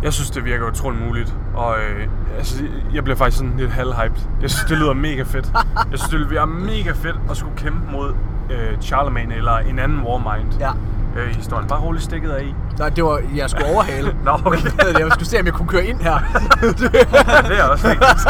jeg 0.04 0.14
synes, 0.14 0.30
det 0.30 0.46
virker 0.46 0.68
utroligt 0.68 1.06
muligt. 1.06 1.36
Og 1.56 1.76
øh, 1.80 2.08
altså, 2.38 2.64
jeg 2.94 3.04
bliver 3.04 3.18
faktisk 3.18 3.38
sådan 3.38 3.54
lidt 3.58 3.72
halvhyped. 3.72 4.22
Jeg 4.42 4.50
synes, 4.50 4.66
det 4.70 4.78
lyder 4.78 4.94
mega 4.94 5.24
fedt. 5.24 5.52
Jeg 5.76 6.00
synes, 6.00 6.10
det 6.10 6.20
ville 6.20 6.36
være 6.36 6.48
mega 6.48 6.92
fedt 6.92 7.16
at 7.30 7.38
skulle 7.38 7.58
kæmpe 7.58 7.92
mod 7.92 8.14
øh, 8.50 8.78
Charlemagne 8.82 9.36
eller 9.36 9.58
en 9.58 9.80
anden 9.80 10.02
Warmind. 10.02 10.60
Ja. 10.60 10.72
Øh, 11.16 11.36
historien. 11.36 11.68
Bare 11.68 11.80
roligt 11.80 12.04
stikket 12.04 12.30
af 12.30 12.44
i. 12.44 12.56
Nej, 12.80 12.90
det 12.90 13.04
var, 13.04 13.22
jeg 13.36 13.50
skulle 13.50 13.66
overhale. 13.74 14.16
Nå, 14.26 14.32
okay. 14.46 14.58
jeg 15.00 15.08
skulle 15.12 15.28
se, 15.28 15.40
om 15.40 15.46
jeg 15.46 15.54
kunne 15.54 15.68
køre 15.68 15.86
ind 15.86 16.00
her. 16.00 16.18
det 17.50 17.60
er 17.60 17.64
også 17.64 17.88
vigtigt. 17.88 18.28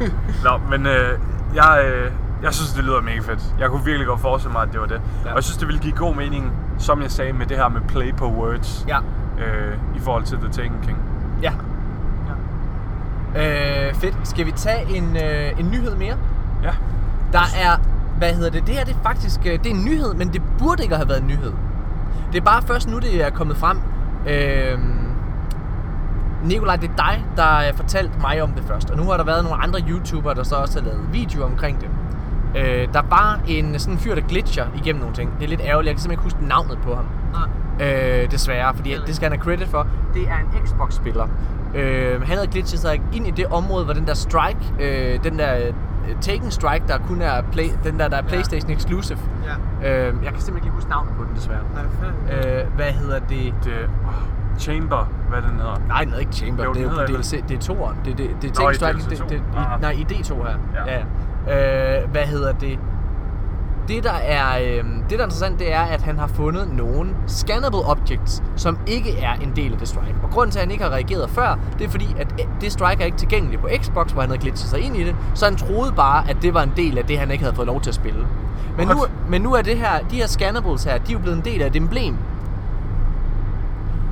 Nå, 0.44 0.60
men 0.70 0.86
øh, 0.86 1.18
jeg, 1.54 1.84
øh, 1.94 2.12
jeg 2.42 2.54
synes, 2.54 2.72
det 2.72 2.84
lyder 2.84 3.00
mega 3.00 3.18
fedt. 3.20 3.54
Jeg 3.58 3.70
kunne 3.70 3.84
virkelig 3.84 4.06
godt 4.06 4.20
forestille 4.20 4.52
mig, 4.52 4.62
at 4.62 4.68
det 4.72 4.80
var 4.80 4.86
det. 4.86 5.00
Ja. 5.24 5.30
Og 5.30 5.36
jeg 5.36 5.44
synes, 5.44 5.56
det 5.58 5.66
ville 5.66 5.80
give 5.80 5.92
god 5.96 6.14
mening, 6.14 6.52
som 6.78 7.02
jeg 7.02 7.10
sagde, 7.10 7.32
med 7.32 7.46
det 7.46 7.56
her 7.56 7.68
med 7.68 7.80
play 7.88 8.14
på 8.14 8.26
words. 8.32 8.84
ja. 8.88 8.98
Øh, 9.38 9.78
I 9.96 10.00
forhold 10.00 10.24
til 10.24 10.38
The 10.38 10.48
Taken 10.48 10.76
King. 10.82 10.98
Ja. 11.42 11.52
ja. 13.34 13.88
Øh, 13.88 13.94
fedt. 13.94 14.16
Skal 14.24 14.46
vi 14.46 14.50
tage 14.50 14.96
en, 14.96 15.16
øh, 15.16 15.60
en 15.60 15.70
nyhed 15.70 15.96
mere? 15.96 16.16
Ja. 16.62 16.70
Der 17.32 17.38
er, 17.38 17.76
hvad 18.18 18.34
hedder 18.34 18.50
det, 18.50 18.66
det 18.66 18.74
her 18.74 18.84
det 18.84 18.94
er 18.94 19.02
faktisk, 19.02 19.40
øh, 19.46 19.52
det 19.52 19.66
er 19.66 19.70
en 19.74 19.84
nyhed, 19.84 20.14
men 20.14 20.32
det 20.32 20.42
burde 20.58 20.82
ikke 20.82 20.96
have 20.96 21.08
været 21.08 21.20
en 21.20 21.26
nyhed. 21.26 21.52
Det 22.32 22.40
er 22.40 22.44
bare 22.44 22.62
først 22.62 22.88
nu, 22.88 22.98
det 22.98 23.24
er 23.24 23.30
kommet 23.30 23.56
frem. 23.56 23.78
Øh, 24.28 24.78
Nikolaj, 26.44 26.76
det 26.76 26.90
er 26.90 26.96
dig, 26.96 27.24
der 27.36 27.42
har 27.42 27.72
fortalt 27.74 28.20
mig 28.20 28.42
om 28.42 28.50
det 28.50 28.64
først. 28.64 28.90
Og 28.90 28.96
nu 28.96 29.02
har 29.02 29.16
der 29.16 29.24
været 29.24 29.44
nogle 29.44 29.62
andre 29.62 29.80
YouTubere, 29.88 30.34
der 30.34 30.42
så 30.42 30.56
også 30.56 30.80
har 30.80 30.86
lavet 30.86 31.12
videoer 31.12 31.46
omkring 31.46 31.80
det. 31.80 31.88
Øh, 32.56 32.88
der 32.92 33.02
var 33.10 33.40
en 33.48 33.78
sådan 33.78 33.94
en 33.94 33.98
fyr, 33.98 34.14
der 34.14 34.22
glitcher 34.22 34.66
igennem 34.76 35.00
nogle 35.00 35.16
ting. 35.16 35.32
Det 35.38 35.44
er 35.44 35.48
lidt 35.48 35.60
ærgerligt, 35.60 35.86
jeg 35.86 35.94
kan 35.94 36.00
simpelthen 36.00 36.26
ikke 36.26 36.34
huske 36.34 36.48
navnet 36.48 36.78
på 36.82 36.94
ham. 36.94 37.06
Øh, 37.80 38.30
desværre, 38.30 38.74
fordi 38.74 38.96
det 39.06 39.16
skal 39.16 39.30
han 39.30 39.38
have 39.38 39.44
credit 39.44 39.68
for. 39.68 39.86
Det 40.14 40.22
er 40.22 40.36
en 40.38 40.66
Xbox-spiller. 40.66 41.28
Øh, 41.74 42.20
han 42.20 42.36
havde 42.36 42.46
glitchet 42.46 42.80
sig 42.80 43.00
ind 43.12 43.26
i 43.26 43.30
det 43.30 43.46
område, 43.46 43.84
hvor 43.84 43.94
den 43.94 44.06
der 44.06 44.14
Strike, 44.14 44.58
øh, 44.80 45.24
den 45.24 45.38
der 45.38 45.56
øh, 45.56 45.74
Taken 46.20 46.50
Strike, 46.50 46.84
der 46.88 46.98
kun 46.98 47.22
er 47.22 47.42
play, 47.52 47.64
den 47.84 47.98
der, 47.98 48.08
der 48.08 48.16
er 48.16 48.22
PlayStation 48.22 48.70
exclusive. 48.70 49.18
Ja. 49.82 49.88
Øh, 49.88 50.14
jeg 50.24 50.32
kan 50.32 50.40
simpelthen 50.40 50.56
ikke 50.56 50.74
huske 50.74 50.90
navnet 50.90 51.12
på 51.18 51.24
den, 51.24 51.36
desværre. 51.36 51.60
Nej? 51.74 52.62
Øh, 52.62 52.74
hvad 52.74 52.92
hedder 52.92 53.18
det? 53.18 53.54
Det, 53.64 53.72
oh, 54.06 54.37
Chamber, 54.58 55.08
hvad 55.28 55.42
den 55.42 55.50
hedder. 55.50 55.76
Nej, 55.88 56.00
den 56.00 56.08
hedder 56.08 56.20
ikke 56.20 56.32
Chamber. 56.32 56.64
Jo, 56.64 56.72
det 56.72 56.80
er 56.80 56.84
jo 56.84 56.88
på 56.88 57.12
DLC. 57.12 57.44
Det 57.48 57.56
er 57.56 57.60
toeren. 57.60 57.96
Det, 58.04 58.18
det, 58.18 58.30
det 58.42 58.58
er 58.58 58.62
Nå, 58.62 58.70
i. 58.70 58.72
DLC 58.74 59.08
Det, 59.08 59.18
to. 59.18 59.24
det, 59.28 59.36
i, 59.36 59.80
nej, 59.80 59.90
i 59.90 60.06
D2 60.10 60.34
her. 60.34 60.54
Ja. 60.86 61.02
Ja. 61.46 62.02
Øh, 62.02 62.10
hvad 62.10 62.22
hedder 62.22 62.52
det? 62.52 62.78
Det 63.88 64.04
der, 64.04 64.12
er, 64.12 64.58
øh, 64.58 64.84
det, 64.84 65.10
der 65.10 65.18
er 65.18 65.22
interessant, 65.24 65.58
det 65.58 65.72
er, 65.72 65.80
at 65.80 66.02
han 66.02 66.18
har 66.18 66.26
fundet 66.26 66.68
nogle 66.72 67.10
scannable 67.26 67.78
objects, 67.86 68.42
som 68.56 68.78
ikke 68.86 69.18
er 69.18 69.32
en 69.34 69.52
del 69.56 69.72
af 69.72 69.78
det 69.78 69.88
strike. 69.88 70.14
Og 70.22 70.30
grunden 70.30 70.50
til, 70.50 70.58
at 70.58 70.64
han 70.64 70.70
ikke 70.70 70.84
har 70.84 70.90
reageret 70.90 71.30
før, 71.30 71.58
det 71.78 71.84
er 71.86 71.88
fordi, 71.90 72.16
at 72.18 72.34
det 72.60 72.72
strike 72.72 73.02
er 73.02 73.06
ikke 73.06 73.18
tilgængeligt 73.18 73.60
på 73.62 73.68
Xbox, 73.82 74.10
hvor 74.12 74.20
han 74.20 74.30
havde 74.30 74.40
glitchet 74.42 74.70
sig 74.70 74.80
ind 74.80 74.96
i 74.96 75.04
det. 75.04 75.16
Så 75.34 75.44
han 75.44 75.56
troede 75.56 75.92
bare, 75.92 76.30
at 76.30 76.36
det 76.42 76.54
var 76.54 76.62
en 76.62 76.72
del 76.76 76.98
af 76.98 77.04
det, 77.04 77.18
han 77.18 77.30
ikke 77.30 77.44
havde 77.44 77.56
fået 77.56 77.66
lov 77.66 77.80
til 77.80 77.90
at 77.90 77.94
spille. 77.94 78.26
Men 78.76 78.88
nu, 78.88 78.94
men 79.28 79.42
nu 79.42 79.54
er 79.54 79.62
det 79.62 79.76
her, 79.78 79.98
de 80.10 80.16
her 80.16 80.26
scannables 80.26 80.84
her, 80.84 80.98
de 80.98 81.08
er 81.08 81.12
jo 81.12 81.18
blevet 81.18 81.36
en 81.36 81.44
del 81.44 81.62
af 81.62 81.66
et 81.66 81.76
emblem. 81.76 82.16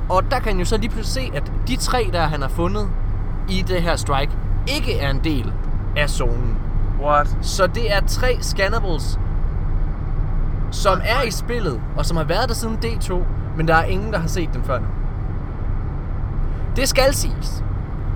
Og 0.09 0.23
der 0.31 0.39
kan 0.39 0.51
han 0.51 0.59
jo 0.59 0.65
så 0.65 0.77
lige 0.77 0.89
pludselig 0.89 1.27
se, 1.27 1.37
at 1.37 1.51
de 1.67 1.75
tre, 1.75 2.09
der 2.13 2.21
han 2.21 2.41
har 2.41 2.49
fundet 2.49 2.89
i 3.49 3.61
det 3.61 3.81
her 3.81 3.95
strike, 3.95 4.31
ikke 4.67 4.99
er 4.99 5.09
en 5.09 5.23
del 5.23 5.53
af 5.97 6.09
zonen. 6.09 6.57
What? 7.01 7.37
Så 7.41 7.67
det 7.67 7.93
er 7.93 8.01
tre 8.07 8.37
scannables, 8.41 9.19
som 10.71 11.01
er 11.03 11.21
i 11.27 11.31
spillet, 11.31 11.81
og 11.97 12.05
som 12.05 12.17
har 12.17 12.23
været 12.23 12.49
der 12.49 12.55
siden 12.55 12.77
D2, 12.85 13.15
men 13.57 13.67
der 13.67 13.75
er 13.75 13.83
ingen, 13.83 14.13
der 14.13 14.19
har 14.19 14.27
set 14.27 14.49
dem 14.53 14.63
før 14.63 14.79
nu. 14.79 14.85
Det 16.75 16.89
skal 16.89 17.13
siges, 17.13 17.63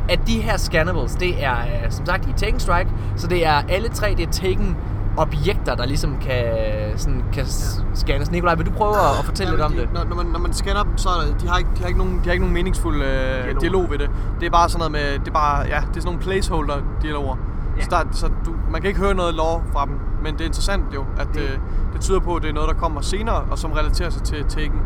at 0.09 0.19
de 0.27 0.41
her 0.41 0.57
scannables, 0.57 1.15
det 1.15 1.43
er 1.43 1.57
øh, 1.57 1.91
som 1.91 2.05
sagt 2.05 2.29
i 2.29 2.33
Taken 2.37 2.59
Strike, 2.59 2.89
så 3.15 3.27
det 3.27 3.45
er 3.45 3.63
alle 3.69 3.89
tre, 3.89 4.13
det 4.17 4.27
er 4.27 4.31
Taken 4.31 4.77
objekter, 5.17 5.75
der 5.75 5.85
ligesom 5.85 6.17
kan, 6.21 6.43
sådan, 6.95 7.23
kan 7.33 7.43
ja. 7.43 7.93
scannes. 7.93 8.31
Nikolaj, 8.31 8.55
vil 8.55 8.65
du 8.65 8.71
prøve 8.71 8.95
at, 8.95 9.19
at 9.19 9.25
fortælle 9.25 9.51
lidt 9.51 9.61
om 9.61 9.73
det? 9.73 9.89
Når, 9.93 10.03
når, 10.03 10.15
man, 10.15 10.25
når 10.25 10.39
man 10.39 10.53
scanner 10.53 10.83
dem, 10.83 10.97
så 10.97 11.09
er 11.09 11.13
der, 11.13 11.37
de 11.37 11.47
har 11.47 11.57
ikke, 11.57 11.69
de 11.75 11.81
har 11.81 11.87
ikke 11.87 11.97
nogen, 11.97 12.13
de 12.13 12.23
har 12.23 12.31
ikke 12.31 12.43
nogen 12.43 12.53
meningsfuld 12.53 13.03
øh, 13.03 13.43
dialog. 13.43 13.61
dialog 13.61 13.91
ved 13.91 13.97
det. 13.97 14.09
Det 14.39 14.45
er 14.45 14.49
bare 14.49 14.69
sådan 14.69 14.79
noget 14.79 14.91
med, 14.91 15.19
det 15.19 15.27
er 15.27 15.31
bare, 15.31 15.57
ja, 15.59 15.65
det 15.65 15.73
er 15.73 15.81
sådan 15.93 16.03
nogle 16.05 16.19
placeholder 16.19 16.77
dialoger. 17.01 17.35
Ja. 17.77 17.83
Så, 17.83 17.89
der, 17.89 18.03
så 18.11 18.29
du, 18.45 18.53
man 18.71 18.81
kan 18.81 18.87
ikke 18.87 18.99
høre 18.99 19.13
noget 19.13 19.33
lore 19.33 19.63
fra 19.73 19.85
dem, 19.85 19.99
men 20.23 20.33
det 20.33 20.41
er 20.41 20.45
interessant 20.45 20.83
jo, 20.93 21.05
at 21.17 21.27
det, 21.33 21.41
øh, 21.41 21.57
det 21.93 22.01
tyder 22.01 22.19
på, 22.19 22.35
at 22.35 22.41
det 22.41 22.49
er 22.49 22.53
noget, 22.53 22.69
der 22.69 22.75
kommer 22.75 23.01
senere, 23.01 23.45
og 23.51 23.57
som 23.57 23.71
relaterer 23.71 24.09
sig 24.09 24.23
til 24.23 24.45
Taken. 24.49 24.79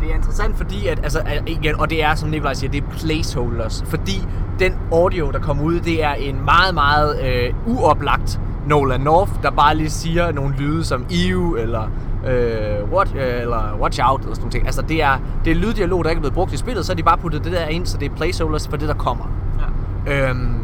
Det 0.00 0.10
er 0.10 0.14
interessant, 0.14 0.56
fordi 0.56 0.86
at, 0.86 1.00
altså, 1.02 1.22
igen, 1.46 1.80
og 1.80 1.90
det 1.90 2.02
er, 2.02 2.14
som 2.14 2.28
Nikolaj 2.28 2.54
siger, 2.54 2.70
det 2.70 2.82
er 2.82 2.88
placeholders. 2.90 3.84
Fordi 3.86 4.26
den 4.58 4.78
audio, 4.92 5.30
der 5.30 5.38
kommer 5.38 5.64
ud, 5.64 5.80
det 5.80 6.04
er 6.04 6.12
en 6.14 6.44
meget, 6.44 6.74
meget 6.74 7.20
øh, 7.24 7.54
uoplagt 7.66 8.40
Nolan 8.66 9.00
North, 9.00 9.32
der 9.42 9.50
bare 9.50 9.76
lige 9.76 9.90
siger 9.90 10.32
nogle 10.32 10.54
lyde 10.58 10.84
som 10.84 11.06
EU, 11.10 11.56
eller, 11.56 11.82
øh, 12.26 12.92
what, 12.92 13.14
øh, 13.14 13.40
eller 13.40 13.78
watch 13.80 14.00
out, 14.02 14.20
eller 14.20 14.34
sådan 14.34 14.42
nogle 14.42 14.52
ting. 14.52 14.66
Altså, 14.66 14.82
det 14.82 15.02
er, 15.02 15.18
det 15.44 15.50
er 15.50 15.54
lyddialog, 15.54 16.04
der 16.04 16.10
ikke 16.10 16.18
er 16.18 16.22
blevet 16.22 16.34
brugt 16.34 16.52
i 16.52 16.56
spillet, 16.56 16.86
så 16.86 16.92
har 16.92 16.96
de 16.96 17.02
bare 17.02 17.18
puttet 17.18 17.44
det 17.44 17.52
der 17.52 17.66
ind, 17.66 17.86
så 17.86 17.98
det 17.98 18.10
er 18.10 18.16
placeholders 18.16 18.68
for 18.68 18.76
det, 18.76 18.88
der 18.88 18.94
kommer. 18.94 19.24
Ja. 20.06 20.30
Øhm, 20.30 20.56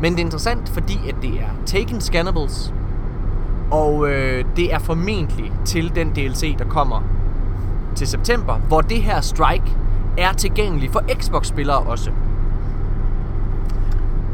men 0.00 0.12
det 0.12 0.20
er 0.20 0.24
interessant, 0.24 0.68
fordi 0.68 0.98
at 1.08 1.14
det 1.22 1.30
er 1.30 1.48
Taken 1.66 2.00
Scannables, 2.00 2.74
og 3.70 4.10
øh, 4.10 4.44
det 4.56 4.74
er 4.74 4.78
formentlig 4.78 5.52
til 5.64 5.94
den 5.94 6.10
DLC, 6.10 6.58
der 6.58 6.64
kommer 6.64 7.02
til 7.96 8.06
september, 8.06 8.54
hvor 8.54 8.80
det 8.80 9.02
her 9.02 9.20
strike 9.20 9.76
er 10.18 10.32
tilgængelig 10.32 10.90
for 10.90 11.02
Xbox-spillere 11.20 11.78
også. 11.78 12.10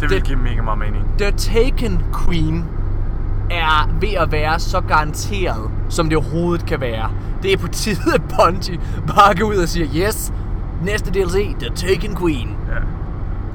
Det 0.01 0.11
vil 0.11 0.23
give 0.23 0.39
mega 0.39 0.63
meget 0.63 0.79
mening. 0.79 1.05
The 1.19 1.31
Taken 1.31 2.05
Queen 2.25 2.65
er 3.51 3.89
ved 4.01 4.15
at 4.15 4.33
være 4.33 4.59
så 4.59 4.81
garanteret, 4.81 5.71
som 5.89 6.09
det 6.09 6.19
overhovedet 6.19 6.67
kan 6.67 6.81
være. 6.81 7.11
Det 7.43 7.53
er 7.53 7.57
på 7.57 7.69
tide, 7.69 8.15
at 8.15 8.23
Bungie 8.23 8.81
bare 9.17 9.35
går 9.35 9.45
ud 9.47 9.57
og 9.57 9.69
siger, 9.69 10.07
yes, 10.09 10.33
næste 10.83 11.11
DLC, 11.11 11.57
The 11.61 11.71
Taken 11.75 12.17
Queen. 12.17 12.57
Ja. 12.69 12.75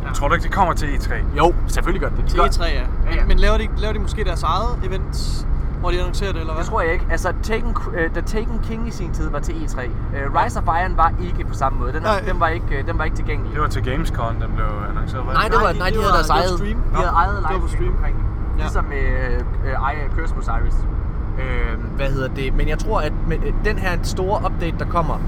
Jeg 0.08 0.14
tror 0.16 0.28
du 0.28 0.34
ikke, 0.34 0.44
det 0.44 0.52
kommer 0.52 0.74
til 0.74 0.88
E 0.90 0.92
E3? 0.98 1.14
Jo, 1.38 1.54
selvfølgelig 1.68 2.02
gør 2.02 2.10
det. 2.18 2.26
Til 2.28 2.40
gør- 2.40 2.46
E3, 2.46 2.64
ja. 2.74 2.82
Men, 3.06 3.14
ja. 3.14 3.26
men 3.26 3.40
laver, 3.40 3.58
de, 3.58 3.68
laver 3.78 3.94
de 3.94 4.00
måske 4.00 4.24
deres 4.24 4.44
eget 4.44 4.80
event, 4.84 5.46
hvor 5.80 5.92
de 5.92 6.00
annoncerer 6.00 6.32
det, 6.32 6.40
eller 6.40 6.54
hvad? 6.54 6.64
Det 6.64 6.70
tror 6.72 6.82
jeg 6.82 6.94
ikke. 6.94 7.06
Altså, 7.12 7.34
Taken, 7.44 7.76
uh, 7.88 7.94
The 8.14 8.22
Taken 8.22 8.60
King 8.64 8.88
i 8.88 8.92
sin 8.92 9.12
tid 9.14 9.30
var 9.30 9.40
til 9.40 9.54
E3. 9.54 9.78
Uh, 9.80 10.44
Rise 10.44 10.60
of 10.60 10.66
Iron 10.82 10.98
var 10.98 11.14
ikke 11.24 11.46
på 11.48 11.54
samme 11.54 11.80
måde. 11.80 11.94
Den, 11.94 12.02
Nej. 12.02 12.20
den, 12.28 12.40
var, 12.40 12.48
ikke, 12.48 12.66
uh, 12.82 12.88
den 12.88 12.98
var 12.98 13.04
ikke 13.04 13.16
tilgængelig. 13.18 13.54
Det 13.54 13.62
var 13.62 13.68
til 13.68 13.84
Gamescom, 13.84 14.36
den 14.36 14.52
blev 14.56 14.66
annonceret. 14.90 15.26
Nej, 15.26 15.48
det 15.48 15.58
var, 15.62 15.72
de- 15.72 15.78
nej, 15.80 15.90
de 15.90 15.94
det 15.96 16.04
havde 16.04 16.14
deres 16.14 16.26
det 16.28 16.34
var 16.36 16.42
eget. 16.42 16.58
stream. 16.60 16.78
De 16.92 16.96
havde 16.96 17.10
ejet 17.10 17.36
det 17.36 17.44
var 17.44 17.50
på 17.50 17.56
live 17.58 17.70
stream. 17.70 17.94
omkring. 17.98 18.16
Ja. 18.58 18.62
Ligesom 18.64 18.86
med 18.86 19.42
uh, 19.66 19.82
uh, 19.82 20.16
Curse 20.18 20.36
Osiris. 20.36 20.76
Øh, 21.40 21.96
hvad 21.96 22.08
hedder 22.08 22.28
det? 22.28 22.54
Men 22.54 22.68
jeg 22.68 22.80
tror, 22.80 23.00
at 23.00 23.14
med 23.28 23.38
øh, 23.38 23.54
den 23.66 23.78
her 23.78 23.98
store 24.04 24.42
update, 24.46 24.76
der 24.80 24.86
kommer, 24.86 25.20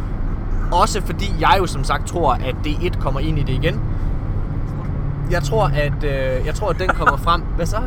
også 0.71 1.01
fordi 1.05 1.31
jeg 1.39 1.55
jo 1.59 1.65
som 1.65 1.83
sagt 1.83 2.07
tror, 2.07 2.33
at 2.33 2.55
D1 2.67 3.01
kommer 3.01 3.19
ind 3.19 3.39
i 3.39 3.41
det 3.41 3.53
igen. 3.53 3.81
Jeg 5.31 5.43
tror, 5.43 5.65
at, 5.65 6.03
øh, 6.03 6.45
jeg 6.45 6.55
tror, 6.55 6.69
at 6.69 6.79
den 6.79 6.89
kommer 6.89 7.17
frem. 7.17 7.41
Hvad 7.55 7.65
så? 7.65 7.77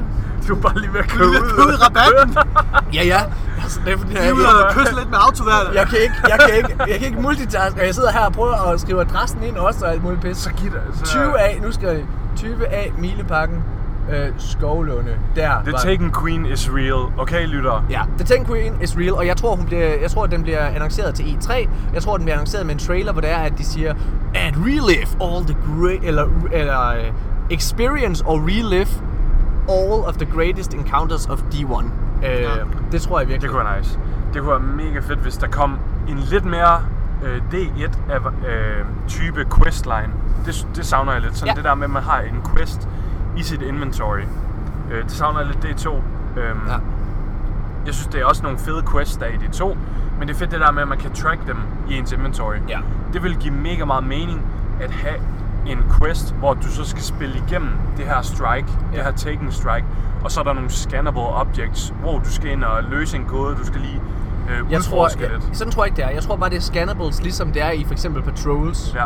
Du 0.48 0.54
er 0.56 0.60
bare 0.60 0.78
lige 0.80 0.92
ved 0.92 1.00
at 1.00 1.08
køre 1.08 1.28
ud. 1.28 1.72
I 1.72 1.76
rabatten! 1.84 2.36
Ja, 2.94 3.04
ja. 3.04 3.20
Altså, 3.62 3.80
det 3.84 3.92
er, 3.92 3.98
fordi, 3.98 4.14
jeg, 4.14 4.34
ude 4.34 4.46
og 4.46 4.74
kysse 4.74 4.94
lidt 4.94 5.10
med 5.10 5.18
autoværnet. 5.26 5.74
jeg, 5.74 5.86
kan 5.86 5.98
ikke, 5.98 6.14
jeg, 6.28 6.38
kan 6.46 6.56
ikke, 6.56 6.74
jeg 6.78 6.98
kan 6.98 7.06
ikke 7.08 7.20
multitaske, 7.20 7.80
og 7.80 7.86
jeg 7.86 7.94
sidder 7.94 8.12
her 8.12 8.20
og 8.20 8.32
prøver 8.32 8.72
at 8.72 8.80
skrive 8.80 9.00
adressen 9.00 9.42
ind 9.42 9.56
også 9.56 9.84
og 9.84 9.92
alt 9.92 10.02
muligt 10.02 10.22
pis. 10.22 10.36
Så 10.36 10.50
giv 10.50 10.70
det. 10.70 10.80
Så... 10.94 11.18
20A, 11.18 11.62
nu 11.64 11.72
skal 11.72 11.88
jeg 11.88 12.04
20A 12.38 13.00
Mileparken, 13.00 13.64
øh, 14.12 14.28
Skovlunde. 14.38 15.10
Der 15.36 15.62
The 15.62 15.72
var- 15.72 15.78
Taken 15.78 16.12
Queen 16.22 16.46
is 16.46 16.70
real. 16.72 17.12
Okay, 17.18 17.46
lytter? 17.46 17.84
Ja, 17.90 18.00
The 18.18 18.24
Ten 18.24 18.46
Queen 18.46 18.72
is 18.82 18.96
real, 18.98 19.12
og 19.12 19.26
jeg 19.26 19.36
tror, 19.36 19.56
hun 19.56 19.66
bliver, 19.66 19.94
jeg 20.00 20.10
tror, 20.10 20.24
at 20.24 20.30
den 20.30 20.42
bliver 20.42 20.66
annonceret 20.66 21.14
til 21.14 21.24
E3. 21.24 21.68
Jeg 21.94 22.02
tror, 22.02 22.16
den 22.16 22.24
bliver 22.24 22.34
annonceret 22.36 22.66
med 22.66 22.74
en 22.74 22.78
trailer, 22.80 23.12
hvor 23.12 23.20
det 23.20 23.30
er, 23.30 23.36
at 23.38 23.58
de 23.58 23.64
siger, 23.64 23.94
and 24.34 24.56
relive 24.56 25.06
all 25.22 25.46
the 25.46 25.56
great, 25.80 26.00
eller, 26.04 26.26
eller 26.52 26.90
uh, 26.90 27.14
experience 27.50 28.24
or 28.26 28.38
relive 28.46 28.88
all 29.68 30.02
of 30.08 30.14
the 30.16 30.26
greatest 30.34 30.74
encounters 30.74 31.26
of 31.26 31.38
D1. 31.54 31.84
Øh, 32.26 32.46
Det 32.92 33.02
tror 33.02 33.18
jeg 33.18 33.28
virkelig. 33.28 33.42
Det 33.42 33.50
kunne 33.56 33.64
være 33.64 33.78
nice. 33.78 33.98
Det 34.34 34.42
kunne 34.42 34.50
være 34.50 34.60
mega 34.60 34.98
fedt, 35.00 35.18
hvis 35.18 35.36
der 35.36 35.46
kom 35.48 35.78
en 36.08 36.18
lidt 36.18 36.44
mere 36.44 36.80
øh, 37.24 37.40
D1 37.52 37.98
af 38.10 38.18
øh, 38.18 38.84
type 39.08 39.46
questline. 39.58 40.10
Det, 40.46 40.66
det 40.76 40.86
savner 40.86 41.12
jeg 41.12 41.20
lidt. 41.22 41.36
Sådan 41.36 41.48
Ja. 41.48 41.54
det 41.56 41.64
der 41.64 41.74
med, 41.74 41.84
at 41.84 41.90
man 41.90 42.02
har 42.02 42.20
en 42.20 42.40
quest 42.56 42.88
i 43.36 43.42
sit 43.42 43.62
inventory. 43.62 44.20
Øh, 44.90 45.02
det 45.04 45.10
savner 45.12 45.40
jeg 45.40 45.48
lidt 45.48 45.64
D2. 45.80 45.88
Øhm, 45.90 46.60
Ja. 46.68 46.76
Jeg 47.86 47.94
synes, 47.94 48.06
det 48.06 48.20
er 48.20 48.24
også 48.24 48.42
nogle 48.42 48.58
fede 48.58 48.82
quests, 48.92 49.16
der 49.16 49.26
er 49.26 49.30
i 49.30 49.34
D2. 49.36 49.76
Men 50.18 50.28
det 50.28 50.34
er 50.34 50.38
fedt 50.38 50.50
det 50.50 50.60
der 50.60 50.70
med, 50.72 50.82
at 50.82 50.88
man 50.88 50.98
kan 50.98 51.12
track 51.12 51.46
dem 51.46 51.56
i 51.90 51.94
ens 51.98 52.12
inventory. 52.12 52.54
Ja. 52.68 52.78
Det 53.12 53.22
vil 53.22 53.36
give 53.36 53.54
mega 53.54 53.84
meget 53.84 54.04
mening 54.04 54.42
at 54.80 54.90
have 54.90 55.14
en 55.66 55.78
quest, 55.98 56.34
hvor 56.34 56.54
du 56.54 56.62
så 56.68 56.84
skal 56.84 57.02
spille 57.02 57.42
igennem 57.48 57.68
det 57.96 58.04
her 58.04 58.22
strike, 58.22 58.66
ja. 58.92 58.96
det 58.96 59.04
her 59.04 59.10
taken 59.12 59.52
strike, 59.52 59.84
og 60.24 60.30
så 60.30 60.40
er 60.40 60.44
der 60.44 60.52
nogle 60.52 60.70
scannable 60.70 61.22
objects, 61.22 61.94
hvor 62.00 62.18
du 62.18 62.30
skal 62.32 62.50
ind 62.50 62.64
og 62.64 62.82
løse 62.90 63.16
en 63.16 63.24
kode, 63.24 63.56
du 63.56 63.66
skal 63.66 63.80
lige 63.80 64.00
øh, 64.50 64.72
Jeg 64.72 64.82
tror, 64.82 64.96
udforske 64.96 65.22
jeg, 65.22 65.30
lidt. 65.30 65.56
sådan 65.56 65.72
tror 65.72 65.84
jeg 65.84 65.88
ikke, 65.90 65.96
det 65.96 66.04
er. 66.04 66.10
Jeg 66.10 66.22
tror 66.22 66.36
bare, 66.36 66.50
det 66.50 66.56
er 66.56 66.60
scannables, 66.60 67.22
ligesom 67.22 67.52
det 67.52 67.62
er 67.62 67.70
i 67.70 67.84
for 67.84 67.92
eksempel 67.92 68.22
Patrols. 68.22 68.94
Ja. 68.94 69.04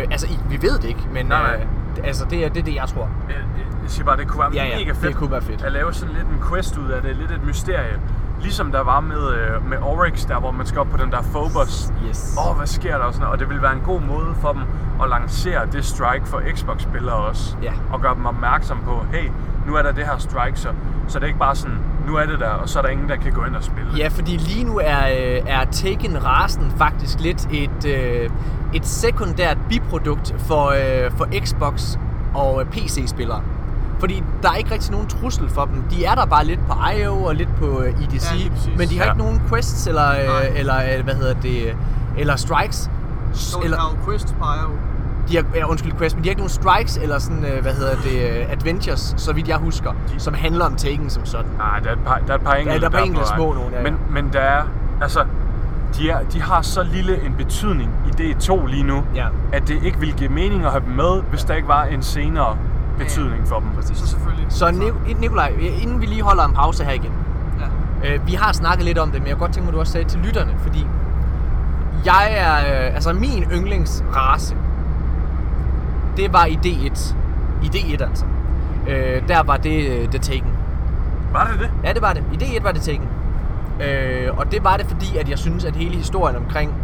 Øh, 0.00 0.06
altså, 0.10 0.26
vi 0.50 0.62
ved 0.62 0.78
det 0.78 0.84
ikke, 0.84 1.00
men 1.12 1.26
Nej, 1.26 1.42
nej. 1.42 1.66
Øh, 1.98 2.04
altså, 2.06 2.24
det 2.30 2.44
er, 2.44 2.48
det 2.48 2.60
er 2.60 2.64
det, 2.64 2.74
jeg 2.74 2.88
tror. 2.88 3.08
Jeg, 3.28 3.36
jeg, 3.36 3.64
jeg 3.82 3.90
siger 3.90 4.04
bare, 4.04 4.16
det 4.16 4.28
kunne 4.28 4.40
være 4.40 4.50
Ja, 4.54 4.64
ja, 4.64 4.78
mega 4.78 4.88
det 4.90 4.96
fedt, 4.96 5.16
kunne 5.16 5.30
være 5.30 5.42
fedt. 5.42 5.62
at 5.62 5.72
lave 5.72 5.92
sådan 5.94 6.14
lidt 6.14 6.26
en 6.26 6.38
quest 6.50 6.76
ud 6.78 6.88
af 6.90 7.02
det, 7.02 7.16
lidt 7.16 7.30
et 7.30 7.44
mysterie. 7.46 8.00
Ligesom 8.40 8.72
der 8.72 8.80
var 8.84 9.00
med, 9.00 9.32
øh, 9.34 9.68
med 9.68 9.78
Oryx, 9.82 10.26
der 10.26 10.38
hvor 10.40 10.50
man 10.50 10.66
skal 10.66 10.80
op 10.80 10.86
på 10.90 10.96
den 10.96 11.10
der 11.10 11.22
Phobos. 11.22 11.92
Yes. 12.08 12.34
Åh, 12.38 12.50
oh, 12.50 12.56
hvad 12.56 12.66
sker 12.66 12.98
der? 12.98 13.04
Og, 13.04 13.12
sådan 13.12 13.20
noget. 13.24 13.32
og 13.32 13.38
det 13.38 13.48
vil 13.48 13.62
være 13.62 13.72
en 13.72 13.80
god 13.84 14.00
måde 14.00 14.34
for 14.40 14.52
dem 14.52 14.62
at 15.02 15.08
lancere 15.08 15.66
det 15.72 15.84
strike 15.84 16.26
for 16.26 16.42
Xbox-spillere 16.54 17.14
også. 17.14 17.56
Ja. 17.62 17.72
Og 17.92 18.00
gøre 18.00 18.14
dem 18.14 18.26
opmærksom 18.26 18.78
på, 18.84 19.04
hey, 19.12 19.28
nu 19.66 19.74
er 19.74 19.82
der 19.82 19.92
det 19.92 20.04
her 20.04 20.18
strike, 20.18 20.56
så, 20.60 20.68
så 21.08 21.18
det 21.18 21.22
er 21.24 21.26
ikke 21.26 21.38
bare 21.38 21.56
sådan, 21.56 21.78
nu 22.06 22.16
er 22.16 22.26
det 22.26 22.40
der, 22.40 22.48
og 22.48 22.68
så 22.68 22.78
er 22.78 22.82
der 22.82 22.88
ingen, 22.90 23.08
der 23.08 23.16
kan 23.16 23.32
gå 23.32 23.44
ind 23.44 23.56
og 23.56 23.64
spille. 23.64 23.90
Ja, 23.96 24.08
fordi 24.08 24.36
lige 24.36 24.64
nu 24.64 24.78
er, 24.84 25.06
øh, 25.06 25.40
er 25.46 25.64
Taken-rasen 25.64 26.72
faktisk 26.78 27.20
lidt 27.20 27.48
et, 27.52 27.84
øh, 27.86 28.30
et 28.74 28.86
sekundært 28.86 29.56
biprodukt 29.68 30.34
for, 30.38 30.66
øh, 30.66 31.10
for 31.16 31.26
Xbox 31.44 31.96
og 32.34 32.62
PC-spillere. 32.72 33.42
Fordi 33.98 34.22
der 34.42 34.50
er 34.50 34.54
ikke 34.56 34.70
rigtig 34.70 34.92
nogen 34.92 35.06
trussel 35.06 35.48
for 35.50 35.64
dem. 35.64 35.82
De 35.82 36.04
er 36.04 36.14
der 36.14 36.26
bare 36.26 36.44
lidt 36.44 36.60
på 36.66 36.74
IO 36.98 37.24
og 37.24 37.34
lidt 37.34 37.56
på 37.56 37.66
EDC, 37.82 38.32
Ja, 38.32 38.50
men 38.78 38.88
de 38.88 38.98
har 38.98 39.04
Ja. 39.04 39.10
ikke 39.12 39.18
nogen 39.24 39.42
quests 39.48 39.86
eller, 39.86 40.12
Nej. 40.26 40.52
eller 40.56 41.02
hvad 41.02 41.14
hedder 41.14 41.34
det, 41.34 41.76
eller 42.18 42.36
strikes. 42.36 42.90
Så 43.32 43.58
eller, 43.64 43.76
der 43.76 43.84
er 43.84 43.96
jo 43.98 44.10
quest 44.10 44.34
på 44.38 44.44
IO. 44.44 44.70
De 45.28 45.36
har, 45.36 45.44
ja, 45.54 45.64
undskyld 45.70 45.92
Quest, 45.98 46.14
men 46.16 46.24
de 46.24 46.28
har 46.28 46.30
ikke 46.30 46.40
nogen 46.40 46.50
strikes 46.50 46.96
eller 46.96 47.18
sådan, 47.18 47.44
øh, 47.44 47.62
hvad 47.62 47.72
hedder 47.74 47.94
det, 47.96 48.40
øh, 48.40 48.52
adventures, 48.52 49.14
så 49.16 49.32
vidt 49.32 49.48
jeg 49.48 49.56
husker, 49.56 49.92
som 50.18 50.34
handler 50.34 50.64
om 50.64 50.74
Taken 50.76 51.10
som 51.10 51.24
sådan. 51.26 51.50
Nej, 51.58 51.78
der 51.80 51.88
er 51.88 51.92
et 51.92 51.98
par, 52.06 52.20
der 52.26 52.32
er 52.32 52.36
et 52.38 52.44
par 52.44 52.52
enkelte, 52.54 52.80
der 52.80 52.84
er 52.84 52.88
et 52.90 52.92
par 52.92 53.02
enkelte 53.04 53.28
små 53.28 53.52
nogle, 53.52 53.70
ja, 53.76 53.82
men, 53.82 53.92
ja. 53.92 54.22
men 54.22 54.32
der 54.32 54.40
er, 54.40 54.62
altså, 55.02 55.24
de, 55.96 56.10
er, 56.10 56.18
de 56.32 56.42
har 56.42 56.62
så 56.62 56.82
lille 56.82 57.24
en 57.26 57.34
betydning 57.38 57.90
i 58.06 58.10
D2 58.32 58.66
lige 58.66 58.82
nu, 58.82 59.02
Ja. 59.14 59.26
at 59.52 59.68
det 59.68 59.82
ikke 59.82 59.98
ville 59.98 60.14
give 60.14 60.28
mening 60.30 60.64
at 60.64 60.70
have 60.70 60.82
dem 60.86 60.92
med, 60.94 61.22
hvis 61.30 61.44
der 61.44 61.54
ikke 61.54 61.68
var 61.68 61.84
en 61.84 62.02
senere 62.02 62.56
betydning 62.98 63.48
for 63.48 63.58
dem. 63.60 63.68
Så 63.94 64.06
selvfølgelig. 64.06 64.46
Så 64.48 64.70
Ni- 64.70 65.14
Nikolaj, 65.20 65.52
inden 65.82 66.00
vi 66.00 66.06
lige 66.06 66.22
holder 66.22 66.44
en 66.44 66.54
pause 66.54 66.84
her 66.84 66.92
igen, 66.92 67.12
Ja. 68.04 68.14
Øh, 68.14 68.26
vi 68.26 68.32
har 68.34 68.52
snakket 68.52 68.84
lidt 68.84 68.98
om 68.98 69.10
det, 69.10 69.20
men 69.20 69.28
jeg 69.28 69.36
kunne 69.36 69.40
godt 69.46 69.52
tænke 69.52 69.64
mig, 69.64 69.68
at 69.68 69.74
du 69.74 69.80
også 69.80 69.92
sagde 69.92 70.08
til 70.08 70.20
lytterne, 70.20 70.54
fordi 70.62 70.86
jeg 72.04 72.28
er, 72.36 72.56
øh, 72.88 72.94
altså 72.94 73.12
min 73.12 73.42
yndlingsrace, 73.52 74.56
det 76.16 76.32
var 76.32 76.44
i 76.44 76.58
D1. 76.66 77.14
I 77.62 77.66
D1 77.66 78.02
altså. 78.08 78.24
Øh, 78.88 79.28
der 79.28 79.42
var 79.42 79.56
det 79.56 79.88
øh, 79.88 80.08
The 80.08 80.18
Taken. 80.18 80.52
Var 81.32 81.50
det 81.52 81.60
det? 81.60 81.70
Ja, 81.84 81.92
det 81.92 82.02
var 82.02 82.12
det. 82.12 82.22
I 82.32 82.44
D1 82.44 82.62
var 82.62 82.72
det 82.72 82.82
Taken. 82.82 83.08
Øh, 83.82 84.38
og 84.38 84.52
det 84.52 84.64
var 84.64 84.76
det, 84.76 84.86
fordi 84.86 85.16
at 85.16 85.28
jeg 85.28 85.38
synes, 85.38 85.64
at 85.64 85.76
hele 85.76 85.96
historien 85.96 86.36
omkring, 86.36 86.74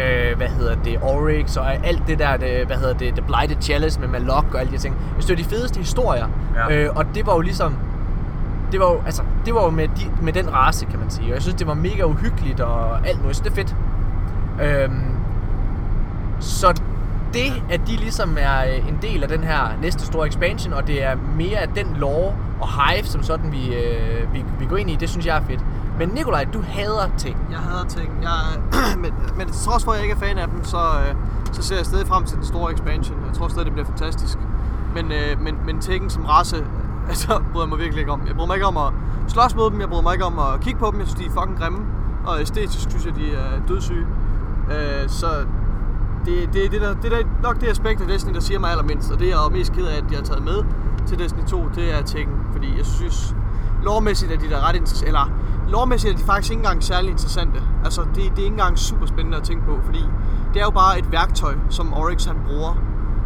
øh, 0.00 0.36
hvad 0.36 0.48
hedder 0.48 0.74
det, 0.84 0.98
Oryx 1.02 1.56
og 1.56 1.86
alt 1.86 2.02
det 2.06 2.18
der, 2.18 2.36
det, 2.36 2.66
hvad 2.66 2.76
hedder 2.76 2.94
det, 2.94 3.14
The 3.14 3.22
Blighted 3.22 3.56
Chalice 3.60 4.00
med 4.00 4.08
Malok 4.08 4.44
og 4.54 4.60
alle 4.60 4.72
de 4.72 4.78
ting, 4.78 4.94
jeg 4.94 5.22
synes, 5.22 5.26
det 5.26 5.38
var 5.38 5.42
de 5.42 5.48
fedeste 5.48 5.78
historier. 5.78 6.26
Ja. 6.54 6.84
Øh, 6.84 6.96
og 6.96 7.04
det 7.14 7.26
var 7.26 7.34
jo 7.34 7.40
ligesom, 7.40 7.76
det 8.72 8.80
var 8.80 8.86
jo, 8.86 9.02
altså, 9.06 9.22
det 9.46 9.54
var 9.54 9.64
jo 9.64 9.70
med, 9.70 9.88
de, 9.88 10.22
med 10.22 10.32
den 10.32 10.54
race, 10.54 10.86
kan 10.86 10.98
man 10.98 11.10
sige. 11.10 11.28
Og 11.28 11.34
jeg 11.34 11.42
synes, 11.42 11.54
det 11.54 11.66
var 11.66 11.74
mega 11.74 12.04
uhyggeligt 12.04 12.60
og 12.60 13.08
alt 13.08 13.20
muligt. 13.20 13.36
Så 13.36 13.44
det 13.44 13.50
er 13.50 13.54
fedt. 13.54 13.76
Øhm, 14.62 15.16
så 16.40 16.82
det, 17.34 17.62
at 17.70 17.80
de 17.86 17.96
ligesom 17.96 18.36
er 18.40 18.64
øh, 18.64 18.88
en 18.88 18.98
del 19.02 19.22
af 19.22 19.28
den 19.28 19.44
her 19.44 19.68
næste 19.82 20.06
store 20.06 20.28
expansion, 20.28 20.72
og 20.72 20.86
det 20.86 21.02
er 21.02 21.16
mere 21.36 21.58
af 21.58 21.68
den 21.68 21.86
lore 21.96 22.34
og 22.60 22.68
hive, 22.68 23.04
som 23.04 23.22
sådan 23.22 23.52
vi, 23.52 23.74
øh, 23.74 24.34
vi, 24.34 24.44
vi 24.58 24.66
går 24.66 24.76
ind 24.76 24.90
i, 24.90 24.96
det 24.96 25.08
synes 25.08 25.26
jeg 25.26 25.36
er 25.36 25.42
fedt. 25.42 25.60
Men 25.98 26.08
Nikolaj, 26.08 26.44
du 26.52 26.62
hader 26.62 27.08
ting. 27.18 27.36
Jeg 27.50 27.58
hader 27.58 27.84
ting. 27.84 28.10
Jeg, 28.22 28.32
men, 29.02 29.12
men 29.36 29.46
trods 29.46 29.84
for, 29.84 29.90
at 29.92 29.96
jeg 29.96 30.04
ikke 30.04 30.14
er 30.14 30.28
fan 30.28 30.38
af 30.38 30.48
dem, 30.48 30.64
så, 30.64 30.76
øh, 30.76 31.14
så 31.52 31.62
ser 31.62 31.76
jeg 31.76 31.86
stadig 31.86 32.06
frem 32.06 32.24
til 32.24 32.36
den 32.36 32.44
store 32.44 32.72
expansion. 32.72 33.18
Jeg 33.26 33.34
tror 33.34 33.48
stadig, 33.48 33.64
det 33.64 33.72
bliver 33.72 33.86
fantastisk. 33.86 34.38
Men, 34.94 35.12
øh, 35.12 35.40
men, 35.40 35.54
men 35.66 35.80
Tekken 35.80 36.10
som 36.10 36.24
race, 36.24 36.56
altså, 37.08 37.42
bryder 37.52 37.66
jeg 37.66 37.68
mig 37.68 37.78
virkelig 37.78 38.00
ikke 38.00 38.12
om. 38.12 38.22
Jeg 38.26 38.34
bryder 38.34 38.46
mig 38.46 38.54
ikke 38.54 38.66
om 38.66 38.76
at 38.76 38.92
slås 39.28 39.54
mod 39.54 39.70
dem, 39.70 39.80
jeg 39.80 39.88
bryder 39.88 40.02
mig 40.02 40.12
ikke 40.12 40.24
om 40.24 40.38
at 40.38 40.60
kigge 40.60 40.78
på 40.78 40.90
dem. 40.90 41.00
Jeg 41.00 41.08
synes, 41.08 41.20
de 41.20 41.26
er 41.26 41.40
fucking 41.40 41.58
grimme. 41.58 41.78
Og 42.26 42.40
æstetisk 42.40 42.90
synes 42.90 43.06
jeg, 43.06 43.16
de 43.16 43.32
er 43.32 43.60
dødssyge. 43.68 44.06
Øh, 44.70 45.08
så 45.08 45.26
det, 46.26 46.52
det, 46.52 46.72
det, 46.72 46.80
der, 46.80 46.94
det 46.94 47.10
der 47.10 47.18
nok 47.42 47.60
det 47.60 47.66
aspekt 47.66 48.00
af 48.00 48.06
Destiny, 48.06 48.34
der 48.34 48.40
siger 48.40 48.58
mig 48.58 48.70
allermindst. 48.70 49.12
Og 49.12 49.18
det 49.18 49.28
jeg 49.28 49.44
er 49.46 49.48
mest 49.48 49.72
ked 49.72 49.86
af, 49.86 49.96
at 49.96 50.04
jeg 50.10 50.18
har 50.18 50.24
taget 50.24 50.44
med 50.44 50.64
til 51.06 51.18
Destiny 51.18 51.44
2, 51.44 51.68
det 51.74 51.94
er 51.98 52.02
Tekken. 52.02 52.34
Fordi 52.52 52.76
jeg 52.76 52.86
synes, 52.86 53.34
lovmæssigt 53.82 54.32
er 54.32 54.38
de 54.38 54.48
der 54.50 54.68
ret 54.68 54.76
interessante. 54.76 55.06
Eller 55.06 55.30
lovmæssigt 55.68 56.14
er 56.14 56.18
de 56.18 56.24
faktisk 56.24 56.50
ikke 56.50 56.60
engang 56.60 56.82
særlig 56.82 57.10
interessante. 57.10 57.62
Altså, 57.84 58.00
det, 58.02 58.16
det 58.16 58.38
er 58.38 58.44
ikke 58.44 58.46
engang 58.46 58.78
super 58.78 59.06
spændende 59.06 59.36
at 59.38 59.44
tænke 59.44 59.64
på, 59.66 59.78
fordi 59.84 60.04
det 60.54 60.60
er 60.60 60.64
jo 60.64 60.70
bare 60.70 60.98
et 60.98 61.12
værktøj, 61.12 61.54
som 61.70 61.94
Oryx 61.94 62.24
han 62.24 62.36
bruger. 62.46 62.76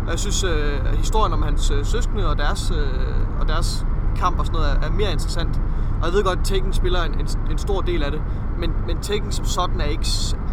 Og 0.05 0.11
jeg 0.11 0.19
synes, 0.19 0.45
øh, 0.45 0.81
at 0.85 0.97
historien 0.97 1.33
om 1.33 1.43
hans 1.43 1.71
øh, 1.71 1.85
søskende 1.85 2.29
og 2.31 2.39
deres, 2.39 2.73
øh, 2.77 3.41
og 3.41 3.49
deres 3.49 3.87
kamp 4.17 4.39
og 4.39 4.47
sådan 4.47 4.61
noget 4.61 4.77
er, 4.77 4.87
er 4.87 4.91
mere 4.91 5.13
interessant. 5.13 5.61
Og 6.01 6.07
jeg 6.07 6.13
ved 6.13 6.25
godt, 6.25 6.39
at 6.39 6.45
Tekken 6.45 6.73
spiller 6.73 7.03
en, 7.03 7.15
en, 7.21 7.27
en 7.51 7.59
stor 7.59 7.81
del 7.81 8.03
af 8.03 8.11
det, 8.11 8.23
men, 8.61 8.71
men 8.87 8.97
Tekken 9.03 9.33
som 9.33 9.45
sådan 9.45 9.81
er 9.81 9.85
ikke, 9.85 10.07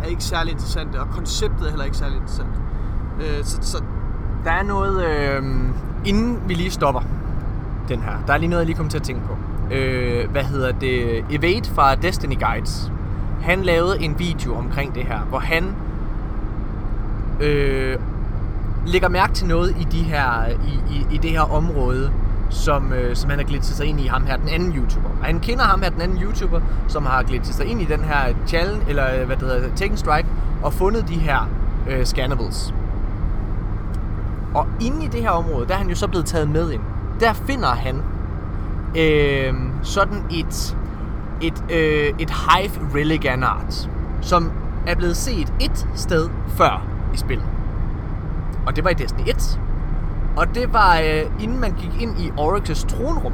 er 0.03 0.07
ikke 0.07 0.23
særlig 0.23 0.51
interessant, 0.51 0.95
og 0.95 1.07
konceptet 1.09 1.65
er 1.65 1.69
heller 1.69 1.85
ikke 1.85 1.97
særlig 1.97 2.15
interessant. 2.15 2.49
Øh, 3.21 3.43
så, 3.43 3.57
så 3.61 3.83
Der 4.43 4.51
er 4.51 4.63
noget, 4.63 5.05
øh, 5.05 5.43
inden 6.05 6.39
vi 6.47 6.53
lige 6.53 6.71
stopper 6.71 7.01
den 7.89 7.99
her, 7.99 8.11
der 8.27 8.33
er 8.33 8.37
lige 8.37 8.49
noget, 8.49 8.61
jeg 8.61 8.65
lige 8.65 8.77
kom 8.77 8.89
til 8.89 8.97
at 8.97 9.03
tænke 9.03 9.21
på. 9.27 9.37
Øh, 9.73 10.31
hvad 10.31 10.43
hedder 10.43 10.71
det? 10.71 11.25
Evade 11.29 11.69
fra 11.75 11.95
Destiny 11.95 12.39
Guides. 12.39 12.91
Han 13.41 13.61
lavede 13.61 14.01
en 14.01 14.19
video 14.19 14.55
omkring 14.55 14.95
det 14.95 15.03
her, 15.03 15.19
hvor 15.19 15.39
han 15.39 15.75
øh, 17.41 17.97
lægger 18.85 19.09
mærke 19.09 19.33
til 19.33 19.47
noget 19.47 19.75
i, 19.79 19.87
de 19.91 20.03
her, 20.03 20.45
i, 20.47 20.93
i, 20.95 21.15
i 21.15 21.17
det 21.17 21.31
her 21.31 21.53
område, 21.53 22.11
som, 22.49 22.93
øh, 22.93 23.15
som 23.15 23.29
han 23.29 23.39
har 23.39 23.45
glitset 23.45 23.77
sig 23.77 23.85
ind 23.85 23.99
i 23.99 24.07
ham 24.07 24.25
her, 24.25 24.37
den 24.37 24.49
anden 24.49 24.73
YouTuber. 24.73 25.09
Og 25.19 25.25
han 25.25 25.39
kender 25.39 25.63
ham 25.63 25.81
her, 25.81 25.89
den 25.89 26.01
anden 26.01 26.17
YouTuber, 26.17 26.61
som 26.87 27.05
har 27.05 27.23
glitset 27.23 27.55
sig 27.55 27.65
ind 27.65 27.81
i 27.81 27.85
den 27.85 27.99
her 27.99 28.33
challenge, 28.47 28.85
eller 28.89 29.19
øh, 29.19 29.25
hvad 29.25 29.37
det 29.37 29.47
hedder, 29.47 29.75
Tekken 29.75 29.97
Strike, 29.97 30.27
og 30.63 30.73
fundet 30.73 31.07
de 31.07 31.15
her 31.15 31.49
øh, 31.89 32.05
scannables. 32.05 32.73
Og 34.53 34.67
inde 34.81 35.05
i 35.05 35.07
det 35.07 35.21
her 35.21 35.29
område, 35.29 35.67
der 35.67 35.73
er 35.73 35.77
han 35.77 35.89
jo 35.89 35.95
så 35.95 36.07
blevet 36.07 36.25
taget 36.25 36.49
med 36.49 36.71
ind. 36.71 36.81
Der 37.19 37.33
finder 37.33 37.69
han 37.69 37.95
øh, 38.97 39.53
sådan 39.83 40.23
et, 40.31 40.77
et, 41.41 41.63
øh, 41.71 42.13
et 42.19 42.29
Hive 42.29 42.71
Religan 42.95 43.43
Art, 43.43 43.89
som 44.21 44.51
er 44.87 44.95
blevet 44.95 45.17
set 45.17 45.53
et 45.59 45.87
sted 45.95 46.29
før 46.47 46.87
i 47.13 47.17
spillet. 47.17 47.45
Og 48.65 48.75
det 48.75 48.83
var 48.83 48.89
i 48.89 48.93
Destiny 48.93 49.29
1. 49.29 49.59
Og 50.37 50.55
det 50.55 50.73
var, 50.73 50.97
øh, 50.97 51.43
inden 51.43 51.59
man 51.61 51.71
gik 51.71 52.01
ind 52.01 52.19
i 52.19 52.31
Oryx's 52.39 52.87
tronrum, 52.87 53.33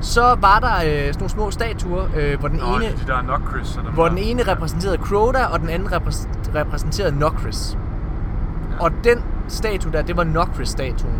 så 0.00 0.22
var 0.40 0.58
der 0.60 0.76
øh, 0.76 1.06
sådan 1.06 1.14
nogle 1.18 1.28
små 1.30 1.50
statuer, 1.50 2.04
øh, 2.16 2.38
hvor 2.40 2.48
den 2.48 2.58
Nå, 2.58 2.76
ene... 2.76 2.84
de 2.84 3.06
der 3.06 3.22
Nocris 3.22 3.76
og 3.76 3.84
dem 3.84 3.92
Hvor 3.92 4.02
der. 4.04 4.10
den 4.10 4.18
ene 4.18 4.42
repræsenterede 4.42 4.96
Crota, 4.98 5.44
og 5.44 5.60
den 5.60 5.68
anden 5.68 5.88
repræs- 5.92 6.28
repræsenterede 6.54 7.18
Nokris. 7.18 7.78
Ja. 8.70 8.84
Og 8.84 8.90
den 9.04 9.18
statue 9.48 9.92
der, 9.92 10.02
det 10.02 10.16
var 10.16 10.24
Nokris-statuen. 10.24 11.14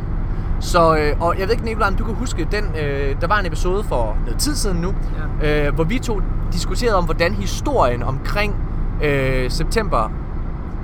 Så, 0.60 0.96
øh, 0.96 1.16
og 1.20 1.38
jeg 1.38 1.46
ved 1.48 1.52
ikke, 1.54 1.64
Nicolaj, 1.64 1.88
om 1.88 1.94
du 1.94 2.04
kan 2.04 2.14
huske, 2.14 2.48
den, 2.52 2.64
øh, 2.82 3.16
der 3.20 3.26
var 3.26 3.38
en 3.38 3.46
episode 3.46 3.84
for 3.84 4.16
noget 4.24 4.38
tid 4.38 4.54
siden 4.54 4.76
nu, 4.76 4.94
ja. 5.42 5.66
øh, 5.68 5.74
hvor 5.74 5.84
vi 5.84 5.98
to 5.98 6.20
diskuterede 6.52 6.96
om, 6.96 7.04
hvordan 7.04 7.32
historien 7.34 8.02
omkring 8.02 8.54
øh, 9.02 9.50
september, 9.50 10.10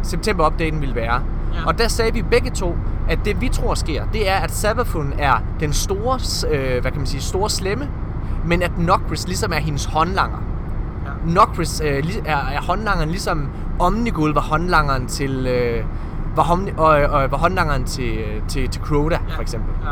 september-updaten 0.03 0.81
ville 0.81 0.95
være. 0.95 1.23
Ja. 1.55 1.67
Og 1.67 1.79
der 1.79 1.89
sagde 1.89 2.13
vi 2.13 2.23
begge 2.23 2.51
to, 2.51 2.77
at 3.09 3.19
det 3.25 3.41
vi 3.41 3.49
tror 3.49 3.75
sker, 3.75 4.05
det 4.13 4.31
er, 4.31 4.37
at 4.37 4.51
Sabafun 4.51 5.13
er 5.19 5.43
den 5.61 5.73
store, 5.73 6.19
øh, 6.51 6.81
hvad 6.81 6.91
kan 6.91 7.01
man 7.01 7.07
sige, 7.07 7.21
store 7.21 7.51
slemme, 7.51 7.89
men 8.45 8.63
at 8.63 8.79
Nokris 8.79 9.27
ligesom 9.27 9.53
er 9.53 9.59
hendes 9.59 9.85
håndlanger. 9.85 10.39
Ja. 11.07 11.33
Nokris 11.33 11.83
øh, 11.85 12.17
er, 12.25 12.37
er 12.37 12.63
håndlangeren, 12.63 13.09
ligesom 13.09 13.49
Omnigul 13.79 14.35
var 14.35 14.41
håndlangeren 14.41 15.07
til... 15.07 15.47
Øh, 15.47 15.85
var, 16.37 16.43
homni- 16.43 16.75
og, 16.77 16.89
og, 16.89 17.31
var 17.31 17.39
håndlangeren 17.39 17.85
til, 17.85 18.19
øh, 18.19 18.43
til, 18.49 18.69
til 18.69 18.83
Crota, 18.83 19.19
ja. 19.29 19.37
for 19.37 19.43
eksempel. 19.43 19.75
ja, 19.85 19.91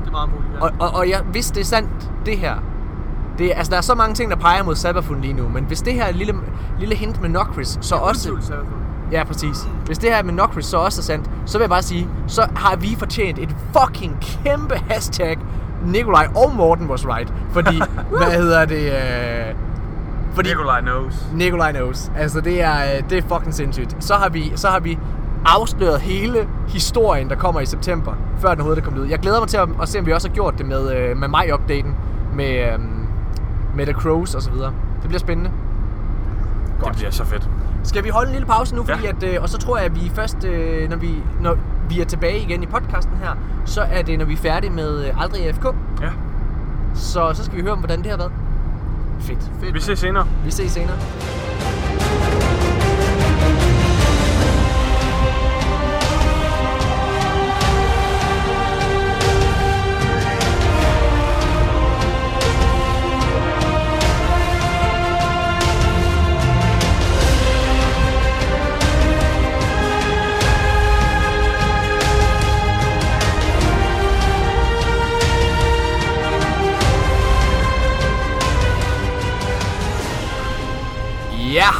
det 0.00 0.08
er 0.08 0.10
meget 0.10 0.30
muligt. 0.30 0.54
Ja. 0.54 0.60
Og, 0.60 0.70
og, 0.78 0.94
og 0.94 1.08
jeg, 1.08 1.20
hvis 1.30 1.50
det 1.50 1.60
er 1.60 1.64
sandt, 1.64 2.10
det 2.26 2.38
her, 2.38 2.54
det, 3.38 3.52
altså 3.56 3.70
der 3.70 3.76
er 3.76 3.80
så 3.80 3.94
mange 3.94 4.14
ting, 4.14 4.30
der 4.30 4.36
peger 4.36 4.62
mod 4.62 4.74
Sabafun 4.74 5.20
lige 5.20 5.32
nu, 5.32 5.48
men 5.48 5.64
hvis 5.64 5.82
det 5.82 5.94
her 5.94 6.04
er 6.04 6.12
lille, 6.12 6.34
lille 6.78 6.94
hint 6.94 7.20
med 7.20 7.28
Nokris, 7.28 7.78
så 7.80 7.94
også... 7.94 8.36
Sabafun. 8.40 8.78
Ja, 9.12 9.24
præcis. 9.24 9.68
Hvis 9.86 9.98
det 9.98 10.10
her 10.10 10.22
med 10.22 10.32
Nokris 10.32 10.66
så 10.66 10.76
også 10.76 11.00
er 11.00 11.02
sandt, 11.02 11.30
så 11.46 11.58
vil 11.58 11.62
jeg 11.62 11.70
bare 11.70 11.82
sige, 11.82 12.08
så 12.26 12.48
har 12.56 12.76
vi 12.76 12.96
fortjent 12.98 13.38
et 13.38 13.56
fucking 13.72 14.18
kæmpe 14.20 14.74
hashtag 14.74 15.38
Nikolaj 15.86 16.28
og 16.36 16.54
Morten 16.56 16.90
was 16.90 17.06
right. 17.06 17.32
Fordi, 17.50 17.82
hvad 18.18 18.32
hedder 18.32 18.64
det... 18.64 18.92
Øh, 18.92 19.54
fordi 20.34 20.48
Nikolaj 20.48 20.80
knows. 20.80 21.14
Nikolaj 21.34 21.72
knows. 21.72 22.12
Altså, 22.16 22.40
det 22.40 22.62
er, 22.62 22.96
øh, 22.96 23.10
det 23.10 23.18
er 23.18 23.22
fucking 23.22 23.54
sindssygt. 23.54 23.96
Så 24.00 24.14
har 24.14 24.28
vi, 24.28 24.52
så 24.56 24.68
har 24.68 24.80
vi 24.80 24.98
afsløret 25.44 26.00
hele 26.00 26.48
historien, 26.68 27.28
der 27.28 27.36
kommer 27.36 27.60
i 27.60 27.66
september, 27.66 28.14
før 28.38 28.48
den 28.48 28.58
overhovedet 28.60 28.82
er 28.82 28.84
kommet 28.84 29.02
ud. 29.02 29.08
Jeg 29.08 29.18
glæder 29.18 29.40
mig 29.40 29.48
til 29.48 29.56
at, 29.56 29.68
at 29.82 29.88
se, 29.88 29.98
om 29.98 30.06
vi 30.06 30.12
også 30.12 30.28
har 30.28 30.34
gjort 30.34 30.58
det 30.58 30.66
med, 30.66 30.96
øh, 30.96 31.16
med 31.16 31.28
mig-updaten, 31.28 31.94
med, 32.34 32.72
øh, 32.72 32.78
med 33.74 33.86
The 33.86 33.94
Crows 33.94 34.34
og 34.34 34.42
så 34.42 34.50
videre. 34.50 34.72
Det 35.00 35.08
bliver 35.08 35.20
spændende. 35.20 35.50
Det 36.84 36.96
bliver 36.96 37.10
så 37.10 37.24
fedt. 37.24 37.48
Skal 37.84 38.04
vi 38.04 38.08
holde 38.08 38.28
en 38.28 38.32
lille 38.32 38.46
pause 38.46 38.74
nu, 38.74 38.84
fordi 38.84 39.02
Ja. 39.04 39.08
at, 39.08 39.22
øh, 39.22 39.42
og 39.42 39.48
så 39.48 39.58
tror 39.58 39.76
jeg, 39.76 39.86
at 39.86 39.94
vi 39.94 40.10
først, 40.14 40.44
øh, 40.44 40.90
når 40.90 40.96
vi, 40.96 41.14
når 41.40 41.56
vi 41.88 42.00
er 42.00 42.04
tilbage 42.04 42.38
igen 42.40 42.62
i 42.62 42.66
podcasten 42.66 43.16
her, 43.16 43.30
så 43.64 43.80
er 43.80 44.02
det, 44.02 44.18
når 44.18 44.24
vi 44.24 44.32
er 44.32 44.36
færdige 44.36 44.70
med 44.70 45.04
øh, 45.06 45.22
Aldrig 45.22 45.46
AFK. 45.46 45.64
Ja. 46.00 46.08
Så, 46.94 47.30
så 47.34 47.44
skal 47.44 47.56
vi 47.56 47.62
høre 47.62 47.72
om, 47.72 47.78
hvordan 47.78 48.02
det 48.02 48.10
har 48.10 48.16
været. 48.18 48.32
Fedt. 49.20 49.50
Fedt, 49.60 49.74
Vi 49.74 49.80
ses 49.80 49.98
senere. 49.98 50.26
Vi 50.44 50.50
ses 50.50 50.72
senere. 50.72 50.96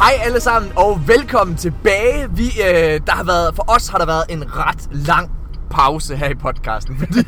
Hej 0.03 0.25
alle 0.25 0.39
sammen, 0.39 0.71
og 0.75 1.07
velkommen 1.07 1.55
tilbage. 1.55 2.31
Vi, 2.31 2.43
øh, 2.43 3.01
der 3.07 3.11
har 3.11 3.23
været, 3.23 3.55
for 3.55 3.71
os 3.75 3.87
har 3.87 3.97
der 3.97 4.05
været 4.05 4.23
en 4.29 4.57
ret 4.57 4.89
lang 4.91 5.31
pause 5.69 6.15
her 6.15 6.29
i 6.29 6.35
podcasten, 6.35 6.97
fordi, 7.01 7.25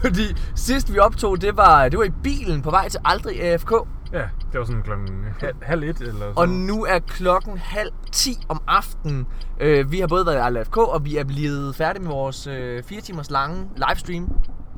fordi 0.00 0.36
sidst 0.54 0.92
vi 0.92 0.98
optog, 0.98 1.40
det 1.40 1.56
var, 1.56 1.88
det 1.88 1.98
var 1.98 2.04
i 2.04 2.10
bilen 2.22 2.62
på 2.62 2.70
vej 2.70 2.88
til 2.88 3.00
Aldrig 3.04 3.42
AFK, 3.42 3.72
Ja, 4.12 4.24
det 4.52 4.58
var 4.60 4.64
sådan 4.64 4.82
klokken 4.82 5.24
halv, 5.40 5.54
halv 5.62 5.82
et 5.82 5.96
eller 6.00 6.12
sådan 6.12 6.32
og 6.36 6.48
nu 6.48 6.84
er 6.84 6.98
klokken 6.98 7.58
halv 7.58 7.92
10 8.12 8.36
om 8.48 8.62
aftenen. 8.66 9.26
Øh, 9.60 9.92
vi 9.92 10.00
har 10.00 10.06
både 10.06 10.26
været 10.26 10.36
i 10.36 10.40
Aldrig 10.40 10.60
AFK, 10.60 10.76
og 10.76 11.04
vi 11.04 11.16
er 11.16 11.24
blevet 11.24 11.76
færdige 11.76 12.02
med 12.02 12.10
vores 12.10 12.46
øh, 12.46 12.82
4 12.82 13.00
timers 13.00 13.30
lange 13.30 13.68
livestream 13.76 14.30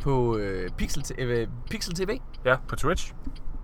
på 0.02 0.36
øh, 0.36 0.70
Pixel, 0.70 1.02
T- 1.06 1.22
øh, 1.22 1.46
Pixel 1.70 1.94
TV. 1.94 2.18
Ja, 2.44 2.56
på 2.68 2.76
Twitch. 2.76 3.12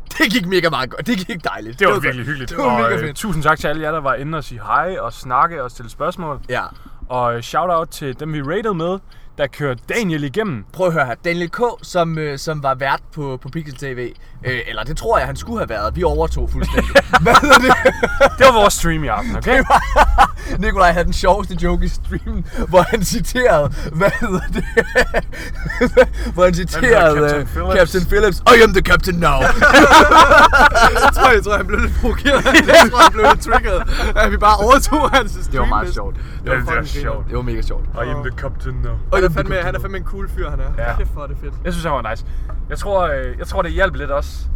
Det 0.19 0.33
gik 0.33 0.47
mega 0.47 0.71
meget 0.71 0.91
godt, 0.91 1.07
det 1.07 1.27
gik 1.27 1.45
dejligt. 1.45 1.79
Det 1.79 1.87
var, 1.87 1.93
godt. 1.93 2.05
virkelig 2.05 2.27
hyggeligt. 2.27 2.51
Det 2.51 2.59
var 2.59 2.65
og, 2.65 2.81
mega 2.81 2.95
øh, 2.95 3.01
fedt. 3.01 3.17
tusind 3.17 3.43
tak 3.43 3.59
til 3.59 3.69
alle 3.69 3.83
jer, 3.83 3.91
der 3.93 4.01
var 4.01 4.15
inde 4.15 4.39
og 4.39 4.45
sige 4.45 4.61
hej 4.63 4.97
og 5.01 5.13
snakke 5.13 5.63
og 5.63 5.71
stille 5.71 5.91
spørgsmål. 5.91 6.41
Ja. 6.49 6.63
Og 7.09 7.45
shout 7.45 7.71
out 7.71 7.89
til 7.89 8.21
dem, 8.21 8.33
vi 8.33 8.43
rated 8.43 8.75
med, 8.75 8.99
der 9.39 9.47
kørte 9.47 9.81
Daniel 9.89 10.25
igennem. 10.25 10.65
Prøv 10.73 10.87
at 10.87 10.93
høre 10.93 11.07
her. 11.07 11.15
Daniel 11.25 11.51
K., 11.51 11.61
som, 11.83 12.19
øh, 12.19 12.39
som 12.39 12.63
var 12.63 12.75
vært 12.75 13.01
på, 13.15 13.39
på 13.43 13.49
Pixel 13.49 13.77
TV, 13.79 14.13
øh, 14.45 14.59
eller 14.69 14.83
det 14.85 14.97
tror 14.97 15.19
jeg, 15.19 15.27
han 15.27 15.37
skulle 15.37 15.59
have 15.59 15.69
været. 15.69 15.97
Vi 15.97 16.03
overtog 16.03 16.51
fuldstændig. 16.51 16.91
Hvad 17.25 17.35
hedder 17.43 17.59
det? 17.59 17.73
Det 18.39 18.47
var 18.47 18.53
vores 18.53 18.75
stream 18.75 19.05
i 19.05 19.07
aften, 19.07 19.37
okay? 19.37 19.63
Nikolaj 20.65 20.93
havde 20.93 21.05
den 21.05 21.13
sjoveste 21.13 21.59
joke 21.63 21.85
i 21.85 21.89
streamen, 21.89 22.47
hvor 22.69 22.83
han 22.83 23.03
citerede, 23.05 23.75
hvad 23.93 24.11
hedder 24.21 24.41
det? 24.55 24.65
hvor 26.35 26.45
han 26.45 26.55
citerede 26.55 27.17
Captain 27.17 27.41
øh, 27.41 27.47
Phillips? 27.47 27.79
Captain 27.79 28.05
Phillips. 28.07 28.39
I 28.39 28.63
am 28.63 28.73
the 28.73 28.83
captain 28.83 29.17
now. 29.17 29.39
Jeg 29.41 31.13
tror, 31.15 31.31
jeg, 31.31 31.45
tror, 31.45 31.57
han 31.57 31.67
blev 31.67 31.81
lidt 31.81 31.95
provokeret. 32.01 32.45
Jeg 32.45 32.91
tror, 32.91 33.03
han 33.03 33.13
blev 33.13 33.25
lidt 33.33 33.41
triggeret. 33.41 33.83
At 34.17 34.33
vi 34.33 34.37
bare 34.37 34.57
overtog 34.67 35.11
hans 35.11 35.31
stream. 35.31 35.51
det 35.53 35.61
var 35.61 35.67
meget 35.67 35.95
sjovt. 35.95 36.17
Det 36.45 36.51
var, 36.51 36.57
det 36.57 36.67
var 36.67 36.85
sjovt. 36.85 37.29
Det 37.29 37.37
var 37.37 37.43
mega 37.43 37.63
sjovt. 37.63 37.85
I 37.95 38.09
am 38.15 38.23
the 38.29 38.35
captain 38.43 38.75
now. 38.85 38.95
Han 39.33 39.47
er, 39.47 39.49
fandme, 39.49 39.55
han 39.63 39.75
er 39.75 39.81
fandme 39.81 39.99
en 39.99 40.05
cool 40.05 40.29
fyr, 40.29 40.51
han 40.51 40.61
er. 40.61 40.73
Ja. 40.79 40.97
Kæft, 40.97 41.13
hvor 41.13 41.23
er 41.23 41.27
det 41.27 41.37
fedt. 41.41 41.55
Jeg 41.65 41.73
synes, 41.73 41.85
han 41.85 41.93
var 41.93 42.11
nice. 42.11 42.27
Jeg 42.69 42.79
tror, 42.79 43.07
øh, 43.09 43.39
jeg 43.39 43.47
tror 43.47 43.63
det 43.63 43.73
hjalp 43.73 43.95
lidt 43.95 44.11
også, 44.11 44.47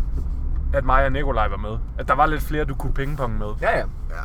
at 0.74 0.84
mig 0.84 1.04
og 1.04 1.12
Nikolaj 1.12 1.48
var 1.48 1.56
med. 1.56 1.78
At 1.98 2.08
der 2.08 2.14
var 2.14 2.26
lidt 2.26 2.42
flere, 2.42 2.64
du 2.64 2.74
kunne 2.74 2.92
pingpong 2.94 3.38
med. 3.38 3.46
Ja, 3.60 3.70
ja. 3.78 3.84
Ja. 4.10 4.22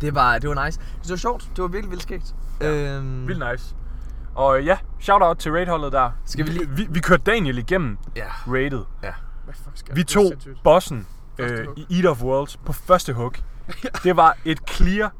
Det 0.00 0.14
var, 0.14 0.38
det 0.38 0.48
var 0.50 0.64
nice. 0.64 0.80
Det 1.02 1.10
var 1.10 1.16
sjovt. 1.16 1.48
Det 1.56 1.62
var 1.62 1.68
virkelig 1.68 1.90
vildt 1.90 2.02
skægt. 2.02 2.34
Ja. 2.60 2.96
Øhm, 2.96 3.28
Vildt 3.28 3.44
nice. 3.52 3.74
Og 4.34 4.58
øh, 4.58 4.66
ja, 4.66 4.76
shout 5.00 5.22
out 5.22 5.36
til 5.36 5.52
raidholdet 5.52 5.92
der. 5.92 6.10
Skal 6.24 6.46
vi 6.46 6.50
lige- 6.50 6.68
Vi, 6.70 6.86
vi 6.90 7.00
kørte 7.00 7.22
Daniel 7.22 7.58
igennem 7.58 7.98
Ja. 8.16 8.24
rated. 8.46 8.82
Ja. 9.02 9.10
Hvad 9.44 9.54
fuck 9.54 9.70
skal 9.78 9.96
Vi 9.96 10.02
tog 10.02 10.32
bossen 10.64 11.06
øh, 11.38 11.66
i 11.76 11.96
Eat 11.96 12.06
of 12.06 12.22
Worlds 12.22 12.56
på 12.56 12.72
første 12.72 13.12
hug. 13.12 13.32
Det 14.04 14.16
var 14.16 14.36
et 14.44 14.58
clear, 14.70 15.12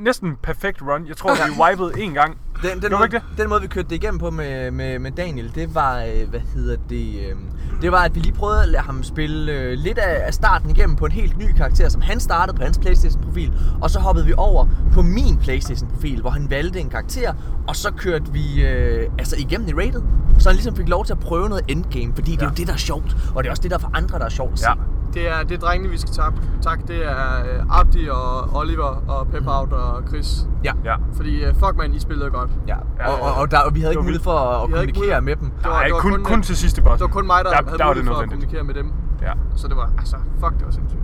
næsten 0.00 0.36
perfekt 0.36 0.82
run. 0.82 1.06
Jeg 1.06 1.16
tror, 1.16 1.34
vi 1.34 1.60
wipede 1.62 2.02
en 2.02 2.14
gang. 2.14 2.38
Den, 2.62 2.82
den, 2.82 2.92
måde, 2.92 3.20
den 3.38 3.48
måde, 3.48 3.60
vi 3.60 3.66
kørte 3.66 3.88
det 3.88 3.96
igennem 3.96 4.18
på 4.18 4.30
med, 4.30 4.70
med, 4.70 4.98
med 4.98 5.10
Daniel, 5.10 5.54
det 5.54 5.74
var, 5.74 6.02
øh, 6.02 6.28
hvad 6.30 6.40
hedder 6.40 6.76
det, 6.88 7.14
øh, 7.14 7.36
det 7.82 7.92
var, 7.92 7.98
at 7.98 8.14
vi 8.14 8.20
lige 8.20 8.32
prøvede 8.32 8.62
at 8.62 8.68
lade 8.68 8.82
ham 8.82 9.02
spille 9.02 9.52
øh, 9.52 9.72
lidt 9.72 9.98
af, 9.98 10.26
af 10.26 10.34
starten 10.34 10.70
igennem 10.70 10.96
på 10.96 11.06
en 11.06 11.12
helt 11.12 11.38
ny 11.38 11.52
karakter, 11.52 11.88
som 11.88 12.02
han 12.02 12.20
startede 12.20 12.56
på 12.56 12.62
hans 12.62 12.78
Playstation-profil, 12.78 13.52
og 13.80 13.90
så 13.90 14.00
hoppede 14.00 14.26
vi 14.26 14.34
over 14.36 14.66
på 14.92 15.02
min 15.02 15.38
Playstation-profil, 15.38 16.20
hvor 16.20 16.30
han 16.30 16.50
valgte 16.50 16.80
en 16.80 16.88
karakter, 16.88 17.32
og 17.68 17.76
så 17.76 17.92
kørte 17.92 18.32
vi 18.32 18.64
øh, 18.64 19.10
altså 19.18 19.36
igennem 19.38 19.68
i 19.68 19.72
rated, 19.72 20.02
så 20.38 20.48
han 20.48 20.56
ligesom 20.56 20.76
fik 20.76 20.88
lov 20.88 21.04
til 21.04 21.12
at 21.12 21.20
prøve 21.20 21.48
noget 21.48 21.64
endgame, 21.68 22.12
fordi 22.14 22.32
det 22.32 22.42
er 22.42 22.46
jo 22.46 22.52
det, 22.56 22.66
der 22.66 22.72
er 22.72 22.76
sjovt, 22.76 23.16
og 23.34 23.42
det 23.42 23.48
er 23.48 23.50
også 23.50 23.62
det, 23.62 23.70
der 23.70 23.76
er 23.76 23.80
for 23.80 23.90
andre, 23.94 24.18
der 24.18 24.24
er 24.24 24.28
sjovt 24.28 24.52
at 24.52 24.58
se. 24.58 24.68
Ja. 24.68 24.74
Det 25.14 25.28
er, 25.28 25.42
det 25.42 25.54
er 25.54 25.58
drengene, 25.58 25.90
vi 25.90 25.98
skal 25.98 26.12
takke. 26.14 26.38
Tak, 26.62 26.88
det 26.88 27.06
er 27.06 27.66
Abdi 27.70 28.08
og 28.08 28.56
Oliver 28.56 29.02
og 29.08 29.28
Pep 29.28 29.46
Out 29.46 29.72
og 29.72 30.02
Chris. 30.08 30.46
Ja. 30.64 30.72
Ja. 30.84 30.96
Fordi 31.16 31.44
fuck 31.52 31.76
man, 31.76 31.94
I 31.94 31.98
spillede 31.98 32.30
godt. 32.30 32.50
Ja, 32.68 32.76
Ja, 33.00 33.08
og, 33.08 33.20
og, 33.22 33.34
og, 33.34 33.50
der, 33.50 33.58
og 33.58 33.74
vi 33.74 33.80
havde 33.80 33.92
ikke 33.92 34.02
mulighed 34.02 34.22
for 34.22 34.32
at, 34.32 34.70
kommunikere 34.70 35.20
med 35.20 35.36
dem. 35.36 35.50
Det 35.50 35.64
var- 35.64 35.70
Nej, 35.70 35.84
det 35.84 35.92
var 35.94 36.00
kun, 36.00 36.12
kun, 36.12 36.24
kun 36.24 36.42
til 36.42 36.56
sidste 36.56 36.82
boss. 36.82 36.92
Det 36.92 37.00
var 37.00 37.06
kun 37.12 37.26
mig, 37.26 37.44
der, 37.44 37.50
der, 37.50 37.56
havde 37.66 37.78
der 37.78 37.86
mulighed 37.86 38.06
for 38.14 38.20
at 38.20 38.28
kommunikere 38.28 38.62
med 38.64 38.74
dem. 38.74 38.92
Ja. 39.22 39.32
Så 39.56 39.68
det 39.68 39.76
var, 39.76 39.92
altså, 39.98 40.16
fuck, 40.40 40.54
det 40.58 40.64
var 40.66 40.72
sindssygt. 40.72 41.02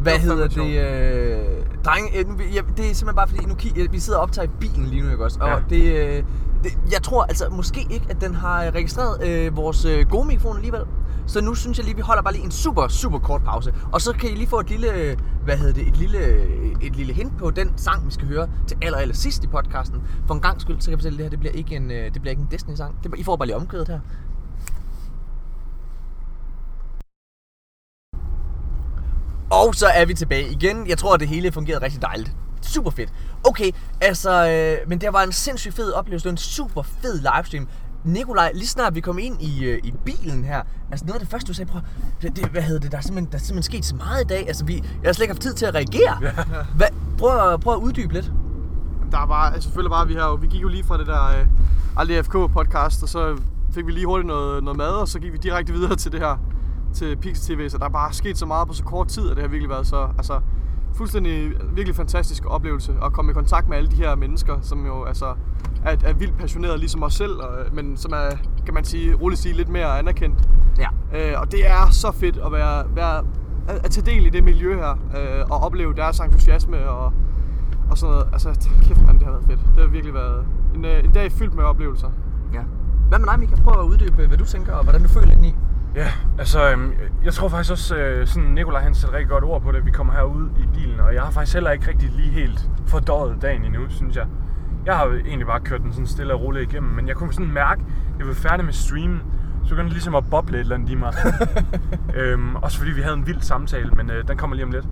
Hvad 0.00 0.18
hedder 0.18 0.48
det? 0.48 0.58
Øh, 0.58 1.44
drenge, 1.84 2.18
øh, 2.18 2.24
det 2.76 2.90
er 2.90 2.94
simpelthen 2.94 3.14
bare 3.14 3.28
fordi, 3.28 3.44
nu 3.44 3.54
vi 3.90 3.98
sidder 4.00 4.18
og 4.18 4.22
optager 4.22 4.46
i 4.46 4.50
bilen 4.60 4.84
lige 4.86 5.02
nu, 5.02 5.10
ikke 5.10 5.24
også? 5.24 5.38
Og 5.40 5.48
Ja. 5.48 5.56
det, 5.70 6.16
øh, 6.18 6.24
det, 6.62 6.78
jeg 6.92 7.02
tror 7.02 7.22
altså 7.22 7.48
måske 7.48 7.86
ikke, 7.90 8.06
at 8.10 8.20
den 8.20 8.34
har 8.34 8.64
øh, 8.64 8.72
registreret 8.74 9.28
øh, 9.28 9.56
vores 9.56 9.84
øh, 9.84 10.06
gode 10.10 10.26
mikrofon 10.26 10.56
alligevel. 10.56 10.82
Så 11.26 11.40
nu 11.40 11.54
synes 11.54 11.78
jeg 11.78 11.84
lige, 11.84 11.96
vi 11.96 12.02
holder 12.02 12.22
bare 12.22 12.32
lige 12.32 12.44
en 12.44 12.50
super, 12.50 12.88
super 12.88 13.18
kort 13.18 13.42
pause. 13.44 13.74
Og 13.92 14.00
så 14.00 14.12
kan 14.12 14.30
I 14.30 14.34
lige 14.34 14.46
få 14.46 14.60
et 14.60 14.70
lille, 14.70 14.92
øh, 14.92 15.16
hvad 15.44 15.56
hedder 15.56 15.72
det, 15.72 15.88
et 15.88 15.96
lille, 15.96 16.18
øh, 16.18 16.72
et 16.82 16.96
lille 16.96 17.12
hint 17.12 17.38
på 17.38 17.50
den 17.50 17.72
sang, 17.76 18.06
vi 18.06 18.10
skal 18.12 18.28
høre 18.28 18.48
til 18.66 18.76
aller, 18.82 18.98
aller 18.98 19.14
sidst 19.14 19.44
i 19.44 19.46
podcasten. 19.46 20.02
For 20.26 20.34
en 20.34 20.40
gang 20.40 20.60
skyld, 20.60 20.80
så 20.80 20.84
kan 20.84 20.90
jeg 20.90 20.98
fortælle, 20.98 21.18
det 21.18 21.24
her 21.24 21.30
det 21.30 21.38
bliver 21.38 21.52
ikke 21.52 21.76
en, 21.76 21.90
det 21.90 22.12
bliver 22.12 22.30
ikke 22.30 22.42
en 22.42 22.48
Disney-sang. 22.50 23.04
Det, 23.04 23.18
I 23.18 23.22
får 23.22 23.36
bare 23.36 23.46
lige 23.46 23.56
omkvædet 23.56 23.88
her. 23.88 24.00
Og 29.50 29.74
så 29.74 29.86
er 29.86 30.04
vi 30.04 30.14
tilbage 30.14 30.50
igen. 30.50 30.88
Jeg 30.88 30.98
tror, 30.98 31.14
at 31.14 31.20
det 31.20 31.28
hele 31.28 31.52
fungerede 31.52 31.84
rigtig 31.84 32.02
dejligt. 32.02 32.36
Super 32.62 32.90
fedt. 32.90 33.12
Okay, 33.44 33.70
altså, 34.00 34.48
øh, 34.48 34.88
men 34.88 35.00
det 35.00 35.08
var 35.12 35.22
en 35.22 35.32
sindssygt 35.32 35.74
fed 35.74 35.92
oplevelse. 35.92 36.24
Det 36.24 36.28
var 36.30 36.32
en 36.32 36.36
super 36.36 36.82
fed 36.82 37.20
livestream. 37.36 37.68
Nikolaj, 38.04 38.50
lige 38.54 38.66
snart 38.66 38.94
vi 38.94 39.00
kom 39.00 39.18
ind 39.18 39.42
i, 39.42 39.64
øh, 39.64 39.80
i 39.84 39.94
bilen 40.04 40.44
her, 40.44 40.62
altså 40.90 41.06
noget 41.06 41.14
af 41.14 41.20
det 41.20 41.30
første, 41.30 41.48
du 41.48 41.54
sagde, 41.54 41.70
prøv, 41.70 41.80
det, 42.22 42.36
det, 42.36 42.44
hvad 42.46 42.62
hedder 42.62 42.80
det, 42.80 42.92
der 42.92 42.98
er, 42.98 43.02
simpelthen, 43.02 43.32
der 43.32 43.38
er 43.38 43.42
simpelthen 43.42 43.62
sket 43.62 43.84
så 43.84 43.94
meget 43.96 44.24
i 44.24 44.26
dag. 44.26 44.48
Altså, 44.48 44.64
vi, 44.64 44.74
jeg 44.74 45.08
har 45.08 45.12
slet 45.12 45.22
ikke 45.24 45.32
haft 45.34 45.42
tid 45.42 45.54
til 45.54 45.66
at 45.66 45.74
reagere. 45.74 46.18
Hvad, 46.76 46.86
prøv, 47.18 47.52
at- 47.52 47.60
prøv 47.60 47.72
at 47.74 47.78
uddybe 47.80 48.12
lidt. 48.12 48.32
Der 49.10 49.26
var 49.26 49.34
altså, 49.50 49.62
selvfølgelig 49.62 49.90
bare, 49.90 50.06
vi, 50.08 50.14
har, 50.14 50.36
vi 50.36 50.46
gik 50.46 50.62
jo 50.62 50.68
lige 50.68 50.84
fra 50.84 50.98
det 50.98 51.06
der 51.06 51.26
øh, 51.26 51.46
Aldrig 51.96 52.24
FK 52.24 52.32
podcast, 52.32 53.02
og 53.02 53.08
så 53.08 53.36
fik 53.74 53.86
vi 53.86 53.92
lige 53.92 54.06
hurtigt 54.06 54.26
noget, 54.26 54.64
noget 54.64 54.76
mad, 54.78 54.88
og 54.88 55.08
så 55.08 55.18
gik 55.18 55.32
vi 55.32 55.38
direkte 55.38 55.72
videre 55.72 55.96
til 55.96 56.12
det 56.12 56.20
her, 56.20 56.36
til 56.94 57.16
Pix 57.16 57.40
TV, 57.40 57.68
så 57.70 57.78
der 57.78 57.84
er 57.84 57.88
bare 57.88 58.12
sket 58.12 58.38
så 58.38 58.46
meget 58.46 58.68
på 58.68 58.74
så 58.74 58.82
kort 58.84 59.08
tid, 59.08 59.22
og 59.22 59.36
det 59.36 59.42
har 59.42 59.48
virkelig 59.48 59.70
været 59.70 59.86
så, 59.86 60.08
altså, 60.18 60.40
fuldstændig 60.94 61.52
virkelig 61.74 61.96
fantastisk 61.96 62.42
oplevelse 62.46 62.94
at 63.04 63.12
komme 63.12 63.30
i 63.30 63.34
kontakt 63.34 63.68
med 63.68 63.76
alle 63.76 63.90
de 63.90 63.96
her 63.96 64.14
mennesker, 64.14 64.58
som 64.62 64.86
jo 64.86 65.04
altså 65.04 65.34
er, 65.84 65.96
er 66.04 66.12
vildt 66.12 66.38
passionerede 66.38 66.78
ligesom 66.78 67.02
os 67.02 67.14
selv, 67.14 67.32
og, 67.32 67.50
men 67.72 67.96
som 67.96 68.12
er, 68.12 68.36
kan 68.64 68.74
man 68.74 68.84
sige, 68.84 69.14
roligt 69.14 69.40
sige, 69.40 69.54
lidt 69.54 69.68
mere 69.68 69.98
anerkendt. 69.98 70.48
Ja. 70.78 70.88
Øh, 71.14 71.40
og 71.40 71.52
det 71.52 71.70
er 71.70 71.90
så 71.90 72.12
fedt 72.12 72.38
at 72.46 72.52
være, 72.52 72.84
være 72.94 73.18
at, 73.68 73.84
at 73.84 73.90
tage 73.90 74.06
del 74.06 74.26
i 74.26 74.28
det 74.28 74.44
miljø 74.44 74.76
her, 74.76 74.90
øh, 74.90 75.50
og 75.50 75.60
opleve 75.60 75.94
deres 75.94 76.20
entusiasme 76.20 76.90
og, 76.90 77.12
og 77.90 77.98
sådan 77.98 78.12
noget. 78.14 78.28
Altså, 78.32 78.70
kæft 78.82 79.06
mand, 79.06 79.18
det 79.18 79.24
har 79.26 79.32
været 79.32 79.44
fedt. 79.46 79.60
Det 79.74 79.84
har 79.84 79.90
virkelig 79.90 80.14
været 80.14 80.44
en, 80.74 80.84
øh, 80.84 81.04
en 81.04 81.12
dag 81.12 81.32
fyldt 81.32 81.54
med 81.54 81.64
oplevelser. 81.64 82.10
ja. 82.54 82.62
Hvad 83.08 83.18
med 83.18 83.28
dig, 83.28 83.38
Mika? 83.38 83.56
Prøv 83.56 83.80
at 83.80 83.86
uddybe, 83.86 84.26
hvad 84.26 84.38
du 84.38 84.44
tænker, 84.44 84.72
og 84.72 84.82
hvordan 84.82 85.02
du 85.02 85.08
føler 85.08 85.32
ind 85.32 85.46
i. 85.46 85.54
Ja, 85.94 86.08
altså, 86.38 86.70
øhm, 86.70 86.92
jeg 87.24 87.32
tror 87.32 87.48
faktisk 87.48 87.72
også, 87.72 87.96
øh, 87.96 88.26
sådan 88.26 88.48
Nikolaj 88.48 88.82
han 88.82 88.94
sætter 88.94 89.16
rigtig 89.16 89.30
godt 89.30 89.44
ord 89.44 89.62
på 89.62 89.72
det. 89.72 89.86
Vi 89.86 89.90
kommer 89.90 90.12
herud 90.12 90.48
i 90.58 90.66
bilen, 90.74 91.00
og 91.00 91.14
jeg 91.14 91.22
har 91.22 91.30
faktisk 91.30 91.54
heller 91.54 91.70
ikke 91.70 91.88
rigtig 91.88 92.10
lige 92.10 92.30
helt 92.30 92.70
fordøjet 92.86 93.42
dagen 93.42 93.64
endnu, 93.64 93.80
synes 93.88 94.16
jeg. 94.16 94.26
Jeg 94.86 94.96
har 94.96 95.06
egentlig 95.06 95.46
bare 95.46 95.60
kørt 95.60 95.80
den 95.80 95.92
sådan 95.92 96.06
stille 96.06 96.34
og 96.34 96.40
roligt 96.40 96.72
igennem, 96.72 96.92
men 96.92 97.08
jeg 97.08 97.16
kunne 97.16 97.32
sådan 97.32 97.52
mærke, 97.52 97.82
at 98.14 98.18
jeg 98.18 98.26
var 98.26 98.34
færdig 98.34 98.64
med 98.64 98.72
streamen, 98.72 99.22
så 99.64 99.68
begyndte 99.68 99.84
det 99.84 99.92
ligesom 99.92 100.14
at 100.14 100.30
boble 100.30 100.56
et 100.56 100.60
eller 100.60 100.74
andet 100.74 100.90
i 100.90 100.94
mig. 100.94 101.14
øhm, 102.16 102.56
også 102.56 102.78
fordi 102.78 102.90
vi 102.90 103.00
havde 103.00 103.16
en 103.16 103.26
vild 103.26 103.40
samtale, 103.40 103.90
men 103.90 104.10
øh, 104.10 104.28
den 104.28 104.36
kommer 104.36 104.56
lige 104.56 104.64
om 104.64 104.72
lidt. 104.72 104.86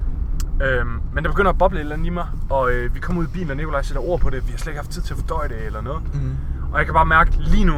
Øhm, 0.62 1.00
men 1.12 1.24
der 1.24 1.30
begynder 1.30 1.50
at 1.50 1.58
boble 1.58 1.78
et 1.78 1.80
eller 1.80 1.94
andet 1.94 2.06
i 2.06 2.10
mig, 2.10 2.26
og 2.50 2.72
øh, 2.72 2.94
vi 2.94 3.00
kommer 3.00 3.22
ud 3.22 3.26
i 3.26 3.30
bilen, 3.30 3.50
og 3.50 3.56
Nikolaj 3.56 3.82
sætter 3.82 4.02
ord 4.02 4.20
på 4.20 4.30
det. 4.30 4.46
Vi 4.46 4.50
har 4.50 4.58
slet 4.58 4.72
ikke 4.72 4.80
haft 4.80 4.90
tid 4.90 5.02
til 5.02 5.14
at 5.14 5.20
fordøje 5.20 5.48
det 5.48 5.66
eller 5.66 5.80
noget. 5.80 6.14
Mm. 6.14 6.36
Og 6.72 6.78
jeg 6.78 6.86
kan 6.86 6.94
bare 6.94 7.06
mærke 7.06 7.30
lige 7.38 7.64
nu, 7.64 7.74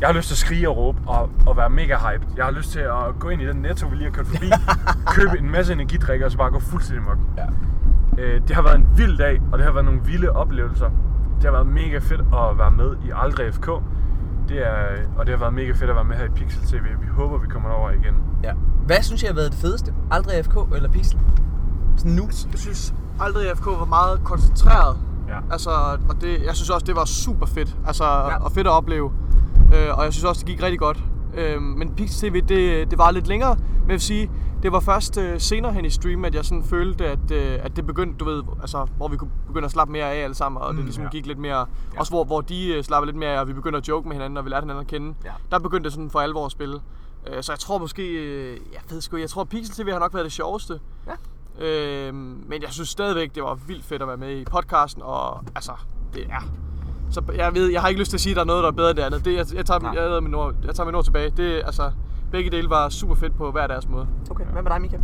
jeg 0.00 0.08
har 0.08 0.12
lyst 0.12 0.28
til 0.28 0.34
at 0.34 0.38
skrige 0.38 0.68
og 0.68 0.76
råbe 0.76 0.98
og, 1.06 1.30
og 1.46 1.56
være 1.56 1.70
mega 1.70 1.96
hyped. 1.96 2.28
Jeg 2.36 2.44
har 2.44 2.52
lyst 2.52 2.70
til 2.70 2.80
at 2.80 3.18
gå 3.18 3.28
ind 3.28 3.42
i 3.42 3.46
den 3.46 3.56
netto, 3.56 3.86
vi 3.86 3.96
lige 3.96 4.04
har 4.04 4.12
kørt 4.12 4.26
forbi, 4.26 4.50
købe 5.16 5.38
en 5.38 5.50
masse 5.50 5.72
energidrikker 5.72 6.26
og 6.26 6.32
så 6.32 6.38
bare 6.38 6.50
gå 6.50 6.60
fuldstændig 6.60 7.04
mok. 7.04 7.18
Ja. 7.36 7.46
Øh, 8.22 8.40
det 8.48 8.56
har 8.56 8.62
været 8.62 8.76
en 8.76 8.88
vild 8.96 9.18
dag, 9.18 9.42
og 9.52 9.58
det 9.58 9.66
har 9.66 9.72
været 9.72 9.84
nogle 9.84 10.00
vilde 10.04 10.30
oplevelser. 10.30 10.90
Det 11.36 11.44
har 11.44 11.50
været 11.50 11.66
mega 11.66 11.98
fedt 11.98 12.20
at 12.20 12.58
være 12.58 12.70
med 12.70 12.96
i 13.04 13.10
Aldrig 13.14 13.54
FK. 13.54 13.66
Det 14.48 14.66
er, 14.66 14.86
og 15.16 15.26
det 15.26 15.34
har 15.34 15.38
været 15.38 15.54
mega 15.54 15.72
fedt 15.72 15.90
at 15.90 15.96
være 15.96 16.04
med 16.04 16.16
her 16.16 16.24
i 16.24 16.28
Pixel 16.28 16.62
TV. 16.66 16.82
Vi 16.82 17.06
håber, 17.16 17.38
vi 17.38 17.46
kommer 17.46 17.70
over 17.70 17.90
igen. 17.90 18.14
ja. 18.44 18.52
Hvad 18.86 19.02
synes 19.02 19.22
jeg 19.22 19.28
har 19.30 19.34
været 19.34 19.50
det 19.52 19.60
fedeste? 19.60 19.94
Aldrig 20.10 20.44
FK 20.44 20.56
eller 20.74 20.88
Pixel? 20.88 21.18
Sådan 21.96 22.12
nu? 22.12 22.22
Jeg 22.52 22.58
synes 22.58 22.94
aldrig, 23.20 23.56
FK 23.56 23.66
var 23.66 23.84
meget 23.84 24.20
koncentreret. 24.24 24.96
Ja. 25.28 25.38
Altså, 25.50 25.70
og 26.08 26.20
det, 26.20 26.42
jeg 26.46 26.54
synes 26.54 26.70
også, 26.70 26.86
det 26.86 26.96
var 26.96 27.04
super 27.04 27.46
fedt. 27.46 27.76
Altså, 27.86 28.04
ja. 28.04 28.44
og 28.44 28.52
fedt 28.52 28.66
at 28.66 28.70
opleve. 28.72 29.12
Øh, 29.74 29.98
og 29.98 30.04
jeg 30.04 30.12
synes 30.12 30.24
også, 30.24 30.38
det 30.38 30.48
gik 30.48 30.62
rigtig 30.62 30.78
godt. 30.78 30.98
Øh, 31.34 31.62
men 31.62 31.94
Pixel 31.94 32.30
TV, 32.30 32.42
det, 32.42 32.90
det 32.90 32.98
var 32.98 33.10
lidt 33.10 33.26
længere. 33.26 33.54
Men 33.54 33.88
jeg 33.88 33.92
vil 33.92 34.00
sige, 34.00 34.30
det 34.62 34.72
var 34.72 34.80
først 34.80 35.18
øh, 35.18 35.40
senere 35.40 35.72
hen 35.72 35.84
i 35.84 35.90
stream, 35.90 36.24
at 36.24 36.34
jeg 36.34 36.44
sådan 36.44 36.64
følte, 36.64 37.06
at, 37.06 37.30
øh, 37.30 37.58
at 37.62 37.76
det 37.76 37.86
begyndte, 37.86 38.18
du 38.18 38.24
ved, 38.24 38.42
altså, 38.60 38.86
hvor 38.96 39.08
vi 39.08 39.16
kunne 39.16 39.30
begynde 39.46 39.64
at 39.64 39.70
slappe 39.70 39.92
mere 39.92 40.12
af 40.12 40.24
alle 40.24 40.34
sammen, 40.34 40.62
og 40.62 40.74
det 40.74 40.84
ligesom 40.84 41.04
ja. 41.04 41.10
gik 41.10 41.26
lidt 41.26 41.38
mere, 41.38 41.58
ja. 41.58 41.98
også 41.98 42.12
hvor, 42.12 42.24
hvor 42.24 42.40
de 42.40 42.74
øh, 42.74 42.84
slappede 42.84 43.12
lidt 43.12 43.18
mere 43.18 43.28
af, 43.28 43.40
og 43.40 43.48
vi 43.48 43.52
begyndte 43.52 43.76
at 43.76 43.88
joke 43.88 44.08
med 44.08 44.16
hinanden, 44.16 44.36
og 44.36 44.44
vi 44.44 44.50
lærte 44.50 44.64
hinanden 44.64 44.80
at 44.80 44.86
kende. 44.86 45.14
Ja. 45.24 45.30
Der 45.50 45.58
begyndte 45.58 45.84
det 45.84 45.92
sådan 45.92 46.10
for 46.10 46.20
alvor 46.20 46.46
at 46.46 46.52
spille. 46.52 46.80
Øh, 47.26 47.42
så 47.42 47.52
jeg 47.52 47.58
tror 47.58 47.78
måske, 47.78 48.02
øh, 48.12 48.58
jeg 48.72 48.80
ved 48.90 49.00
sgu, 49.00 49.16
jeg 49.16 49.30
tror 49.30 49.44
Pixel 49.44 49.84
TV 49.84 49.90
har 49.92 49.98
nok 49.98 50.14
været 50.14 50.24
det 50.24 50.32
sjoveste. 50.32 50.80
Ja. 51.06 51.14
Øh, 51.66 52.14
men 52.14 52.62
jeg 52.62 52.70
synes 52.70 52.88
stadigvæk, 52.88 53.34
det 53.34 53.42
var 53.42 53.54
vildt 53.54 53.84
fedt 53.84 54.02
at 54.02 54.08
være 54.08 54.16
med 54.16 54.36
i 54.36 54.44
podcasten, 54.44 55.02
og 55.02 55.44
altså, 55.54 55.72
det 56.14 56.22
er... 56.30 56.67
Så 57.10 57.22
jeg 57.36 57.54
ved, 57.54 57.70
jeg 57.72 57.80
har 57.80 57.88
ikke 57.88 58.00
lyst 58.00 58.10
til 58.10 58.16
at 58.16 58.20
sige, 58.20 58.30
at 58.32 58.36
der 58.36 58.42
er 58.42 58.46
noget, 58.46 58.62
der 58.62 58.68
er 58.68 58.72
bedre 58.72 58.90
end 58.90 58.96
det 58.96 59.02
andet. 59.02 59.24
Det, 59.24 59.36
jeg, 59.36 59.46
jeg, 59.54 59.66
tager, 59.66 59.92
jeg, 59.94 60.12
jeg, 60.12 60.22
min 60.22 60.34
ord, 60.34 60.54
jeg 60.66 60.74
tager 60.74 60.84
min 60.86 60.94
ord 60.94 61.04
tilbage. 61.04 61.30
Det, 61.36 61.62
altså, 61.66 61.90
begge 62.32 62.50
dele 62.50 62.70
var 62.70 62.88
super 62.88 63.14
fedt 63.14 63.36
på 63.36 63.50
hver 63.50 63.66
deres 63.66 63.88
måde. 63.88 64.06
Okay, 64.30 64.44
hvad 64.44 64.62
med 64.62 64.70
dig, 64.70 64.80
Michael? 64.80 65.02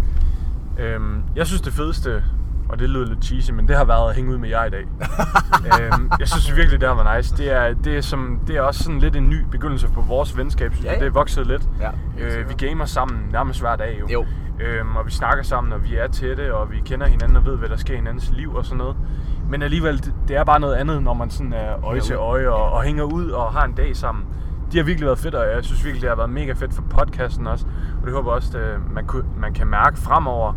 Øhm, 0.78 1.22
jeg 1.36 1.46
synes 1.46 1.60
det 1.62 1.72
fedeste, 1.72 2.24
og 2.68 2.78
det 2.78 2.90
lyder 2.90 3.06
lidt 3.06 3.24
cheesy, 3.24 3.50
men 3.50 3.68
det 3.68 3.76
har 3.76 3.84
været 3.84 4.08
at 4.10 4.16
hænge 4.16 4.32
ud 4.32 4.38
med 4.38 4.48
jer 4.48 4.64
i 4.64 4.70
dag. 4.70 4.84
øhm, 5.80 6.10
jeg 6.18 6.28
synes 6.28 6.56
virkelig, 6.56 6.80
det 6.80 6.88
har 6.88 7.04
været 7.04 7.16
nice. 7.16 7.36
Det 7.36 7.52
er, 7.52 7.74
det, 7.74 7.96
er 7.96 8.00
som, 8.00 8.40
det 8.46 8.56
er 8.56 8.60
også 8.60 8.82
sådan 8.84 8.98
lidt 8.98 9.16
en 9.16 9.30
ny 9.30 9.44
begyndelse 9.50 9.88
på 9.88 10.00
vores 10.00 10.36
venskab. 10.36 10.72
Synes 10.72 10.84
Ja, 10.84 10.90
ja, 10.90 10.94
ja. 10.94 11.00
Det 11.00 11.06
er 11.06 11.12
vokset 11.12 11.46
lidt. 11.46 11.68
Ja, 11.80 11.90
øh, 12.18 12.48
vi 12.48 12.66
gamer 12.66 12.84
sammen 12.84 13.28
nærmest 13.32 13.60
hver 13.60 13.76
dag 13.76 13.96
jo. 14.00 14.06
Jo. 14.12 14.26
Øhm, 14.60 14.96
og 14.96 15.06
vi 15.06 15.10
snakker 15.10 15.44
sammen, 15.44 15.72
og 15.72 15.84
vi 15.84 15.96
er 15.96 16.06
tætte, 16.06 16.54
og 16.54 16.70
vi 16.70 16.80
kender 16.84 17.06
hinanden 17.06 17.36
og 17.36 17.46
ved, 17.46 17.56
hvad 17.56 17.68
der 17.68 17.76
sker 17.76 17.94
i 17.94 17.96
hinandens 17.96 18.30
liv 18.32 18.54
og 18.54 18.64
sådan 18.64 18.78
noget. 18.78 18.96
Men 19.50 19.62
alligevel, 19.62 20.12
det, 20.28 20.36
er 20.36 20.44
bare 20.44 20.60
noget 20.60 20.74
andet, 20.74 21.02
når 21.02 21.14
man 21.14 21.30
sådan 21.30 21.52
er 21.52 21.84
øje 21.84 22.00
til 22.00 22.16
øje 22.16 22.48
og, 22.48 22.72
og 22.72 22.82
hænger 22.82 23.04
ud 23.04 23.30
og 23.30 23.52
har 23.52 23.64
en 23.64 23.72
dag 23.72 23.96
sammen. 23.96 24.24
De 24.72 24.76
har 24.76 24.84
virkelig 24.84 25.06
været 25.06 25.18
fedt, 25.18 25.34
og 25.34 25.50
jeg 25.56 25.64
synes 25.64 25.84
virkelig, 25.84 26.02
det 26.02 26.08
har 26.08 26.16
været 26.16 26.30
mega 26.30 26.52
fedt 26.52 26.74
for 26.74 26.82
podcasten 26.82 27.46
også. 27.46 27.66
Og 28.00 28.06
det 28.06 28.12
håber 28.14 28.30
jeg 28.30 28.36
også, 28.36 28.58
at 28.58 28.92
man, 28.92 29.06
kunne, 29.06 29.24
man 29.36 29.54
kan 29.54 29.66
mærke 29.66 29.98
fremover, 29.98 30.52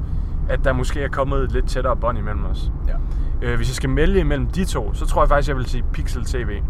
at 0.49 0.63
der 0.63 0.73
måske 0.73 1.01
er 1.01 1.09
kommet 1.09 1.43
et 1.43 1.51
lidt 1.51 1.67
tættere 1.67 1.95
bånd 1.95 2.17
imellem 2.17 2.45
os. 2.45 2.71
Ja. 2.87 2.93
Øh, 3.41 3.57
hvis 3.57 3.69
jeg 3.69 3.75
skal 3.75 3.89
melde 3.89 4.19
imellem 4.19 4.47
de 4.47 4.65
to, 4.65 4.93
så 4.93 5.05
tror 5.05 5.21
jeg 5.21 5.29
faktisk, 5.29 5.49
jeg 5.49 5.57
vil 5.57 5.65
sige 5.65 5.83
Pixel 5.93 6.25
TV. 6.25 6.61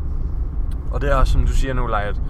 Og 0.92 1.02
det 1.02 1.12
er 1.12 1.16
også, 1.16 1.34
som 1.34 1.46
du 1.46 1.52
siger 1.52 1.74
nu, 1.74 1.88
Lej, 1.88 2.02
at 2.02 2.22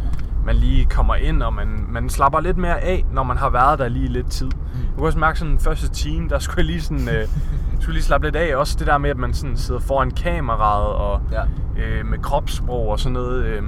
man 0.48 0.56
lige 0.56 0.86
kommer 0.86 1.16
ind, 1.16 1.44
og 1.44 1.54
man, 1.54 1.86
man 1.90 2.10
slapper 2.10 2.40
lidt 2.40 2.58
mere 2.58 2.80
af, 2.82 3.06
når 3.12 3.24
man 3.24 3.38
har 3.38 3.50
været 3.50 3.80
der 3.80 3.88
lige 3.88 4.08
lidt 4.08 4.32
tid. 4.32 4.46
Mm. 4.46 4.80
Du 4.80 4.96
kan 4.98 5.06
også 5.06 5.20
mærke 5.20 5.40
sådan 5.40 5.52
den 5.52 5.60
første 5.60 5.90
time, 5.90 6.30
der 6.30 6.40
skulle 6.40 6.58
jeg 6.58 6.66
lige 6.66 6.82
sådan, 6.82 7.10
øh, 7.10 7.28
skulle 7.80 7.94
lige 7.94 8.04
slappe 8.04 8.28
lidt 8.28 8.36
af. 8.36 8.56
Også 8.56 8.76
det 8.80 8.88
der 8.88 8.98
med, 8.98 9.10
at 9.10 9.18
man 9.18 9.34
sådan 9.34 9.58
sidder 9.58 9.82
foran 9.82 10.12
kameraet 10.12 10.88
og 10.88 11.22
Ja. 11.32 11.42
øh, 11.82 12.06
med 12.06 12.18
kropssprog 12.20 12.88
og 12.88 13.00
sådan 13.00 13.14
noget. 13.14 13.46
Øh, 13.46 13.64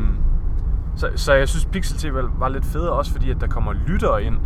så, 0.96 1.10
så 1.16 1.34
jeg 1.34 1.50
synes, 1.50 1.66
Pixel 1.66 1.98
TV 1.98 2.14
var 2.40 2.50
lidt 2.50 2.66
federe, 2.66 2.92
også 2.92 3.12
fordi, 3.12 3.32
at 3.32 3.38
der 3.42 3.48
kommer 3.48 3.74
lyttere 3.88 4.24
ind. 4.24 4.38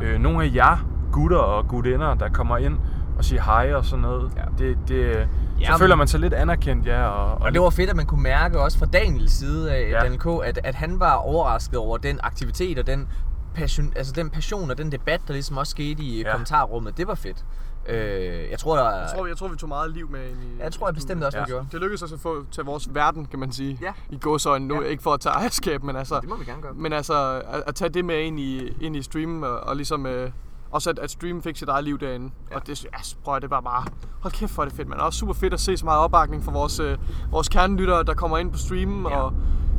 Ja. 0.00 0.06
Øh, 0.06 0.20
nogle 0.20 0.44
af 0.44 0.50
jer 0.54 0.86
gutter 1.12 1.38
og 1.38 1.68
gutinder, 1.68 2.14
der 2.14 2.28
kommer 2.28 2.56
ind 2.56 2.78
og 3.18 3.24
siger 3.24 3.42
hej 3.42 3.74
og 3.74 3.84
sådan 3.84 4.02
noget. 4.02 4.30
Ja. 4.36 4.42
Det, 4.64 4.78
det, 4.88 5.28
så 5.64 5.66
Jamen. 5.70 5.78
føler 5.78 5.96
man 5.96 6.08
sig 6.08 6.20
lidt 6.20 6.34
anerkendt, 6.34 6.86
ja. 6.86 7.06
Og, 7.06 7.40
Og 7.40 7.52
det 7.52 7.60
var 7.60 7.70
fedt, 7.70 7.90
at 7.90 7.96
man 7.96 8.06
kunne 8.06 8.22
mærke 8.22 8.60
også 8.60 8.78
fra 8.78 8.86
Daniels 8.86 9.32
side 9.32 9.72
af 9.72 9.80
Ja. 9.80 9.88
ja. 9.96 10.00
Daniel 10.02 10.20
K., 10.20 10.26
at, 10.44 10.60
at 10.64 10.74
han 10.74 11.00
var 11.00 11.12
overrasket 11.14 11.78
over 11.78 11.96
den 11.98 12.20
aktivitet 12.22 12.78
og 12.78 12.86
den 12.86 13.08
passion, 13.54 13.92
altså 13.96 14.12
den 14.12 14.30
passion 14.30 14.70
og 14.70 14.78
den 14.78 14.92
debat, 14.92 15.20
der 15.26 15.32
ligesom 15.32 15.56
også 15.56 15.70
skete 15.70 16.02
i 16.02 16.20
Ja. 16.22 16.26
ja. 16.28 16.32
kommentarrummet. 16.32 16.96
Det 16.96 17.06
var 17.06 17.14
fedt. 17.14 17.44
Øh, 17.88 18.50
jeg 18.50 18.58
tror, 18.58 18.76
der 18.76 18.84
Jeg 18.98 19.08
tror, 19.16 19.26
jeg 19.26 19.36
tror, 19.36 19.48
vi 19.48 19.56
tog 19.56 19.68
meget 19.68 19.90
liv 19.90 20.10
med 20.10 20.20
ind 20.20 20.42
i... 20.42 20.56
Ja, 20.58 20.64
jeg 20.64 20.72
tror 20.72 20.86
jeg 20.88 20.94
bestemt 20.94 21.24
også, 21.24 21.38
vi 21.38 21.40
Ja. 21.40 21.46
gjorde. 21.46 21.66
Det 21.72 21.80
lykkedes 21.80 22.02
os 22.02 22.12
at 22.12 22.20
få 22.20 22.44
til 22.50 22.64
vores 22.64 22.88
verden, 22.94 23.26
kan 23.26 23.38
man 23.38 23.52
sige. 23.52 23.78
Ja. 23.82 23.92
I 24.10 24.18
gåsøjne 24.18 24.66
nu. 24.68 24.82
Ja. 24.82 24.88
Ikke 24.88 25.02
for 25.02 25.10
at 25.14 25.20
tage 25.20 25.32
ejerskab, 25.34 25.82
men 25.82 25.96
altså... 25.96 26.20
Det 26.20 26.28
må 26.28 26.36
vi 26.36 26.44
gerne 26.44 26.62
gøre. 26.62 26.72
Men 26.74 26.92
altså, 26.92 27.42
at, 27.52 27.62
at 27.66 27.74
tage 27.74 27.88
det 27.88 28.04
med 28.04 28.20
ind 28.20 28.40
i, 28.40 28.76
ind 28.80 28.96
i 28.96 29.02
streamen, 29.02 29.44
og, 29.44 29.60
og 29.60 29.76
ligesom... 29.76 30.06
Øh, 30.06 30.30
også 30.72 30.90
at, 30.90 30.98
at 30.98 31.10
streamen 31.10 31.42
fik 31.42 31.56
sit 31.56 31.68
eget 31.68 31.84
liv 31.84 32.00
derinde. 32.00 32.30
Ja. 32.50 32.56
Og 32.56 32.66
det, 32.66 32.84
ja, 32.84 32.88
prøv 33.24 33.40
det 33.40 33.50
var 33.50 33.60
bare... 33.60 33.84
Hold 34.20 34.32
kæft, 34.32 34.54
hvor 34.54 34.64
er 34.64 34.68
det 34.68 34.76
fedt, 34.76 34.88
man. 34.88 35.00
Og 35.00 35.06
også 35.06 35.18
super 35.18 35.32
fedt 35.32 35.54
at 35.54 35.60
se 35.60 35.76
så 35.76 35.84
meget 35.84 36.00
opbakning 36.00 36.44
fra 36.44 36.52
vores, 36.52 36.80
øh, 36.80 36.98
vores 37.30 37.48
kernelyttere, 37.48 38.04
der 38.04 38.14
kommer 38.14 38.38
ind 38.38 38.52
på 38.52 38.58
streamen. 38.58 39.06
Ja. 39.10 39.18
Ja. 39.18 39.24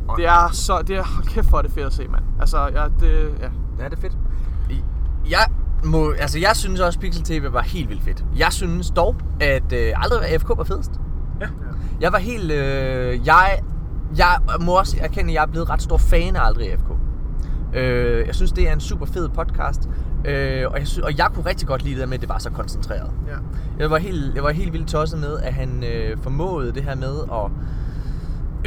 Og 0.07 0.17
det 0.17 0.25
er 0.25 0.49
så... 0.51 0.81
Det 0.81 0.95
er, 0.95 1.03
hold 1.03 1.27
kæft, 1.27 1.49
hvor 1.49 1.57
er 1.57 1.61
det 1.61 1.71
fedt 1.71 1.85
at 1.85 1.93
se, 1.93 2.07
mand. 2.07 2.23
Altså, 2.39 2.57
ja, 2.57 2.85
det... 2.99 3.35
Ja. 3.39 3.49
Ja, 3.79 3.89
det 3.89 3.97
er 3.97 4.01
fedt. 4.01 4.17
Jeg, 5.29 5.45
må, 5.83 6.11
altså, 6.11 6.39
jeg 6.39 6.55
synes 6.55 6.79
også, 6.79 6.99
Pixel 6.99 7.23
TV 7.23 7.53
var 7.53 7.61
helt 7.61 7.89
vildt 7.89 8.03
fedt. 8.03 8.25
Jeg 8.35 8.53
synes 8.53 8.91
dog, 8.91 9.15
at 9.39 9.73
øh, 9.73 9.93
aldrig 9.95 10.29
AFK 10.29 10.49
var 10.49 10.63
fedest. 10.63 10.91
Ja. 11.41 11.47
Jeg 12.01 12.11
var 12.11 12.19
helt... 12.19 12.51
Øh, 12.51 13.27
jeg, 13.27 13.59
jeg 14.17 14.39
må 14.61 14.79
også 14.79 14.97
erkende, 15.01 15.29
at 15.29 15.33
jeg 15.33 15.41
er 15.41 15.47
blevet 15.47 15.69
ret 15.69 15.81
stor 15.81 15.97
fan 15.97 16.35
af 16.35 16.45
Aldrig 16.45 16.71
AFK. 16.71 16.85
Øh, 17.73 18.27
jeg 18.27 18.35
synes, 18.35 18.51
det 18.51 18.69
er 18.69 18.73
en 18.73 18.79
super 18.79 19.05
fed 19.05 19.29
podcast. 19.29 19.89
Øh, 20.25 20.65
og, 20.71 20.79
jeg 20.79 20.87
og 21.03 21.17
jeg 21.17 21.27
kunne 21.33 21.45
rigtig 21.45 21.67
godt 21.67 21.83
lide 21.83 21.93
det 21.95 22.01
der 22.01 22.07
med, 22.07 22.13
at 22.13 22.21
det 22.21 22.29
var 22.29 22.37
så 22.37 22.49
koncentreret. 22.49 23.11
ja. 23.27 23.35
Jeg 23.79 23.91
var 23.91 23.97
helt, 23.97 24.35
jeg 24.35 24.43
var 24.43 24.51
helt 24.51 24.73
vildt 24.73 24.87
tosset 24.87 25.19
med, 25.19 25.39
at 25.39 25.53
han 25.53 25.83
øh, 25.83 26.17
formåede 26.17 26.71
det 26.73 26.83
her 26.83 26.95
med 26.95 27.19
at, 27.31 27.51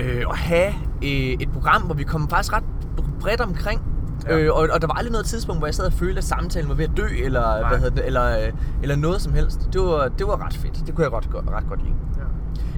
øh, 0.04 0.24
at 0.30 0.36
have 0.36 0.72
øh, 1.02 1.08
et 1.40 1.48
program, 1.52 1.82
hvor 1.82 1.94
vi 1.94 2.04
kom 2.04 2.28
faktisk 2.28 2.52
ret 2.52 2.64
bredt 3.20 3.40
omkring. 3.40 3.82
Ja. 4.28 4.38
Øh, 4.38 4.54
og, 4.54 4.68
og 4.72 4.80
der 4.80 4.86
var 4.86 4.94
aldrig 4.94 5.12
noget 5.12 5.26
tidspunkt, 5.26 5.60
hvor 5.60 5.66
jeg 5.66 5.74
sad 5.74 5.86
og 5.86 5.92
følte, 5.92 6.18
at 6.18 6.24
samtalen 6.24 6.68
var 6.68 6.74
ved 6.74 6.84
at 6.84 6.96
dø, 6.96 7.06
eller, 7.24 7.40
Nej. 7.60 7.68
hvad 7.68 7.78
hedder 7.78 7.96
det, 7.96 8.06
eller, 8.06 8.46
øh, 8.46 8.52
eller 8.82 8.96
noget 8.96 9.20
som 9.20 9.32
helst. 9.32 9.68
Det 9.72 9.80
var, 9.80 10.08
det 10.08 10.26
var 10.26 10.46
ret 10.46 10.54
fedt. 10.54 10.86
Det 10.86 10.94
kunne 10.94 11.02
jeg 11.02 11.10
godt, 11.10 11.28
ret 11.34 11.68
godt 11.68 11.82
lide. 11.82 11.94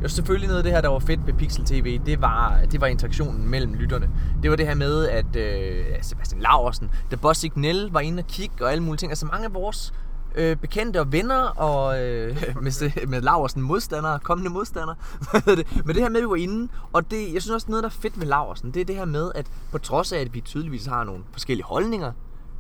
Jo, 0.03 0.09
selvfølgelig 0.09 0.47
noget 0.49 0.59
af 0.59 0.65
det 0.65 0.73
her, 0.73 0.81
der 0.81 0.89
var 0.89 0.99
fedt 0.99 1.27
ved 1.27 1.35
Pixel 1.35 1.65
TV, 1.65 2.01
det 2.07 2.21
var, 2.23 2.59
det 2.73 2.81
var 2.81 2.87
interaktionen 2.87 3.49
mellem 3.51 3.75
lytterne. 3.75 4.11
Det 4.43 4.51
var 4.51 4.57
det 4.57 4.67
her 4.67 4.75
med, 4.75 5.09
at 5.09 5.37
øh, 5.37 5.85
Sebastian 6.03 6.41
Laursen, 6.43 6.91
da 7.11 7.17
Boss 7.17 7.41
Signal 7.41 7.89
var 7.93 8.01
inde 8.01 8.21
og 8.21 8.27
kigge 8.27 8.65
og 8.65 8.73
alle 8.73 8.83
mulige 8.83 8.99
ting. 8.99 9.13
Altså 9.13 9.27
mange 9.27 9.45
af 9.47 9.55
vores 9.55 9.95
øh, 10.35 10.57
bekendte 10.57 11.01
og 11.01 11.13
venner 11.13 11.39
og 11.41 12.03
øh, 12.03 12.37
med, 12.63 13.07
med 13.07 13.21
Laursen 13.21 13.63
modstandere, 13.63 14.19
kommende 14.19 14.51
modstandere. 14.51 14.97
Men 15.85 15.95
det 15.95 16.03
her 16.03 16.09
med, 16.09 16.17
at 16.21 16.23
vi 16.25 16.29
var 16.31 16.37
inde, 16.37 16.69
og 16.93 17.11
det, 17.11 17.35
jeg 17.35 17.43
synes 17.43 17.51
også 17.55 17.67
noget, 17.71 17.83
der 17.83 17.89
er 17.89 17.95
fedt 18.01 18.17
med 18.17 18.27
Laursen, 18.27 18.71
det 18.75 18.81
er 18.81 18.85
det 18.85 18.97
her 18.97 19.05
med, 19.05 19.33
at 19.35 19.47
på 19.73 19.79
trods 19.79 20.13
af, 20.13 20.19
at 20.19 20.35
vi 20.35 20.41
tydeligvis 20.41 20.87
har 20.87 21.05
nogle 21.05 21.23
forskellige 21.33 21.65
holdninger, 21.67 22.13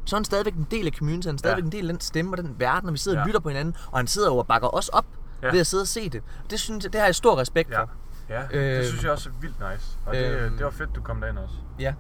så 0.05 0.17
er 0.17 0.19
han 0.19 0.25
stadigvæk 0.25 0.55
en 0.55 0.67
del 0.71 0.87
af 0.87 0.93
communityen, 0.93 1.35
er 1.35 1.39
stadigvæk 1.39 1.63
Ja. 1.63 1.67
en 1.67 1.73
del 1.73 1.89
af 1.91 1.95
den 1.95 2.01
stemme 2.01 2.33
og 2.33 2.39
den 2.39 2.55
verden, 2.59 2.89
og 2.89 2.93
vi 2.93 2.99
sidder. 2.99 3.19
Ja. 3.19 3.23
og 3.23 3.27
lytter 3.27 3.41
på 3.41 3.49
hinanden, 3.49 3.75
og 3.91 3.99
han 3.99 4.07
sidder 4.07 4.29
jo 4.29 4.37
og 4.37 4.47
bakker 4.47 4.75
os 4.77 4.89
op 4.89 5.05
Ja. 5.43 5.51
ved 5.51 5.61
at 5.61 5.67
sidde 5.67 5.83
og 5.83 5.87
se 5.89 6.09
det. 6.09 6.23
Det 6.51 6.61
synes 6.61 6.85
jeg, 6.85 6.93
det 6.93 7.01
har 7.01 7.07
jeg 7.07 7.15
stor 7.15 7.39
respekt 7.39 7.71
Ja, 7.71 7.81
for. 7.83 7.91
ja 8.29 8.43
Øh, 8.53 8.79
det 8.79 8.87
synes 8.87 9.05
jeg 9.05 9.13
også 9.13 9.29
er 9.29 9.33
vildt 9.41 9.57
nice. 9.73 9.97
Og 10.07 10.15
det, 10.15 10.31
øhm, 10.41 10.57
det 10.57 10.65
var 10.65 10.71
fedt, 10.71 10.91
du 10.95 11.01
kom 11.01 11.21
derind 11.21 11.39
også. 11.39 11.55
Ja. 11.81 11.95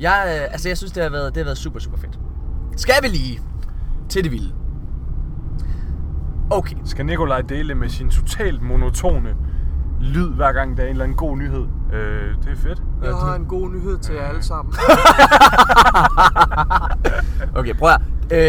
Jeg, 0.00 0.38
øh, 0.44 0.52
altså 0.52 0.68
jeg 0.68 0.76
synes, 0.78 0.92
det 0.92 1.02
har, 1.02 1.10
været, 1.10 1.34
det 1.34 1.40
har 1.40 1.44
været 1.44 1.58
super, 1.58 1.78
super 1.78 1.96
fedt. 1.98 2.18
Skal 2.76 2.94
vi 3.02 3.08
lige 3.08 3.40
til 4.08 4.24
det 4.24 4.32
vilde? 4.32 4.54
Okay. 6.50 6.76
Skal 6.84 7.06
Nikolaj 7.06 7.40
dele 7.40 7.74
med 7.74 7.88
sin 7.88 8.10
totalt 8.10 8.62
monotone 8.62 9.36
lyd, 10.00 10.34
hver 10.34 10.52
gang 10.52 10.76
der 10.76 10.82
er 10.82 10.86
en 10.86 10.90
eller 10.92 11.04
anden 11.04 11.16
god 11.16 11.36
nyhed? 11.36 11.66
Øh, 11.92 12.34
det 12.44 12.52
er 12.52 12.56
fedt. 12.56 12.82
Jeg 13.04 13.14
har 13.14 13.34
en 13.34 13.44
god 13.44 13.70
nyhed 13.70 13.98
til 13.98 14.14
jer 14.14 14.28
alle 14.28 14.42
sammen. 14.42 14.74
Okay, 17.56 17.74
prøv 17.74 17.90
at 17.90 18.00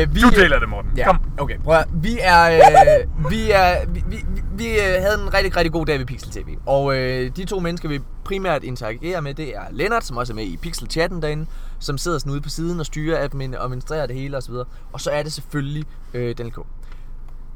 øh, 0.04 0.16
vi, 0.16 0.20
Du 0.22 0.30
deler 0.30 0.60
det, 0.60 0.70
Morten. 0.70 0.92
Ja, 0.98 1.06
Kom. 1.06 1.18
okay, 1.38 1.58
prøv 1.64 1.76
at, 1.76 1.86
vi 1.94 2.18
er, 2.22 2.44
øh, 2.44 3.30
vi 3.32 3.52
er, 3.52 3.88
vi, 3.88 4.04
vi, 4.08 4.16
vi, 4.36 4.42
vi 4.58 4.68
øh, 4.70 5.02
havde 5.02 5.22
en 5.26 5.34
rigtig, 5.34 5.58
rigtig 5.58 5.72
god 5.72 5.86
dag 5.86 6.00
ved 6.00 6.06
Pixel 6.06 6.32
TV. 6.32 6.58
Og 6.66 6.98
øh, 6.98 7.32
de 7.36 7.46
to 7.46 7.60
mennesker, 7.60 7.90
vi 7.90 8.00
primært 8.24 8.64
interagerer 8.64 9.22
med, 9.22 9.34
det 9.34 9.56
er 9.56 9.62
Lennart, 9.72 10.06
som 10.06 10.18
også 10.18 10.34
er 10.34 10.36
med 10.36 10.44
i 10.44 10.58
Pixel-chatten 10.58 11.22
derinde, 11.22 11.46
som 11.80 11.98
sidder 11.98 12.20
sådan 12.20 12.32
ude 12.32 12.42
på 12.42 12.50
siden 12.50 12.80
og 12.80 12.86
styrer 12.86 13.24
admin 13.24 13.56
og 13.56 13.64
administrerer 13.64 14.06
det 14.08 14.16
hele 14.16 14.38
osv. 14.38 14.54
Og 14.94 15.02
så 15.02 15.12
er 15.12 15.24
det 15.24 15.34
selvfølgelig 15.34 15.86
øh, 16.14 16.38
Daniel 16.38 16.54
K. 16.56 16.60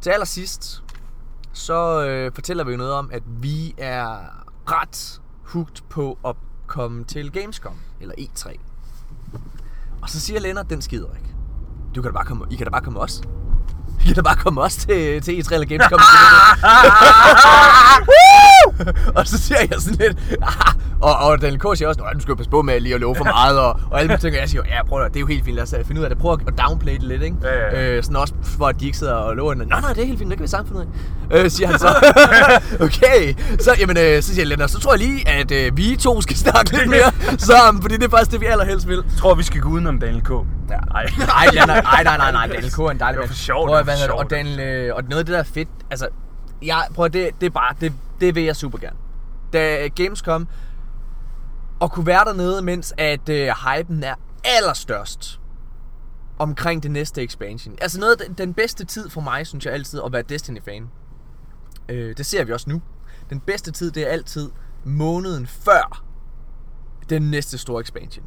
Til 0.02 0.10
allersidst, 0.10 0.84
så 1.54 2.06
øh, 2.06 2.32
fortæller 2.36 2.64
vi 2.64 2.72
jo 2.72 2.78
noget 2.78 2.94
om, 2.94 3.10
at 3.14 3.24
vi 3.26 3.76
er 3.78 4.18
ret 4.72 5.22
hugt 5.44 5.84
på 5.90 6.18
at 6.26 6.36
komme 6.68 7.04
til 7.04 7.32
Gamescom, 7.32 7.74
eller 8.02 8.16
E3. 8.20 8.58
Og 10.02 10.10
så 10.10 10.20
siger 10.20 10.40
Lennart, 10.40 10.70
den 10.70 10.82
skider 10.82 11.08
ikke. 11.18 11.30
Du 11.96 12.02
kan 12.02 12.12
da 12.12 12.14
bare 12.16 12.26
komme, 12.26 12.46
I 12.52 12.56
kan 12.56 12.66
da 12.66 12.70
bare 12.72 12.82
komme 12.82 13.00
os. 13.00 13.22
I 14.02 14.06
kan 14.06 14.16
da 14.16 14.22
bare 14.22 14.36
komme 14.36 14.62
os 14.62 14.76
til, 14.76 15.22
til 15.22 15.42
E3 15.42 15.54
eller 15.54 15.68
Gamescom. 15.68 16.00
Og 19.18 19.28
så 19.28 19.38
siger 19.38 19.60
jeg 19.72 19.82
sådan 19.82 19.98
lidt, 20.00 20.38
"Ah." 20.42 20.74
Og, 21.02 21.16
og 21.18 21.42
Daniel 21.42 21.60
K. 21.60 21.64
siger 21.78 21.88
også, 21.88 22.02
at 22.02 22.16
du 22.16 22.20
skal 22.20 22.32
jo 22.32 22.36
passe 22.36 22.50
på 22.50 22.62
med 22.62 22.80
lige 22.80 22.96
at 22.96 23.02
love 23.02 23.16
for 23.16 23.24
meget, 23.38 23.60
og, 23.60 23.80
og 23.92 24.00
alle 24.00 24.14
og 24.14 24.34
jeg 24.34 24.50
siger, 24.50 24.64
ja, 24.68 24.84
prøv 24.84 25.02
at, 25.02 25.08
det 25.14 25.16
er 25.16 25.20
jo 25.20 25.28
helt 25.28 25.46
fint, 25.46 25.56
lad 25.56 25.64
os 25.64 25.74
øh, 25.74 25.86
finde 25.86 26.02
ud 26.02 26.06
af 26.06 26.10
det. 26.10 26.20
Prøv 26.20 26.34
at 26.48 26.54
downplay 26.68 26.94
det 26.94 27.04
lidt, 27.04 27.24
ikke? 27.24 27.36
Ja, 27.44 27.60
ja, 27.60 27.82
ja. 27.82 27.92
Øh, 27.98 28.04
sådan 28.04 28.16
også, 28.16 28.34
for 28.44 28.68
at 28.68 28.80
de 28.80 28.86
ikke 28.86 28.98
sidder 28.98 29.14
og 29.14 29.36
lover, 29.36 29.54
nej, 29.54 29.82
nej, 29.82 29.94
det 29.94 30.02
er 30.02 30.06
helt 30.06 30.20
fint, 30.20 30.30
det 30.30 30.38
kan 30.38 30.44
vi 30.44 30.48
sammen 30.48 30.68
finde 30.68 30.82
ud 30.82 30.88
af. 31.38 31.44
Øh, 31.44 31.52
siger 31.52 31.68
han 31.68 31.80
så. 31.80 31.88
okay, 32.86 33.34
så, 33.60 33.76
jamen, 33.80 33.98
øh, 33.98 34.22
så 34.24 34.34
siger 34.36 34.46
Lennart, 34.46 34.72
så 34.72 34.80
tror 34.80 34.92
jeg 34.94 35.00
lige, 35.00 35.28
at 35.30 35.52
øh, 35.52 35.78
vi 35.78 35.96
to 36.00 36.22
skal 36.22 36.36
snakke 36.38 36.78
lidt 36.78 36.90
mere 36.96 37.38
sammen, 37.38 37.82
fordi 37.82 37.96
det 37.98 38.04
er 38.04 38.10
faktisk 38.10 38.32
det, 38.32 38.42
vi 38.42 38.46
allerhelst 38.46 38.88
vil. 38.88 38.96
Jeg 38.96 39.18
tror, 39.18 39.36
vi 39.36 39.44
skal 39.44 39.62
gå 39.62 39.70
udenom 39.70 40.00
Daniel 40.00 40.24
K. 40.24 40.30
Ja. 40.30 40.36
Nej. 40.94 41.06
Nej, 41.18 41.66
nej, 41.66 41.82
nej, 41.82 42.18
nej, 42.18 42.32
nej, 42.32 42.48
Daniel 42.48 42.72
K. 42.72 42.80
er 42.80 42.90
en 42.90 43.00
dejlig 43.00 43.00
Det 43.00 43.20
var 43.20 43.22
mand. 43.22 43.28
for 43.28 43.36
sjovt, 43.36 43.68
Prøv 43.68 43.78
at, 43.78 43.84
hvad 43.84 43.96
det, 43.96 44.10
og 44.10 44.18
sjovt. 44.20 44.32
Daniel, 44.32 44.60
øh, 44.60 44.96
og 44.96 45.04
noget 45.04 45.20
af 45.20 45.26
det 45.26 45.34
der 45.34 45.40
er 45.40 45.44
fedt, 45.44 45.70
altså, 45.92 46.08
jeg, 46.62 46.84
prøv 46.96 47.06
at, 47.06 47.14
det, 47.14 47.30
det 47.42 47.46
er 47.46 47.50
bare, 47.50 47.76
det, 47.82 47.94
det 48.22 48.36
vil 48.36 48.44
jeg 48.44 48.56
super 48.56 48.78
gerne. 48.78 48.96
Da 49.54 49.88
Gamescom, 49.88 50.48
og 51.82 51.92
kunne 51.92 52.06
være 52.06 52.26
dernede, 52.26 52.62
mens 52.62 52.94
at 52.98 53.30
øh, 53.30 53.48
hypen 53.48 54.04
er 54.04 54.16
allerstørst 54.44 55.40
omkring 56.40 56.84
det 56.84 56.92
næste 56.92 57.24
expansion. 57.24 57.76
Altså 57.82 58.00
noget 58.00 58.22
af 58.22 58.26
den- 58.28 58.34
den 58.34 58.54
bedste 58.54 58.86
tid 58.86 59.10
for 59.10 59.22
mig, 59.22 59.48
synes 59.48 59.66
jeg 59.66 59.74
altid, 59.74 60.02
at 60.06 60.12
være 60.14 60.22
Destiny-fan. 60.22 60.90
Øh, 61.90 62.18
det 62.18 62.26
ser 62.26 62.44
vi 62.44 62.52
også 62.54 62.70
nu. 62.70 62.82
Den 63.30 63.40
bedste 63.40 63.72
tid, 63.72 63.92
det 63.92 64.04
er 64.04 64.08
altid 64.08 64.52
måneden 64.86 65.48
før 65.48 66.04
den 67.10 67.22
næste 67.32 67.58
store 67.58 67.82
expansion. 67.82 68.26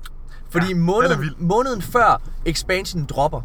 Fordi 0.50 0.64
Ja, 0.66 0.70
ja, 0.70 0.74
den 0.74 0.82
måneden, 0.82 1.34
måneden 1.38 1.82
før 1.82 2.22
expansion 2.44 3.04
dropper, 3.04 3.40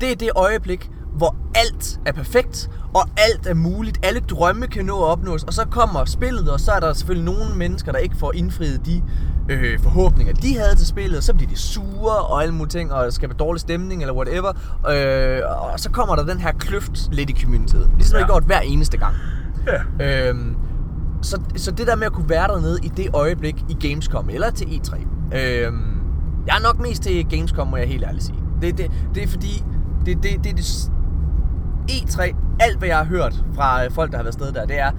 det 0.00 0.12
er 0.12 0.16
det 0.16 0.30
øjeblik, 0.36 0.90
hvor 1.12 1.36
alt 1.54 2.00
er 2.06 2.12
perfekt, 2.12 2.70
og 2.94 3.08
alt 3.16 3.46
er 3.46 3.54
muligt, 3.54 3.98
alle 4.02 4.20
drømme 4.20 4.66
kan 4.66 4.84
nå 4.84 5.02
at 5.02 5.06
opnås, 5.06 5.44
og 5.44 5.54
så 5.54 5.66
kommer 5.70 6.04
spillet, 6.04 6.48
og 6.48 6.60
så 6.60 6.72
er 6.72 6.80
der 6.80 6.92
selvfølgelig 6.92 7.34
nogle 7.34 7.54
mennesker, 7.56 7.92
der 7.92 7.98
ikke 7.98 8.16
får 8.16 8.32
indfriet 8.32 8.86
de 8.86 9.02
øh, 9.48 9.80
forhåbninger, 9.80 10.34
de 10.34 10.58
havde 10.58 10.74
til 10.74 10.86
spillet, 10.86 11.16
og 11.16 11.22
så 11.22 11.34
bliver 11.34 11.50
de 11.50 11.58
sure 11.58 12.16
og 12.16 12.42
alle 12.42 12.54
mulige 12.54 12.70
ting, 12.70 12.92
og 12.92 13.12
skaber 13.12 13.34
dårlig 13.34 13.60
stemning 13.60 14.00
eller 14.02 14.14
whatever, 14.14 14.52
øh, 14.90 15.72
og 15.72 15.80
så 15.80 15.90
kommer 15.90 16.16
der 16.16 16.24
den 16.24 16.38
her 16.38 16.52
kløft 16.52 17.08
lidt 17.12 17.30
i 17.30 17.42
communityet, 17.42 17.90
ligesom 17.96 18.16
ja. 18.16 18.20
det 18.20 18.28
gjort 18.28 18.44
hver 18.44 18.60
eneste 18.60 18.96
gang. 18.96 19.14
Ja. 20.00 20.28
Øhm, 20.28 20.56
så, 21.22 21.40
så 21.56 21.70
det 21.70 21.86
der 21.86 21.96
med 21.96 22.06
at 22.06 22.12
kunne 22.12 22.28
være 22.28 22.48
dernede 22.48 22.78
i 22.82 22.88
det 22.88 23.08
øjeblik 23.12 23.64
i 23.68 23.88
Gamescom 23.88 24.30
eller 24.30 24.50
til 24.50 24.64
E3. 24.64 24.94
Øhm, 25.36 26.00
jeg 26.46 26.56
er 26.56 26.62
nok 26.62 26.80
mest 26.80 27.02
til 27.02 27.28
Gamescom, 27.28 27.66
må 27.66 27.76
jeg 27.76 27.88
helt 27.88 28.04
ærligt 28.04 28.24
sige. 28.24 28.38
Det, 28.62 28.78
det, 28.78 28.90
det 29.14 29.22
er 29.22 29.28
fordi, 29.28 29.64
det, 30.06 30.22
det, 30.22 30.44
det, 30.44 30.56
det, 30.56 30.90
E3, 31.90 32.34
alt 32.60 32.78
hvad 32.78 32.88
jeg 32.88 32.96
har 32.96 33.04
hørt 33.04 33.44
fra 33.54 33.84
øh, 33.84 33.90
folk, 33.90 34.10
der 34.10 34.16
har 34.16 34.22
været 34.24 34.34
afsted 34.34 34.52
der, 34.52 34.66
det 34.66 34.78
er, 34.78 34.90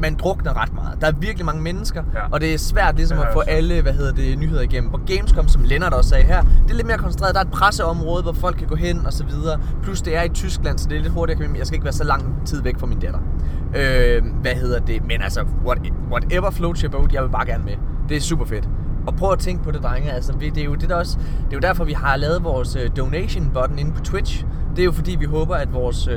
man 0.00 0.14
drukner 0.14 0.62
ret 0.62 0.74
meget. 0.74 1.00
Der 1.00 1.06
er 1.06 1.12
virkelig 1.12 1.46
mange 1.46 1.62
mennesker, 1.62 2.02
Ja. 2.14 2.20
og 2.30 2.40
det 2.40 2.54
er 2.54 2.58
svært 2.58 2.96
ligesom 2.96 3.18
Det 3.18 3.24
at 3.24 3.32
få 3.32 3.40
alle 3.40 3.82
hvad 3.82 3.92
hedder 3.92 4.12
det, 4.12 4.38
nyheder 4.38 4.60
igennem. 4.62 4.90
På 4.90 5.00
Gamescom, 5.06 5.48
som 5.48 5.62
Lennart 5.64 5.92
også 5.94 6.10
sagde 6.10 6.24
her, 6.24 6.42
det 6.42 6.70
er 6.70 6.74
lidt 6.74 6.86
mere 6.86 6.98
koncentreret. 6.98 7.34
Der 7.34 7.40
er 7.40 7.44
et 7.44 7.50
presseområde, 7.50 8.22
hvor 8.22 8.32
folk 8.32 8.56
kan 8.56 8.66
gå 8.66 8.74
hen 8.76 9.06
og 9.06 9.12
så 9.12 9.24
videre. 9.24 9.60
Plus 9.82 10.02
det 10.02 10.16
er 10.16 10.22
i 10.22 10.28
Tyskland, 10.28 10.78
så 10.78 10.88
det 10.88 10.96
er 10.98 11.02
lidt 11.02 11.12
hurtigere. 11.12 11.48
Jeg 11.58 11.66
skal 11.66 11.74
ikke 11.74 11.84
være 11.84 11.92
så 11.92 12.04
lang 12.04 12.46
tid 12.46 12.62
væk 12.62 12.78
fra 12.78 12.86
min 12.86 12.98
datter. 12.98 13.18
Øh, 13.76 14.22
hvad 14.42 14.54
hedder 14.54 14.78
det? 14.80 15.02
Men 15.06 15.22
altså, 15.22 15.44
what, 15.66 15.78
whatever 16.10 16.50
floats 16.50 16.80
your 16.80 16.90
boat, 16.90 17.12
jeg 17.12 17.22
vil 17.22 17.28
bare 17.30 17.46
gerne 17.46 17.64
med. 17.64 17.74
Det 18.08 18.16
er 18.16 18.20
super 18.20 18.44
fedt. 18.44 18.68
Og 19.06 19.16
prøv 19.16 19.32
at 19.32 19.38
tænke 19.38 19.64
på 19.64 19.70
det, 19.70 19.82
drenge. 19.82 20.12
Altså, 20.12 20.32
vi- 20.36 20.48
det 20.48 20.60
er 20.60 20.64
jo 20.64 20.74
det 20.74 20.88
der 20.88 20.94
også, 20.96 21.18
det 21.18 21.52
er 21.52 21.56
jo 21.56 21.60
derfor, 21.60 21.84
vi 21.84 21.92
har 21.92 22.16
lavet 22.16 22.44
vores 22.44 22.76
øh, 22.76 22.90
donation 22.96 23.50
button 23.54 23.78
inde 23.78 23.92
på 23.92 24.00
Twitch. 24.00 24.44
Det 24.76 24.78
er 24.78 24.84
jo 24.84 24.92
fordi, 24.92 25.16
vi 25.16 25.24
håber, 25.24 25.54
at 25.54 25.72
vores, 25.72 26.06
øh, 26.06 26.14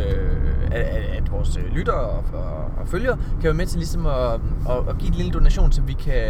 at, 0.71 0.81
at, 0.81 1.31
vores 1.31 1.57
øh, 1.57 1.63
lyttere 1.75 1.95
og, 1.95 2.23
og, 2.33 2.43
og 2.81 2.87
følgere 2.87 3.15
kan 3.17 3.43
være 3.43 3.53
med 3.53 3.65
til 3.65 3.77
ligesom 3.77 4.05
at, 4.05 4.33
at, 4.69 4.89
at 4.89 4.97
give 4.99 5.07
en 5.09 5.13
lille 5.15 5.31
donation, 5.31 5.71
så 5.71 5.81
vi 5.81 5.93
kan 5.93 6.23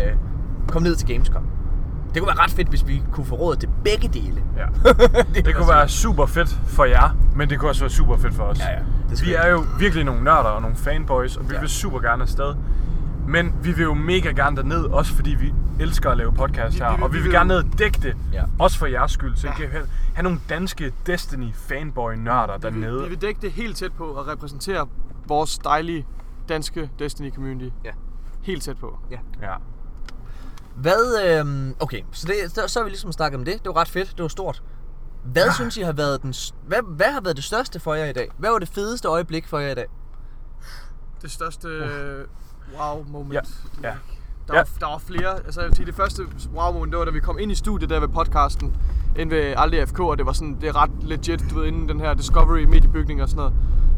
komme 0.68 0.88
ned 0.88 0.96
til 0.96 1.08
Gamescom. 1.08 1.44
Det 2.14 2.22
kunne 2.22 2.28
være 2.36 2.44
ret 2.44 2.52
fedt, 2.52 2.68
hvis 2.68 2.88
vi 2.88 3.02
kunne 3.12 3.26
få 3.26 3.36
råd 3.36 3.56
til 3.56 3.70
begge 3.84 4.08
dele. 4.08 4.42
Ja. 4.58 4.92
Det 5.46 5.56
kunne 5.56 5.68
være 5.70 5.90
super 5.90 6.26
fedt 6.26 6.50
for 6.50 6.86
jer, 6.86 7.18
men 7.36 7.50
det 7.50 7.60
kunne 7.60 7.70
også 7.72 7.82
være 7.82 7.90
super 7.90 8.18
fedt 8.18 8.34
for 8.34 8.44
os. 8.44 8.60
Ja, 8.60 8.72
ja. 8.72 8.80
Det 9.10 9.26
vi. 9.26 9.34
er 9.34 9.48
jo 9.48 9.64
virkelig 9.80 10.04
nogle 10.06 10.24
nørder 10.24 10.50
og 10.50 10.62
nogle 10.62 10.76
fanboys, 10.76 11.38
og 11.38 11.50
vi 11.50 11.54
Ja. 11.54 11.60
vil 11.60 11.70
super 11.70 12.00
gerne 12.00 12.22
afsted. 12.24 12.54
Men 13.28 13.54
vi 13.64 13.72
vil 13.72 13.84
jo 13.84 13.94
mega 13.94 14.30
gerne 14.32 14.56
derned, 14.58 14.84
også 14.86 15.14
fordi 15.14 15.30
vi 15.36 15.54
elsker 15.80 16.10
at 16.10 16.18
lave 16.18 16.34
podcast 16.34 16.74
Vi- 16.76 16.80
her. 16.80 16.90
vi 16.90 16.96
vil- 16.96 17.04
og 17.04 17.12
vi 17.14 17.18
vi 17.18 17.22
vil 17.24 17.32
vil- 17.32 17.38
gerne 17.38 17.48
ned 17.48 17.58
og 17.58 17.80
dække 17.80 18.00
det, 18.02 18.18
Ja. 18.34 18.44
også 18.60 18.78
for 18.80 18.86
jeres 18.86 19.12
skyld. 19.12 19.36
Så 19.36 19.48
I 19.48 19.52
kan 19.58 19.70
have, 19.72 19.88
have 20.14 20.24
nogle 20.24 20.40
danske 20.50 20.94
Destiny 21.08 21.54
fanboy 21.54 22.14
nørder 22.14 22.58
Vi 22.58 22.68
vil, 22.74 22.82
dernede. 22.84 23.04
vi 23.04 23.10
vil 23.10 23.22
dække 23.22 23.42
det 23.42 23.52
helt 23.52 23.78
tæt 23.78 23.94
på 23.94 24.04
og 24.06 24.28
repræsentere 24.28 24.88
vores 25.28 25.58
dejlige 25.58 26.06
danske 26.50 26.90
Destiny 27.00 27.34
community. 27.34 27.76
Ja. 27.86 27.92
Helt 28.42 28.64
tæt 28.64 28.78
på. 28.78 29.00
Ja. 29.12 29.18
Hvad, 30.76 31.40
øh, 31.40 31.74
okay, 31.80 32.02
så, 32.12 32.28
det, 32.28 32.52
så, 32.52 32.68
så 32.68 32.80
har 32.80 32.84
vi 32.84 32.90
ligesom 32.90 33.12
snakket 33.12 33.40
om 33.40 33.46
det. 33.46 33.54
Det 33.54 33.66
var 33.66 33.78
ret 33.78 33.88
fedt, 33.88 34.12
det 34.12 34.22
var 34.22 34.28
stort. 34.28 34.64
Hvad 35.24 35.52
synes 35.56 35.78
I 35.78 35.82
har 35.82 35.92
været 35.94 36.22
den, 36.22 36.34
hvad, 36.68 36.78
hvad 36.96 37.12
har 37.14 37.22
været 37.22 37.36
det 37.36 37.44
største 37.44 37.80
for 37.80 37.94
jer 37.94 38.06
i 38.06 38.14
dag? 38.14 38.30
Hvad 38.38 38.50
var 38.52 38.60
det 38.60 38.68
fedeste 38.70 39.08
øjeblik 39.08 39.48
for 39.48 39.60
jer 39.60 39.72
i 39.72 39.76
dag? 39.76 39.86
Det 41.22 41.32
største 41.32 41.68
øh, 41.68 42.26
wow 42.80 43.06
moment. 43.12 43.34
Ja. 43.84 43.88
Ja. 43.88 43.94
Der, 44.48 44.54
Ja. 44.54 44.60
var, 44.60 44.68
der 44.80 44.86
var 44.88 44.98
flere. 44.98 45.36
Altså 45.46 45.62
jeg 45.62 45.70
vil 45.70 45.76
sige, 45.76 45.86
det 45.86 45.96
første 45.96 46.24
wow 46.56 46.74
moment, 46.74 46.92
det 46.92 47.00
var 47.00 47.06
da 47.06 47.12
vi 47.12 47.20
kom 47.20 47.40
ind 47.40 47.52
i 47.52 47.56
studiet 47.56 47.90
der 47.90 48.00
ved 48.00 48.08
podcasten. 48.08 48.76
Inde 49.20 49.36
ved 49.36 49.54
Aldrig 49.58 49.88
FK, 49.90 50.00
og 50.00 50.18
det 50.18 50.26
var 50.26 50.34
sådan, 50.34 50.58
det 50.62 50.70
er 50.70 50.76
ret 50.84 50.92
legit, 51.02 51.44
du 51.50 51.60
ved, 51.60 51.68
inden 51.68 51.90
den 51.90 52.00
her 52.00 52.14
Discovery 52.14 52.64
mediebygning 52.64 53.22
og 53.22 53.30
sådan 53.30 53.38
noget. 53.38 53.54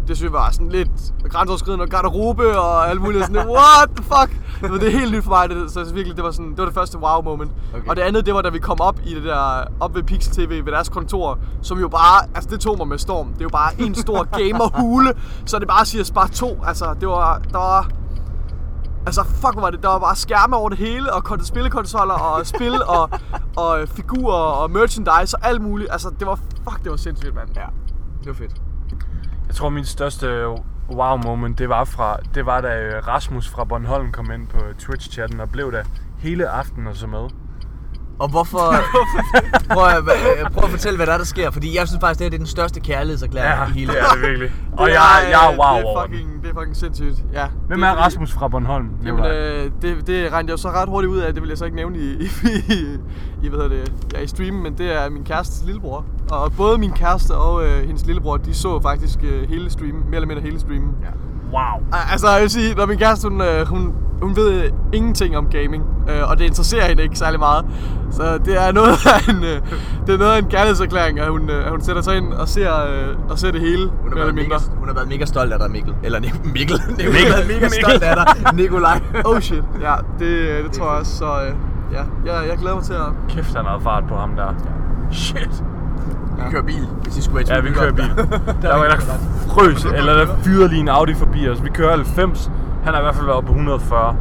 Det 0.07 0.17
synes 0.17 0.31
jeg 0.31 0.33
var 0.39 0.51
sådan 0.51 0.69
lidt 0.69 0.89
grænseoverskridende 1.29 1.83
og 1.83 1.89
garderobe 1.89 2.59
og 2.59 2.89
alt 2.89 3.01
muligt 3.01 3.25
sådan, 3.25 3.49
what 3.49 3.89
the 3.95 4.03
fuck? 4.03 4.41
Det, 4.61 4.71
var, 4.71 4.77
det 4.77 4.87
er 4.87 4.91
helt 4.99 5.11
nyt 5.11 5.23
for 5.23 5.29
mig, 5.31 5.49
det, 5.49 5.71
så 5.71 5.93
virkelig, 5.93 6.15
det 6.15 6.23
var, 6.23 6.31
sådan, 6.31 6.49
det 6.51 6.57
var 6.57 6.65
det 6.65 6.73
første 6.73 6.97
wow 6.99 7.21
moment. 7.21 7.51
Okay. 7.75 7.87
Og 7.89 7.95
det 7.95 8.01
andet, 8.01 8.25
det 8.25 8.33
var 8.33 8.41
da 8.41 8.49
vi 8.49 8.59
kom 8.59 8.81
op 8.81 8.99
i 9.05 9.15
det 9.15 9.23
der, 9.23 9.63
op 9.79 9.95
ved 9.95 10.03
Pixel 10.03 10.33
TV 10.33 10.65
ved 10.65 10.71
deres 10.71 10.89
kontor, 10.89 11.39
som 11.61 11.79
jo 11.79 11.87
bare, 11.87 12.27
altså 12.35 12.49
det 12.49 12.59
tog 12.59 12.77
mig 12.77 12.87
med 12.87 12.97
storm. 12.97 13.27
Det 13.27 13.39
er 13.39 13.45
jo 13.45 13.49
bare 13.49 13.81
en 13.81 13.95
stor 13.95 14.23
gamerhule, 14.39 15.13
så 15.45 15.59
det 15.59 15.67
bare 15.67 15.85
siger 15.85 16.03
Spar 16.03 16.27
2. 16.27 16.63
Altså, 16.67 16.95
det 16.99 17.07
var, 17.07 17.37
der 17.51 17.57
var, 17.57 17.89
Altså, 19.05 19.23
fuck, 19.23 19.55
var 19.55 19.69
det. 19.69 19.81
Der 19.83 19.89
var 19.89 19.99
bare 19.99 20.15
skærme 20.15 20.55
over 20.55 20.69
det 20.69 20.77
hele, 20.77 21.13
og 21.13 21.33
kon- 21.33 21.45
spillekonsoller, 21.45 22.13
og 22.13 22.45
spil, 22.53 22.83
og, 22.83 23.09
og 23.57 23.81
øh, 23.81 23.87
figurer, 23.87 24.35
og 24.35 24.71
merchandise, 24.71 25.37
og 25.37 25.47
alt 25.47 25.61
muligt. 25.61 25.91
Altså, 25.91 26.09
det 26.19 26.27
var, 26.27 26.35
fuck, 26.69 26.83
det 26.83 26.91
var 26.91 26.97
sindssygt, 26.97 27.35
mand. 27.35 27.49
Ja, 27.55 27.65
det 28.19 28.27
var 28.27 28.33
fedt. 28.33 28.61
Jeg 29.47 29.55
tror, 29.55 29.69
min 29.69 29.85
største 29.85 30.47
wow 30.91 31.17
moment, 31.17 31.57
det 31.59 31.69
var, 31.69 31.83
fra, 31.83 32.17
det 32.35 32.45
var 32.45 32.61
da 32.61 32.81
øh, 32.81 33.07
Rasmus 33.07 33.49
fra 33.49 33.63
Bornholm 33.63 34.11
kom 34.11 34.31
ind 34.31 34.47
på 34.47 34.57
Twitch-chatten 34.81 35.41
og 35.41 35.49
blev 35.49 35.71
der 35.71 35.83
hele 36.17 36.49
aftenen 36.49 36.87
og 36.87 36.95
så 36.95 37.07
med. 37.07 37.27
Og 38.19 38.29
hvorfor... 38.29 38.73
prøv, 39.73 39.83
at, 39.87 39.97
øh, 39.97 40.51
prøv 40.51 40.63
at 40.63 40.69
fortælle, 40.69 40.97
hvad 40.97 41.07
der, 41.07 41.13
er, 41.13 41.17
der 41.17 41.25
sker, 41.25 41.51
fordi 41.51 41.77
jeg 41.77 41.87
synes 41.87 41.99
faktisk, 42.01 42.19
det 42.19 42.33
er 42.33 42.37
den 42.37 42.47
største 42.47 42.79
kærlighedserklæring 42.79 43.69
i 43.69 43.79
hele 43.79 43.91
det 43.91 44.01
er 44.01 44.13
det 44.13 44.21
virkelig. 44.21 44.51
Og 44.77 44.87
Det 44.87 44.93
jeg, 44.93 45.23
er, 45.25 45.29
jeg 45.29 45.45
er 45.45 45.51
øh, 45.51 45.57
wow 45.57 45.91
det 45.93 45.97
er 45.97 46.01
fucking, 46.01 46.43
det 46.43 46.49
er 46.49 46.53
fucking 46.53 46.75
sindssygt, 46.75 47.23
ja. 47.33 47.47
Hvem 47.67 47.83
er 47.83 47.87
Rasmus 47.89 48.31
fra 48.31 48.47
Bornholm? 48.47 48.89
Jamen, 49.05 49.25
øh, 49.25 49.71
det, 49.81 50.07
det 50.07 50.31
regnede 50.31 50.51
jeg 50.51 50.51
jo 50.51 50.57
så 50.57 50.69
ret 50.69 50.89
hurtigt 50.89 51.11
ud 51.11 51.17
af, 51.17 51.33
det 51.33 51.41
vil 51.41 51.49
jeg 51.49 51.57
så 51.57 51.65
ikke 51.65 51.77
nævne 51.77 51.97
i, 51.97 52.11
i, 52.11 52.27
i, 52.69 52.97
i 53.43 53.49
hvad 53.49 53.59
hedder 53.59 53.69
det, 53.69 53.91
ja, 54.13 54.19
i 54.19 54.27
streamen, 54.27 54.63
men 54.63 54.77
det 54.77 54.93
er 55.01 55.09
min 55.09 55.23
kærestes 55.23 55.63
lillebror. 55.65 56.05
Og 56.31 56.51
både 56.57 56.77
min 56.77 56.91
kæreste 56.91 57.35
og 57.35 57.65
øh, 57.65 57.85
hendes 57.87 58.05
lillebror, 58.05 58.37
de 58.37 58.53
så 58.53 58.81
faktisk 58.81 59.19
øh, 59.23 59.49
hele 59.49 59.69
streamen, 59.69 60.03
mere 60.05 60.15
eller 60.15 60.27
mindre 60.27 60.43
hele 60.43 60.59
streamen. 60.59 60.95
Ja. 61.01 61.09
Wow. 61.51 61.81
Al- 61.93 62.11
Altså, 62.11 62.29
jeg 62.31 62.41
vil 62.41 62.49
sige, 62.49 62.73
når 62.75 62.85
min 62.85 62.97
kæreste, 62.97 63.29
hun, 63.29 63.41
øh, 63.41 63.67
hun, 63.67 63.93
hun 64.21 64.35
ved 64.35 64.69
ingenting 64.93 65.37
om 65.37 65.45
gaming, 65.45 65.83
øh, 66.09 66.29
og 66.29 66.39
det 66.39 66.45
interesserer 66.45 66.87
hende 66.87 67.03
ikke 67.03 67.15
særlig 67.17 67.39
meget. 67.39 67.65
Så 68.11 68.37
det 68.45 68.67
er 68.67 68.71
noget 68.71 68.89
af 69.15 69.27
en, 69.29 69.43
øh, 69.43 69.61
det 70.07 70.13
er 70.13 70.17
noget 70.17 70.31
af 70.31 70.37
en 70.37 70.45
kærlighedserklæring, 70.45 71.19
at 71.19 71.27
hun, 71.29 71.49
øh, 71.49 71.65
at 71.65 71.69
hun 71.71 71.81
sætter 71.81 72.01
sig 72.01 72.17
ind 72.17 72.33
og 72.33 72.47
ser, 72.47 72.71
øh, 72.75 73.15
og 73.29 73.39
ser 73.39 73.51
det 73.51 73.61
hele, 73.61 73.89
Hun 74.01 74.09
har, 74.09 74.15
været 74.19 74.35
mega, 74.35 74.55
hun 74.79 74.87
har 74.87 74.93
været 74.95 75.07
mega 75.07 75.25
stolt 75.25 75.53
af 75.53 75.59
dig, 75.59 75.71
Mikkel. 75.71 75.93
Eller 76.03 76.19
Nik- 76.19 76.51
Mikkel. 76.53 76.81
Hun 76.87 76.95
har 76.99 77.11
Mikkel. 77.11 77.31
været 77.31 77.47
mega 77.47 77.67
stolt 77.69 78.03
af 78.03 78.15
dig, 78.15 78.53
Nikolaj. 78.55 78.99
Oh 79.25 79.39
shit, 79.39 79.63
ja, 79.81 79.93
det, 80.19 80.25
øh, 80.25 80.63
det 80.63 80.71
tror 80.71 80.91
jeg 80.91 80.99
også, 80.99 81.17
så 81.17 81.25
øh, 81.25 81.53
ja, 81.93 82.01
jeg, 82.33 82.47
jeg 82.49 82.57
glæder 82.57 82.75
mig 82.75 82.83
til 82.83 82.93
at... 82.93 83.09
Kæft, 83.29 83.55
han 83.55 83.65
havde 83.65 83.81
fart 83.83 84.03
på 84.09 84.15
ham 84.15 84.29
der. 84.35 84.53
Shit. 85.11 85.63
Vi 86.37 86.51
kører 86.51 86.63
bil, 86.63 86.87
hvis 87.03 87.17
I 87.17 87.21
skulle 87.21 87.45
være 87.47 87.55
Ja, 87.55 87.61
vi 87.61 87.69
kører 87.71 87.91
bil. 87.91 88.03
det. 88.17 88.41
Der 88.61 88.75
var 88.77 88.83
der 88.87 88.95
frøs, 89.47 89.85
eller 89.85 90.13
der 90.13 90.27
fyrede 90.43 90.67
lige 90.69 90.79
en 90.81 90.89
Audi 90.89 91.13
forbi 91.35 91.49
os. 91.49 91.63
Vi 91.63 91.69
kører 91.69 91.89
90. 91.95 92.51
Han 92.83 92.93
har 92.93 92.99
i 93.01 93.03
hvert 93.03 93.15
fald 93.15 93.25
været 93.25 93.45
på 93.45 93.51
140. 93.51 94.15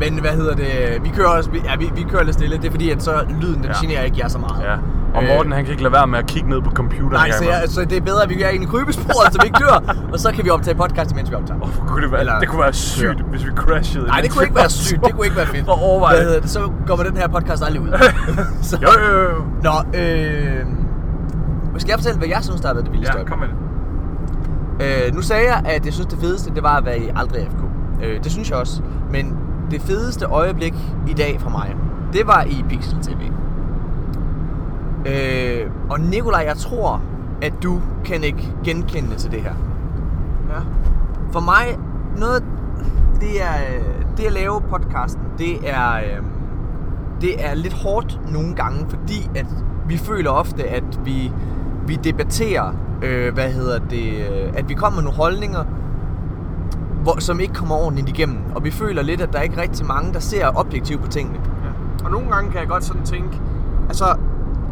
Men 0.00 0.20
hvad 0.20 0.30
hedder 0.30 0.54
det? 0.54 0.68
Vi 1.04 1.08
kører 1.08 1.28
også, 1.28 1.50
vi- 1.50 1.62
ja, 1.64 1.76
vi, 1.78 1.90
vi 1.94 2.02
kører 2.10 2.24
lidt 2.24 2.34
stille. 2.34 2.56
Det 2.56 2.66
er 2.66 2.70
fordi, 2.70 2.90
at 2.90 3.02
så 3.02 3.12
lyden 3.40 3.54
den 3.54 3.64
Ja. 3.64 3.72
generer 3.86 4.02
ikke 4.02 4.16
jer 4.20 4.28
så 4.28 4.38
meget. 4.38 4.62
Ja. 4.64 4.74
Og 5.14 5.22
Øh, 5.22 5.28
Morten, 5.28 5.52
han 5.52 5.64
kan 5.64 5.70
ikke 5.70 5.82
lade 5.82 5.92
være 5.92 6.06
med 6.06 6.18
at 6.18 6.26
kigge 6.26 6.48
ned 6.48 6.60
på 6.62 6.70
computeren. 6.70 7.12
Nej, 7.12 7.26
en 7.26 7.32
så, 7.32 7.44
jeg, 7.44 7.62
så 7.66 7.80
det 7.84 7.96
er 7.96 8.00
bedre, 8.00 8.22
at 8.22 8.28
vi 8.28 8.42
er 8.42 8.48
inde 8.48 8.64
i 8.64 8.68
krybesporet, 8.68 9.32
så 9.32 9.38
vi 9.42 9.46
ikke 9.46 9.58
dør. 9.58 9.94
Og 10.12 10.18
så 10.18 10.32
kan 10.32 10.44
vi 10.44 10.50
optage 10.50 10.74
podcast, 10.76 11.12
imens 11.12 11.30
vi 11.30 11.34
optager. 11.34 11.58
Hvorfor 11.58 11.82
kunne 11.86 12.02
det 12.02 12.12
være? 12.12 12.20
Eller- 12.20 12.38
det 12.40 12.48
kunne 12.48 12.62
være 12.62 12.72
sygt, 12.72 13.20
hvis 13.30 13.44
vi 13.46 13.50
crashede. 13.56 14.06
Nej, 14.06 14.16
det 14.16 14.24
mens 14.24 14.34
kunne 14.34 14.44
ikke 14.44 14.56
være 14.56 14.70
sygt. 14.70 15.04
Det 15.04 15.14
kunne 15.14 15.26
ikke 15.26 15.36
være 15.36 15.46
fedt. 15.54 15.64
Prøv 15.64 15.74
at 15.74 15.82
overveje 15.82 16.12
Hvad 16.14 16.20
det. 16.20 16.26
hedder 16.28 16.40
det? 16.40 16.50
Så 16.50 16.70
kommer 16.86 17.04
den 17.04 17.16
her 17.16 17.28
podcast 17.28 17.62
aldrig 17.66 17.82
ud. 17.82 17.88
så, 18.68 18.78
Jo, 18.82 18.88
jo, 19.06 19.22
jo. 19.22 19.36
Nå, 19.62 19.98
øh... 20.00 20.66
Skal 21.78 21.90
jeg 21.90 21.98
fortælle, 21.98 22.18
hvad 22.18 22.28
jeg 22.28 22.38
synes, 22.42 22.60
der 22.60 22.66
har 22.68 22.74
været 22.74 22.84
det 22.86 22.92
vildeste 22.92 23.18
Ja, 23.18 23.24
kom 23.24 23.38
med 23.38 23.48
det. 23.48 23.56
Øh, 24.82 25.14
nu 25.14 25.22
sagde 25.22 25.44
jeg, 25.44 25.62
at 25.64 25.84
jeg 25.84 25.92
synes, 25.92 26.06
det 26.06 26.18
fedeste, 26.18 26.54
det 26.54 26.62
var 26.62 26.76
at 26.76 26.84
være 26.84 26.98
i 26.98 27.10
Aldrig 27.16 27.48
FK. 27.50 27.64
Øh, 28.02 28.24
det 28.24 28.32
synes 28.32 28.50
jeg 28.50 28.58
også. 28.58 28.82
Men 29.10 29.36
det 29.70 29.82
fedeste 29.82 30.26
øjeblik 30.26 30.74
i 31.08 31.12
dag 31.12 31.40
for 31.40 31.50
mig, 31.50 31.76
det 32.12 32.26
var 32.26 32.42
i 32.42 32.64
Pixel 32.68 32.98
TV. 33.02 33.30
Øh, 35.06 35.70
og 35.90 36.00
Nikolaj, 36.00 36.44
jeg 36.46 36.56
tror, 36.56 37.02
at 37.42 37.52
du 37.62 37.80
kan 38.04 38.24
ikke 38.24 38.52
genkende 38.64 39.14
til 39.16 39.30
det 39.30 39.42
her. 39.42 39.54
Ja. 40.48 40.60
For 41.32 41.40
mig, 41.40 41.78
noget, 42.16 42.44
det 43.20 43.42
er, 43.42 43.54
det 44.16 44.24
at 44.24 44.32
lave 44.32 44.60
podcasten, 44.60 45.22
det 45.38 45.70
er, 45.70 45.94
øh, 45.96 46.22
det 47.20 47.46
er 47.46 47.54
lidt 47.54 47.74
hårdt 47.74 48.20
nogle 48.32 48.54
gange, 48.54 48.86
fordi 48.88 49.30
at 49.34 49.46
vi 49.88 49.96
føler 49.96 50.30
ofte, 50.30 50.64
at 50.68 51.00
vi, 51.04 51.32
vi 51.88 51.94
debatterer, 51.94 52.72
øh, 53.02 53.34
hvad 53.34 53.50
hedder 53.50 53.78
det, 53.78 54.12
øh, 54.30 54.52
at 54.54 54.68
vi 54.68 54.74
kommer 54.74 54.96
med 54.96 55.04
nogle 55.04 55.16
holdninger, 55.16 55.64
hvor, 57.02 57.20
som 57.20 57.40
ikke 57.40 57.54
kommer 57.54 57.74
ordentligt 57.74 58.08
igennem. 58.08 58.38
Og 58.54 58.64
vi 58.64 58.70
føler 58.70 59.02
lidt, 59.02 59.20
at 59.20 59.32
der 59.32 59.38
er 59.38 59.42
ikke 59.42 59.60
rigtig 59.60 59.86
mange, 59.86 60.12
der 60.12 60.20
ser 60.20 60.50
objektivt 60.54 61.02
på 61.02 61.08
tingene. 61.08 61.38
Ja. 61.38 62.04
Og 62.04 62.10
nogle 62.10 62.30
gange 62.30 62.50
kan 62.50 62.60
jeg 62.60 62.68
godt 62.68 62.84
sådan 62.84 63.04
tænke, 63.04 63.40
altså, 63.88 64.16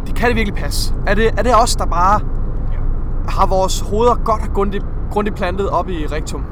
det 0.07 0.15
kan 0.15 0.29
det 0.29 0.37
virkelig 0.37 0.55
passe? 0.55 0.95
Er 1.07 1.15
det, 1.15 1.27
er 1.39 1.43
det 1.43 1.53
os, 1.63 1.77
der 1.77 1.87
bare 1.87 2.21
har 3.29 3.47
vores 3.47 3.81
hoveder 3.81 4.15
godt 4.25 4.53
grundigt, 4.55 4.85
grundigt 5.11 5.37
plantet 5.37 5.71
op 5.71 5.89
i 5.89 6.07
rektum? 6.07 6.45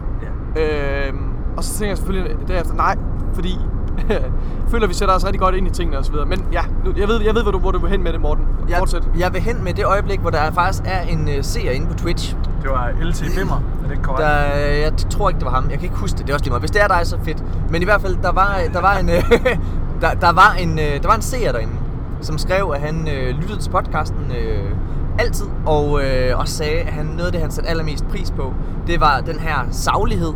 Ja. 0.57 1.09
Øhm, 1.09 1.19
og 1.57 1.65
så 1.65 1.79
tænker 1.79 1.91
jeg 1.91 1.99
selvfølgelig 1.99 2.49
derefter, 2.49 2.75
nej, 2.75 2.97
fordi 3.35 3.59
føler, 4.71 4.87
vi 4.87 4.95
sætter 4.95 5.15
os 5.15 5.25
rigtig 5.25 5.41
godt 5.41 5.55
ind 5.55 5.67
i 5.67 5.71
tingene 5.71 5.99
videre. 6.13 6.27
Men 6.27 6.45
ja, 6.53 6.61
nu, 6.85 6.93
jeg 6.97 7.09
ved, 7.09 7.21
jeg 7.23 7.35
ved 7.35 7.43
hvor, 7.43 7.53
du, 7.53 7.59
hvor 7.59 7.71
du 7.71 7.79
vil 7.79 7.91
hen 7.91 8.03
med 8.03 8.13
det, 8.13 8.21
Morten. 8.21 8.45
Jeg, 8.69 8.79
Fortsæt. 8.79 9.03
jeg 9.19 9.33
vil 9.33 9.41
hen 9.41 9.65
med 9.65 9.75
det 9.75 9.85
øjeblik, 9.85 10.21
hvor 10.21 10.31
der 10.31 10.51
faktisk 10.51 10.83
er 10.87 11.01
en 11.01 11.29
uh, 11.29 11.35
seer 11.45 11.71
inde 11.73 11.87
på 11.87 11.95
Twitch, 11.95 12.37
Det 12.63 12.71
var 12.71 12.91
LT 13.01 13.25
Bimmer, 13.37 13.55
er 13.55 13.83
det 13.83 13.91
ikke 13.91 14.03
korrekt? 14.03 14.23
Der, 14.23 14.57
jeg 14.57 14.93
tror 15.11 15.29
ikke, 15.29 15.39
det 15.39 15.47
var 15.47 15.53
ham. 15.53 15.65
Jeg 15.71 15.79
kan 15.79 15.83
ikke 15.83 15.97
huske 15.97 16.19
det. 16.19 16.27
Det 16.27 16.31
er 16.31 16.35
også 16.35 16.45
lige 16.45 16.51
meget. 16.51 16.63
Hvis 16.63 16.71
det 16.71 16.83
er 16.83 16.89
dig, 16.89 17.01
så 17.07 17.19
fedt. 17.25 17.45
Men 17.71 17.83
i 17.83 17.85
hvert 17.85 18.01
fald, 18.01 18.17
der 18.23 18.33
var, 18.33 18.57
der 18.73 18.81
var 18.81 18.97
en, 18.97 19.09
øh, 19.09 19.23
der, 20.03 20.15
der 20.15 20.33
var 20.33 20.57
en, 20.61 20.79
øh, 20.79 21.03
der 21.03 21.09
var 21.09 21.15
en 21.15 21.23
seer 21.23 21.53
derinde, 21.53 21.73
som 22.21 22.39
skrev, 22.39 22.73
at 22.75 22.81
han 22.81 23.09
øh, 23.09 23.37
lyttede 23.41 23.61
til 23.61 23.71
podcasten 23.71 24.33
øh, 24.39 24.71
altid, 25.19 25.47
og, 25.67 26.05
øh, 26.05 26.39
og 26.39 26.49
sagde, 26.49 26.79
at 26.81 26.93
han, 26.93 27.07
noget 27.07 27.27
af 27.27 27.33
det, 27.33 27.41
han 27.41 27.51
satte 27.51 27.71
allermest 27.71 28.09
pris 28.09 28.31
på, 28.31 28.55
det 28.87 29.01
var 29.01 29.21
den 29.21 29.39
her 29.39 29.67
saglighed, 29.71 30.33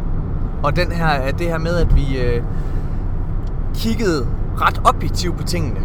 og 0.62 0.76
den 0.76 0.92
her, 0.92 1.30
det 1.30 1.46
her 1.46 1.58
med, 1.58 1.76
at 1.76 1.96
vi 1.96 2.18
øh, 2.18 2.42
kiggede 3.78 4.26
ret 4.60 4.80
objektivt 4.84 5.36
på 5.36 5.42
tingene, 5.42 5.80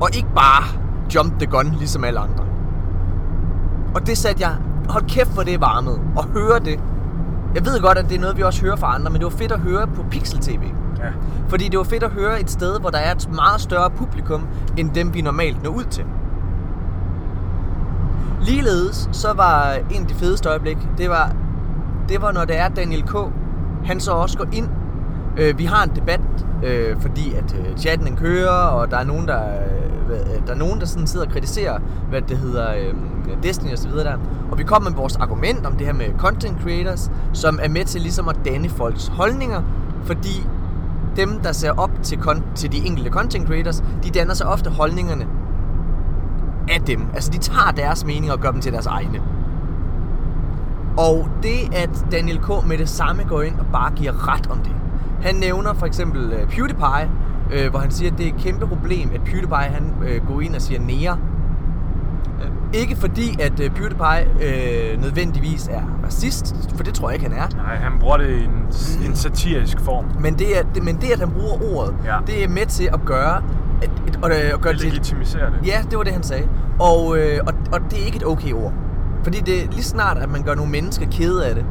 og 0.00 0.08
ikke 0.16 0.28
bare 0.34 0.64
jump 1.14 1.38
the 1.38 1.46
gun, 1.46 1.74
ligesom 1.78 2.04
alle 2.04 2.20
andre. 2.20 2.44
Og 3.94 4.06
det 4.06 4.18
satte 4.18 4.42
jeg, 4.42 4.56
hold 4.88 5.04
kæft 5.08 5.34
for 5.34 5.42
det 5.42 5.60
varmet, 5.60 6.00
og 6.16 6.24
høre 6.24 6.58
det. 6.58 6.80
Jeg 7.54 7.66
ved 7.66 7.80
godt, 7.80 7.98
at 7.98 8.08
det 8.08 8.16
er 8.16 8.20
noget, 8.20 8.36
vi 8.36 8.42
også 8.42 8.62
hører 8.62 8.76
fra 8.76 8.94
andre, 8.94 9.10
men 9.10 9.20
det 9.20 9.24
var 9.24 9.38
fedt 9.38 9.52
at 9.52 9.60
høre 9.60 9.86
på 9.86 10.04
Pixel 10.10 10.40
TV. 10.40 10.62
Ja. 10.98 11.04
Fordi 11.48 11.68
det 11.68 11.78
var 11.78 11.84
fedt 11.84 12.02
at 12.02 12.10
høre 12.10 12.40
et 12.40 12.50
sted, 12.50 12.80
hvor 12.80 12.90
der 12.90 12.98
er 12.98 13.14
et 13.14 13.28
meget 13.34 13.60
større 13.60 13.90
publikum, 13.90 14.46
end 14.76 14.90
dem 14.90 15.14
vi 15.14 15.22
normalt 15.22 15.62
når 15.62 15.70
ud 15.70 15.84
til. 15.84 16.04
Ligeledes 18.40 19.08
så 19.12 19.32
var 19.32 19.72
en 19.90 20.02
af 20.02 20.08
de 20.08 20.14
fedeste 20.14 20.48
øjeblik, 20.48 20.78
det 20.98 21.10
var, 21.10 21.32
det 22.08 22.22
var 22.22 22.32
når 22.32 22.44
det 22.44 22.58
er 22.58 22.68
Daniel 22.68 23.02
K. 23.02 23.14
Han 23.84 24.00
så 24.00 24.12
også 24.12 24.38
går 24.38 24.46
ind. 24.52 24.68
Øh, 25.36 25.58
vi 25.58 25.64
har 25.64 25.84
en 25.84 25.90
debat, 25.96 26.20
øh, 26.64 26.96
fordi 27.00 27.34
at 27.34 27.56
øh, 27.58 27.76
chatten 27.76 28.06
den 28.06 28.16
kører, 28.16 28.50
og 28.50 28.90
der 28.90 28.96
er 28.96 29.04
nogen, 29.04 29.28
der, 29.28 29.40
øh, 29.40 30.10
øh, 30.10 30.46
der, 30.46 30.52
er 30.52 30.58
nogen, 30.58 30.80
der 30.80 30.86
sådan 30.86 31.06
sidder 31.06 31.26
og 31.26 31.32
kritiserer, 31.32 31.78
hvad 32.08 32.22
det 32.22 32.38
hedder, 32.38 32.70
øh, 32.74 32.94
Destiny 33.42 33.72
og 33.72 33.78
så 33.78 33.88
videre 33.88 34.04
der. 34.04 34.16
Og 34.50 34.58
vi 34.58 34.64
kommer 34.64 34.90
med 34.90 34.96
vores 34.96 35.16
argument 35.16 35.66
om 35.66 35.72
det 35.72 35.86
her 35.86 35.94
med 35.94 36.06
content 36.18 36.62
creators, 36.62 37.10
som 37.32 37.58
er 37.62 37.68
med 37.68 37.84
til 37.84 38.00
ligesom 38.00 38.28
at 38.28 38.36
danne 38.44 38.68
folks 38.68 39.06
holdninger, 39.06 39.62
fordi 40.04 40.46
dem, 41.16 41.40
der 41.44 41.52
ser 41.52 41.72
op 41.72 41.90
til, 42.02 42.16
kon- 42.16 42.54
til 42.54 42.72
de 42.72 42.86
enkelte 42.86 43.10
content 43.10 43.46
creators, 43.46 43.84
de 44.04 44.10
danner 44.10 44.34
sig 44.34 44.46
ofte 44.46 44.70
holdningerne 44.70 45.26
af 46.68 46.80
dem. 46.80 47.06
Altså, 47.14 47.30
de 47.30 47.38
tager 47.38 47.70
deres 47.76 48.04
mening 48.04 48.32
og 48.32 48.40
gør 48.40 48.50
dem 48.50 48.60
til 48.60 48.72
deres 48.72 48.86
egne. 48.86 49.20
Og 50.98 51.28
det, 51.42 51.74
at 51.74 52.04
Daniel 52.12 52.38
K. 52.38 52.66
med 52.66 52.78
det 52.78 52.88
samme 52.88 53.22
går 53.28 53.42
ind 53.42 53.58
og 53.58 53.66
bare 53.72 53.92
giver 53.96 54.34
ret 54.34 54.50
om 54.50 54.58
det. 54.58 54.72
Han 55.22 55.34
nævner 55.34 55.74
for 55.74 55.86
eksempel 55.86 56.24
uh, 56.32 56.48
PewDiePie, 56.50 57.10
øh, 57.52 57.70
hvor 57.70 57.78
han 57.78 57.90
siger, 57.90 58.10
at 58.12 58.18
det 58.18 58.26
er 58.28 58.30
et 58.34 58.40
kæmpe 58.40 58.66
problem, 58.66 59.10
at 59.14 59.20
PewDiePie 59.20 59.56
han 59.56 59.94
øh, 60.08 60.26
går 60.26 60.40
ind 60.40 60.54
og 60.54 60.62
siger 60.62 60.80
nære. 60.80 61.18
Ikke 62.72 62.96
fordi, 62.96 63.40
at 63.42 63.60
øh, 63.60 63.70
PewDiePie 63.70 64.26
øh, 64.92 65.00
nødvendigvis 65.02 65.68
er 65.68 65.82
racist, 66.04 66.54
for 66.76 66.84
det 66.84 66.94
tror 66.94 67.10
jeg 67.10 67.14
ikke, 67.22 67.30
han 67.30 67.38
er. 67.38 67.56
Nej, 67.56 67.76
han 67.76 67.92
bruger 68.00 68.16
det 68.16 68.28
i 68.30 68.44
en, 68.44 68.50
en 69.08 69.14
satirisk 69.14 69.80
form. 69.80 70.04
Men 70.20 70.34
det, 70.38 70.58
er, 70.58 70.62
det, 70.74 70.84
men 70.84 70.96
det, 70.96 71.10
at 71.12 71.18
han 71.18 71.30
bruger 71.30 71.74
ordet, 71.76 71.94
Ja. 72.04 72.16
det 72.26 72.44
er 72.44 72.48
med 72.48 72.66
til 72.66 72.88
at 72.92 73.00
gøre, 73.04 73.42
at, 73.82 73.90
at, 74.06 74.24
at, 74.24 74.32
at 74.32 74.60
gøre 74.60 74.72
Det 74.72 74.82
legitimiserer 74.82 75.50
det. 75.50 75.58
Ja, 75.66 75.82
det 75.90 75.98
var 75.98 76.04
det, 76.04 76.12
han 76.12 76.22
sagde. 76.22 76.48
Og, 76.78 77.18
øh, 77.18 77.38
og, 77.46 77.54
og 77.72 77.80
det 77.90 78.00
er 78.02 78.04
ikke 78.06 78.16
et 78.16 78.26
okay 78.26 78.52
ord. 78.52 78.72
Fordi 79.22 79.38
det 79.40 79.68
lige 79.74 79.82
snart, 79.84 80.18
at 80.18 80.30
man 80.30 80.42
gør 80.42 80.54
nogle 80.54 80.70
mennesker 80.72 81.06
kede 81.10 81.46
af 81.46 81.54
det, 81.54 81.64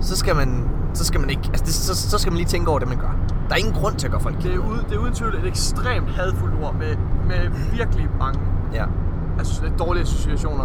så 0.00 0.16
skal 0.16 0.36
man, 0.36 0.64
så 0.94 1.04
skal 1.04 1.20
man 1.20 1.30
ikke, 1.30 1.42
altså 1.48 1.64
det, 1.64 1.74
så, 1.74 2.10
så 2.10 2.18
skal 2.18 2.32
man 2.32 2.36
lige 2.36 2.48
tænke 2.48 2.70
over 2.70 2.78
det, 2.78 2.88
man 2.88 2.98
gør. 2.98 3.10
Der 3.48 3.54
er 3.54 3.58
ingen 3.58 3.74
grund 3.74 3.94
til 3.96 4.06
at 4.06 4.10
gøre 4.10 4.20
folk 4.20 4.34
Det 4.36 4.42
kede 4.42 4.54
er, 4.54 4.58
ude, 4.58 4.84
det 4.88 4.94
er 4.94 4.98
uden 4.98 5.14
tvivl 5.14 5.34
et 5.34 5.46
ekstremt 5.46 6.10
hadfuldt 6.10 6.54
ord 6.62 6.74
med, 6.74 6.96
med 7.28 7.50
virkelig 7.72 8.08
mange 8.18 8.40
Ja. 8.74 8.84
altså, 9.38 9.62
dårlige 9.78 10.02
associationer. 10.02 10.64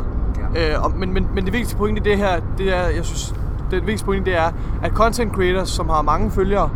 Ja. 0.55 0.75
Øh, 0.75 0.83
og, 0.83 0.91
men, 0.97 1.13
men, 1.13 1.27
men 1.35 1.45
det 1.45 1.53
vigtigste 1.53 1.77
point 1.77 1.97
i 1.97 2.01
det 2.09 2.17
her, 2.17 2.39
det 2.57 2.77
er, 2.77 2.87
jeg 2.87 3.05
synes, 3.05 3.35
det 3.71 3.81
vigtigste 3.81 4.05
point 4.05 4.25
det 4.25 4.37
er, 4.37 4.51
at 4.83 4.91
content 4.91 5.33
creators, 5.33 5.69
som 5.69 5.89
har 5.89 6.01
mange 6.01 6.31
følgere, 6.31 6.69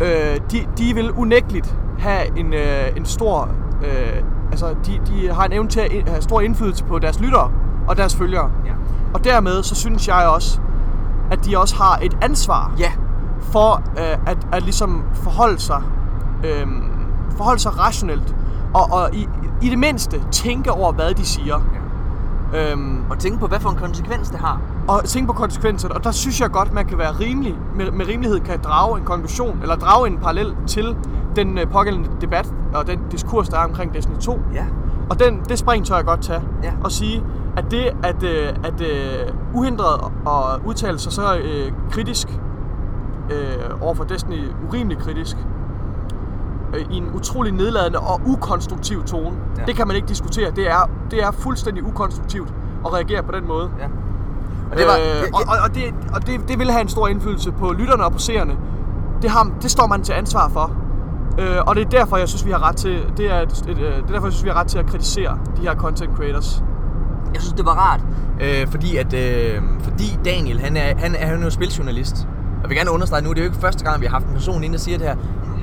øh, 0.00 0.40
de, 0.50 0.66
de 0.78 0.94
vil 0.94 1.10
unægteligt 1.10 1.76
have 1.98 2.38
en, 2.38 2.54
øh, 2.54 2.96
en 2.96 3.04
stor, 3.04 3.48
øh, 3.84 4.22
altså 4.50 4.74
de, 4.86 5.00
de 5.06 5.32
har 5.32 5.44
en 5.44 5.52
evne 5.52 5.68
til 5.68 5.80
at 5.80 6.08
have 6.08 6.22
stor 6.22 6.40
indflydelse 6.40 6.84
på 6.84 6.98
deres 6.98 7.20
lyttere 7.20 7.50
og 7.88 7.96
deres 7.96 8.16
følgere. 8.16 8.50
Ja. 8.66 8.72
Og 9.14 9.24
dermed 9.24 9.62
så 9.62 9.74
synes 9.74 10.08
jeg 10.08 10.26
også, 10.34 10.60
at 11.30 11.44
de 11.44 11.58
også 11.58 11.76
har 11.76 11.98
et 12.02 12.16
ansvar 12.22 12.72
Ja. 12.78 12.92
for 13.40 13.82
øh, 13.98 14.18
at, 14.26 14.46
at 14.52 14.62
ligesom 14.62 15.02
forholde 15.14 15.58
sig, 15.58 15.82
øh, 16.44 16.66
forholde 17.36 17.60
sig 17.60 17.78
rationelt 17.78 18.36
og, 18.74 18.82
og 18.92 19.08
i, 19.14 19.28
i 19.62 19.68
det 19.70 19.78
mindste 19.78 20.22
tænke 20.30 20.72
over, 20.72 20.92
hvad 20.92 21.14
de 21.14 21.24
siger. 21.26 21.60
Ja. 21.74 21.80
Øhm, 22.72 23.00
Og 23.10 23.18
tænke 23.18 23.38
på, 23.38 23.46
hvad 23.46 23.60
for 23.60 23.70
en 23.70 23.76
konsekvens 23.76 24.30
det 24.30 24.38
har. 24.40 24.60
og 24.88 25.04
tænke 25.04 25.26
på 25.26 25.32
konsekvenserne. 25.32 25.94
Og 25.94 26.04
der 26.04 26.10
synes 26.10 26.40
jeg 26.40 26.50
godt, 26.50 26.72
man 26.72 26.86
kan 26.86 26.98
være 26.98 27.12
rimelig, 27.20 27.54
med, 27.76 27.90
med 27.90 28.06
rimelighed 28.08 28.40
kan 28.40 28.60
drage 28.64 28.98
en 28.98 29.04
konklusion, 29.04 29.58
eller 29.62 29.76
drage 29.76 30.06
en 30.06 30.18
parallel 30.18 30.54
til 30.66 30.96
den 31.36 31.58
øh, 31.58 31.66
pågældende 31.70 32.08
debat 32.20 32.54
og 32.74 32.86
den 32.86 32.98
diskurs, 33.10 33.48
der 33.48 33.58
er 33.58 33.64
omkring 33.64 33.94
Destiny 33.94 34.16
2. 34.16 34.38
Ja. 34.54 34.64
Og 35.10 35.18
den, 35.20 35.40
det 35.48 35.58
spring 35.58 35.86
tør 35.86 35.96
jeg 35.96 36.04
godt 36.04 36.22
tage. 36.22 36.42
Ja. 36.62 36.72
Og 36.84 36.92
sige, 36.92 37.24
at 37.56 37.64
det 37.70 37.90
at, 38.02 38.22
øh, 38.22 38.48
at 38.64 38.80
øh, 38.80 39.34
uhindret 39.54 40.00
og 40.24 40.60
udtale 40.66 40.98
sig 40.98 41.12
så 41.12 41.36
øh, 41.36 41.72
kritisk 41.90 42.28
øh, 43.30 43.82
over 43.82 43.94
for 43.94 44.04
Destiny, 44.04 44.44
urimelig 44.68 44.98
kritisk, 44.98 45.36
øh, 46.74 46.86
i 46.90 46.96
en 46.96 47.10
utrolig 47.14 47.52
nedladende 47.52 47.98
og 47.98 48.20
ukonstruktiv 48.26 49.04
tone, 49.04 49.36
Ja. 49.58 49.62
det 49.66 49.76
kan 49.76 49.86
man 49.86 49.96
ikke 49.96 50.08
diskutere. 50.08 50.50
Det 50.50 50.70
er, 50.70 50.90
det 51.10 51.22
er 51.22 51.30
fuldstændig 51.30 51.84
ukonstruktivt 51.86 52.54
at 52.86 52.92
reagere 52.92 53.22
på 53.22 53.32
den 53.32 53.46
måde. 53.48 53.70
Ja. 53.78 53.86
Og 54.72 54.76
det 54.78 54.86
var... 54.86 54.94
øh, 54.94 55.28
og, 55.32 55.40
og, 55.48 55.56
og, 55.68 55.74
det, 55.74 55.82
og 56.14 56.26
det, 56.26 56.48
det 56.48 56.58
vil 56.58 56.70
have 56.70 56.82
en 56.82 56.88
stor 56.88 57.08
indflydelse 57.08 57.52
på 57.52 57.72
lytterne 57.72 58.04
og 58.04 58.12
på 58.12 58.18
seerne. 58.18 58.56
Det, 59.22 59.30
har, 59.30 59.50
det 59.62 59.70
står 59.70 59.86
man 59.86 60.02
til 60.02 60.12
ansvar 60.12 60.48
for. 60.48 60.70
Øh, 61.38 61.56
og 61.66 61.74
det 61.76 61.84
er 61.86 61.88
derfor, 61.90 62.16
jeg 62.16 62.28
synes, 62.28 62.46
vi 62.46 62.50
har 62.50 62.68
ret 62.68 62.76
til, 62.76 63.12
det 63.16 63.32
er, 63.32 63.40
et, 63.40 63.52
et, 63.52 63.68
øh, 63.68 63.76
det 63.76 63.86
er 63.96 64.06
derfor, 64.06 64.26
jeg 64.26 64.32
synes, 64.32 64.44
vi 64.44 64.48
har 64.48 64.60
ret 64.60 64.66
til 64.66 64.78
at 64.78 64.86
kritisere 64.86 65.38
de 65.56 65.62
her 65.62 65.74
content 65.74 66.16
creators. 66.16 66.62
Jeg 67.34 67.42
synes, 67.42 67.54
det 67.54 67.66
var 67.66 67.74
rart, 67.74 68.00
øh, 68.40 68.68
fordi, 68.68 68.96
at, 68.96 69.14
øh, 69.14 69.62
fordi 69.80 70.18
Daniel, 70.24 70.60
han 70.60 70.76
er, 70.76 70.96
han, 70.98 71.14
er, 71.14 71.26
han 71.26 71.40
er 71.40 71.44
jo 71.44 71.50
spiljournalist. 71.50 72.16
Og 72.56 72.62
jeg 72.62 72.68
vil 72.68 72.76
gerne 72.76 72.90
understrege 72.90 73.22
nu, 73.22 73.30
det 73.30 73.38
er 73.38 73.42
jo 73.42 73.50
ikke 73.50 73.60
første 73.60 73.84
gang, 73.84 74.00
vi 74.00 74.06
har 74.06 74.12
haft 74.12 74.26
en 74.26 74.32
person 74.32 74.64
inde, 74.64 74.72
der 74.72 74.80
siger 74.80 74.98
det 74.98 75.06
her. 75.06 75.16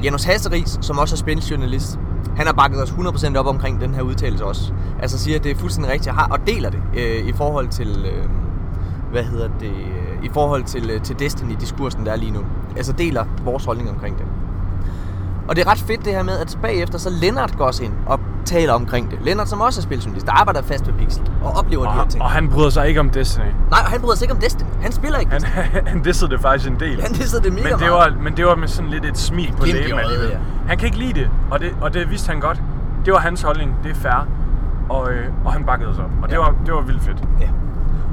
Janus 0.03 0.23
Hasseris, 0.23 0.77
som 0.81 0.98
også 0.98 1.15
er 1.15 1.18
spiljournalist, 1.18 1.99
han 2.35 2.45
har 2.45 2.53
bakket 2.53 2.84
os 2.84 2.89
100% 2.89 3.38
op 3.38 3.48
omkring 3.48 3.81
den 3.81 3.93
her 3.93 4.02
udtalelse 4.02 4.45
også. 4.45 4.73
Altså 5.02 5.19
siger, 5.19 5.38
at 5.38 5.43
det 5.43 5.52
er 5.52 5.56
fuldstændig 5.56 5.91
rigtigt, 5.91 6.15
har, 6.15 6.27
og 6.31 6.39
deler 6.48 6.69
det 6.69 6.80
øh, 6.98 7.27
i 7.27 7.34
forhold 7.34 7.68
til, 7.68 8.06
øh, 8.06 8.30
hvad 9.11 9.23
hedder 9.23 9.49
det, 9.60 9.72
øh, 9.72 10.23
i 10.23 10.30
forhold 10.34 10.64
til, 10.64 10.89
øh, 10.89 11.02
til 11.02 11.15
Destiny-diskursen, 11.19 12.06
der 12.06 12.11
er 12.11 12.15
lige 12.15 12.31
nu. 12.31 12.39
Altså 12.77 12.93
deler 12.93 13.26
vores 13.43 13.65
holdning 13.65 13.89
omkring 13.89 14.18
det. 14.18 14.26
Og 15.51 15.55
det 15.57 15.65
er 15.67 15.71
ret 15.71 15.77
fedt 15.79 16.05
det 16.05 16.13
her 16.13 16.23
med, 16.23 16.37
at 16.37 16.57
bagefter 16.61 16.97
så 16.97 17.09
Lennart 17.09 17.57
går 17.57 17.65
også 17.65 17.83
ind 17.83 17.93
og 18.05 18.19
taler 18.45 18.73
omkring 18.73 19.11
det. 19.11 19.19
Lennart, 19.21 19.49
som 19.49 19.61
også 19.61 19.79
er 19.79 19.83
spiljournalist, 19.83 20.25
der 20.25 20.31
arbejder 20.33 20.61
fast 20.61 20.87
ved 20.87 20.93
Pixel 20.93 21.31
og 21.43 21.51
oplever 21.51 21.87
Og, 21.87 21.93
de 21.93 21.99
her 21.99 22.07
ting. 22.07 22.23
og 22.23 22.29
han 22.29 22.49
bryder 22.49 22.69
sig 22.69 22.87
ikke 22.87 22.99
om 22.99 23.09
Destiny. 23.09 23.43
Nej, 23.69 23.79
han 23.79 24.01
bryder 24.01 24.15
sig 24.15 24.25
ikke 24.25 24.33
om 24.33 24.39
Destiny. 24.39 24.67
Han 24.81 24.91
spiller 24.91 25.19
ikke 25.19 25.31
Han, 25.31 25.41
Destiny. 25.41 25.87
han 25.91 26.01
dissede 26.03 26.31
det 26.31 26.41
faktisk 26.41 26.69
en 26.71 26.79
del. 26.79 27.01
Han 27.01 27.11
dissede 27.11 27.43
det 27.43 27.53
mega 27.53 27.63
men 27.63 27.71
det, 27.73 27.79
meget. 27.79 27.93
var, 27.93 28.21
men 28.23 28.37
det 28.37 28.45
var 28.45 28.55
med 28.55 28.67
sådan 28.67 28.91
lidt 28.91 29.05
et 29.05 29.17
smil 29.17 29.53
på 29.59 29.65
læben 29.65 29.99
alligevel. 29.99 30.29
ja. 30.29 30.37
Han 30.67 30.77
kan 30.77 30.85
ikke 30.85 30.97
lide 30.97 31.13
det 31.13 31.29
og, 31.51 31.59
det, 31.59 31.75
og 31.81 31.93
det 31.93 32.09
vidste 32.09 32.29
han 32.31 32.39
godt. 32.39 32.61
Det 33.05 33.13
var 33.13 33.19
hans 33.19 33.41
holdning, 33.41 33.75
det 33.83 33.91
er 33.91 33.95
fair. 33.95 34.27
Og, 34.89 35.11
øh, 35.11 35.25
og 35.45 35.53
han 35.53 35.63
bakkede 35.63 35.89
os 35.89 35.97
op. 35.97 36.09
Og 36.23 36.29
det, 36.29 36.33
Ja. 36.35 36.39
var, 36.39 36.55
det 36.65 36.73
var 36.73 36.81
vildt 36.81 37.03
fedt. 37.03 37.17
Ja. 37.41 37.49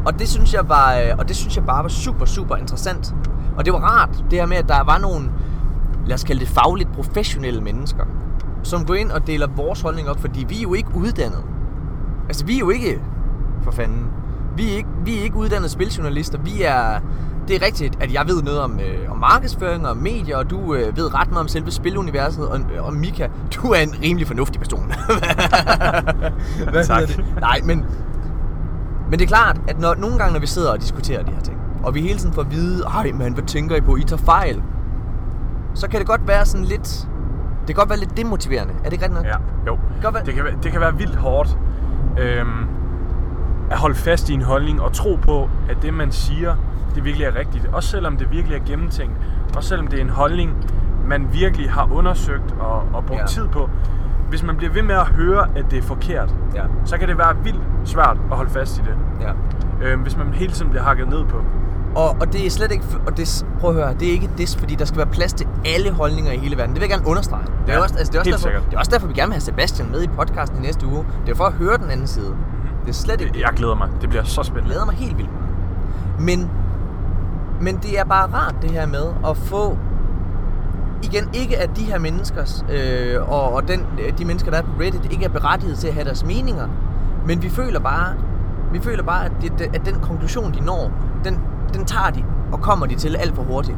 Og 0.07 0.19
det 0.19 0.29
synes 0.29 0.55
jeg 0.55 0.69
var, 0.69 0.95
øh, 0.95 1.19
og 1.19 1.29
det 1.29 1.37
synes 1.37 1.57
jeg 1.57 1.65
bare 1.67 1.83
var 1.83 1.89
super, 1.89 2.25
super 2.25 2.57
interessant. 2.57 3.15
Og 3.57 3.65
det 3.65 3.73
var 3.73 3.79
rart, 3.79 4.09
det 4.31 4.39
her 4.39 4.47
med, 4.47 4.57
at 4.57 4.69
der 4.69 4.85
var 4.85 4.99
nogle, 4.99 5.31
lad 6.09 6.15
os 6.15 6.25
kalde 6.25 6.41
det 6.41 6.49
fagligt 6.49 6.93
professionelle 6.93 7.61
mennesker, 7.61 8.05
som 8.63 8.85
går 8.85 8.95
ind 8.95 9.11
og 9.11 9.27
deler 9.27 9.47
vores 9.47 9.81
holdning 9.81 10.09
op, 10.09 10.21
fordi 10.21 10.47
vi 10.49 10.59
er 10.59 10.63
jo 10.63 10.75
ikke 10.75 10.89
uddannet. 10.95 11.43
Altså, 12.29 12.45
vi 12.45 12.55
er 12.55 12.59
jo 12.59 12.71
ikke, 12.71 13.01
for 13.63 13.71
fanden, 13.71 14.07
vi 14.57 14.73
er 14.73 14.77
ikke, 14.77 14.89
vi 15.05 15.19
er 15.19 15.23
ikke 15.23 15.37
uddannede 15.37 15.69
spiljournalister. 15.71 16.39
Vi 16.39 16.63
er, 16.63 17.01
det 17.49 17.57
er 17.57 17.67
rigtigt, 17.67 18.03
at 18.03 18.13
jeg 18.13 18.25
ved 18.27 18.43
noget 18.43 18.61
om, 18.61 18.81
øh, 18.81 19.11
om 19.13 19.19
markedsføring 19.19 19.89
og 19.89 19.97
medier, 19.97 20.37
og 20.37 20.51
du 20.51 20.75
øh, 20.75 20.97
ved 20.97 21.15
ret 21.15 21.29
meget 21.29 21.41
om 21.41 21.49
selve 21.49 21.71
spiluniverset, 21.71 22.49
og, 22.49 22.61
og 22.79 22.95
Mika, 22.95 23.29
du 23.55 23.69
er 23.69 23.81
en 23.81 23.95
rimelig 24.03 24.27
fornuftig 24.27 24.61
person. 24.61 24.93
Hvad 26.73 26.85
Tak. 26.85 27.09
det? 27.09 27.25
Nej, 27.41 27.61
men 27.65 27.85
men 29.11 29.19
det 29.19 29.25
er 29.25 29.29
klart, 29.29 29.61
at 29.69 29.81
når, 29.81 29.95
nogle 29.95 30.19
gange, 30.19 30.33
når 30.33 30.41
vi 30.41 30.47
sidder 30.47 30.73
og 30.73 30.81
diskuterer 30.81 31.23
de 31.23 31.31
her 31.33 31.41
ting, 31.41 31.59
og 31.83 31.95
vi 31.95 32.01
hele 32.01 32.19
tiden 32.19 32.35
får 32.35 32.43
at 32.43 32.51
vide, 32.51 32.85
ej 32.85 33.13
man, 33.13 33.33
hvad 33.33 33.45
tænker 33.45 33.77
I 33.77 33.81
på, 33.81 33.97
I 33.97 34.05
tager 34.05 34.23
fejl, 34.23 34.63
så 35.79 35.89
kan 35.89 35.99
det 36.01 36.07
godt 36.09 36.29
være 36.29 36.45
sådan 36.47 36.65
lidt, 36.67 37.09
det 37.61 37.67
kan 37.67 37.75
godt 37.75 37.89
være 37.91 37.99
lidt 37.99 38.17
demotiverende. 38.17 38.73
Er 38.79 38.85
det 38.85 38.93
ikke 38.93 39.05
rigtigt 39.05 39.23
nok? 39.23 39.27
Ja, 39.27 39.37
jo. 39.67 39.79
Godt 40.03 40.15
være- 40.15 40.25
Det 40.25 40.35
kan, 40.35 40.45
være, 40.45 40.55
det 40.63 40.73
kan 40.73 40.81
være 40.81 40.95
vildt 40.97 41.17
hårdt 41.17 41.59
øhm, 42.19 42.67
at 43.71 43.79
holde 43.79 43.95
fast 43.95 44.31
i 44.31 44.35
en 44.35 44.43
holdning 44.43 44.83
og 44.83 44.93
tro 44.93 45.19
på, 45.23 45.51
at 45.71 45.83
det 45.83 45.95
man 45.95 46.13
siger, 46.13 46.57
det 46.95 47.05
virkelig 47.05 47.25
er 47.27 47.37
rigtigt. 47.37 47.67
Også 47.73 47.89
selvom 47.89 48.17
det 48.17 48.31
virkelig 48.31 48.57
er 48.57 48.65
gennemtænkt. 48.67 49.15
Også 49.57 49.69
selvom 49.69 49.87
det 49.87 49.99
er 49.99 50.05
en 50.05 50.11
holdning, 50.11 50.53
man 51.07 51.29
virkelig 51.33 51.71
har 51.71 51.89
undersøgt 51.93 52.55
og, 52.61 52.83
og 52.95 53.05
brugt 53.07 53.21
Ja. 53.21 53.27
tid 53.27 53.49
på. 53.49 53.71
hvis 54.29 54.43
man 54.43 54.57
bliver 54.57 54.73
ved 54.73 54.83
med 54.83 54.95
at 54.95 55.07
høre, 55.07 55.47
at 55.57 55.65
det 55.71 55.79
er 55.79 55.83
forkert, 55.83 56.35
Ja. 56.55 56.63
så 56.85 56.99
kan 56.99 57.09
det 57.09 57.19
være 57.19 57.37
vildt 57.45 57.61
svært 57.85 58.17
at 58.31 58.37
holde 58.37 58.51
fast 58.51 58.79
i 58.79 58.81
det. 58.81 58.95
ja. 59.21 59.33
Øh, 59.89 60.01
hvis 60.01 60.17
man 60.17 60.27
hele 60.35 60.53
tiden 60.53 60.71
bliver 60.71 60.83
hakket 60.85 61.09
ned 61.09 61.25
på. 61.25 61.37
Og, 62.03 62.17
og 62.21 62.33
det 62.33 62.47
er 62.47 62.51
slet 62.51 62.73
ikke, 62.73 62.85
og 63.07 63.17
det, 63.17 63.47
prøv 63.61 63.71
at 63.71 63.77
høre, 63.77 63.95
det 64.01 64.09
er 64.09 64.13
ikke 64.13 64.31
det, 64.39 64.57
fordi 64.59 64.75
der 64.75 64.85
skal 64.85 64.99
være 64.99 65.07
plads 65.07 65.33
til 65.33 65.47
alle 65.65 65.91
holdninger 65.93 66.33
i 66.33 66.37
hele 66.37 66.57
verden. 66.57 66.75
Det 66.75 66.81
vil 66.83 66.89
jeg 66.89 66.97
gerne 66.99 67.09
understrege. 67.09 67.45
Det 67.67 67.73
er, 67.73 67.77
Ja, 67.77 67.83
også, 67.83 67.95
altså, 67.99 68.13
det 68.13 68.17
er, 68.17 68.21
også 68.21 68.31
derfor, 68.31 68.43
sikkert. 68.43 68.63
det 68.71 68.75
er 68.75 68.79
også 68.79 68.91
derfor, 68.91 69.07
vi 69.07 69.15
gerne 69.15 69.29
vil 69.29 69.35
have 69.35 69.41
Sebastian 69.41 69.91
med 69.91 70.03
i 70.03 70.07
podcasten 70.07 70.59
i 70.59 70.61
næste 70.67 70.87
uge. 70.87 71.05
Det 71.27 71.33
er 71.33 71.37
for 71.37 71.45
at 71.45 71.53
høre 71.53 71.77
den 71.79 71.91
anden 71.91 72.07
side. 72.07 72.35
Det 72.83 72.89
er 72.89 72.93
slet 72.93 73.21
ikke. 73.21 73.41
Jeg 73.41 73.51
glæder 73.57 73.75
mig. 73.75 73.89
Det 74.01 74.09
bliver 74.09 74.25
så 74.25 74.41
Jeg 74.41 74.45
spændende. 74.47 74.69
glæder 74.69 74.85
mig 74.85 74.95
helt 74.95 75.17
vildt. 75.19 75.31
Men, 76.21 76.51
men 77.61 77.77
det 77.77 77.99
er 77.99 78.05
bare 78.05 78.27
rart 78.35 78.55
det 78.63 78.71
her 78.71 78.87
med 78.87 79.05
at 79.29 79.37
få 79.37 79.79
igen 81.03 81.29
ikke 81.33 81.59
at 81.59 81.71
de 81.77 81.83
her 81.85 81.99
menneskers 81.99 82.65
øh, 82.73 83.31
og, 83.33 83.53
og 83.53 83.69
den, 83.69 83.87
de 84.19 84.25
mennesker 84.25 84.51
der 84.51 84.59
er 84.59 84.63
på 84.63 84.71
Reddit 84.81 85.13
ikke 85.13 85.25
er 85.25 85.29
berettiget 85.29 85.79
til 85.79 85.89
at 85.89 85.95
have 85.95 86.05
deres 86.05 86.25
meninger, 86.25 86.69
men 87.27 87.43
vi 87.43 87.49
føler 87.49 87.81
bare 87.81 88.15
vi 88.73 88.81
føler 88.81 89.03
bare 89.03 89.25
at, 89.25 89.33
det, 89.41 89.61
at 89.75 89.81
den 89.87 89.95
konklusion 90.03 90.53
de 90.55 90.61
når, 90.61 90.91
den, 91.25 91.39
den 91.75 91.85
tager 91.85 92.11
de 92.11 92.25
og 92.53 92.61
kommer 92.61 92.87
de 92.87 92.95
til 92.95 93.17
alt 93.17 93.35
for 93.35 93.43
hurtigt. 93.43 93.77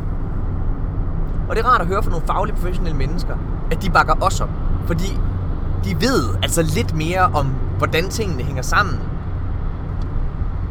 Og 1.48 1.56
det 1.56 1.64
er 1.64 1.68
rart 1.68 1.80
at 1.80 1.86
høre 1.86 2.02
fra 2.02 2.10
nogle 2.10 2.26
faglige 2.26 2.56
professionelle 2.56 2.98
mennesker, 2.98 3.34
at 3.70 3.82
de 3.82 3.90
bakker 3.90 4.14
os 4.24 4.40
op, 4.40 4.48
fordi 4.86 5.18
de 5.84 6.00
ved 6.00 6.24
altså 6.42 6.62
lidt 6.62 6.94
mere 6.96 7.20
om 7.34 7.46
hvordan 7.78 8.08
tingene 8.08 8.42
hænger 8.42 8.62
sammen, 8.62 8.98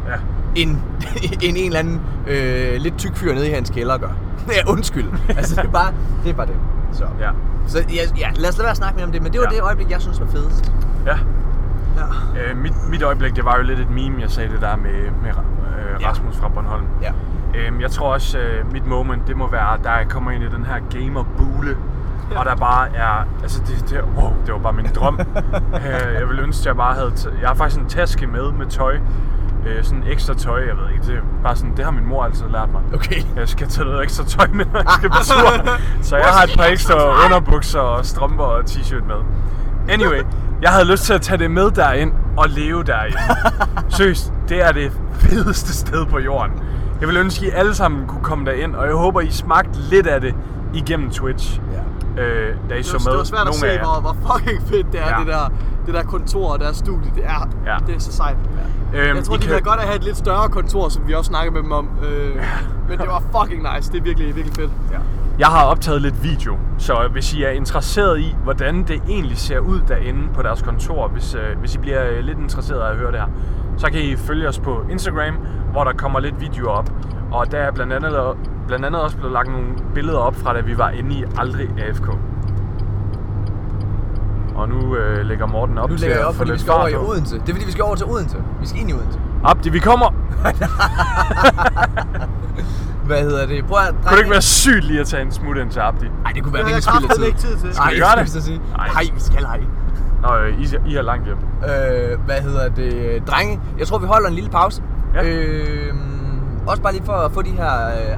Ja. 0.08 0.16
end, 0.56 0.78
end 1.44 1.58
en 1.58 1.66
eller 1.66 1.80
anden 1.80 2.02
øh, 2.28 2.76
lidt 2.82 2.98
tyk 2.98 3.16
fyr 3.16 3.34
nede 3.34 3.50
i 3.50 3.54
hans 3.54 3.70
kælder 3.70 3.98
gør. 3.98 4.10
Ja, 4.56 4.72
undskyld. 4.72 5.06
Altså, 5.30 5.56
det 5.56 5.66
er 5.66 5.72
bare 5.72 5.92
det. 6.24 6.30
Er 6.30 6.36
bare 6.36 6.48
det. 6.48 6.56
Så, 6.92 7.04
Ja. 7.20 7.30
så 7.68 7.78
ja, 7.80 8.02
ja, 8.18 8.30
lad 8.36 8.50
os 8.50 8.58
lade 8.58 8.64
være 8.64 8.72
at 8.72 8.78
snakke 8.78 8.96
mere 8.96 9.06
om 9.06 9.12
det, 9.12 9.22
men 9.22 9.32
det 9.32 9.40
var 9.42 9.48
Ja. 9.52 9.56
det 9.56 9.64
øjeblik, 9.64 9.90
jeg 9.92 10.02
synes 10.02 10.20
var 10.20 10.26
fedest. 10.28 10.74
Ja. 11.06 11.18
Ja. 12.36 12.50
Øh, 12.52 12.58
mit, 12.58 12.74
mit 12.90 13.02
øjeblik, 13.04 13.36
det 13.36 13.46
var 13.46 13.56
jo 13.58 13.64
lidt 13.64 13.80
et 13.80 13.90
meme, 13.90 14.22
jeg 14.22 14.30
sagde 14.30 14.50
det 14.54 14.62
der 14.62 14.76
med, 14.76 14.92
med 15.22 15.30
øh, 15.30 16.02
Ja. 16.02 16.10
Rasmus 16.10 16.38
fra 16.38 16.48
Bornholm. 16.48 16.86
Ja. 17.02 17.12
Øhm, 17.56 17.82
jeg 17.82 17.92
tror 17.92 18.14
også, 18.14 18.38
øh, 18.40 18.72
mit 18.74 18.86
moment, 18.88 19.28
det 19.28 19.38
må 19.38 19.48
være, 19.52 19.78
da 19.84 19.90
jeg 19.90 20.10
kommer 20.10 20.32
ind 20.32 20.44
i 20.44 20.50
den 20.50 20.66
her 20.66 20.76
gamer-bule. 21.00 21.78
Og 22.36 22.46
der 22.46 22.56
bare 22.56 22.88
er, 22.96 23.26
altså 23.44 23.62
det, 23.68 23.90
det, 23.90 24.02
wow, 24.18 24.34
det 24.46 24.54
var 24.54 24.60
bare 24.60 24.74
min 24.74 24.88
drøm. 24.96 25.20
øh, 25.86 26.14
jeg 26.20 26.28
ville 26.28 26.42
ønske, 26.42 26.62
at 26.62 26.66
jeg 26.66 26.76
bare 26.76 26.94
havde, 26.94 27.12
t- 27.16 27.42
jeg 27.42 27.48
har 27.50 27.56
faktisk 27.56 27.82
en 27.82 27.90
taske 27.90 28.28
med 28.28 28.52
med 28.52 28.66
tøj. 28.66 28.98
Øh, 29.68 29.84
sådan 29.84 30.04
ekstra 30.08 30.34
tøj, 30.34 30.60
jeg 30.68 30.78
ved 30.78 30.90
ikke, 30.94 31.06
det 31.06 31.16
er 31.16 31.22
bare 31.44 31.56
sådan, 31.56 31.74
det 31.78 31.86
har 31.86 31.92
min 31.92 32.06
mor 32.06 32.24
altid 32.24 32.46
lært 32.50 32.72
mig. 32.72 32.82
Okay. 32.94 33.22
Jeg 33.36 33.50
skal 33.50 33.68
tage 33.68 33.86
noget 33.86 34.04
ekstra 34.04 34.24
tøj 34.26 34.48
med, 34.54 34.66
når 34.66 34.80
jeg 34.80 34.92
skal 34.98 35.10
på 35.10 35.16
tur. 35.16 35.78
Så 36.08 36.18
jeg 36.18 36.26
har 36.26 36.44
et 36.44 36.54
par 36.58 36.66
ekstra 36.66 37.26
underbukser 37.26 37.80
og 37.80 38.06
strømper 38.06 38.44
og 38.44 38.60
t-shirt 38.70 39.04
med. 39.08 39.16
Anyway, 39.90 40.22
jeg 40.62 40.70
havde 40.72 40.86
lyst 40.92 41.04
til 41.04 41.14
at 41.14 41.22
tage 41.22 41.38
det 41.38 41.52
med 41.52 41.72
derind 41.72 42.12
og 42.38 42.50
leve 42.50 42.84
derinde. 42.84 43.18
Seriøst, 43.90 44.34
det 44.50 44.64
er 44.66 44.72
det 44.72 44.92
fedeste 45.14 45.74
sted 45.74 46.06
på 46.06 46.20
jorden. 46.20 46.52
Jeg 47.00 47.08
vil 47.08 47.18
ønske, 47.18 47.46
at 47.46 47.54
I 47.54 47.56
alle 47.56 47.76
sammen 47.76 48.08
kunne 48.08 48.24
komme 48.24 48.46
derind, 48.46 48.76
og 48.76 48.86
jeg 48.88 48.94
håber, 48.96 49.22
I 49.22 49.32
smagte 49.32 49.80
lidt 49.90 50.08
af 50.08 50.22
det 50.22 50.36
igennem 50.74 51.10
Twitch. 51.10 51.62
Ja. 52.18 52.22
Øh, 52.24 52.56
da 52.70 52.74
I 52.76 52.78
Det 52.78 52.86
så 52.86 52.94
var, 52.98 53.00
med. 53.06 53.12
det 53.12 53.18
var 53.18 53.24
svært 53.24 53.48
at 53.48 53.56
se, 53.56 53.80
hvor, 53.84 54.02
hvor 54.02 54.16
fucking 54.34 54.62
fedt 54.68 54.92
det 54.92 55.00
er, 55.02 55.08
Ja. 55.10 55.20
det, 55.20 55.28
der, 55.28 55.52
det 55.86 55.94
der 55.94 56.04
kontor 56.04 56.54
og 56.54 56.60
deres 56.60 56.78
studie. 56.78 57.12
Det 57.16 57.24
er, 57.26 57.50
Ja. 57.66 57.78
det 57.88 57.96
er 57.96 58.00
så 58.00 58.12
sejt. 58.12 58.36
Øhm, 58.94 59.16
Jeg 59.16 59.24
tror, 59.24 59.34
I 59.36 59.38
de 59.38 59.42
kan- 59.42 59.52
havde 59.52 59.62
godt 59.64 59.80
at 59.80 59.86
have 59.86 59.96
et 59.96 60.04
lidt 60.04 60.18
større 60.18 60.50
kontor, 60.50 60.90
som 60.90 61.08
vi 61.08 61.14
også 61.14 61.28
snakkede 61.30 61.54
med 61.54 61.64
dem 61.64 61.72
om. 61.72 61.90
Øh, 62.04 62.36
men 62.90 63.00
det 63.00 63.08
var 63.08 63.24
fucking 63.40 63.68
nice. 63.76 63.92
Det 63.92 63.98
er 64.00 64.04
virkelig, 64.04 64.36
virkelig 64.36 64.56
fedt. 64.56 64.72
Ja. 64.92 64.98
Jeg 65.40 65.48
har 65.48 65.66
optaget 65.66 66.02
lidt 66.02 66.24
video, 66.24 66.58
så 66.78 67.10
hvis 67.12 67.34
I 67.34 67.44
er 67.44 67.50
interesseret 67.50 68.20
i, 68.20 68.36
hvordan 68.44 68.84
det 68.84 69.02
egentlig 69.08 69.38
ser 69.38 69.60
ud 69.60 69.82
derinde 69.88 70.34
på 70.34 70.42
deres 70.42 70.62
kontor, 70.62 71.08
hvis, 71.08 71.36
øh, 71.36 71.60
hvis 71.60 71.76
I 71.76 71.78
bliver 71.78 72.10
øh, 72.10 72.20
lidt 72.20 72.38
interesseret 72.38 72.82
af 72.82 72.92
at 72.92 72.98
høre 72.98 73.12
det 73.12 73.20
her, 73.20 73.28
så 73.78 73.88
kan 73.92 74.02
I 74.02 74.16
følge 74.16 74.48
os 74.48 74.60
på 74.60 74.86
Instagram, 74.92 75.36
hvor 75.72 75.84
der 75.84 75.94
kommer 75.94 76.20
lidt 76.20 76.42
videoer 76.42 76.72
op. 76.72 76.90
Og 77.32 77.52
der 77.52 77.58
er 77.58 77.72
blandt 77.72 77.94
andet, 77.94 78.38
blandt 78.68 78.86
andet 78.86 79.02
også 79.02 79.18
blevet 79.18 79.34
lagt 79.34 79.52
nogle 79.52 79.68
billeder 79.94 80.20
op 80.20 80.36
fra, 80.36 80.54
da 80.54 80.62
vi 80.62 80.78
var 80.78 80.90
inde 80.90 81.16
i 81.16 81.24
Aldrig 81.38 81.70
AFK. 81.88 82.08
Og 84.56 84.70
nu 84.70 84.96
øh, 84.96 85.26
lægger 85.26 85.48
Morten 85.48 85.78
op 85.78 85.90
Nu 85.90 85.98
til 85.98 86.10
jeg 86.10 86.20
at 86.20 86.26
op, 86.26 86.34
få 86.34 86.38
fordi 86.38 86.52
vi 86.52 86.54
lidt 86.54 86.62
skal 86.62 86.74
over 86.74 86.82
fart 86.82 86.92
i 86.92 86.96
på. 86.96 87.12
Odense. 87.12 87.36
Det 87.36 87.50
er 87.50 87.54
fordi, 87.54 87.66
vi 87.66 87.72
skal 87.72 87.84
over 87.84 87.96
til 87.96 88.06
Odense. 88.06 88.38
Vi 88.62 88.68
skal 88.68 88.82
ind 88.82 88.90
i 88.90 88.94
Odense. 88.94 89.20
Abdi, 89.44 89.70
vi 89.70 89.80
kommer! 89.80 90.14
Hvad 93.10 93.22
hedder 93.22 93.46
det? 93.46 93.66
Prøv 93.66 93.78
at... 93.88 93.96
Kunne 94.06 94.12
det 94.12 94.18
ikke 94.18 94.32
være 94.32 94.42
sygt 94.42 94.84
lige 94.84 95.00
at 95.00 95.08
tage 95.08 95.22
en 95.22 95.32
smut 95.32 95.58
ind 95.58 95.72
til 95.72 95.80
Abdi? 95.80 96.06
Nej, 96.24 96.32
det 96.32 96.44
kunne 96.44 96.54
være 96.54 96.64
Det 96.64 96.72
har 96.86 96.96
rimelig 96.98 97.10
spild 97.10 97.10
af 97.10 97.16
tid. 97.16 97.26
ikke 97.26 97.40
tid 97.40 97.58
til. 97.58 97.80
Nej, 97.80 97.90
vi 97.90 97.96
det 97.96 98.02
gøre 98.04 98.10
skal 98.12 98.26
det? 98.26 98.36
vi 98.36 98.40
så 98.40 98.46
sige. 98.46 98.62
Nej. 98.78 98.88
Nej, 98.94 99.04
vi 99.14 99.20
skal 99.20 99.44
ej. 99.44 99.60
Nå, 100.22 100.36
øh, 100.36 100.62
I, 100.62 100.92
I 100.92 100.94
har 100.96 101.02
langt 101.02 101.26
hjem. 101.26 101.38
Øh, 101.38 102.20
hvad 102.26 102.42
hedder 102.42 102.70
det? 102.70 103.24
Drenge, 103.28 103.60
jeg 103.80 103.88
tror, 103.88 103.98
vi 103.98 104.08
holder 104.08 104.28
en 104.30 104.36
lille 104.36 104.50
pause. 104.50 104.82
Ja. 105.16 105.24
Øh, 105.24 105.94
også 106.68 106.82
bare 106.82 106.94
lige 106.94 107.06
for 107.06 107.14
at 107.14 107.32
få 107.32 107.42
de 107.42 107.50
her 107.50 107.88
øh, 107.88 108.18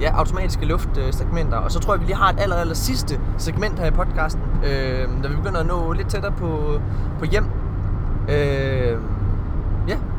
ja, 0.00 0.10
automatiske 0.18 0.66
luftsegmenter. 0.66 1.56
Og 1.56 1.72
så 1.72 1.78
tror 1.80 1.94
jeg, 1.94 2.00
vi 2.00 2.06
lige 2.06 2.16
har 2.16 2.28
et 2.30 2.40
aller, 2.40 2.56
aller 2.56 2.74
sidste 2.74 3.20
segment 3.38 3.78
her 3.78 3.86
i 3.86 3.90
podcasten, 3.90 4.42
øh, 4.64 5.08
da 5.22 5.28
vi 5.28 5.34
begynder 5.36 5.60
at 5.60 5.66
nå 5.66 5.92
lidt 5.92 6.08
tættere 6.08 6.32
på, 6.32 6.80
på 7.18 7.24
hjem. 7.24 7.44
Øh, 8.28 8.73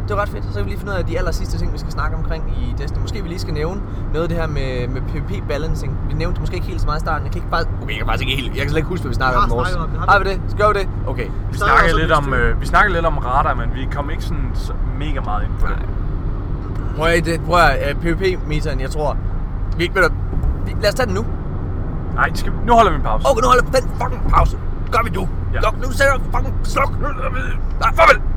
det 0.08 0.16
var 0.16 0.22
ret 0.22 0.30
fedt. 0.30 0.44
Så 0.46 0.54
kan 0.54 0.66
vi 0.66 0.70
lige 0.70 0.80
finde 0.80 0.92
ud 0.94 0.98
af 0.98 1.06
de 1.06 1.18
aller 1.18 1.32
sidste 1.32 1.58
ting, 1.58 1.74
vi 1.74 1.78
skal 1.78 1.92
snakke 1.92 2.18
omkring 2.18 2.44
i 2.62 2.76
Destiny. 2.78 3.02
Måske 3.02 3.24
vi 3.24 3.30
lige 3.30 3.40
skal 3.40 3.54
nævne 3.54 3.82
noget 4.14 4.24
af 4.24 4.30
det 4.30 4.38
her 4.38 4.48
med, 4.48 4.88
med 4.88 5.02
PvP-balancing. 5.02 5.98
Vi 6.08 6.14
nævnte 6.14 6.34
det 6.34 6.40
måske 6.42 6.56
ikke 6.56 6.68
helt 6.68 6.82
så 6.82 6.86
meget 6.88 7.00
i 7.00 7.06
starten. 7.06 7.24
Jeg 7.26 7.32
kan 7.32 7.40
ikke 7.42 7.52
bare... 7.52 7.64
Okay, 7.82 7.90
jeg 7.92 7.98
kan 7.98 8.08
faktisk 8.08 8.30
ikke 8.30 8.42
helt... 8.42 8.56
Jeg 8.56 8.62
kan 8.62 8.70
slet 8.70 8.78
ikke 8.78 8.90
huske, 8.90 9.04
hvad 9.04 9.10
vi 9.10 9.16
snakkede 9.16 9.38
om 9.38 9.48
i 9.48 9.50
har 9.50 9.56
morges. 9.56 9.76
har 9.76 10.12
Har 10.12 10.20
vi? 10.20 10.30
det? 10.30 10.42
Skal 10.48 10.66
vi 10.74 10.80
det? 10.80 10.90
Okay. 11.08 11.28
Vi 11.52 11.58
Så 11.58 11.66
er 11.66 11.68
snakkede 11.68 11.94
også 11.94 12.02
lidt 12.02 12.12
om, 12.12 12.34
øh, 12.34 12.62
vi 12.62 12.66
snakkede 12.66 12.94
lidt 12.94 13.06
om 13.06 13.18
radar, 13.18 13.54
men 13.54 13.68
vi 13.74 13.88
kom 13.96 14.10
ikke 14.10 14.24
sådan 14.24 14.52
så 14.54 14.74
mega 15.00 15.20
meget 15.22 15.44
ind 15.44 15.52
på 15.60 15.68
det. 15.68 15.76
Prøv 16.98 17.08
at, 17.08 17.26
det, 17.26 17.42
prøv 17.48 17.60
at 17.60 17.96
uh, 17.96 18.02
PvP-meteren, 18.02 18.80
jeg 18.82 18.92
tror... 18.92 19.18
Vi, 19.78 19.92
ved 19.94 20.02
du, 20.04 20.10
vi, 20.66 20.76
lad 20.82 20.90
os 20.90 20.96
tage 20.96 21.08
den 21.08 21.16
nu. 21.16 21.26
Nej, 22.16 22.30
skal 22.34 22.52
vi, 22.52 22.58
nu 22.66 22.74
holder 22.74 22.92
vi 22.92 22.98
en 22.98 23.04
pause. 23.04 23.28
Okay, 23.30 23.42
nu 23.42 23.48
holder 23.48 23.64
vi 23.64 23.72
den 23.78 23.90
fucking 24.02 24.24
pause. 24.30 24.58
Gør 24.92 25.04
vi 25.04 25.10
nu. 25.10 25.30
Ja. 25.54 25.60
Ja. 25.64 25.70
Nu 25.84 25.92
sætter 25.92 26.18
vi 26.18 26.24
fucking 26.36 26.56
sluk. 26.64 26.92
Nej, 27.80 27.92
farvel! 27.96 28.35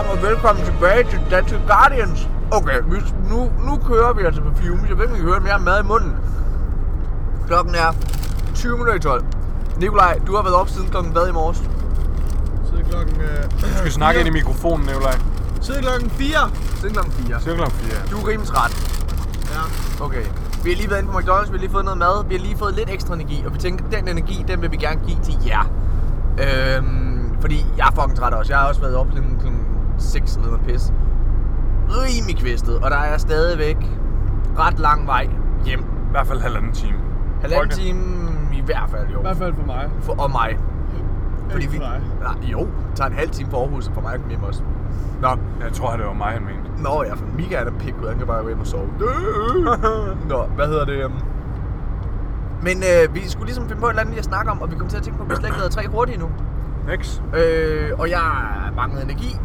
Sammen 0.00 0.18
og 0.18 0.22
velkommen 0.30 0.64
tilbage 0.64 1.04
til 1.10 1.20
Danske 1.30 1.60
Guardians. 1.66 2.28
Okay, 2.50 2.78
vi, 2.90 2.96
nu, 3.30 3.52
nu 3.66 3.76
kører 3.88 4.12
vi 4.12 4.22
altså 4.22 4.40
på 4.40 4.50
Fumes. 4.54 4.88
Jeg 4.88 4.96
ved 4.98 5.04
ikke, 5.04 5.14
om 5.14 5.14
I 5.14 5.18
kan 5.18 5.28
høre, 5.28 5.40
men 5.40 5.46
jeg 5.46 5.54
har 5.54 5.64
mad 5.64 5.80
i 5.84 5.86
munden. 5.86 6.16
Klokken 7.46 7.74
er 7.74 7.90
20 8.54 8.72
minutter 8.72 8.94
i 8.94 8.98
12. 8.98 9.24
Nikolaj, 9.76 10.18
du 10.26 10.36
har 10.36 10.42
været 10.42 10.54
op 10.54 10.68
siden 10.68 10.88
klokken 10.88 11.12
hvad 11.12 11.28
i 11.28 11.32
morges? 11.32 11.58
Så 12.64 12.72
klokken... 12.90 13.16
Øh, 13.20 13.44
Du 13.60 13.78
skal 13.78 13.92
snakke 13.92 14.20
ind 14.20 14.28
i 14.28 14.30
mikrofonen, 14.30 14.86
Nikolaj. 14.86 15.18
Siden 15.60 15.82
klokken 15.82 16.10
4. 16.10 16.50
Siden 16.80 16.92
klokken 16.92 17.12
4. 17.12 17.40
Cirkel 17.40 17.62
om 17.62 17.70
fire. 17.70 17.98
Du 18.10 18.16
er 18.16 18.28
rimelig 18.28 18.48
træt. 18.48 18.72
Ja. 19.54 19.62
Okay. 20.04 20.24
Vi 20.64 20.70
har 20.70 20.76
lige 20.76 20.90
været 20.90 21.00
inde 21.00 21.12
på 21.12 21.18
McDonald's, 21.18 21.50
vi 21.52 21.56
har 21.56 21.64
lige 21.66 21.70
fået 21.70 21.84
noget 21.84 21.98
mad, 21.98 22.24
vi 22.28 22.34
har 22.34 22.42
lige 22.42 22.56
fået 22.58 22.74
lidt 22.74 22.90
ekstra 22.90 23.14
energi, 23.14 23.42
og 23.46 23.54
vi 23.54 23.58
tænker, 23.58 23.84
den 23.92 24.08
energi, 24.08 24.44
den 24.48 24.62
vil 24.62 24.70
vi 24.70 24.76
gerne 24.76 25.00
give 25.06 25.18
til 25.24 25.34
jer. 25.46 25.64
Øhm, 26.44 27.36
fordi 27.40 27.66
jeg 27.76 27.86
er 27.86 27.94
fucking 27.94 28.16
træt 28.18 28.32
også. 28.34 28.52
Jeg 28.52 28.60
har 28.60 28.68
også 28.68 28.80
været 28.80 28.96
op 28.96 29.06
til 29.14 29.22
kl. 29.40 29.59
6 30.02 30.36
eller 30.36 30.48
noget 30.48 30.66
pis. 30.66 30.92
Rimelig 31.88 32.36
kvæstet, 32.42 32.76
og 32.84 32.90
der 32.90 32.96
er 32.96 33.18
stadigvæk 33.18 33.76
ret 34.58 34.78
lang 34.78 35.06
vej 35.06 35.28
hjem. 35.64 35.80
I 35.80 36.10
hvert 36.10 36.26
fald 36.26 36.40
halvanden 36.40 36.72
time. 36.72 36.98
Halvanden 37.40 37.70
Folke? 37.70 37.74
time 37.82 38.30
i 38.54 38.62
hvert 38.64 38.90
fald, 38.90 39.08
jo. 39.12 39.18
I 39.18 39.22
hvert 39.22 39.36
fald 39.36 39.54
for 39.54 39.66
mig. 39.66 39.90
For, 40.00 40.22
og 40.22 40.30
mig. 40.30 40.58
Fordi 41.50 41.62
Ikke 41.64 41.72
vi... 41.72 41.78
for. 41.78 41.84
Nej, 42.22 42.50
jo, 42.52 42.58
det 42.60 42.68
tager 42.94 43.08
en 43.10 43.16
halv 43.16 43.30
time 43.30 43.50
på 43.50 43.56
Aarhus 43.56 43.90
for 43.94 44.00
mig 44.00 44.12
at 44.14 44.20
komme 44.20 44.30
hjem 44.30 44.42
også. 44.42 44.62
Nå, 45.22 45.28
Jeg 45.64 45.72
tror, 45.72 45.96
det 45.96 46.06
var 46.06 46.12
mig, 46.12 46.26
han 46.26 46.42
mente. 46.42 46.82
Nå 46.82 47.02
ja, 47.02 47.14
for 47.14 47.26
Mika 47.36 47.56
er 47.56 47.64
der 47.64 47.72
pik 47.78 47.94
ud, 48.02 48.08
han 48.08 48.18
kan 48.18 48.26
bare 48.26 48.42
gå 48.42 48.48
hjem 48.48 48.60
og 48.60 48.66
sove. 48.66 48.88
Nå, 50.32 50.44
hvad 50.56 50.66
hedder 50.66 50.84
det? 50.84 51.04
øhm? 51.04 51.12
Men 52.62 52.76
øh, 52.82 53.14
vi 53.14 53.28
skulle 53.28 53.46
ligesom 53.46 53.68
finde 53.68 53.80
på 53.80 53.86
et 53.86 53.90
eller 53.90 54.00
andet 54.00 54.12
lige 54.12 54.18
at 54.18 54.24
snakke 54.24 54.50
om, 54.50 54.62
og 54.62 54.70
vi 54.70 54.76
kom 54.76 54.88
til 54.88 54.96
at 54.96 55.02
tænke 55.02 55.18
på, 55.18 55.24
at 55.24 55.30
vi 55.30 55.34
slet 55.36 55.48
ikke 55.48 55.68
tre 55.68 55.88
hurtige 55.88 56.18
nu. 56.18 56.28
Next. 56.86 57.22
Øh, 57.36 57.90
og 57.98 58.10
jeg 58.10 58.22
mangler 58.76 59.00
energi, 59.02 59.36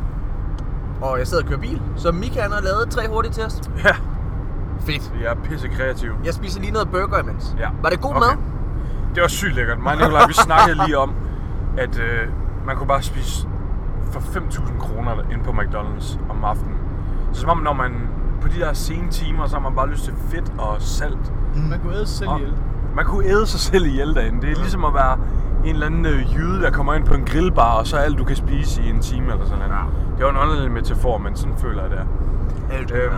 og 1.01 1.19
jeg 1.19 1.27
sidder 1.27 1.43
og 1.43 1.49
kører 1.49 1.59
bil, 1.59 1.81
så 1.95 2.11
Mika 2.11 2.41
han 2.41 2.51
har 2.51 2.61
lavet 2.61 2.89
tre 2.89 3.07
hurtige 3.09 3.31
til 3.33 3.43
os. 3.45 3.61
Ja, 3.83 3.95
Fedt. 4.79 5.11
vi 5.19 5.23
er 5.23 5.33
pisse 5.35 5.67
kreative. 5.67 6.13
Jeg 6.25 6.33
spiser 6.33 6.59
lige 6.59 6.71
noget 6.71 6.89
burger 6.91 7.19
imens. 7.19 7.55
Ja. 7.59 7.69
Var 7.81 7.89
det 7.89 8.01
god 8.01 8.11
Okay. 8.15 8.19
mad? 8.19 8.37
Det 9.15 9.21
var 9.21 9.27
sygt 9.27 9.55
lækkert. 9.55 9.79
Mig 9.79 9.91
og 9.93 9.97
Nikolaj, 10.01 10.27
vi 10.27 10.33
snakkede 10.33 10.77
lige 10.85 10.97
om, 10.97 11.13
at 11.77 11.99
øh, 11.99 12.27
man 12.67 12.75
kunne 12.77 12.87
bare 12.87 13.01
spise 13.01 13.47
for 14.11 14.19
5.000 14.19 14.79
kroner 14.79 15.15
ind 15.31 15.43
på 15.43 15.51
McDonald's 15.51 16.19
om 16.29 16.43
aftenen. 16.43 16.77
Så 17.33 17.41
som 17.41 17.49
om, 17.49 17.57
når 17.57 17.73
man 17.73 17.91
på 18.41 18.47
de 18.47 18.59
der 18.59 18.73
sene 18.73 19.09
timer, 19.11 19.47
så 19.47 19.55
har 19.55 19.61
man 19.61 19.75
bare 19.75 19.89
lyst 19.89 20.03
til 20.03 20.13
fedt 20.31 20.51
og 20.57 20.75
salt. 20.79 21.33
Man 21.69 21.79
kunne 21.79 21.95
æde 21.95 22.07
sig 22.07 22.17
selv 22.17 22.29
ihjel. 22.37 22.53
Man 22.95 23.05
kunne 23.05 23.25
æde 23.25 23.47
sig 23.47 23.59
selv 23.59 23.85
ihjel 23.85 24.15
derinde. 24.15 24.41
Det 24.41 24.51
er 24.51 24.55
ligesom 24.55 24.85
at 24.85 24.93
være 24.93 25.17
en 25.65 25.73
eller 25.73 25.85
anden 25.85 26.05
øh, 26.05 26.35
jyde, 26.35 26.61
der 26.61 26.71
kommer 26.71 26.93
ind 26.93 27.05
på 27.05 27.13
en 27.13 27.25
grillbar, 27.25 27.79
og 27.79 27.87
så 27.87 27.97
er 27.97 28.01
alt, 28.01 28.17
du 28.17 28.23
kan 28.23 28.35
spise 28.35 28.81
i 28.83 28.89
en 28.89 28.99
time 29.01 29.31
eller 29.31 29.45
sådan 29.45 29.57
noget. 29.57 29.73
Det 30.17 30.25
var 30.25 30.31
en 30.31 30.37
underlig 30.37 30.71
metafor, 30.71 31.17
men 31.17 31.35
sådan 31.35 31.57
føler 31.57 31.81
jeg 31.81 31.91
det 31.91 31.99
er. 31.99 32.05
Alt 32.77 32.91
Øhm, 32.91 33.13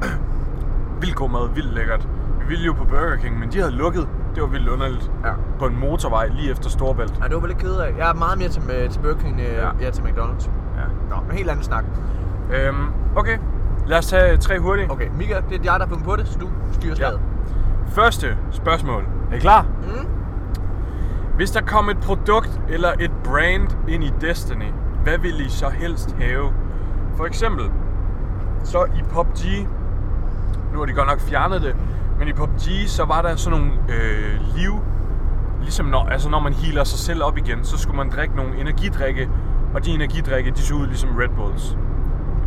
vildt 1.00 1.14
god 1.14 1.30
mad, 1.30 1.54
vildt 1.54 1.74
lækkert. 1.74 2.08
Vi 2.40 2.44
ville 2.48 2.64
jo 2.64 2.72
på 2.72 2.84
Burger 2.84 3.16
King, 3.16 3.38
men 3.38 3.52
de 3.52 3.58
havde 3.58 3.72
lukket. 3.72 4.08
Det 4.34 4.42
var 4.42 4.48
vildt 4.48 4.68
underligt. 4.68 5.10
Ja. 5.24 5.32
På 5.58 5.66
en 5.66 5.80
motorvej 5.80 6.26
lige 6.28 6.50
efter 6.50 6.70
Storbælt. 6.70 7.14
Ja, 7.22 7.24
det 7.24 7.34
var 7.34 7.40
jeg 7.40 7.48
lidt 7.48 7.58
ked 7.58 7.74
af. 7.76 7.94
Jeg 7.98 8.10
er 8.10 8.14
meget 8.14 8.38
mere 8.38 8.48
til, 8.48 8.62
med, 8.66 8.88
til 8.88 9.00
Burger 9.00 9.16
King, 9.18 9.32
end 9.40 9.40
Ja. 9.40 9.62
ja. 9.66 9.70
jeg 9.80 9.86
er 9.86 9.90
til 9.90 10.02
McDonald's. 10.02 10.50
Ja. 10.76 11.14
Nå, 11.14 11.16
men 11.28 11.36
helt 11.36 11.50
anden 11.50 11.64
snak. 11.64 11.84
Øhm, 12.52 12.86
okay, 13.16 13.38
lad 13.86 13.98
os 13.98 14.06
tage 14.06 14.36
tre 14.36 14.58
hurtigt. 14.58 14.90
Okay, 14.92 15.08
Mika, 15.18 15.34
det 15.34 15.54
er 15.54 15.62
dig, 15.62 15.64
der 15.64 15.78
har 15.78 15.86
fundet 15.86 16.04
på 16.06 16.16
det, 16.16 16.28
så 16.28 16.38
du 16.38 16.48
styrer 16.72 16.94
slaget. 16.94 17.20
Første 17.88 18.36
spørgsmål. 18.50 19.04
Er 19.30 19.36
I 19.36 19.38
klar? 19.38 19.62
Mm. 19.82 20.06
Hvis 21.40 21.50
der 21.50 21.60
kom 21.60 21.88
et 21.88 21.98
produkt 21.98 22.60
eller 22.68 22.92
et 23.00 23.10
brand 23.24 23.68
ind 23.88 24.04
i 24.04 24.12
Destiny, 24.20 24.72
hvad 25.02 25.18
ville 25.18 25.44
I 25.44 25.48
så 25.48 25.68
helst 25.68 26.16
have? 26.20 26.52
For 27.16 27.26
eksempel, 27.26 27.70
så 28.64 28.84
i 28.84 29.02
PUBG, 29.12 29.68
nu 30.72 30.78
har 30.78 30.86
de 30.86 30.92
godt 30.92 31.08
nok 31.08 31.20
fjernet 31.20 31.62
det, 31.62 31.76
men 32.18 32.28
i 32.28 32.32
PUBG, 32.32 32.62
så 32.86 33.04
var 33.04 33.22
der 33.22 33.36
sådan 33.36 33.58
nogle 33.58 33.72
øh, 33.88 34.40
liv, 34.56 34.72
ligesom 35.60 35.86
når, 35.86 36.08
altså 36.08 36.28
når 36.28 36.40
man 36.40 36.52
healer 36.52 36.84
sig 36.84 36.98
selv 36.98 37.24
op 37.24 37.38
igen, 37.38 37.64
så 37.64 37.78
skulle 37.78 37.96
man 37.96 38.10
drikke 38.10 38.36
nogle 38.36 38.60
energidrikke, 38.60 39.30
og 39.74 39.84
de 39.84 39.90
energidrikke, 39.90 40.50
de 40.50 40.58
så 40.58 40.74
ud 40.74 40.86
ligesom 40.86 41.10
Red 41.16 41.28
Bulls. 41.28 41.78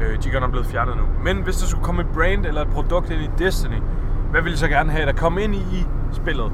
Øh, 0.01 0.23
de 0.23 0.29
er 0.29 0.31
godt 0.31 0.41
nok 0.41 0.51
blevet 0.51 0.67
fjernet 0.67 0.97
nu. 0.97 1.03
Men 1.23 1.43
hvis 1.43 1.57
der 1.57 1.67
skulle 1.67 1.83
komme 1.83 2.01
et 2.01 2.07
brand 2.13 2.45
eller 2.45 2.61
et 2.61 2.69
produkt 2.69 3.09
ind 3.09 3.21
i 3.21 3.29
Destiny, 3.37 3.81
hvad 4.31 4.41
ville 4.41 4.53
I 4.53 4.57
så 4.57 4.67
gerne 4.67 4.91
have, 4.91 5.05
der 5.05 5.13
kom 5.13 5.37
ind 5.37 5.55
i, 5.55 5.57
i 5.57 5.85
spillet? 6.11 6.51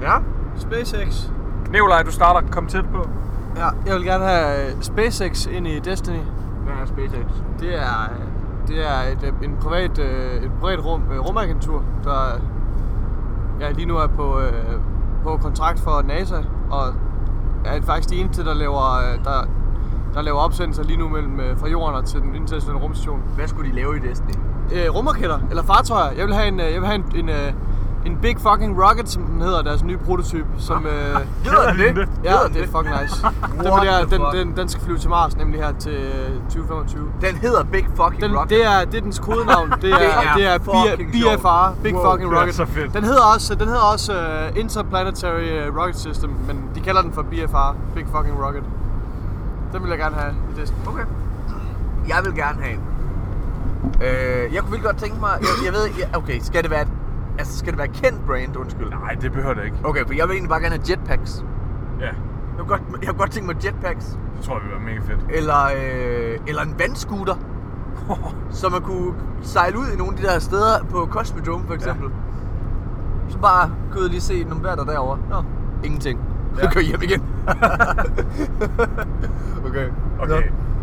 Ja. 0.00 0.18
SpaceX. 0.56 1.30
Nikolaj, 1.70 2.02
du 2.02 2.10
starter. 2.10 2.48
Kom 2.50 2.66
tæt 2.66 2.84
på. 2.94 3.08
Ja, 3.56 3.68
jeg 3.86 3.94
vil 3.94 4.04
gerne 4.04 4.24
have 4.24 4.66
øh, 4.66 4.82
SpaceX 4.82 5.46
ind 5.46 5.66
i 5.66 5.78
Destiny. 5.78 6.20
Hvad 6.64 6.74
er 6.82 6.86
SpaceX? 6.86 7.26
Det 7.60 7.74
er, 7.74 8.02
øh, 8.02 8.26
det 8.68 8.86
er 8.90 9.12
et, 9.12 9.22
øh, 9.22 9.48
en 9.48 9.56
privat, 9.60 9.98
et 9.98 10.50
privat 10.60 10.84
rum, 10.84 11.02
rumagentur, 11.26 11.82
der 12.04 12.40
ja, 13.60 13.70
lige 13.70 13.86
nu 13.86 13.96
er 13.96 14.06
på, 14.06 14.40
på 15.22 15.36
kontrakt 15.36 15.80
for 15.80 16.02
NASA, 16.02 16.36
og 16.70 16.94
er 17.64 17.82
faktisk 17.82 18.10
de 18.10 18.16
eneste, 18.16 18.44
der 18.44 18.54
laver, 18.54 19.00
der, 19.24 19.48
der 20.14 20.22
laver 20.22 20.38
opsendelser 20.38 20.82
lige 20.82 20.96
nu 20.96 21.08
mellem, 21.08 21.40
fra 21.56 21.68
jorden 21.68 21.96
og 21.96 22.04
til 22.04 22.20
den 22.20 22.34
internationale 22.34 22.80
rumstation. 22.80 23.22
Hvad 23.34 23.48
skulle 23.48 23.70
de 23.70 23.74
lave 23.74 23.96
i 23.96 24.00
Destiny? 24.00 24.34
Øh, 24.72 24.94
rumraketter, 24.94 25.38
eller 25.50 25.62
fartøjer. 25.62 26.12
Jeg 26.12 26.26
vil 26.26 26.34
have 26.34 26.48
en, 26.48 26.60
jeg 26.60 26.80
vil 26.80 26.86
have 26.86 26.94
en, 27.14 27.28
en, 27.28 27.54
en 28.06 28.18
Big 28.22 28.36
Fucking 28.40 28.82
Rocket, 28.82 29.08
som 29.08 29.22
den 29.22 29.40
hedder, 29.42 29.62
deres 29.62 29.84
nye 29.84 29.98
prototype, 29.98 30.46
som... 30.58 30.86
Øh, 30.86 30.92
Hedder 31.44 31.72
den 31.72 31.96
det? 31.96 32.08
Ja, 32.24 32.36
det 32.54 32.62
er 32.62 32.66
fucking 32.66 32.94
nice. 33.02 33.22
den, 33.62 34.08
the 34.08 34.16
den, 34.16 34.46
den, 34.48 34.56
den 34.56 34.68
skal 34.68 34.82
flyve 34.84 34.98
til 34.98 35.10
Mars, 35.10 35.36
nemlig 35.36 35.60
her 35.60 35.72
til 35.78 35.92
øh, 35.92 36.34
2025. 36.44 37.12
Den 37.20 37.34
hedder 37.36 37.64
Big 37.64 37.86
Fucking 37.96 38.22
Den, 38.22 38.36
Rocket. 38.36 38.50
det, 38.50 38.66
er, 38.66 38.84
det 38.84 38.94
er 38.98 39.00
dens 39.00 39.18
kodenavn. 39.18 39.70
Det 39.82 39.92
er, 39.92 39.98
Det 39.98 40.06
er 40.06 40.34
det 40.36 40.46
er 40.46 40.58
B-. 40.58 41.38
BFR, 41.38 41.82
Big 41.82 41.94
Wow, 41.94 42.10
Fucking 42.10 42.30
det 42.30 42.36
er 42.36 42.40
Rocket. 42.40 42.54
så 42.54 42.66
fedt. 42.66 42.94
Den 42.94 43.04
hedder 43.04 43.22
også, 43.34 43.54
den 43.54 43.66
hedder 43.68 43.82
også 43.92 44.12
uh, 44.12 44.58
Interplanetary 44.60 45.40
øh, 45.42 45.76
Rocket 45.76 45.96
System, 45.98 46.30
men 46.46 46.56
de 46.74 46.80
kalder 46.80 47.02
den 47.02 47.12
for 47.12 47.22
BFR, 47.22 47.76
Big 47.94 48.06
Fucking 48.14 48.44
Rocket. 48.46 48.62
Den 49.72 49.82
vil 49.82 49.88
jeg 49.90 49.98
gerne 49.98 50.16
have 50.16 50.34
i 50.56 50.60
Destiny. 50.60 50.78
Okay. 50.86 51.04
Jeg 52.08 52.16
vil 52.24 52.34
gerne 52.34 52.62
have 52.62 52.74
en. 52.74 52.80
Øh, 54.02 54.54
jeg 54.54 54.60
kunne 54.62 54.70
virkelig 54.70 54.82
godt 54.82 54.96
tænke 54.96 55.20
mig... 55.20 55.30
Jeg, 55.40 55.48
jeg 55.64 55.72
ved... 55.72 55.84
Jeg, 55.98 56.08
okay, 56.16 56.38
skal 56.40 56.62
det 56.62 56.70
være 56.70 56.82
et, 56.82 56.88
Altså, 57.38 57.58
skal 57.58 57.72
det 57.72 57.78
være 57.78 57.88
kendt 57.88 58.26
brand, 58.26 58.56
undskyld? 58.56 58.90
Nej, 58.90 59.14
det 59.20 59.32
behøver 59.32 59.54
det 59.54 59.64
ikke. 59.64 59.76
Okay, 59.84 60.06
for 60.06 60.14
jeg 60.14 60.24
vil 60.28 60.32
egentlig 60.32 60.48
bare 60.50 60.60
gerne 60.60 60.74
have 60.74 60.84
jetpacks. 60.90 61.44
Ja, 62.00 62.04
Jeg 62.06 62.14
kunne 62.58 62.68
godt, 62.68 62.82
jeg 63.00 63.08
kunne 63.08 63.18
godt 63.18 63.30
tænke 63.30 63.46
mig 63.46 63.64
jetpacks. 63.64 64.18
det 64.36 64.44
tror 64.44 64.54
jeg 64.54 64.62
vil 64.62 64.70
være 64.70 64.80
mega 64.80 64.98
fedt. 65.00 65.20
Eller, 65.30 65.64
øh, 65.64 66.38
eller 66.46 66.62
en 66.62 66.74
vandscooter. 66.78 67.34
så 68.60 68.68
man 68.68 68.80
kunne 68.80 69.14
sejle 69.42 69.78
ud 69.78 69.86
i 69.94 69.96
nogle 69.96 70.12
af 70.12 70.18
de 70.22 70.26
der 70.26 70.38
steder 70.38 70.84
på 70.90 71.06
Cosmodrome 71.10 71.66
for 71.66 71.74
eksempel. 71.74 72.08
Ja. 72.08 73.30
Så 73.32 73.38
bare 73.38 73.70
gå 73.92 73.98
og 74.00 74.08
lige 74.10 74.20
se 74.20 74.44
nogle 74.44 74.64
værter 74.64 74.84
derovre. 74.84 75.18
Nå, 75.30 75.42
ingenting. 75.84 76.20
Så 76.54 76.60
Ja. 76.62 76.70
kør 76.70 76.80
hjem 76.80 77.02
igen. 77.02 77.20
okay. 79.66 79.88
Okay, 80.20 80.42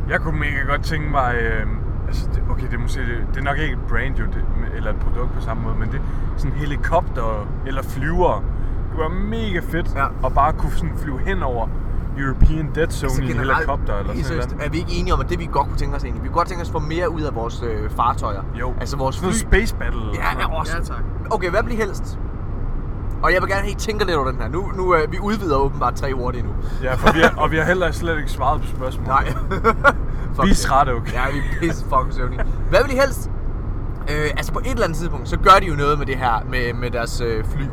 jeg 0.10 0.20
kunne 0.20 0.40
mega 0.40 0.60
godt 0.70 0.84
tænke 0.84 1.12
mig... 1.12 1.36
Øh, 1.36 1.68
altså, 2.10 2.26
det, 2.34 2.42
okay, 2.52 2.66
det 2.72 2.74
er, 2.74 2.84
måske, 2.88 3.02
det, 3.02 3.18
det 3.34 3.38
er 3.40 3.44
nok 3.44 3.58
ikke 3.58 3.74
et 3.74 3.80
brand 3.90 4.16
jo, 4.16 4.26
det, 4.26 4.44
eller 4.76 4.90
et 4.90 5.00
produkt 5.00 5.32
på 5.34 5.42
samme 5.42 5.64
måde, 5.64 5.76
men 5.76 5.88
det 5.92 5.96
er 5.98 6.04
sådan 6.38 6.58
helikopter 6.58 7.48
eller 7.68 7.84
flyver. 7.84 8.44
Det 8.92 9.00
være 9.00 9.10
mega 9.10 9.60
fedt 9.60 9.96
Ja. 9.96 10.06
at 10.26 10.34
bare 10.34 10.54
kunne 10.54 10.72
sådan 10.72 10.98
flyve 10.98 11.20
hen 11.20 11.44
over 11.44 11.68
European 12.18 12.70
Dead 12.76 12.88
Zone 12.92 13.10
Altså 13.10 13.22
i 13.22 13.32
en 13.32 13.38
helikopter 13.40 13.96
eller 14.00 14.14
helt 14.14 14.26
sådan 14.26 14.50
noget. 14.50 14.66
Er 14.66 14.70
vi 14.70 14.78
ikke 14.78 14.92
enige 15.00 15.14
om, 15.14 15.20
at 15.20 15.30
det 15.30 15.40
vi 15.40 15.50
godt 15.52 15.68
kunne 15.68 15.78
tænke 15.78 15.96
os 15.96 16.04
egentlig? 16.04 16.24
Vi 16.24 16.28
kunne 16.28 16.38
godt 16.38 16.48
tænke 16.48 16.62
os 16.62 16.68
at 16.68 16.72
få 16.74 16.80
mere 16.80 17.10
ud 17.10 17.22
af 17.22 17.36
vores 17.36 17.64
øh, 17.64 17.90
fartøjer. 17.90 18.42
Jo, 18.60 18.74
Altså 18.80 18.98
vores 18.98 19.18
fly. 19.20 19.24
noget 19.24 19.36
Space 19.36 19.76
Battle. 19.76 20.02
Ja, 20.14 20.40
ja, 20.40 20.60
også. 20.60 20.78
Ja, 20.78 20.84
tak. 20.84 21.04
Okay, 21.32 21.50
hvad 21.50 21.64
bliver 21.64 21.86
helst? 21.86 22.20
Og 23.24 23.34
jeg 23.34 23.42
vil 23.42 23.50
gerne 23.50 23.62
have, 23.62 23.76
at 23.76 23.82
I 23.82 23.86
tænker 23.86 24.06
lidt 24.06 24.18
over 24.18 24.32
den 24.32 24.42
her. 24.42 24.50
Nu, 24.50 24.72
nu 24.76 24.96
øh, 24.96 25.12
vi 25.12 25.20
udvider 25.20 25.58
åbenbart 25.58 25.96
tre 25.96 26.14
ord 26.14 26.36
endnu. 26.36 26.52
Ja, 26.84 26.94
for 26.94 27.14
vi 27.14 27.20
har, 27.20 27.34
og 27.38 27.52
vi 27.52 27.58
har 27.58 27.64
heller 27.64 27.92
slet 27.92 28.18
ikke 28.18 28.32
svaret 28.32 28.62
på 28.62 28.68
spørgsmålet. 28.68 29.08
Nej. 29.08 29.34
Er 30.38 30.42
det. 30.44 30.58
trætte, 30.58 30.90
okay? 30.90 31.14
Ja, 31.14 31.24
vi 31.32 31.38
er 31.38 31.60
pisse 31.60 31.84
fucking 31.90 32.14
søvnige. 32.14 32.44
Hvad 32.70 32.80
vil 32.86 32.94
I 32.94 32.96
helst? 33.00 33.30
Øh, 34.12 34.30
altså 34.38 34.54
på 34.54 34.60
et 34.60 34.68
eller 34.72 34.84
andet 34.84 34.98
tidspunkt, 34.98 35.30
så 35.30 35.38
gør 35.38 35.60
de 35.62 35.66
jo 35.66 35.76
noget 35.76 35.98
med 36.00 36.06
det 36.06 36.18
her, 36.18 36.44
med, 36.50 36.74
med 36.74 36.92
deres 36.92 37.22
øh, 37.22 37.44
fly. 37.46 37.64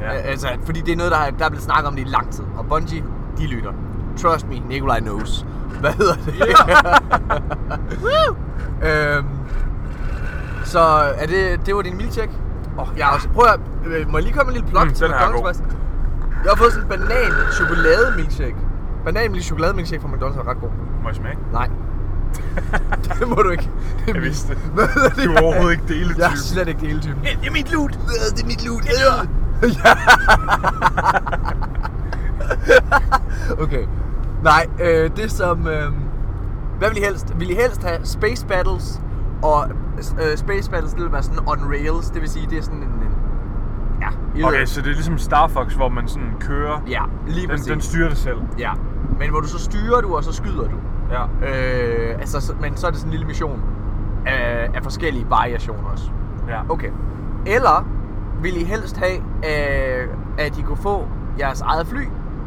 Ja. 0.00 0.12
Ja. 0.12 0.18
Altså, 0.20 0.48
fordi 0.64 0.80
det 0.80 0.92
er 0.92 0.96
noget, 0.96 1.12
der, 1.12 1.18
er- 1.18 1.30
der 1.30 1.44
er 1.44 1.48
blevet 1.48 1.64
snakket 1.64 1.86
om 1.86 1.94
det 1.96 2.02
i 2.02 2.08
lang 2.10 2.32
tid. 2.32 2.44
Og 2.56 2.66
Bungie, 2.66 3.04
de 3.38 3.46
lytter. 3.46 3.72
Trust 4.18 4.48
me, 4.48 4.58
Nikolaj 4.68 5.00
knows. 5.00 5.46
Hvad 5.80 5.92
hedder 5.92 6.14
det? 6.14 6.34
Woo! 8.04 8.36
øhm, 8.88 9.26
så 10.64 10.80
er 11.18 11.26
det, 11.26 11.66
det 11.66 11.76
var 11.76 11.82
din 11.82 11.96
milkshake? 11.96 12.32
Oh, 12.78 12.86
jeg 12.96 13.06
har 13.06 13.14
også, 13.14 13.28
prøv 13.28 13.44
at, 13.54 13.60
øh, 13.86 14.10
må 14.10 14.18
jeg 14.18 14.22
lige 14.24 14.34
komme 14.36 14.52
med 14.52 14.58
en 14.60 14.64
lille 14.64 14.70
plot 14.70 14.86
Mm, 14.86 14.94
til 14.94 15.06
den 15.06 15.14
her 15.14 15.20
er? 15.26 15.54
Jeg 16.44 16.50
har 16.50 16.56
fået 16.56 16.72
sådan 16.72 16.84
en 16.84 16.88
banan 17.08 17.32
chokolade 17.52 18.12
milkshake. 18.16 18.56
Banan 19.04 19.40
chokolade 19.40 19.74
milkshake 19.74 20.02
fra 20.02 20.08
McDonald's 20.08 20.38
er 20.38 20.48
ret 20.50 20.60
god. 20.60 20.68
Må 21.02 21.08
jeg 21.08 21.16
smage? 21.16 21.38
Nej. 21.52 21.70
det 23.18 23.28
må 23.28 23.34
du 23.34 23.50
ikke. 23.50 23.70
Det 24.06 24.14
Jeg 24.14 24.22
vidste 24.22 24.48
det. 24.54 24.58
Du 25.24 25.32
er 25.32 25.42
overhovedet 25.42 25.72
ikke 25.72 25.88
deletypen. 25.88 26.20
Jeg 26.20 26.32
er 26.32 26.36
slet 26.36 26.68
ikke 26.68 26.80
deletypen. 26.80 27.22
Det 27.22 27.46
er 27.46 27.52
mit 27.52 27.72
loot. 27.72 27.92
Det 28.36 28.42
er 28.42 28.46
mit 28.46 28.66
loot. 28.66 28.84
okay. 33.64 33.86
Nej, 34.42 34.66
øh, 34.80 35.10
det 35.16 35.32
som... 35.32 35.66
Øh, 35.66 35.92
hvad 36.78 36.88
vil 36.88 36.98
I 36.98 37.00
helst? 37.00 37.34
Vil 37.38 37.50
I 37.50 37.54
helst 37.54 37.82
have 37.82 37.98
Space 38.04 38.46
Battles? 38.46 39.00
Og 39.42 39.68
øh, 40.22 40.36
Space 40.36 40.70
Battles, 40.70 40.92
det 40.94 41.02
vil 41.02 41.12
være 41.12 41.22
sådan 41.22 41.38
on 41.46 41.58
rails. 41.68 42.10
Det 42.10 42.20
vil 42.20 42.30
sige, 42.30 42.46
det 42.50 42.58
er 42.58 42.62
sådan 42.62 42.78
en... 42.78 42.99
ja, 44.00 44.46
Okay, 44.46 44.64
så 44.64 44.80
det 44.80 44.88
er 44.90 44.94
ligesom 44.94 45.18
Star 45.18 45.48
Fox, 45.48 45.74
hvor 45.74 45.88
man 45.88 46.08
sådan 46.08 46.34
kører. 46.40 46.80
Ja, 46.88 47.02
lige 47.26 47.40
Den, 47.40 47.50
præcis. 47.50 47.66
den 47.66 47.80
styrer 47.80 48.08
det 48.08 48.18
selv. 48.18 48.38
Ja. 48.58 48.72
Men 49.18 49.30
hvor 49.30 49.40
du 49.40 49.46
så 49.48 49.58
styrer 49.58 50.00
du, 50.00 50.16
og 50.16 50.24
så 50.24 50.32
skyder 50.32 50.62
du. 50.68 50.76
Ja. 51.10 51.22
Øh, 51.24 52.18
altså, 52.18 52.40
så, 52.40 52.54
men 52.60 52.76
så 52.76 52.86
er 52.86 52.90
det 52.90 53.00
sådan 53.00 53.08
en 53.08 53.12
lille 53.12 53.26
mission 53.26 53.60
af, 54.26 54.70
af 54.74 54.82
forskellige 54.82 55.26
variationer 55.30 55.88
også. 55.92 56.10
Ja. 56.48 56.60
Okay. 56.68 56.90
Eller 57.46 57.86
vil 58.42 58.60
I 58.60 58.64
helst 58.64 58.96
have, 58.96 59.16
øh, 59.18 60.08
at 60.38 60.58
I 60.58 60.62
kunne 60.62 60.76
få 60.76 61.08
jeres 61.38 61.60
eget 61.60 61.86
fly 61.86 62.02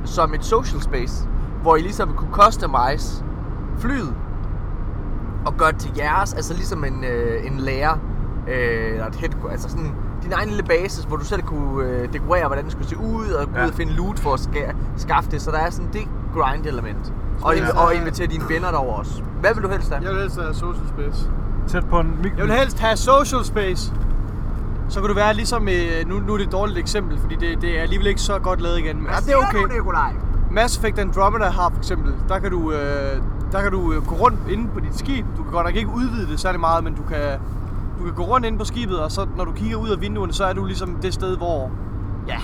som 0.05 0.33
et 0.33 0.45
social 0.45 0.81
space, 0.81 1.27
hvor 1.61 1.75
I 1.75 1.81
ligesom 1.81 2.13
kunne 2.13 2.31
customize 2.31 3.25
flyet 3.79 4.15
og 5.45 5.53
gøre 5.57 5.71
det 5.71 5.79
til 5.79 5.91
jeres, 5.97 6.33
altså 6.33 6.53
ligesom 6.53 6.85
en, 6.85 7.03
øh, 7.03 7.45
en 7.47 7.59
lærer, 7.59 7.97
øh, 8.47 8.91
eller 8.93 9.07
et 9.07 9.15
head, 9.15 9.31
altså 9.51 9.69
sådan 9.69 9.91
din 10.23 10.33
egen 10.33 10.47
lille 10.49 10.63
basis, 10.63 11.03
hvor 11.03 11.17
du 11.17 11.25
selv 11.25 11.41
kunne 11.41 11.85
øh, 11.87 12.13
dekorere, 12.13 12.47
hvordan 12.47 12.63
det 12.63 12.71
skulle 12.71 12.89
se 12.89 12.97
ud, 12.97 13.27
og 13.29 13.47
gå 13.47 13.51
Ja. 13.59 13.63
ud 13.65 13.69
og 13.69 13.75
finde 13.75 13.93
loot 13.93 14.19
for 14.19 14.33
at 14.33 14.39
ska- 14.39 14.73
skaffe 14.97 15.31
det, 15.31 15.41
så 15.41 15.51
der 15.51 15.57
er 15.57 15.69
sådan 15.69 15.89
det 15.93 16.01
grind 16.35 16.65
element. 16.65 17.13
Og, 17.41 17.55
Ja. 17.55 17.65
inv- 17.65 17.77
og 17.79 17.95
invitere 17.95 18.27
dine 18.27 18.43
venner 18.49 18.71
derover 18.71 18.93
også. 18.93 19.21
Hvad 19.41 19.53
vil 19.53 19.63
du 19.63 19.69
helst 19.69 19.89
have? 19.93 20.03
Jeg 20.03 20.11
vil 20.11 20.19
helst 20.21 20.39
have 20.41 20.53
social 20.53 20.87
space. 20.87 21.29
Tæt 21.67 21.85
på 21.89 21.99
en 21.99 22.17
mikro. 22.23 22.37
Jeg 22.37 22.45
vil 22.45 22.53
helst 22.53 22.79
have 22.79 22.97
social 22.97 23.43
space. 23.45 23.93
Så 24.89 24.99
kunne 24.99 25.07
det 25.09 25.15
være 25.15 25.33
ligesom, 25.33 25.67
øh, 25.67 26.07
nu, 26.09 26.19
nu 26.19 26.33
er 26.33 26.37
det 26.37 26.45
et 26.45 26.51
dårligt 26.51 26.77
eksempel, 26.79 27.19
fordi 27.19 27.35
det, 27.35 27.61
det 27.61 27.77
er 27.77 27.81
alligevel 27.81 28.07
ikke 28.07 28.21
så 28.21 28.39
godt 28.39 28.61
lavet 28.61 28.79
igen. 28.79 28.97
Men 28.97 29.07
ja, 29.11 29.17
det 29.19 29.31
er 29.33 29.37
okay. 29.37 29.75
Nikolaj? 29.75 30.13
Mass 30.51 30.77
Effect 30.77 30.99
Andromeda 30.99 31.45
har 31.45 31.69
for 31.69 31.77
eksempel, 31.77 32.13
der 32.29 32.39
kan 32.39 32.51
du, 32.51 32.71
øh, 32.71 32.77
der 33.51 33.61
kan 33.61 33.71
du 33.71 33.93
øh, 33.93 34.05
gå 34.07 34.15
rundt 34.15 34.37
inde 34.49 34.67
på 34.73 34.79
dit 34.79 34.99
skib. 34.99 35.25
Du 35.37 35.43
kan 35.43 35.51
godt 35.51 35.65
nok 35.65 35.75
ikke 35.75 35.89
udvide 35.95 36.27
det 36.31 36.39
særlig 36.39 36.59
meget, 36.59 36.83
men 36.83 36.93
du 36.93 37.01
kan, 37.03 37.17
du 38.03 38.07
kan 38.07 38.15
gå 38.15 38.23
rundt 38.23 38.45
inde 38.45 38.57
på 38.57 38.65
skibet, 38.65 38.99
og 38.99 39.11
så 39.11 39.27
når 39.37 39.45
du 39.45 39.51
kigger 39.51 39.77
ud 39.77 39.89
af 39.89 40.01
vinduerne, 40.01 40.33
så 40.33 40.45
er 40.45 40.53
du 40.53 40.65
ligesom 40.65 40.95
det 41.01 41.13
sted, 41.13 41.37
hvor, 41.37 41.71
ja, 42.27 42.37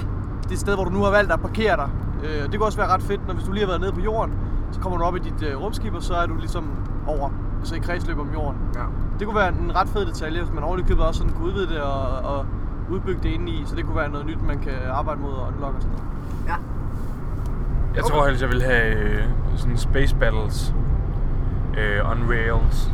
det 0.50 0.60
sted, 0.60 0.76
hvor 0.76 0.84
du 0.84 0.90
nu 0.90 1.04
har 1.04 1.12
valgt 1.12 1.32
at 1.32 1.40
parkere 1.40 1.76
dig. 1.76 1.90
Øh, 2.24 2.52
det 2.52 2.52
kunne 2.52 2.66
også 2.66 2.78
være 2.78 2.88
ret 2.88 3.02
fedt, 3.02 3.28
når 3.28 3.34
hvis 3.34 3.46
du 3.46 3.52
lige 3.52 3.62
har 3.62 3.68
været 3.68 3.82
nede 3.82 3.92
på 3.92 4.00
jorden, 4.00 4.34
så 4.72 4.80
kommer 4.80 4.98
du 4.98 5.04
op 5.04 5.16
i 5.16 5.20
dit 5.20 5.44
øh, 5.44 5.62
rumskib, 5.62 5.94
og 5.94 6.04
så 6.04 6.14
er 6.14 6.26
du 6.26 6.36
ligesom 6.36 6.70
over, 7.08 7.30
altså 7.60 7.76
i 7.76 7.80
kredsløb 7.80 8.20
om 8.20 8.30
jorden. 8.34 8.60
Ja. 8.76 8.84
Det 9.20 9.28
kunne 9.28 9.36
være 9.36 9.50
en 9.50 9.72
ret 9.76 9.90
fed 9.90 10.06
detalje, 10.06 10.42
hvis 10.42 10.54
man 10.54 10.64
ordentligt 10.64 10.88
købet 10.88 11.06
også 11.06 11.18
sådan 11.18 11.34
kunne 11.34 11.48
udvide 11.48 11.68
det 11.68 11.82
og, 11.82 12.36
og 12.36 12.46
udbygge 12.90 13.20
det 13.24 13.30
indeni, 13.30 13.64
så 13.66 13.76
det 13.76 13.86
kunne 13.86 13.96
være 13.96 14.10
noget 14.10 14.26
nyt, 14.26 14.42
man 14.48 14.60
kan 14.60 14.74
arbejde 14.92 15.22
mod 15.22 15.32
og 15.32 15.48
unlock 15.48 15.76
og 15.76 15.82
sådan 15.82 15.98
noget. 15.98 16.10
Jeg 17.96 18.04
tror 18.04 18.26
helst, 18.26 18.42
jeg 18.42 18.50
vil 18.50 18.62
have 18.62 18.96
øh, 18.96 19.24
sådan 19.56 19.78
Space 19.78 20.16
Battles 20.16 20.74
øh, 21.78 22.12
on 22.12 22.18
Rails. 22.30 22.92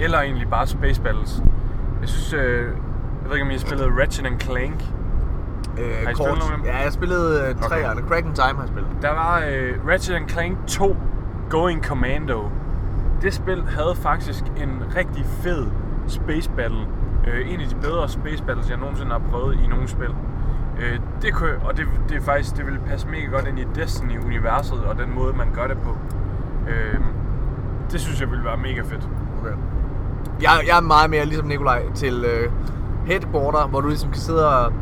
Eller 0.00 0.20
egentlig 0.20 0.48
bare 0.48 0.66
Space 0.66 1.00
Battles. 1.00 1.42
Jeg 2.02 2.08
synes, 2.08 2.32
øh, 2.32 2.64
jeg 3.22 3.28
ved 3.28 3.36
ikke 3.36 3.44
om 3.44 3.50
I 3.50 3.54
har 3.54 3.60
spillet 3.60 3.88
Ratchet 4.00 4.26
and 4.26 4.40
Clank. 4.40 4.80
Øh, 5.78 5.84
Har 6.04 6.10
I 6.10 6.14
kort. 6.14 6.16
spillet 6.16 6.38
nogle 6.38 6.52
af 6.52 6.58
dem? 6.58 6.66
Ja, 6.66 6.78
jeg 6.82 6.92
spillede 6.92 7.48
øh, 7.48 7.54
træerne. 7.54 8.00
Okay. 8.00 8.08
Crack 8.08 8.26
in 8.26 8.34
Time 8.34 8.46
har 8.54 8.62
jeg 8.62 8.68
spillet. 8.68 8.90
Der 9.02 9.10
var 9.10 9.42
øh, 9.50 9.88
Ratchet 9.88 10.14
and 10.16 10.28
Clank 10.28 10.66
2 10.66 10.96
Going 11.50 11.84
Commando. 11.84 12.50
Det 13.22 13.34
spil 13.34 13.62
havde 13.62 13.94
faktisk 13.96 14.44
en 14.56 14.82
rigtig 14.96 15.24
fed 15.26 15.66
Space 16.06 16.50
Battle. 16.50 16.86
Øh, 17.26 17.52
en 17.52 17.60
af 17.60 17.68
de 17.68 17.74
bedre 17.74 18.08
Space 18.08 18.44
Battles, 18.44 18.70
jeg 18.70 18.78
nogensinde 18.78 19.10
har 19.10 19.22
prøvet 19.30 19.58
i 19.64 19.66
nogle 19.66 19.88
spil. 19.88 20.14
Øh, 20.80 20.98
det 21.22 21.34
kunne, 21.34 21.56
og 21.64 21.76
det, 21.76 21.86
det 22.08 22.16
er 22.16 22.20
faktisk, 22.20 22.56
det 22.56 22.66
vil 22.66 22.78
passe 22.86 23.08
mega 23.08 23.26
godt 23.26 23.46
ind 23.46 23.58
i 23.58 23.66
Destiny-universet 23.74 24.78
og 24.84 24.98
den 24.98 25.14
måde, 25.14 25.32
man 25.36 25.48
gør 25.54 25.66
det 25.66 25.78
på. 25.78 25.96
Øh, 26.68 26.98
det 27.92 28.00
synes 28.00 28.20
jeg 28.20 28.30
ville 28.30 28.44
være 28.44 28.56
mega 28.56 28.80
fedt. 28.80 29.08
Jeg, 30.42 30.50
jeg 30.66 30.76
er 30.76 30.80
meget 30.80 31.10
mere 31.10 31.24
ligesom 31.24 31.46
Nikolaj 31.46 31.82
til 31.94 32.24
øh, 32.24 32.50
headquarter, 33.06 33.66
hvor 33.66 33.80
du 33.80 33.88
ligesom 33.88 34.10
kan 34.10 34.20
sidde 34.20 34.48
og, 34.48 34.72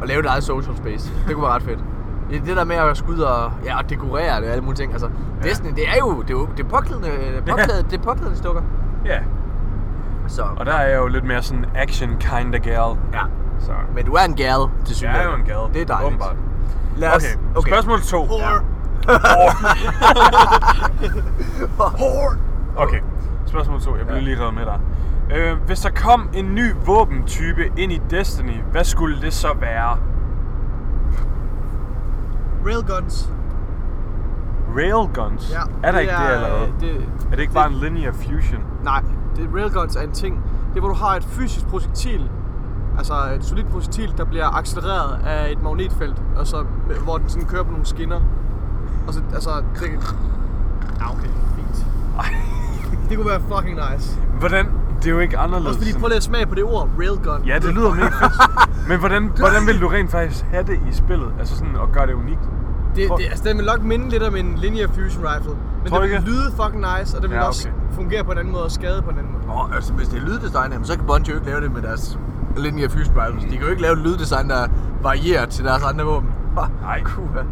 og 0.00 0.06
lave 0.06 0.22
dit 0.22 0.30
eget 0.30 0.44
social 0.44 0.76
space. 0.76 1.12
Det 1.26 1.34
kunne 1.34 1.42
være 1.42 1.52
ret 1.52 1.62
fedt. 1.62 1.78
Det, 2.46 2.56
der 2.56 2.64
med 2.64 2.76
at 2.76 2.96
skulle 2.96 3.18
ud 3.18 3.22
og, 3.22 3.52
ja, 3.64 3.78
og 3.78 3.90
dekorere 3.90 4.36
det 4.36 4.44
og 4.44 4.50
alle 4.52 4.64
mulige 4.64 4.76
ting. 4.76 4.92
Altså, 4.92 5.08
ja. 5.42 5.48
Destiny, 5.48 5.70
det 5.76 5.88
er 5.88 5.96
jo, 5.98 6.22
det 6.22 6.30
er 6.30 6.34
jo 6.34 6.48
det 6.56 6.64
er 6.64 6.68
påklædende, 6.68 7.10
påklædende, 7.48 7.90
det 7.90 7.98
er 7.98 8.02
påklædende 8.02 8.38
stukker. 8.38 8.62
Ja, 9.04 9.18
Så, 10.26 10.42
og 10.56 10.66
der 10.66 10.72
er 10.72 10.88
jeg 10.88 10.98
jo 10.98 11.06
lidt 11.06 11.24
mere 11.24 11.42
sådan 11.42 11.64
action 11.74 12.10
kind 12.20 12.54
of 12.54 12.60
gal. 12.60 12.96
ja. 13.12 13.20
Så. 13.60 13.72
Men 13.94 14.04
du 14.04 14.12
er 14.12 14.24
en 14.24 14.34
gal, 14.34 14.60
til 14.84 14.96
Jeg 15.02 15.20
er 15.20 15.24
jo 15.24 15.34
en 15.34 15.42
gal. 15.44 15.56
Det 15.74 15.82
er 15.82 15.86
dejligt. 15.86 16.06
Åbenbart. 16.06 16.36
Lad 16.96 17.16
os, 17.16 17.24
Okay, 17.24 17.36
okay. 17.58 17.70
spørgsmål 17.70 18.00
2. 18.00 18.28
Okay, 22.76 23.00
spørgsmål 23.48 23.80
2. 23.80 23.96
Jeg 23.96 24.06
bliver 24.06 24.18
Ja. 24.18 24.24
lige 24.24 24.40
revet 24.40 24.54
med 24.54 24.64
dig. 24.64 24.80
Øh, 25.36 25.56
hvis 25.66 25.80
der 25.80 25.90
kom 25.90 26.28
en 26.34 26.54
ny 26.54 26.72
våbentype 26.86 27.62
ind 27.76 27.92
i 27.92 28.00
Destiny, 28.10 28.60
hvad 28.72 28.84
skulle 28.84 29.20
det 29.20 29.32
så 29.32 29.48
være? 29.60 29.96
Railguns. 32.66 33.32
Railguns? 34.76 35.52
er 35.82 35.92
der 35.92 35.98
ikke 35.98 36.12
det 36.12 36.18
allerede? 36.18 36.72
Det, 36.80 36.96
Er 37.26 37.30
det 37.30 37.38
ikke 37.40 37.52
bare 37.54 37.66
en 37.66 37.74
linear 37.74 38.12
fusion? 38.12 38.62
Nej, 38.84 39.02
det, 39.36 39.48
railguns 39.54 39.96
er 39.96 40.00
en 40.02 40.12
ting. 40.12 40.42
Det 40.70 40.76
er, 40.76 40.80
hvor 40.80 40.88
du 40.88 40.94
har 40.94 41.16
et 41.16 41.24
fysisk 41.24 41.66
projektil, 41.66 42.30
altså 42.98 43.14
et 43.36 43.44
solidt 43.44 43.68
projektil, 43.70 44.14
der 44.18 44.24
bliver 44.24 44.56
accelereret 44.58 45.20
af 45.26 45.50
et 45.52 45.62
magnetfelt, 45.62 46.22
og 46.36 46.46
så, 46.46 46.64
hvor 47.04 47.18
den 47.18 47.28
sådan 47.28 47.48
kører 47.48 47.62
på 47.62 47.70
nogle 47.70 47.86
skinner. 47.86 48.20
Og 49.06 49.14
så, 49.14 49.20
altså, 49.34 49.50
det... 49.74 50.14
Ja, 51.00 51.10
okay, 51.12 51.28
fint. 51.56 51.86
Det 53.08 53.16
kunne 53.16 53.28
være 53.30 53.40
fucking 53.56 53.78
nice. 53.92 54.18
Hvordan? 54.38 54.66
Det 54.98 55.06
er 55.06 55.10
jo 55.10 55.18
ikke 55.18 55.38
anderledes. 55.38 55.68
Også 55.68 55.78
fordi, 55.80 55.92
prøv 56.00 56.08
lige 56.08 56.16
at 56.16 56.22
smage 56.22 56.46
på 56.46 56.54
det 56.54 56.64
ord, 56.64 56.88
railgun. 56.98 57.44
Ja, 57.46 57.54
det 57.58 57.74
lyder 57.74 57.94
mega 57.94 58.06
fedt. 58.06 58.32
Men 58.88 58.98
hvordan, 58.98 59.32
hvordan 59.38 59.66
vil 59.66 59.80
du 59.80 59.88
rent 59.88 60.10
faktisk 60.10 60.44
have 60.50 60.64
det 60.64 60.80
i 60.90 60.92
spillet? 60.94 61.32
Altså 61.38 61.56
sådan 61.56 61.76
at 61.76 61.92
gøre 61.92 62.06
det 62.06 62.12
unikt? 62.12 62.40
Det, 62.96 63.10
det, 63.18 63.24
altså, 63.30 63.44
den 63.48 63.56
vil 63.58 63.66
nok 63.66 63.82
minde 63.82 64.08
lidt 64.10 64.22
om 64.22 64.36
en 64.36 64.54
linear 64.56 64.88
fusion 64.94 65.24
rifle. 65.24 65.50
Men 65.82 65.90
Tror 65.92 66.00
det 66.00 66.10
du 66.10 66.14
vil 66.14 66.24
lyde 66.32 66.52
fucking 66.62 66.84
nice, 66.98 67.16
og 67.16 67.22
det 67.22 67.30
vil 67.30 67.36
Ja, 67.36 67.42
også 67.42 67.68
okay. 67.68 67.94
fungere 67.96 68.24
på 68.24 68.32
en 68.32 68.38
anden 68.38 68.52
måde 68.52 68.64
og 68.64 68.70
skade 68.70 69.02
på 69.02 69.10
en 69.10 69.18
anden 69.18 69.32
måde. 69.32 69.58
Åh, 69.58 69.74
altså 69.74 69.92
hvis 69.92 70.08
det 70.08 70.22
er 70.22 70.26
lyddesign, 70.26 70.84
så 70.84 70.96
kan 70.96 71.06
Bungie 71.06 71.32
jo 71.34 71.38
ikke 71.40 71.50
lave 71.50 71.60
det 71.60 71.72
med 71.72 71.82
deres 71.82 72.18
linear 72.56 72.88
fusion 72.88 73.14
rifles. 73.16 73.44
De 73.44 73.50
kan 73.50 73.60
jo 73.60 73.70
ikke 73.70 73.82
lave 73.82 73.92
et 73.92 73.98
lyddesign, 73.98 74.48
der 74.50 74.66
varierer 75.02 75.46
til 75.46 75.64
deres 75.64 75.82
andre 75.82 76.04
våben. 76.04 76.30
Nej. 76.82 77.02
Kuha. 77.04 77.42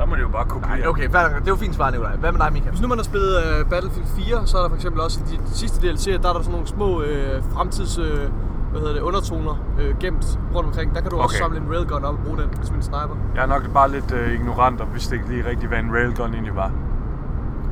Så 0.00 0.06
må 0.06 0.16
det 0.16 0.22
jo 0.22 0.28
bare 0.28 0.44
kopiere. 0.44 0.78
Nej, 0.78 0.86
okay, 0.86 1.10
fair 1.10 1.28
det 1.28 1.34
er 1.34 1.40
jo 1.48 1.56
fint 1.56 1.74
svar, 1.74 1.90
Nikolaj. 1.90 2.16
Hvad 2.16 2.32
med 2.32 2.40
dig, 2.40 2.52
Michael? 2.52 2.70
Hvis 2.70 2.80
nu 2.82 2.88
man 2.88 2.98
har 2.98 3.04
spillet 3.04 3.36
uh, 3.36 3.70
Battlefield 3.70 4.06
4, 4.06 4.46
så 4.46 4.58
er 4.58 4.62
der 4.62 4.68
for 4.68 4.76
eksempel 4.76 5.00
også 5.00 5.20
i 5.20 5.22
de 5.36 5.40
sidste 5.54 5.88
DLC, 5.88 6.04
der 6.22 6.28
er 6.28 6.32
der 6.32 6.40
sådan 6.40 6.52
nogle 6.52 6.66
små 6.66 7.02
øh, 7.02 7.42
fremtids 7.52 7.98
øh, 7.98 8.30
hvad 8.70 8.80
hedder 8.80 8.92
det, 8.94 9.00
undertoner 9.00 9.54
øh, 9.80 9.98
gemt 9.98 10.38
rundt 10.54 10.68
omkring. 10.68 10.94
Der 10.94 11.00
kan 11.00 11.10
du 11.10 11.16
også 11.16 11.36
Okay. 11.36 11.44
samle 11.44 11.58
en 11.60 11.66
railgun 11.74 12.04
op 12.04 12.14
og 12.14 12.20
bruge 12.24 12.38
den 12.38 12.48
som 12.62 12.76
en 12.76 12.82
sniper. 12.82 13.16
Jeg 13.34 13.42
er 13.42 13.46
nok 13.46 13.62
bare 13.74 13.90
lidt 13.90 14.12
øh, 14.12 14.34
ignorant 14.34 14.80
og 14.80 14.86
vidste 14.92 15.14
ikke 15.14 15.28
lige 15.28 15.48
rigtigt, 15.48 15.68
hvad 15.68 15.78
en 15.78 15.92
railgun 15.92 16.32
egentlig 16.34 16.56
var. 16.56 16.72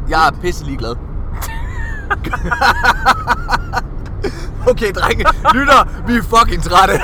Jeg 0.08 0.28
er 0.28 0.32
pisse 0.40 0.64
ligeglad. 0.64 0.94
okay, 4.70 4.92
drenge. 4.92 5.24
Lytter, 5.54 5.88
vi 6.06 6.16
er 6.16 6.22
fucking 6.22 6.62
trætte. 6.62 6.94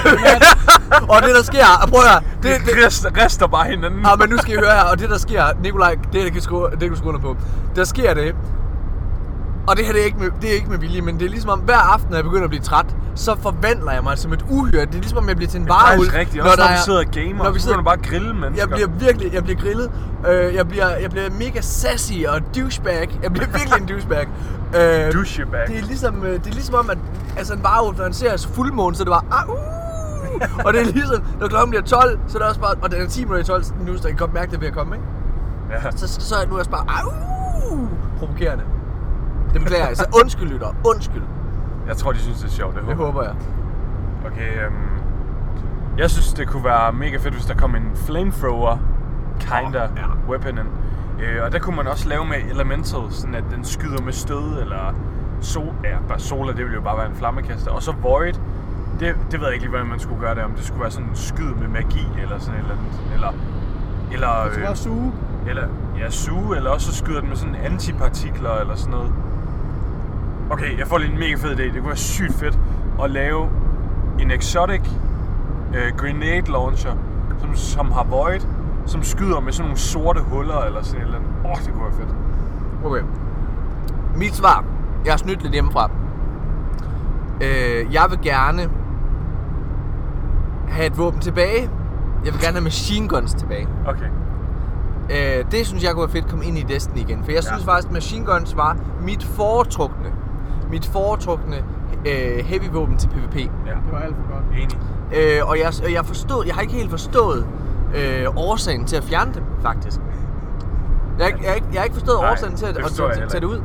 og 1.12 1.22
det 1.22 1.34
der 1.34 1.42
sker, 1.42 1.66
prøv 1.88 2.00
at 2.00 2.10
høre, 2.10 2.20
det, 2.42 2.42
Det, 2.42 2.66
det, 2.66 2.76
det 2.76 2.86
rester, 2.86 3.24
rester 3.24 3.46
bare 3.46 3.70
hinanden. 3.70 4.00
Ja, 4.06 4.16
men 4.16 4.28
nu 4.28 4.38
skal 4.38 4.52
I 4.54 4.56
høre 4.56 4.70
her, 4.70 4.82
og 4.82 4.98
det 4.98 5.10
der 5.10 5.18
sker, 5.18 5.44
Nikolaj, 5.62 5.96
det 6.12 6.32
kan 6.32 6.42
skrue, 6.42 6.70
det 6.70 6.80
kan 6.80 6.90
du 6.90 6.96
skrue 6.96 7.08
under 7.08 7.20
på. 7.20 7.36
Der 7.76 7.84
sker 7.84 8.14
det, 8.14 8.34
og 9.66 9.76
det 9.76 9.86
her 9.86 9.92
det 9.92 10.00
er, 10.00 10.04
ikke 10.06 10.18
med, 10.18 10.30
det 10.42 10.50
er 10.50 10.54
ikke 10.54 10.70
med 10.70 10.78
vilje, 10.78 11.00
men 11.00 11.18
det 11.18 11.24
er 11.26 11.30
ligesom 11.30 11.50
om, 11.50 11.58
hver 11.58 11.76
aften, 11.94 12.10
når 12.10 12.16
jeg 12.16 12.24
begynder 12.24 12.44
at 12.44 12.50
blive 12.50 12.62
træt, 12.62 12.86
så 13.14 13.36
forvandler 13.42 13.92
jeg 13.92 14.02
mig 14.02 14.18
som 14.18 14.32
et 14.32 14.44
uhyre. 14.50 14.80
Det 14.80 14.88
er 14.88 14.92
ligesom 15.00 15.18
om, 15.18 15.28
jeg 15.28 15.36
bliver 15.36 15.50
til 15.50 15.60
en 15.60 15.66
Det 15.66 15.70
er 15.72 15.74
varehul. 15.74 16.06
rigtigt. 16.06 16.42
Også 16.44 16.56
når, 16.58 16.66
vi 16.68 16.72
er- 16.74 16.78
sidder 16.84 16.98
og 16.98 17.04
gamer, 17.12 17.44
når 17.44 17.50
vi 17.50 17.58
så 17.58 17.62
sidder- 17.64 17.76
du 17.78 17.82
bare 17.84 17.94
at 17.94 18.02
grille 18.02 18.34
mennesker. 18.34 18.56
Jeg 18.62 18.68
bliver 18.68 18.88
virkelig, 18.88 19.34
jeg 19.34 19.44
bliver 19.44 19.60
grillet. 19.60 19.90
Øh, 20.28 20.54
jeg, 20.54 20.68
bliver, 20.68 20.88
jeg 20.96 21.10
bliver 21.10 21.30
mega 21.38 21.60
sassy 21.60 22.12
og 22.28 22.40
douchebag. 22.56 23.18
Jeg 23.22 23.32
bliver 23.32 23.46
virkelig 23.46 23.80
en 23.80 23.86
douchebag. 23.86 24.28
Øh, 24.80 25.12
Douchebag. 25.12 25.66
Det 25.66 25.78
er 25.78 25.82
ligesom, 25.82 26.22
øh, 26.24 26.32
det 26.32 26.46
er 26.46 26.50
ligesom 26.52 26.74
om, 26.74 26.90
at 26.90 26.98
altså 27.36 27.54
en 27.54 27.62
varehul, 27.62 27.94
når 27.96 28.04
han 28.04 28.12
ser 28.12 28.48
fuldmåne, 28.54 28.96
så 28.96 29.02
er 29.02 29.04
det 29.04 29.12
bare, 29.12 29.40
ah, 29.42 29.48
uh, 29.48 30.64
og 30.66 30.72
det 30.72 30.80
er 30.80 30.84
ligesom, 30.84 31.22
når 31.40 31.48
klokken 31.48 31.70
bliver 31.70 31.82
12, 31.82 32.18
så 32.28 32.38
er 32.38 32.40
det 32.42 32.48
også 32.48 32.60
bare, 32.60 32.74
og 32.82 32.90
den 32.92 33.00
er 33.02 33.06
10 33.06 33.20
minutter 33.24 33.42
i 33.42 33.46
12 33.46 33.64
nu, 33.86 33.96
så 33.96 34.02
jeg 34.02 34.10
kan 34.10 34.16
godt 34.16 34.34
mærke, 34.34 34.50
det 34.50 34.56
er 34.56 34.60
ved 34.60 34.68
at 34.68 34.74
komme, 34.74 34.94
ikke? 34.96 35.06
Ja. 35.84 35.90
Så, 35.96 36.08
så, 36.08 36.20
så 36.20 36.34
er 36.34 36.38
jeg 36.38 36.48
nu 36.48 36.58
også 36.58 36.70
bare, 36.70 36.84
au, 36.88 37.12
provokerende. 38.18 38.64
Det 39.54 39.62
beklager 39.62 39.86
jeg. 39.88 39.96
Så 39.96 40.04
undskyld, 40.22 40.48
lytter. 40.48 40.68
Undskyld. 40.86 41.22
Jeg 41.86 41.96
tror, 41.96 42.12
de 42.12 42.18
synes, 42.18 42.38
det 42.38 42.46
er 42.46 42.50
sjovt. 42.52 42.74
Det, 42.76 42.82
Det 42.88 42.96
håber 42.96 43.22
jeg. 43.22 43.34
Okay, 44.26 44.64
øhm, 44.66 44.74
jeg 45.98 46.10
synes, 46.10 46.32
det 46.32 46.48
kunne 46.48 46.64
være 46.64 46.92
mega 46.92 47.16
fedt, 47.16 47.34
hvis 47.34 47.46
der 47.46 47.54
kom 47.54 47.74
en 47.74 47.90
flamethrower 47.94 48.78
kinda 49.40 49.84
Åh, 49.84 49.90
ja. 49.96 50.06
weapon 50.30 50.58
ind. 50.58 50.68
Øh, 51.22 51.44
og 51.44 51.52
der 51.52 51.58
kunne 51.58 51.76
man 51.76 51.86
også 51.86 52.08
lave 52.08 52.24
med 52.24 52.36
elemental, 52.50 53.00
sådan 53.10 53.34
at 53.34 53.44
den 53.56 53.64
skyder 53.64 54.02
med 54.02 54.12
stød, 54.12 54.60
eller 54.60 54.94
sol, 55.40 55.74
ja, 55.84 55.96
bare 56.08 56.18
sola, 56.18 56.48
det 56.52 56.58
ville 56.58 56.74
jo 56.74 56.80
bare 56.80 56.96
være 56.96 57.06
en 57.06 57.14
flammekaster. 57.16 57.70
Og 57.70 57.82
så 57.82 57.92
void, 58.02 58.34
det, 59.00 59.16
det 59.30 59.40
ved 59.40 59.46
jeg 59.46 59.52
ikke 59.54 59.64
lige, 59.64 59.70
hvordan 59.70 59.86
man 59.86 59.98
skulle 59.98 60.20
gøre 60.20 60.34
det, 60.34 60.42
om 60.44 60.50
det 60.52 60.64
skulle 60.64 60.80
være 60.82 60.90
sådan 60.90 61.08
en 61.08 61.16
skyd 61.16 61.54
med 61.60 61.68
magi, 61.68 62.06
eller 62.22 62.38
sådan 62.38 62.54
et 62.54 62.62
eller 62.62 62.76
andet. 62.76 63.14
Eller, 63.14 63.32
eller, 64.12 64.42
Det 64.44 64.52
skal 64.52 64.62
øh, 64.62 64.66
bare 64.68 64.76
suge. 64.76 65.12
eller 65.48 65.66
ja, 65.98 66.10
suge, 66.10 66.56
eller 66.56 66.70
også 66.70 66.92
så 66.92 66.98
skyder 66.98 67.20
den 67.20 67.28
med 67.28 67.36
sådan 67.36 67.54
antipartikler, 67.54 68.50
eller 68.60 68.74
sådan 68.74 68.90
noget. 68.94 69.12
Okay, 70.50 70.78
jeg 70.78 70.86
får 70.86 70.98
lige 70.98 71.12
en 71.12 71.18
mega 71.18 71.34
fed 71.34 71.56
idé. 71.56 71.62
Det 71.62 71.72
kunne 71.74 71.86
være 71.86 71.96
sygt 71.96 72.34
fedt 72.34 72.58
at 73.02 73.10
lave 73.10 73.48
en 74.20 74.30
exotic 74.30 74.80
øh, 75.74 75.96
grenade 75.96 76.50
launcher, 76.52 76.92
som, 77.40 77.54
som 77.56 77.92
har 77.92 78.04
void, 78.04 78.40
som 78.86 79.02
skyder 79.02 79.40
med 79.40 79.52
sådan 79.52 79.64
nogle 79.68 79.78
sorte 79.78 80.20
huller, 80.22 80.58
eller 80.60 80.82
sådan 80.82 81.00
et 81.00 81.04
eller 81.04 81.18
andet. 81.18 81.30
Åh, 81.44 81.50
oh, 81.50 81.56
det 81.56 81.72
kunne 81.72 81.84
være 81.84 81.92
fedt. 81.92 82.14
Okay. 82.84 83.02
Mit 84.16 84.34
svar. 84.34 84.64
Jeg 85.04 85.12
har 85.12 85.18
snydt 85.18 85.42
lidt 85.42 85.52
hjemmefra. 85.52 85.90
Øh, 87.40 87.94
jeg 87.94 88.06
vil 88.10 88.18
gerne 88.22 88.70
have 90.68 90.86
et 90.86 90.98
våben 90.98 91.20
tilbage. 91.20 91.70
Jeg 92.24 92.32
vil 92.32 92.40
gerne 92.40 92.52
have 92.52 92.64
machine 92.64 93.08
guns 93.08 93.34
tilbage. 93.34 93.68
Okay. 93.86 94.08
Øh, 95.10 95.44
det 95.50 95.66
synes 95.66 95.84
jeg 95.84 95.92
kunne 95.92 96.02
være 96.02 96.10
fedt 96.12 96.24
at 96.24 96.30
komme 96.30 96.44
ind 96.44 96.58
i 96.58 96.62
Destiny 96.62 96.98
igen. 96.98 97.24
For 97.24 97.32
jeg 97.32 97.42
synes 97.42 97.66
Ja. 97.66 97.72
faktisk, 97.72 97.88
at 97.88 97.92
machine 97.92 98.24
guns 98.26 98.56
var 98.56 98.76
mit 99.02 99.24
foretrukne, 99.24 100.12
mit 100.70 100.86
foretrukne 100.86 101.56
øh, 102.06 102.44
heavy 102.44 102.68
våben 102.72 102.96
til 102.96 103.08
PvP. 103.08 103.36
Ja, 103.36 103.40
Det 103.70 103.92
var 103.92 103.98
alt 103.98 104.16
for 104.16 104.32
godt. 104.34 104.44
enig. 104.62 104.78
Øh, 105.16 105.48
og 105.48 105.58
jeg, 105.58 105.92
jeg, 105.92 106.04
forstod, 106.04 106.44
jeg 106.46 106.54
har 106.54 106.62
ikke 106.62 106.74
helt 106.74 106.90
forstået 106.90 107.46
øh, 107.96 108.26
årsagen 108.36 108.84
til 108.84 108.96
at 108.96 109.04
fjerne 109.04 109.34
dem, 109.34 109.42
faktisk. 109.62 110.00
Jeg 111.18 111.24
har 111.24 111.26
ikke, 111.26 111.40
jeg 111.42 111.50
har 111.50 111.54
ikke, 111.54 111.66
jeg 111.72 111.80
har 111.80 111.84
ikke 111.84 111.94
forstået 111.94 112.18
Nej, 112.20 112.32
årsagen 112.32 112.56
til 112.56 112.66
at, 112.66 112.74
det 112.74 112.84
at, 112.84 112.90
tage 112.92 113.08
det 113.24 113.32
heller 113.32 113.48
ud. 113.48 113.62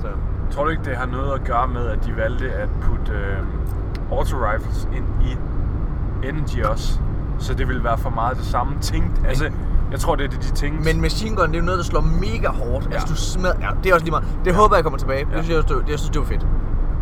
Så. 0.00 0.08
Tror 0.50 0.64
du 0.64 0.70
ikke, 0.70 0.84
det 0.84 0.96
har 0.96 1.06
noget 1.06 1.32
at 1.32 1.44
gøre 1.44 1.68
med, 1.68 1.86
at 1.86 2.04
de 2.04 2.16
valgte 2.16 2.52
at 2.52 2.68
putte 2.80 3.12
øh, 3.12 3.38
auto-rifles 4.10 4.88
ind 4.96 5.04
i 5.22 5.36
Energy 6.28 6.62
også? 6.64 7.00
Så 7.38 7.54
det 7.54 7.68
ville 7.68 7.84
være 7.84 7.98
for 7.98 8.10
meget 8.10 8.36
det 8.36 8.44
samme 8.44 8.72
ting. 8.80 9.20
Altså, 9.28 9.50
jeg 9.92 10.00
tror, 10.00 10.14
det 10.14 10.24
er 10.24 10.28
det, 10.28 10.42
de 10.42 10.50
tænkte. 10.50 10.84
Men 10.92 11.00
machine 11.00 11.36
gun, 11.36 11.48
det 11.48 11.54
er 11.54 11.58
jo 11.60 11.64
noget, 11.64 11.78
der 11.78 11.84
slår 11.84 12.00
mega 12.00 12.48
hårdt. 12.48 12.86
Ja. 12.90 12.94
Altså, 12.94 13.08
du 13.08 13.16
smadrer... 13.16 13.56
Ja, 13.60 13.68
det 13.82 13.90
er 13.90 13.94
også 13.94 14.04
lige 14.04 14.10
meget. 14.10 14.26
Det 14.44 14.54
håber 14.54 14.76
jeg 14.76 14.84
kommer 14.84 14.98
tilbage. 14.98 15.26
Ja. 15.30 15.36
Det 15.36 15.44
synes 15.44 15.56
jeg, 15.56 15.68
det, 15.68 15.88
jeg 15.90 15.98
synes, 15.98 16.10
det 16.10 16.20
var 16.20 16.26
fedt. 16.26 16.42
Nå. 16.42 16.48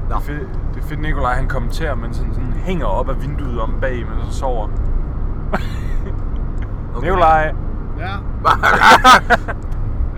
Det 0.09 0.15
er 0.15 0.21
fedt, 0.21 0.49
det 0.75 0.83
er 0.83 0.87
fedt 0.87 1.01
Nikolaj 1.01 1.35
han 1.35 1.49
kommenterer, 1.49 1.95
men 1.95 2.15
sådan, 2.15 2.35
sådan 2.35 2.53
hænger 2.53 2.87
op 2.87 3.09
af 3.09 3.23
vinduet 3.23 3.61
om 3.61 3.75
bag, 3.81 3.97
men 3.97 4.31
så 4.31 4.39
sover. 4.39 4.69
okay. 6.97 7.07
Nikolaj! 7.07 7.55
Ja. 7.99 8.11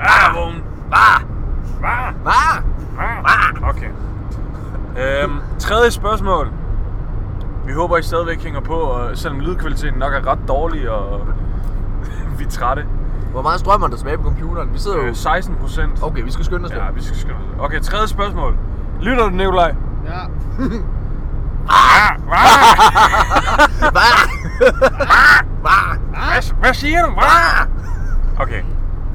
Ah, 0.05 0.37
vågen. 0.37 0.63
Hvad? 0.89 1.25
Ah, 1.83 2.15
Hvad? 2.21 2.63
ah. 3.25 3.69
Okay. 3.69 3.89
Øhm, 4.97 5.37
tredje 5.59 5.91
spørgsmål. 5.91 6.49
Vi 7.67 7.73
håber, 7.73 7.97
I 7.97 8.03
stadigvæk 8.03 8.43
hænger 8.43 8.61
på, 8.61 8.75
og 8.75 9.17
selvom 9.19 9.41
lydkvaliteten 9.41 9.99
nok 9.99 10.13
er 10.13 10.27
ret 10.27 10.39
dårlig, 10.49 10.91
og 10.91 11.21
vi 12.39 12.45
er 12.45 12.49
trætte. 12.51 12.85
Hvor 13.31 13.43
meget 13.43 13.61
strømmer 13.61 13.89
der 13.89 13.97
tilbage 13.97 14.19
på 14.19 14.25
computeren? 14.25 14.73
Vi 14.73 14.79
sidder 14.79 14.97
jo... 14.97 15.03
Øh, 15.03 15.15
16 15.17 15.55
procent. 15.61 16.03
Okay, 16.03 16.23
vi 16.23 16.31
skal 16.31 16.45
skynde 16.45 16.65
os 16.65 16.71
lidt. 16.71 16.83
Ja, 16.83 16.91
vi 16.91 17.03
skal 17.03 17.17
skynde 17.17 17.35
os. 17.35 17.65
Okay, 17.65 17.81
tredje 17.81 18.09
spørgsmål. 18.09 18.57
Lytter 19.01 19.25
du, 19.25 19.31
Nikolaj? 19.31 19.75
Ja. 20.07 20.21
Ah, 21.69 22.11
ah. 22.33 22.49
Hvad? 23.97 24.13
Hvad? 25.61 25.99
Hvad, 26.11 26.55
hvad 26.61 26.75
siger 26.75 27.07
du? 27.07 27.13
Okay, 28.41 28.63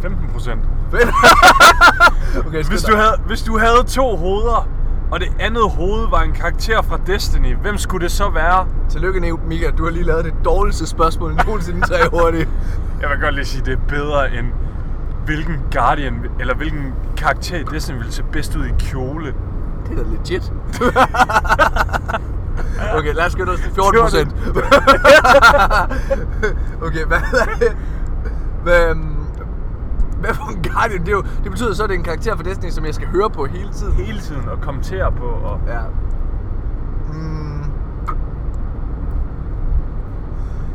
15 0.01 0.29
procent. 0.33 0.61
Okay, 2.47 2.63
Hvis 2.63 2.83
du, 2.83 2.95
havde, 2.95 3.13
hvis 3.25 3.41
du 3.41 3.57
havde 3.57 3.83
to 3.87 4.15
hoveder, 4.17 4.67
og 5.11 5.19
det 5.19 5.27
andet 5.39 5.69
hoved 5.69 6.09
var 6.09 6.21
en 6.21 6.31
karakter 6.31 6.81
fra 6.81 6.99
Destiny, 7.07 7.55
hvem 7.55 7.77
skulle 7.77 8.03
det 8.03 8.11
så 8.11 8.29
være? 8.29 8.67
Tillykke, 8.89 9.37
Mika. 9.47 9.69
Du 9.77 9.83
har 9.83 9.91
lige 9.91 10.03
lavet 10.03 10.25
det 10.25 10.33
dårligste 10.45 10.87
spørgsmål 10.87 11.35
nogensinde 11.45 11.81
tre 11.81 12.09
hurtigt. 12.09 12.49
Jeg 13.01 13.09
vil 13.09 13.17
godt 13.21 13.35
lige 13.35 13.45
sige, 13.45 13.65
det 13.65 13.73
er 13.73 13.87
bedre 13.87 14.37
end 14.37 14.47
hvilken 15.25 15.55
Guardian, 15.73 16.25
eller 16.39 16.55
hvilken 16.55 16.93
karakter 17.17 17.57
i 17.57 17.63
Destiny 17.63 17.97
ville 17.97 18.11
se 18.11 18.23
bedst 18.23 18.55
ud 18.55 18.65
i 18.65 18.71
kjole. 18.79 19.33
Det 19.89 19.99
er 19.99 20.03
da 20.03 20.09
legit. 20.09 20.53
okay, 22.97 23.13
lad 23.13 23.25
os 23.25 23.31
skynde 23.31 23.51
os. 23.51 23.59
14 23.59 23.93
Det 23.93 23.99
var 23.99 24.05
procent. 24.05 24.35
okay, 26.87 27.05
hvad 27.05 27.17
det? 27.59 27.77
Hvad, 28.63 28.89
øhm, 28.89 29.16
hvad 30.19 30.33
for 30.33 30.43
en 30.51 30.61
Guardian? 30.71 30.99
Det, 30.99 31.07
er 31.07 31.11
jo, 31.11 31.23
det 31.43 31.51
betyder 31.51 31.73
så, 31.73 31.83
at 31.83 31.89
det 31.89 31.95
er 31.95 31.99
en 31.99 32.05
karakter 32.05 32.35
fra 32.35 32.43
Destiny, 32.43 32.69
som 32.69 32.85
jeg 32.85 32.95
skal 32.95 33.07
høre 33.07 33.29
på 33.29 33.45
hele 33.45 33.69
tiden. 33.73 33.93
Hele 33.93 34.19
tiden 34.19 34.49
og 34.49 34.61
kommentere 34.61 35.11
på. 35.11 35.25
Og... 35.25 35.59
Ja. 35.67 35.79
Mm, 37.13 37.63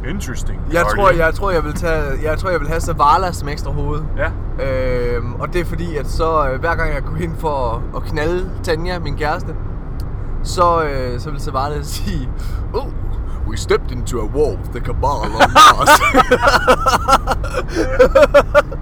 Interesting. 0.09 0.61
jeg, 0.73 0.83
tror, 0.83 0.97
Guardian. 0.97 1.21
jeg, 1.27 1.35
tror, 1.35 1.51
jeg 1.51 1.65
vil 1.65 1.73
tage, 1.75 2.03
jeg 2.23 2.39
tror, 2.39 2.51
jeg 2.51 2.61
vil 2.61 2.69
have 2.69 2.81
Zavala 2.81 3.33
som 3.33 3.49
ekstra 3.49 3.71
hoved. 3.73 4.03
Ja. 4.17 4.31
Øhm, 4.65 5.35
og 5.35 5.53
det 5.53 5.61
er 5.61 5.65
fordi, 5.65 5.97
at 5.97 6.07
så 6.07 6.49
øh, 6.49 6.61
hver 6.61 6.75
gang 6.75 6.95
jeg 6.95 7.03
går 7.03 7.17
ind 7.17 7.37
for 7.37 7.75
at, 7.75 7.81
at 7.97 8.03
knalde 8.03 8.51
Tanja, 8.63 8.99
min 8.99 9.17
kæreste, 9.17 9.55
så, 10.43 10.85
øh, 10.85 11.21
så 11.21 11.31
vil 11.31 11.41
Zavala 11.41 11.83
sige, 11.83 12.31
Oh, 12.75 12.87
we 13.49 13.57
stepped 13.57 13.91
into 13.91 14.19
a 14.21 14.25
war 14.25 14.57
with 14.57 14.71
the 14.71 14.81
Cabal 14.81 15.05
on 15.05 15.51
Mars. 15.55 16.01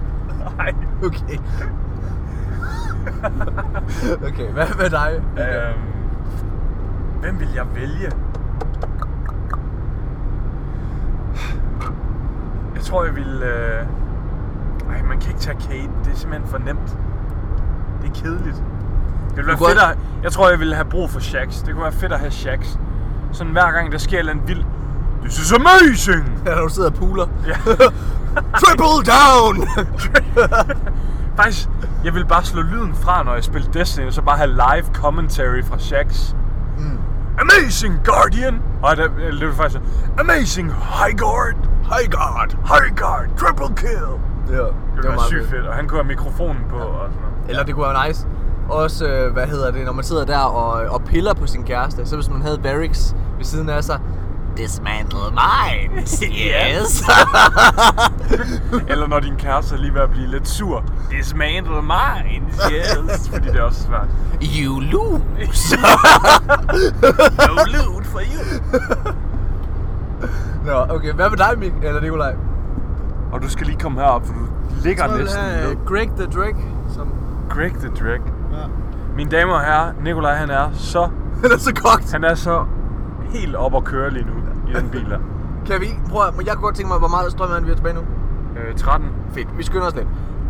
Okay. 1.07 1.37
okay, 4.27 4.51
hvad 4.51 4.67
med 4.77 4.89
dig? 4.89 5.23
Øhm, 5.37 5.79
hvem 7.21 7.39
vil 7.39 7.47
jeg 7.55 7.65
vælge? 7.75 8.11
Jeg 12.75 12.83
tror, 12.83 13.05
jeg 13.05 13.15
vil... 13.15 13.43
Øh... 13.43 13.85
Ej, 14.89 15.01
man 15.03 15.19
kan 15.19 15.29
ikke 15.29 15.39
tage 15.39 15.57
Kate. 15.59 15.89
Det 16.03 16.11
er 16.13 16.15
simpelthen 16.15 16.49
for 16.49 16.57
nemt. 16.57 16.97
Det 18.01 18.09
er 18.09 18.13
kedeligt. 18.13 18.63
Det 19.29 19.35
ville 19.37 19.47
være 19.47 19.57
fedt 19.57 19.79
at... 19.79 19.97
Jeg 20.23 20.31
tror, 20.31 20.49
jeg 20.49 20.59
ville 20.59 20.75
have 20.75 20.89
brug 20.89 21.09
for 21.09 21.19
Shax. 21.19 21.63
Det 21.63 21.73
kunne 21.73 21.83
være 21.83 21.91
fedt 21.91 22.11
at 22.11 22.19
have 22.19 22.31
Shax. 22.31 22.77
Sådan 23.31 23.51
hver 23.51 23.71
gang, 23.71 23.91
der 23.91 23.97
sker 23.97 24.17
et 24.17 24.19
eller 24.19 24.31
andet 24.31 24.47
vildt... 24.47 24.65
This 25.21 25.39
is 25.39 25.51
amazing! 25.51 26.41
Ja, 26.45 26.55
når 26.55 26.61
du 26.61 26.69
sidder 26.69 26.89
og 26.89 26.95
puler. 26.95 27.27
Ja. 27.47 27.55
Triple 28.35 28.97
down! 29.15 29.67
Faktisk, 31.39 31.69
jeg 32.03 32.13
vil 32.13 32.25
bare 32.25 32.43
slå 32.43 32.61
lyden 32.61 32.95
fra, 32.95 33.23
når 33.23 33.33
jeg 33.33 33.43
spiller 33.43 33.71
Destiny, 33.71 34.07
og 34.07 34.13
så 34.13 34.21
bare 34.21 34.37
have 34.37 34.49
live 34.51 34.85
commentary 34.93 35.63
fra 35.63 35.79
Shax. 35.79 36.33
Mm. 36.77 36.97
Amazing 37.41 37.99
Guardian! 38.05 38.61
Og 38.83 38.97
det, 38.97 39.11
det 39.39 39.47
var 39.47 39.53
faktisk 39.53 39.81
Amazing 40.19 40.71
High 40.71 41.17
Guard! 41.17 41.55
High 41.83 42.09
God! 42.11 42.57
High 42.67 42.95
Guard! 42.95 43.27
Triple 43.37 43.75
kill! 43.75 44.11
Ja, 44.49 44.55
Det 44.57 44.73
ville 44.95 45.09
være 45.09 45.27
sygt 45.27 45.49
fedt, 45.49 45.65
og 45.67 45.75
han 45.75 45.87
kunne 45.87 45.99
have 45.99 46.07
mikrofonen 46.07 46.61
på 46.69 46.75
og 46.75 47.09
sådan 47.09 47.21
noget. 47.21 47.49
Eller 47.49 47.63
det 47.63 47.75
kunne 47.75 47.85
være 47.85 48.07
nice. 48.07 48.27
Også, 48.69 49.07
øh, 49.07 49.33
hvad 49.33 49.47
hedder 49.47 49.71
det, 49.71 49.85
når 49.85 49.93
man 49.93 50.03
sidder 50.03 50.25
der 50.25 50.37
og, 50.39 50.89
og 50.93 51.01
piller 51.03 51.33
på 51.33 51.47
sin 51.47 51.63
kæreste, 51.63 52.05
så 52.05 52.15
hvis 52.15 52.29
man 52.29 52.41
havde 52.41 52.63
Varix 52.63 53.13
ved 53.37 53.45
siden 53.45 53.69
af 53.69 53.83
sig, 53.83 53.99
Dismantle 54.57 55.19
minds, 55.31 56.23
yes. 56.47 57.03
Eller 58.91 59.07
når 59.07 59.19
din 59.19 59.35
kæreste 59.35 59.75
er 59.75 59.79
lige 59.79 59.93
ved 59.93 60.01
at 60.01 60.09
blive 60.09 60.27
lidt 60.27 60.47
sur. 60.47 60.83
Dismantle 61.11 61.81
mine, 61.81 62.45
yes! 62.71 63.29
Fordi 63.29 63.47
det 63.47 63.55
er 63.55 63.61
også 63.63 63.81
svært. 63.83 64.07
you 64.41 64.79
lose. 64.79 65.77
No 67.47 67.53
loot 67.67 68.05
for 68.05 68.19
you! 68.19 68.71
Nå, 70.65 70.95
okay, 70.95 71.13
hvad 71.13 71.29
med 71.29 71.37
dig, 71.37 71.53
Mik? 71.59 71.73
Eller 71.83 72.01
Nikolaj? 72.01 72.35
Og 73.31 73.41
du 73.41 73.49
skal 73.49 73.65
lige 73.67 73.79
komme 73.79 74.01
herop, 74.01 74.25
for 74.25 74.33
du 74.33 74.39
ligger 74.83 75.07
Så 75.07 75.17
næsten 75.17 75.41
have 75.43 75.69
ned. 75.69 75.75
Greg 75.85 76.09
the 76.17 76.25
Drake, 76.25 76.57
som... 76.95 77.13
Greg 77.49 77.71
the 77.73 77.87
Drake. 77.89 78.23
Ja. 78.51 78.57
Mine 79.15 79.31
damer 79.31 79.53
og 79.53 79.61
herrer, 79.61 79.91
Nikolaj 80.03 80.35
han 80.35 80.49
er 80.49 80.69
så, 80.73 81.09
Den 81.43 81.51
er 81.51 81.57
så 81.57 81.73
kogt. 81.73 82.11
han 82.11 82.23
er 82.23 82.35
så 82.35 82.65
helt 83.31 83.55
op 83.55 83.75
at 83.75 83.83
køre 83.83 84.09
lige 84.11 84.25
nu 84.25 84.31
i 84.69 84.73
den 84.73 84.89
bil 84.89 85.09
der. 85.09 85.19
Kan 85.67 85.81
vi, 85.81 85.87
prøv 86.09 86.21
at, 86.27 86.45
jeg 86.45 86.53
kunne 86.53 86.63
godt 86.63 86.75
tænke 86.75 86.87
mig, 86.87 86.99
hvor 86.99 87.07
meget 87.07 87.31
strøm 87.31 87.51
er 87.51 87.55
det, 87.55 87.65
vi 87.65 87.71
er 87.71 87.75
tilbage 87.75 87.95
nu? 87.95 88.01
Øh, 88.57 88.75
13. 88.75 89.09
Fedt, 89.33 89.57
vi 89.57 89.63
skynder 89.63 89.87
os 89.87 89.95
lidt. 89.95 90.07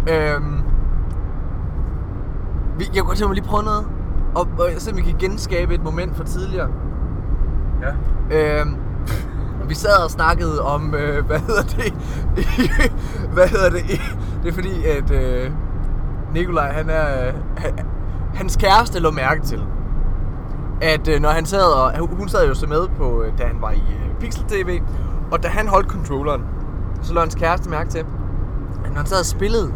Øhm, 0.10 0.62
vi, 2.78 2.86
jeg 2.94 3.02
kunne 3.02 3.08
godt 3.08 3.18
tænke 3.18 3.28
mig 3.28 3.36
lige 3.36 3.45
prøve 3.45 3.64
noget, 3.64 3.86
og, 4.36 4.48
og 4.60 4.66
se 4.78 4.91
om 4.91 4.98
vi 4.98 5.02
kan 5.02 5.16
genskabe 5.20 5.74
et 5.74 5.84
moment 5.84 6.18
fra 6.18 6.24
tidligere. 6.24 6.70
Ja. 7.82 7.91
Øhm, 8.62 8.76
vi 9.68 9.76
sad 9.76 10.03
og 10.03 10.12
snakkede 10.12 10.62
om, 10.62 10.95
øh, 10.95 11.26
hvad 11.26 11.40
hedder 11.40 11.64
det? 11.64 11.94
hvad 13.36 13.48
hedder 13.48 13.70
det? 13.70 13.84
Det 14.44 14.49
er 14.49 14.53
fordi, 14.53 14.86
at 14.86 15.12
øh, 15.12 15.52
Nikolaj, 16.34 16.72
han 16.72 16.90
er, 16.90 17.28
øh, 17.28 17.34
han, 17.58 17.80
hans 18.34 18.56
kæreste 18.56 18.99
lå 18.99 19.12
mærke 19.12 19.41
til, 19.41 19.64
at 20.82 21.08
øh, 21.08 21.22
når 21.22 21.30
han 21.30 21.45
sad 21.45 21.64
og, 21.64 22.08
hun 22.08 22.30
sad 22.30 22.48
jo 22.48 22.53
så 22.53 22.68
med 22.68 22.88
på, 22.98 23.24
øh, 23.24 23.38
da 23.38 23.44
han 23.44 23.62
var 23.62 23.72
i 23.72 23.76
øh, 23.76 24.20
Pixel 24.20 24.44
TV, 24.44 24.82
og 25.32 25.44
da 25.44 25.48
han 25.48 25.68
holdt 25.68 25.90
controlleren, 25.90 26.41
så 27.02 27.14
lå 27.14 27.20
hans 27.20 27.36
kæreste 27.36 27.70
mærke 27.70 27.90
til, 27.90 27.99
at 27.99 28.06
når 28.90 28.98
han 28.98 29.06
sad 29.06 29.20
og 29.20 29.26
spillede, 29.26 29.74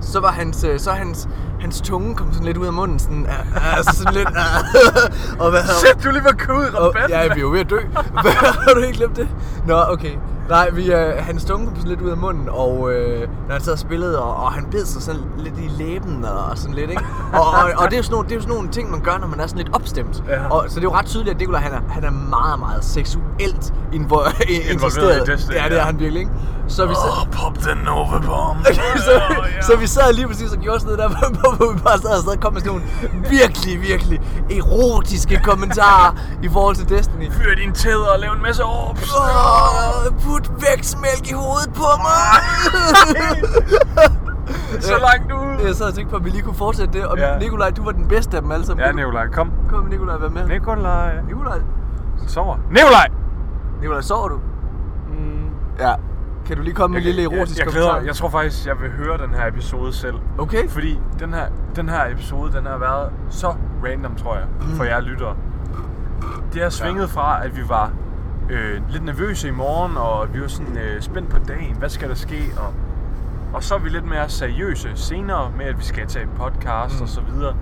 så 0.00 0.20
var 0.20 0.30
hans, 0.30 0.64
øh, 0.64 0.78
så 0.80 0.90
hans, 0.90 1.28
hans 1.60 1.80
tunge 1.80 2.14
kom 2.14 2.32
sådan 2.32 2.46
lidt 2.46 2.56
ud 2.56 2.66
af 2.66 2.72
munden, 2.72 2.98
sådan, 2.98 3.22
uh, 3.22 3.76
altså 3.76 3.96
sådan 3.96 4.14
lidt, 4.14 4.28
uh, 4.28 5.40
og 5.44 5.50
hvad 5.50 5.60
hedder 5.60 5.74
Shit, 5.74 6.04
du 6.04 6.10
lige 6.10 6.24
var 6.24 6.32
kød 6.38 6.66
i 6.72 6.74
og, 6.76 6.94
ja, 7.08 7.22
vi 7.22 7.40
er 7.40 7.44
jo 7.44 7.50
ved 7.50 7.60
at 7.60 7.70
dø. 7.70 7.80
Hvad, 8.22 8.32
har 8.32 8.74
du 8.74 8.80
ikke 8.80 8.96
glemt 8.96 9.16
det? 9.16 9.28
Nå, 9.66 9.82
okay. 9.88 10.12
Nej, 10.48 10.70
vi, 10.70 10.92
øh, 10.92 11.26
kom 11.26 11.38
sådan 11.38 11.68
lidt 11.84 12.00
ud 12.00 12.10
af 12.10 12.16
munden, 12.16 12.48
og 12.48 12.92
øh, 12.92 13.20
når 13.46 13.52
han 13.52 13.60
sad 13.60 13.72
og 13.72 13.78
spillede, 13.78 14.22
og, 14.22 14.36
og 14.44 14.52
han 14.52 14.66
bed 14.70 14.86
sig 14.86 15.02
sådan 15.02 15.20
lidt 15.38 15.54
i 15.58 15.68
læben 15.82 16.24
og, 16.24 16.44
og 16.50 16.58
sådan 16.58 16.74
lidt, 16.74 16.90
ikke? 16.90 17.02
Og, 17.32 17.40
og, 17.46 17.54
og 17.76 17.84
det, 17.84 17.92
er 17.92 17.96
jo 17.96 18.02
sådan 18.02 18.12
nogle, 18.14 18.28
det 18.28 18.32
er 18.32 18.36
jo 18.36 18.42
sådan 18.42 18.54
nogle 18.54 18.68
ting, 18.70 18.90
man 18.90 19.00
gør, 19.00 19.18
når 19.18 19.26
man 19.26 19.40
er 19.40 19.46
sådan 19.46 19.62
lidt 19.64 19.74
opstemt. 19.76 20.22
Ja. 20.28 20.48
Og, 20.48 20.64
så 20.68 20.74
det 20.74 20.86
er 20.86 20.90
jo 20.90 20.94
ret 20.94 21.06
tydeligt, 21.06 21.34
at 21.34 21.38
Nikolaj, 21.40 21.60
han 21.60 21.72
er, 21.72 21.80
han 21.88 22.04
er 22.04 22.10
meget, 22.10 22.58
meget 22.58 22.84
seksuelt 22.84 23.72
invo- 23.92 24.42
interesseret. 24.72 25.28
i 25.28 25.32
Destiny, 25.32 25.54
Ja, 25.54 25.64
det 25.64 25.72
er 25.72 25.76
ja. 25.76 25.82
han 25.82 25.98
virkelig, 25.98 26.20
ikke? 26.20 26.32
Så 26.68 26.86
vi 26.86 26.94
sad, 26.94 27.10
Åh, 27.10 27.30
pop 27.32 27.54
den 27.64 27.78
Nova 27.84 28.18
Bomb. 28.18 28.66
så, 29.06 29.22
så 29.62 29.76
vi 29.76 29.86
sad 29.86 30.12
lige 30.12 30.26
præcis 30.28 30.52
og 30.52 30.58
gjorde 30.58 30.80
sådan 30.80 30.96
noget 30.96 31.10
der, 31.12 31.28
hvor- 31.56 31.72
vi 31.72 31.78
bare 31.80 31.98
sad 31.98 32.10
og 32.18 32.22
sad 32.24 32.32
og 32.36 32.40
kom 32.40 32.52
med 32.52 32.60
sådan 32.60 32.72
nogle 32.72 33.28
virkelig, 33.30 33.82
virkelig 33.82 34.20
erotiske 34.50 35.40
kommentarer 35.44 36.16
i 36.42 36.48
forhold 36.48 36.76
til 36.76 36.88
Destiny. 36.88 37.32
Fyr 37.32 37.54
din 37.54 37.72
tæder 37.72 38.06
og 38.14 38.18
lav 38.20 38.32
en 38.32 38.42
masse 38.42 38.64
orbs. 38.64 39.10
Åh, 39.14 40.16
put 40.36 40.50
vækstmælk 40.70 41.30
i 41.30 41.32
hovedet 41.32 41.72
på 41.74 41.88
mig! 42.06 42.32
Så 44.80 44.92
langt 45.12 45.32
ud. 45.32 45.66
Jeg 45.66 45.74
sad 45.74 45.86
og 45.86 45.94
tænkte 45.94 46.10
på, 46.10 46.16
at 46.16 46.24
vi 46.24 46.30
lige 46.30 46.42
kunne 46.42 46.54
fortsætte 46.54 46.92
det, 46.98 47.06
og 47.06 47.18
Ja. 47.18 47.38
Nikolaj, 47.38 47.70
du 47.70 47.84
var 47.84 47.90
den 47.92 48.08
bedste 48.08 48.36
af 48.36 48.42
dem 48.42 48.50
alle 48.52 48.66
sammen. 48.66 48.86
Ja, 48.86 48.92
Nikolaj, 48.92 49.26
kom. 49.28 49.52
Kom, 49.68 49.84
Nikolaj, 49.86 50.16
vær 50.16 50.28
med. 50.28 50.46
Nikolaj. 50.48 51.20
Nikolaj, 51.26 51.58
Sover. 52.26 52.56
Nikolaj! 52.70 53.08
Nikolaj, 53.80 54.00
sover 54.00 54.28
du? 54.28 54.36
Mm, 55.08 55.48
Ja. 55.78 55.94
Kan 56.46 56.56
du 56.56 56.62
lige 56.62 56.74
komme 56.74 56.94
med 56.94 57.00
en 57.00 57.04
lille 57.14 57.22
erotisk 57.22 57.58
jeg, 57.58 57.64
jeg, 57.66 57.72
kommentar? 57.72 57.92
glæder, 57.92 58.06
jeg 58.06 58.16
tror 58.16 58.28
faktisk, 58.28 58.66
jeg 58.66 58.74
vil 58.80 58.90
høre 58.90 59.18
den 59.18 59.34
her 59.34 59.46
episode 59.46 59.92
selv. 59.92 60.14
Okay. 60.38 60.68
Fordi 60.68 61.00
den 61.18 61.34
her, 61.34 61.46
den 61.76 61.88
her 61.88 62.10
episode, 62.12 62.52
den 62.52 62.66
har 62.66 62.78
været 62.78 63.10
så 63.30 63.54
random, 63.84 64.14
tror 64.16 64.34
jeg, 64.34 64.44
for 64.76 64.84
jer 64.84 65.00
lyttere. 65.00 65.34
Det 66.52 66.62
har 66.62 66.70
svinget 66.70 67.10
fra, 67.10 67.44
at 67.44 67.56
vi 67.56 67.62
var 67.68 67.90
øh, 68.50 68.80
lidt 68.90 69.04
nervøse 69.04 69.48
i 69.48 69.50
morgen, 69.50 69.96
og 69.96 70.34
vi 70.34 70.40
var 70.40 70.48
sådan 70.48 70.78
øh, 70.78 71.02
spændt 71.02 71.28
på 71.30 71.38
dagen. 71.48 71.76
Hvad 71.76 71.88
skal 71.88 72.08
der 72.08 72.14
ske? 72.14 72.52
Og, 72.56 72.72
og 73.54 73.64
så 73.64 73.74
er 73.74 73.78
vi 73.78 73.88
lidt 73.88 74.06
mere 74.06 74.28
seriøse 74.28 74.88
senere 74.94 75.52
med, 75.56 75.66
at 75.66 75.78
vi 75.78 75.84
skal 75.84 76.06
tage 76.06 76.22
en 76.22 76.30
podcast 76.38 76.96
mm. 76.96 77.02
og 77.02 77.08
så 77.08 77.20
videre. 77.20 77.54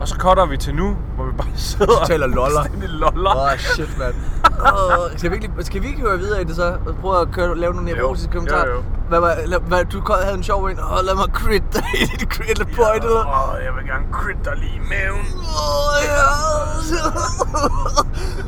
Og 0.00 0.08
så 0.08 0.14
cutter 0.18 0.46
vi 0.46 0.56
til 0.56 0.74
nu, 0.74 0.96
hvor 1.14 1.24
vi 1.24 1.32
bare 1.32 1.46
sidder 1.54 1.92
Så 1.92 2.06
taler 2.06 2.26
loller. 2.26 2.64
loller. 2.88 3.36
Åh, 3.36 3.42
oh, 3.42 3.58
shit, 3.58 3.98
mand. 3.98 4.14
Oh, 4.60 5.18
skal, 5.18 5.30
vi 5.30 5.36
ikke, 5.36 5.50
skal 5.60 5.82
vi 5.82 5.86
ikke 5.86 6.00
høre 6.00 6.18
videre 6.18 6.40
i 6.40 6.44
det 6.44 6.56
så? 6.56 6.78
Og 6.86 6.94
prøve 7.00 7.20
at 7.20 7.30
køre, 7.32 7.58
lave 7.58 7.74
nogle 7.74 7.90
Jo. 7.90 7.96
neurotiske 7.96 8.32
kommentarer? 8.32 8.66
Jo, 8.66 8.74
jo. 8.74 8.82
Hvad, 9.08 9.20
var, 9.20 9.36
lad, 9.46 9.60
hvad, 9.60 9.84
du 9.84 10.02
havde 10.22 10.34
en 10.36 10.42
sjov 10.42 10.64
en. 10.64 10.78
Åh, 10.78 10.92
oh, 10.92 10.98
lad 11.04 11.14
mig 11.14 11.24
crit 11.32 11.62
dig 11.72 11.84
i 11.94 12.04
dit 12.20 12.28
crit 12.32 12.58
point, 12.58 13.04
eller? 13.04 13.26
Åh, 13.26 13.64
jeg 13.64 13.74
vil 13.76 13.84
gerne 13.86 14.04
crit 14.12 14.44
dig 14.44 14.52
lige 14.56 14.74
i 14.74 14.78
maven. 14.78 15.26
Åh, 15.36 15.96
ja. 16.10 16.22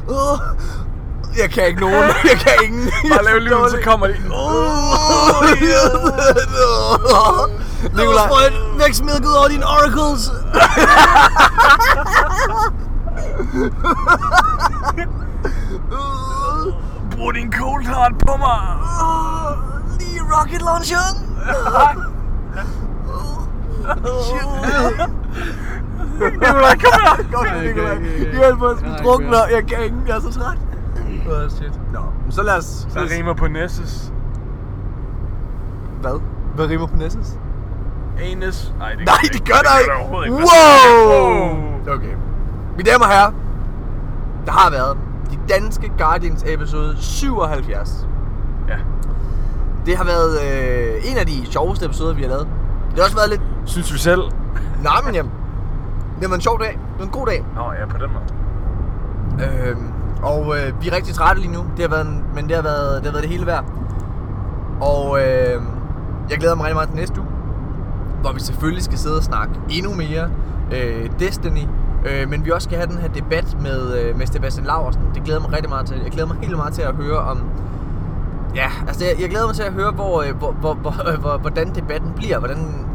Åh. 0.15 0.39
Jeg 1.37 1.51
kan 1.51 1.67
ikke 1.67 1.81
nogen. 1.81 2.05
Jeg 2.31 2.39
kan 2.39 2.53
ingen. 2.65 2.91
Bare 3.11 3.25
lav 3.25 3.39
lyden, 3.39 3.71
så 3.71 3.79
kommer 3.85 4.07
de. 4.07 4.15
Nikolaj. 7.97 8.29
Væk 8.79 8.95
smilket 8.95 9.37
over 9.39 9.49
dine 9.49 9.67
oracles. 9.67 10.31
Brug 17.17 17.35
din 17.35 17.53
cold 17.53 17.87
heart 17.87 18.13
på 18.27 18.37
mig. 18.37 18.61
Lige 19.99 20.21
rocket 20.33 20.63
launcheren. 20.63 21.17
Nikolaj, 26.19 26.77
kom 26.77 27.01
her. 27.01 27.17
Kom 27.33 27.45
kan 27.45 27.65
Nikolaj. 27.65 27.69
ikke, 27.69 27.83
jeg 27.83 27.97
kan 28.33 28.41
Jeg 28.41 28.49
er 28.51 28.57
på 29.03 29.19
ikke. 29.21 29.37
at 29.37 29.51
Jeg 29.53 29.67
kan 29.67 29.83
ikke. 29.85 29.97
Jeg 30.07 30.17
er 30.17 30.21
så 30.21 30.33
træt. 30.33 30.59
Åh, 31.31 31.51
shit. 31.51 31.81
Nå, 31.93 32.01
men 32.23 32.33
så 32.33 32.43
lad 32.43 32.57
os... 32.57 32.65
Så 32.91 33.09
rimer 33.19 33.35
på 33.35 33.47
Nesses. 33.47 34.13
Hvad? 36.01 36.21
Hvad 36.55 36.67
rimer 36.67 36.87
på 36.87 36.97
Nessus? 36.97 37.27
Anus. 38.21 38.73
Nej, 38.79 38.91
det 38.95 39.07
Nej, 39.07 39.15
ikke. 39.25 39.39
det 39.39 39.49
gør 39.49 39.55
der 39.55 39.79
ikke. 39.79 39.93
overhovedet 40.01 40.27
ikke. 40.27 40.37
Wow! 40.37 41.95
Okay. 41.97 42.15
Mine 42.77 42.91
damer 42.91 43.05
og 43.05 43.11
herrer, 43.11 43.33
der 44.47 44.53
har 44.53 44.71
været 44.71 44.97
de 45.31 45.39
danske 45.55 45.93
Guardians 45.99 46.45
episode 46.47 46.97
77. 46.97 48.09
Ja. 48.69 48.77
Det 49.87 49.97
har 49.97 50.05
været 50.05 50.39
øh, 50.41 51.11
en 51.11 51.17
af 51.19 51.27
de 51.27 51.47
sjoveste 51.47 51.87
episoder, 51.87 52.15
vi 52.15 52.23
har 52.23 52.29
lavet. 52.29 52.49
Det 52.91 52.97
har 52.99 53.05
også 53.05 53.17
været 53.17 53.31
lidt... 53.31 53.41
Synes 53.65 53.93
vi 53.93 53.99
selv. 53.99 54.23
Nej, 54.83 55.01
men 55.05 55.15
jamen, 55.15 55.33
det 56.21 56.29
var 56.31 56.35
en 56.35 56.41
sjov 56.41 56.61
dag. 56.61 56.73
Det 56.73 56.99
var 56.99 57.05
en 57.05 57.11
god 57.11 57.27
dag. 57.27 57.45
Nå, 57.55 57.73
ja, 57.73 57.87
på 57.87 57.99
den 57.99 58.11
måde. 58.13 58.25
Øhm, 59.69 59.93
og 60.23 60.57
øh, 60.57 60.83
vi 60.83 60.89
er 60.89 60.97
rigtig 60.97 61.15
trætte 61.15 61.41
lige 61.43 61.53
nu. 61.53 61.65
Det 61.77 61.81
har 61.81 61.89
været 61.89 62.07
en, 62.07 62.25
men 62.35 62.49
det 62.49 62.57
har 62.57 62.63
været, 62.63 62.97
det 62.97 63.05
har 63.05 63.13
været 63.13 63.23
det 63.23 63.31
hele 63.31 63.47
værd. 63.47 63.65
Og 64.81 65.19
øh, 65.21 65.63
jeg 66.31 66.39
glæder 66.39 66.55
mig 66.55 66.65
rigtig 66.65 66.77
meget 66.77 66.89
til 66.89 66.99
næste 66.99 67.21
uge. 67.21 67.29
Hvor 68.21 68.33
vi 68.33 68.41
selvfølgelig 68.41 68.85
skal 68.85 68.99
sidde 68.99 69.17
og 69.17 69.23
snakke 69.23 69.55
endnu 69.71 69.95
mere 69.95 70.31
øh, 70.73 71.11
Destiny. 71.19 71.65
Øh, 72.07 72.29
men 72.29 72.45
vi 72.45 72.51
også 72.51 72.65
skal 72.65 72.79
have 72.79 72.91
den 72.91 72.99
her 72.99 73.09
debat 73.09 73.57
med, 73.61 74.01
øh, 74.01 74.19
med 74.19 74.27
Sebastian 74.27 74.67
Laversen. 74.67 75.03
Det 75.15 75.25
glæder 75.25 75.41
mig 75.41 75.53
rigtig 75.53 75.69
meget 75.69 75.87
til. 75.87 76.01
Jeg 76.03 76.11
glæder 76.11 76.29
mig 76.29 76.37
helt 76.43 76.57
meget 76.57 76.75
til 76.75 76.83
at 76.83 76.95
høre 76.95 77.19
om... 77.19 77.43
Ja, 78.55 78.71
altså 78.89 79.05
jeg, 79.05 79.21
jeg 79.21 79.31
glæder 79.31 79.47
mig 79.47 79.55
til 79.55 79.63
at 79.63 79.73
høre, 79.73 79.91
hvor, 79.91 80.23
øh, 80.23 80.37
hvor, 80.37 80.53
hvor, 80.53 80.75
hvor, 80.75 81.17
hvor, 81.21 81.39
hvordan 81.39 81.75
debatten 81.75 82.13
bliver. 82.17 82.39
Hvordan, 82.39 82.87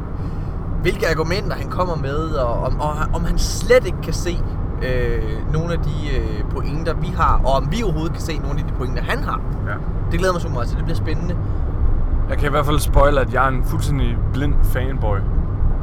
hvilke 0.82 1.10
argumenter 1.10 1.56
han 1.56 1.70
kommer 1.70 1.96
med, 1.96 2.18
og 2.18 2.64
om, 2.64 2.80
og, 2.80 2.96
om 3.14 3.26
han 3.26 3.38
slet 3.38 3.86
ikke 3.86 4.02
kan 4.04 4.14
se 4.14 4.40
øh, 4.82 5.54
nogle 5.54 5.74
af 5.74 5.80
de 5.80 6.18
øh, 6.18 6.44
pointer, 6.56 6.94
vi 6.94 7.08
har, 7.08 7.42
og 7.46 7.54
om 7.54 7.68
vi 7.72 7.84
overhovedet 7.84 8.12
kan 8.14 8.22
se 8.22 8.38
nogle 8.38 8.60
af 8.60 8.66
de 8.68 8.74
pointer, 8.74 9.04
han 9.04 9.24
har. 9.24 9.42
Ja. 9.68 9.74
Det 10.12 10.20
glæder 10.20 10.34
mig 10.34 10.42
så 10.42 10.50
meget 10.50 10.68
til. 10.68 10.78
Det 10.78 10.86
bliver 10.86 10.98
spændende. 10.98 11.36
Jeg 12.30 12.38
kan 12.38 12.48
i 12.48 12.50
hvert 12.50 12.66
fald 12.66 12.80
spoile, 12.80 13.20
at 13.22 13.34
jeg 13.34 13.44
er 13.46 13.48
en 13.50 13.64
fuldstændig 13.64 14.18
blind 14.34 14.54
fanboy. 14.64 15.18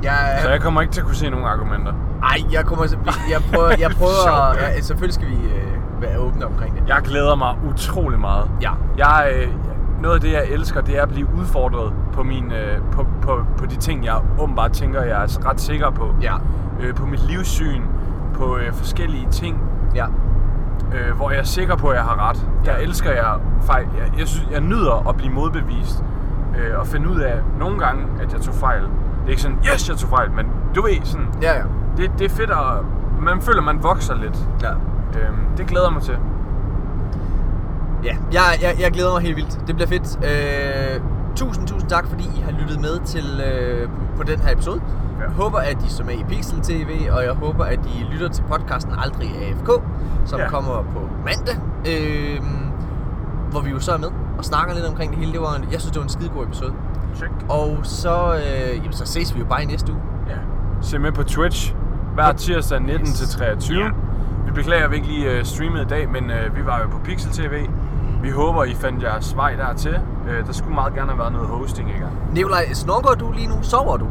Jeg, 0.02 0.38
Så 0.42 0.48
jeg 0.50 0.60
kommer 0.60 0.80
ikke 0.80 0.92
til 0.92 1.00
at 1.00 1.06
kunne 1.06 1.16
se 1.16 1.30
nogen 1.30 1.46
argumenter. 1.46 1.92
ej, 2.22 2.38
jeg 2.52 2.64
kommer, 2.64 2.84
jeg 3.30 3.40
prøver, 3.52 3.68
jeg 3.84 3.90
prøver, 3.90 4.54
Sjovt, 4.54 4.68
ja, 4.74 4.80
selvfølgelig 4.80 5.14
skal 5.14 5.28
vi 5.28 5.34
øh, 5.34 6.02
være 6.02 6.18
åbne 6.18 6.46
omkring 6.46 6.74
det. 6.74 6.82
Jeg 6.88 7.00
glæder 7.04 7.34
mig 7.34 7.54
utrolig 7.70 8.18
meget. 8.20 8.50
Ja. 8.62 8.70
Jeg, 8.98 9.32
øh, 9.36 9.48
noget 10.02 10.14
af 10.14 10.20
det, 10.20 10.32
jeg 10.32 10.44
elsker, 10.50 10.80
det 10.80 10.98
er 10.98 11.02
at 11.02 11.08
blive 11.08 11.26
udfordret 11.40 11.92
på, 12.12 12.22
min, 12.22 12.52
øh, 12.52 12.78
på, 12.92 13.06
på, 13.22 13.44
på 13.58 13.66
de 13.66 13.76
ting, 13.76 14.04
jeg 14.04 14.20
åbenbart 14.38 14.72
tænker, 14.72 15.02
jeg 15.02 15.22
er 15.22 15.48
ret 15.50 15.60
sikker 15.60 15.90
på. 15.90 16.14
Ja. 16.22 16.34
Øh, 16.80 16.94
på 16.94 17.06
mit 17.06 17.26
livssyn, 17.26 17.82
på 18.40 18.56
øh, 18.56 18.72
forskellige 18.72 19.26
ting, 19.30 19.60
Ja. 19.94 20.06
øh, 20.94 21.16
hvor 21.16 21.30
jeg 21.30 21.40
er 21.40 21.44
sikker 21.44 21.76
på, 21.76 21.88
at 21.88 21.96
jeg 21.96 22.04
har 22.04 22.28
ret. 22.30 22.46
Der 22.64 22.76
elsker 22.76 23.10
jeg 23.12 23.34
fejl. 23.62 23.86
Jeg, 23.98 24.18
jeg, 24.18 24.28
synes, 24.28 24.48
jeg 24.52 24.60
nyder 24.60 25.08
at 25.08 25.16
blive 25.16 25.32
modbevist. 25.32 26.04
Øh, 26.58 26.78
og 26.78 26.86
finde 26.86 27.08
ud 27.08 27.20
af 27.20 27.34
nogle 27.58 27.78
gange, 27.78 28.02
at 28.22 28.32
jeg 28.32 28.40
tog 28.40 28.54
fejl. 28.54 28.82
Det 28.82 29.26
er 29.26 29.30
ikke 29.30 29.42
sådan, 29.42 29.58
yes, 29.74 29.88
jeg 29.88 29.96
tog 29.96 30.10
fejl, 30.10 30.30
men 30.30 30.46
du 30.74 30.82
ved, 30.82 31.04
sådan, 31.04 31.26
Ja, 31.42 31.56
ja. 31.56 31.62
det, 31.96 32.10
det 32.18 32.24
er 32.24 32.28
fedt 32.36 32.50
at... 32.50 32.56
Man 33.22 33.40
føler, 33.40 33.62
man 33.62 33.82
vokser 33.82 34.14
lidt. 34.14 34.38
ja. 34.62 34.70
Øh, 35.18 35.28
det 35.56 35.66
glæder 35.66 35.86
jeg 35.86 35.92
mig 35.92 36.02
til. 36.02 36.18
Ja, 38.04 38.16
jeg, 38.32 38.42
jeg, 38.62 38.76
jeg 38.80 38.90
glæder 38.92 39.12
mig 39.12 39.22
helt 39.22 39.36
vildt. 39.36 39.60
Det 39.66 39.74
bliver 39.74 39.88
fedt. 39.88 40.18
Øh, 40.24 41.00
tusind, 41.36 41.66
tusind 41.66 41.90
tak, 41.90 42.06
fordi 42.08 42.24
I 42.24 42.40
har 42.40 42.52
lyttet 42.60 42.80
med 42.80 43.00
til 43.04 43.40
øh, 43.52 43.88
på 44.16 44.22
den 44.22 44.40
her 44.40 44.52
episode. 44.52 44.80
Ja. 45.18 45.24
Jeg 45.24 45.32
håber, 45.32 45.58
at 45.58 45.76
I 45.86 45.88
så 45.88 46.04
med 46.04 46.14
i 46.14 46.24
Pixel 46.28 46.60
TV, 46.60 47.10
og 47.12 47.24
jeg 47.24 47.32
håber, 47.32 47.64
at 47.64 47.78
I 47.86 48.06
lytter 48.12 48.28
til 48.28 48.42
podcasten 48.50 48.92
Aldrig 49.04 49.30
AFK, 49.42 49.82
som 50.26 50.40
Ja. 50.40 50.48
kommer 50.48 50.82
på 50.82 51.08
mandag. 51.24 51.56
Øh, 51.88 52.40
hvor 53.50 53.60
vi 53.60 53.70
jo 53.70 53.80
så 53.80 53.92
er 53.92 53.98
med 53.98 54.08
og 54.38 54.44
snakker 54.44 54.74
lidt 54.74 54.86
omkring 54.86 55.10
det 55.10 55.18
hele. 55.18 55.32
Det 55.32 55.40
var 55.40 55.54
en, 55.54 55.62
jeg 55.72 55.80
synes, 55.80 55.90
det 55.92 55.96
var 55.96 56.02
en 56.02 56.08
skide 56.08 56.28
god 56.28 56.44
episode. 56.44 56.72
Check. 57.16 57.32
Og 57.48 57.78
så, 57.82 58.34
øh, 58.34 58.76
jamen, 58.76 58.92
så 58.92 59.06
ses 59.06 59.34
vi 59.34 59.40
jo 59.40 59.46
bare 59.46 59.62
i 59.62 59.66
næste 59.66 59.92
uge. 59.92 60.00
Ja. 60.28 60.34
Se 60.82 60.98
med 60.98 61.12
på 61.12 61.22
Twitch 61.22 61.74
hver 62.14 62.32
tirsdag 62.32 62.80
19 62.80 63.06
til 63.06 63.28
23. 63.28 63.78
Ja. 63.78 63.90
Vi 64.46 64.52
beklager, 64.52 64.84
at 64.84 64.90
vi 64.90 64.96
ikke 64.96 65.08
lige 65.08 65.30
øh, 65.38 65.44
streamede 65.44 65.82
i 65.82 65.86
dag, 65.86 66.08
men 66.08 66.30
øh, 66.30 66.56
vi 66.56 66.66
var 66.66 66.78
jo 66.80 66.88
på 66.88 66.98
Pixel 67.04 67.32
TV. 67.32 67.66
Vi 68.22 68.30
håber, 68.30 68.64
I 68.64 68.74
fandt 68.74 69.02
jeres 69.02 69.36
vej 69.36 69.54
dertil. 69.54 70.00
Øh, 70.30 70.46
der 70.46 70.52
skulle 70.52 70.74
meget 70.74 70.94
gerne 70.94 71.10
have 71.10 71.18
været 71.18 71.32
noget 71.32 71.48
hosting 71.48 71.88
i 71.88 71.92
gang. 71.92 72.12
Nikolaj, 72.32 72.72
snorker 72.72 73.14
du 73.14 73.32
lige 73.32 73.46
nu? 73.46 73.62
Sover 73.62 73.96
du? 73.96 74.06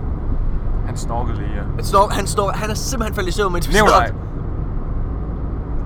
Han 0.86 0.98
snorkede 0.98 1.38
lige, 1.38 1.50
ja. 1.56 1.62
Han, 1.76 1.84
snor, 1.84 2.08
han, 2.08 2.28
snor, 2.28 2.52
han 2.52 2.70
er 2.70 2.74
simpelthen 2.74 3.16
faldet 3.16 3.30
i 3.30 3.34
søvn, 3.34 3.54
mens 3.54 3.68
vi 3.68 3.74
Nikolaj. 3.74 4.12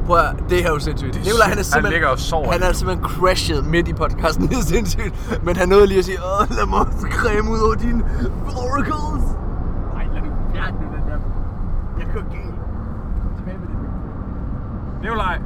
Prøv 0.05 0.18
at, 0.18 0.35
det 0.49 0.57
her 0.61 0.68
er 0.69 0.73
jo 0.73 0.80
sindssygt. 0.80 1.15
Nikolaj, 1.26 1.47
han 1.47 1.57
er 1.57 1.64
simpelthen, 1.64 1.93
ligger 1.93 2.07
og 2.07 2.19
sover 2.19 2.51
han 2.51 2.64
er 2.64 2.73
simpelthen 2.73 3.05
crashet 3.05 3.65
midt 3.65 3.88
i 3.88 3.93
podcasten. 3.93 4.47
Det 4.49 4.57
er 4.57 4.61
sindssygt. 4.61 5.39
Men 5.45 5.55
han 5.55 5.69
nåede 5.69 5.88
lige 5.88 5.99
at 5.99 6.05
sige, 6.05 6.18
åh, 6.18 6.49
lad 6.57 6.68
mig 6.68 6.85
creme 7.11 7.51
ud 7.51 7.60
over 7.65 7.76
dine 7.76 8.03
oracles. 8.65 9.23
Nej, 9.93 10.05
lad 10.14 10.22
nu 10.22 10.30
fjerne 10.53 10.77
den 10.77 11.03
der. 11.10 11.18
Jeg 11.99 12.07
kører 12.14 12.23
galt. 12.23 12.55
Tilbage 13.38 13.57
med 13.57 13.68
det. 13.68 13.77
Nikolaj. 15.01 15.38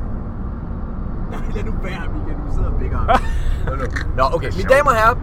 Lad 1.56 1.64
nu 1.64 1.72
være, 1.84 2.02
Michael. 2.14 2.38
Du 2.48 2.54
sidder 2.54 2.70
og 2.72 2.80
bækker 2.80 3.20
Nå, 4.18 4.24
okay. 4.34 4.52
Mine 4.58 4.70
damer 4.70 4.90
og 4.92 4.96
herrer, 4.98 5.16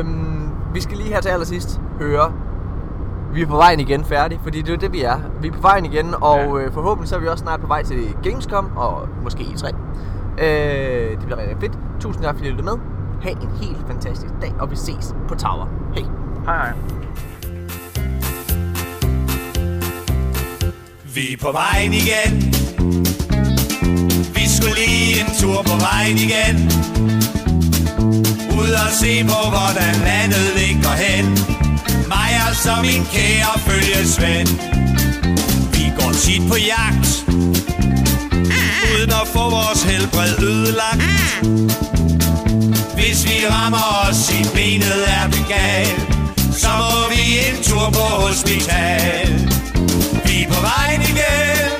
øh, 0.00 0.06
vi 0.74 0.80
skal 0.80 0.96
lige 0.96 1.08
her 1.08 1.20
til 1.20 1.28
allersidst 1.28 1.80
høre. 2.00 2.32
Vi 3.34 3.42
er 3.42 3.46
på 3.46 3.56
vejen 3.56 3.80
igen 3.80 4.04
færdig, 4.04 4.40
fordi 4.42 4.62
det 4.62 4.74
er 4.74 4.78
det, 4.78 4.92
vi 4.92 5.02
er. 5.02 5.18
Vi 5.40 5.48
er 5.48 5.52
på 5.52 5.60
vejen 5.60 5.84
igen, 5.84 6.14
og 6.20 6.38
Ja. 6.38 6.58
øh, 6.58 6.72
forhåbentlig 6.72 7.08
så 7.08 7.16
er 7.16 7.20
vi 7.20 7.28
også 7.28 7.42
snart 7.42 7.60
på 7.60 7.66
vej 7.66 7.82
til 7.82 8.14
Gamescom, 8.22 8.70
og 8.76 9.08
måske 9.22 9.42
i 9.42 9.54
3. 9.56 9.68
Øh, 10.38 11.10
det 11.10 11.18
bliver 11.24 11.38
rigtig 11.38 11.56
fedt. 11.60 11.78
Tusind 12.00 12.24
tak, 12.24 12.34
fordi 12.34 12.48
I 12.48 12.50
lyttede 12.50 12.64
med. 12.70 12.78
Ha' 13.22 13.30
en 13.30 13.50
helt 13.62 13.86
fantastisk 13.86 14.32
dag, 14.42 14.54
og 14.58 14.70
vi 14.70 14.76
ses 14.76 15.14
på 15.28 15.34
Tower. 15.34 15.66
Hej. 15.94 16.04
Hej, 16.44 16.56
hej. 16.56 16.72
Vi 21.14 21.20
er 21.32 21.36
på 21.42 21.52
vejen 21.52 21.92
igen 21.92 22.52
skulle 24.56 24.74
lige 24.74 25.20
en 25.20 25.26
tur 25.40 25.62
på 25.62 25.76
vejen 25.76 26.16
igen. 26.18 26.56
Ud 28.60 28.72
og 28.84 28.90
se 29.00 29.24
på, 29.24 29.40
hvordan 29.50 29.94
landet 30.04 30.46
ligger 30.56 30.94
hen. 31.04 31.26
Mig 32.08 32.32
og 32.48 32.56
så 32.56 32.74
min 32.82 33.04
kære 33.12 33.58
følgesvend 33.66 34.48
Vi 35.72 35.92
går 35.98 36.12
tit 36.12 36.42
på 36.48 36.56
jagt. 36.56 37.24
Uden 38.94 39.10
at 39.22 39.28
få 39.32 39.50
vores 39.50 39.82
helbred 39.82 40.42
ødelagt. 40.42 41.02
Hvis 42.94 43.24
vi 43.24 43.46
rammer 43.50 44.08
os 44.08 44.30
i 44.30 44.42
benet 44.54 45.08
er 45.08 45.28
vi 45.28 45.42
gal 45.48 45.86
Så 46.52 46.68
må 46.78 47.14
vi 47.14 47.22
en 47.48 47.62
tur 47.62 47.90
på 47.90 48.06
hospital. 48.24 49.50
Vi 50.24 50.42
er 50.42 50.48
på 50.48 50.60
vejen 50.60 51.02
igen, 51.02 51.71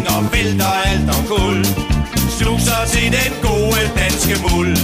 ting 0.00 0.16
og 0.16 0.32
vælter 0.32 0.72
alt 0.90 1.08
og 1.08 1.22
kul. 1.28 1.64
Sluser 2.38 2.80
til 2.86 3.12
den 3.12 3.32
gode 3.42 3.82
danske 3.96 4.34
muld. 4.42 4.79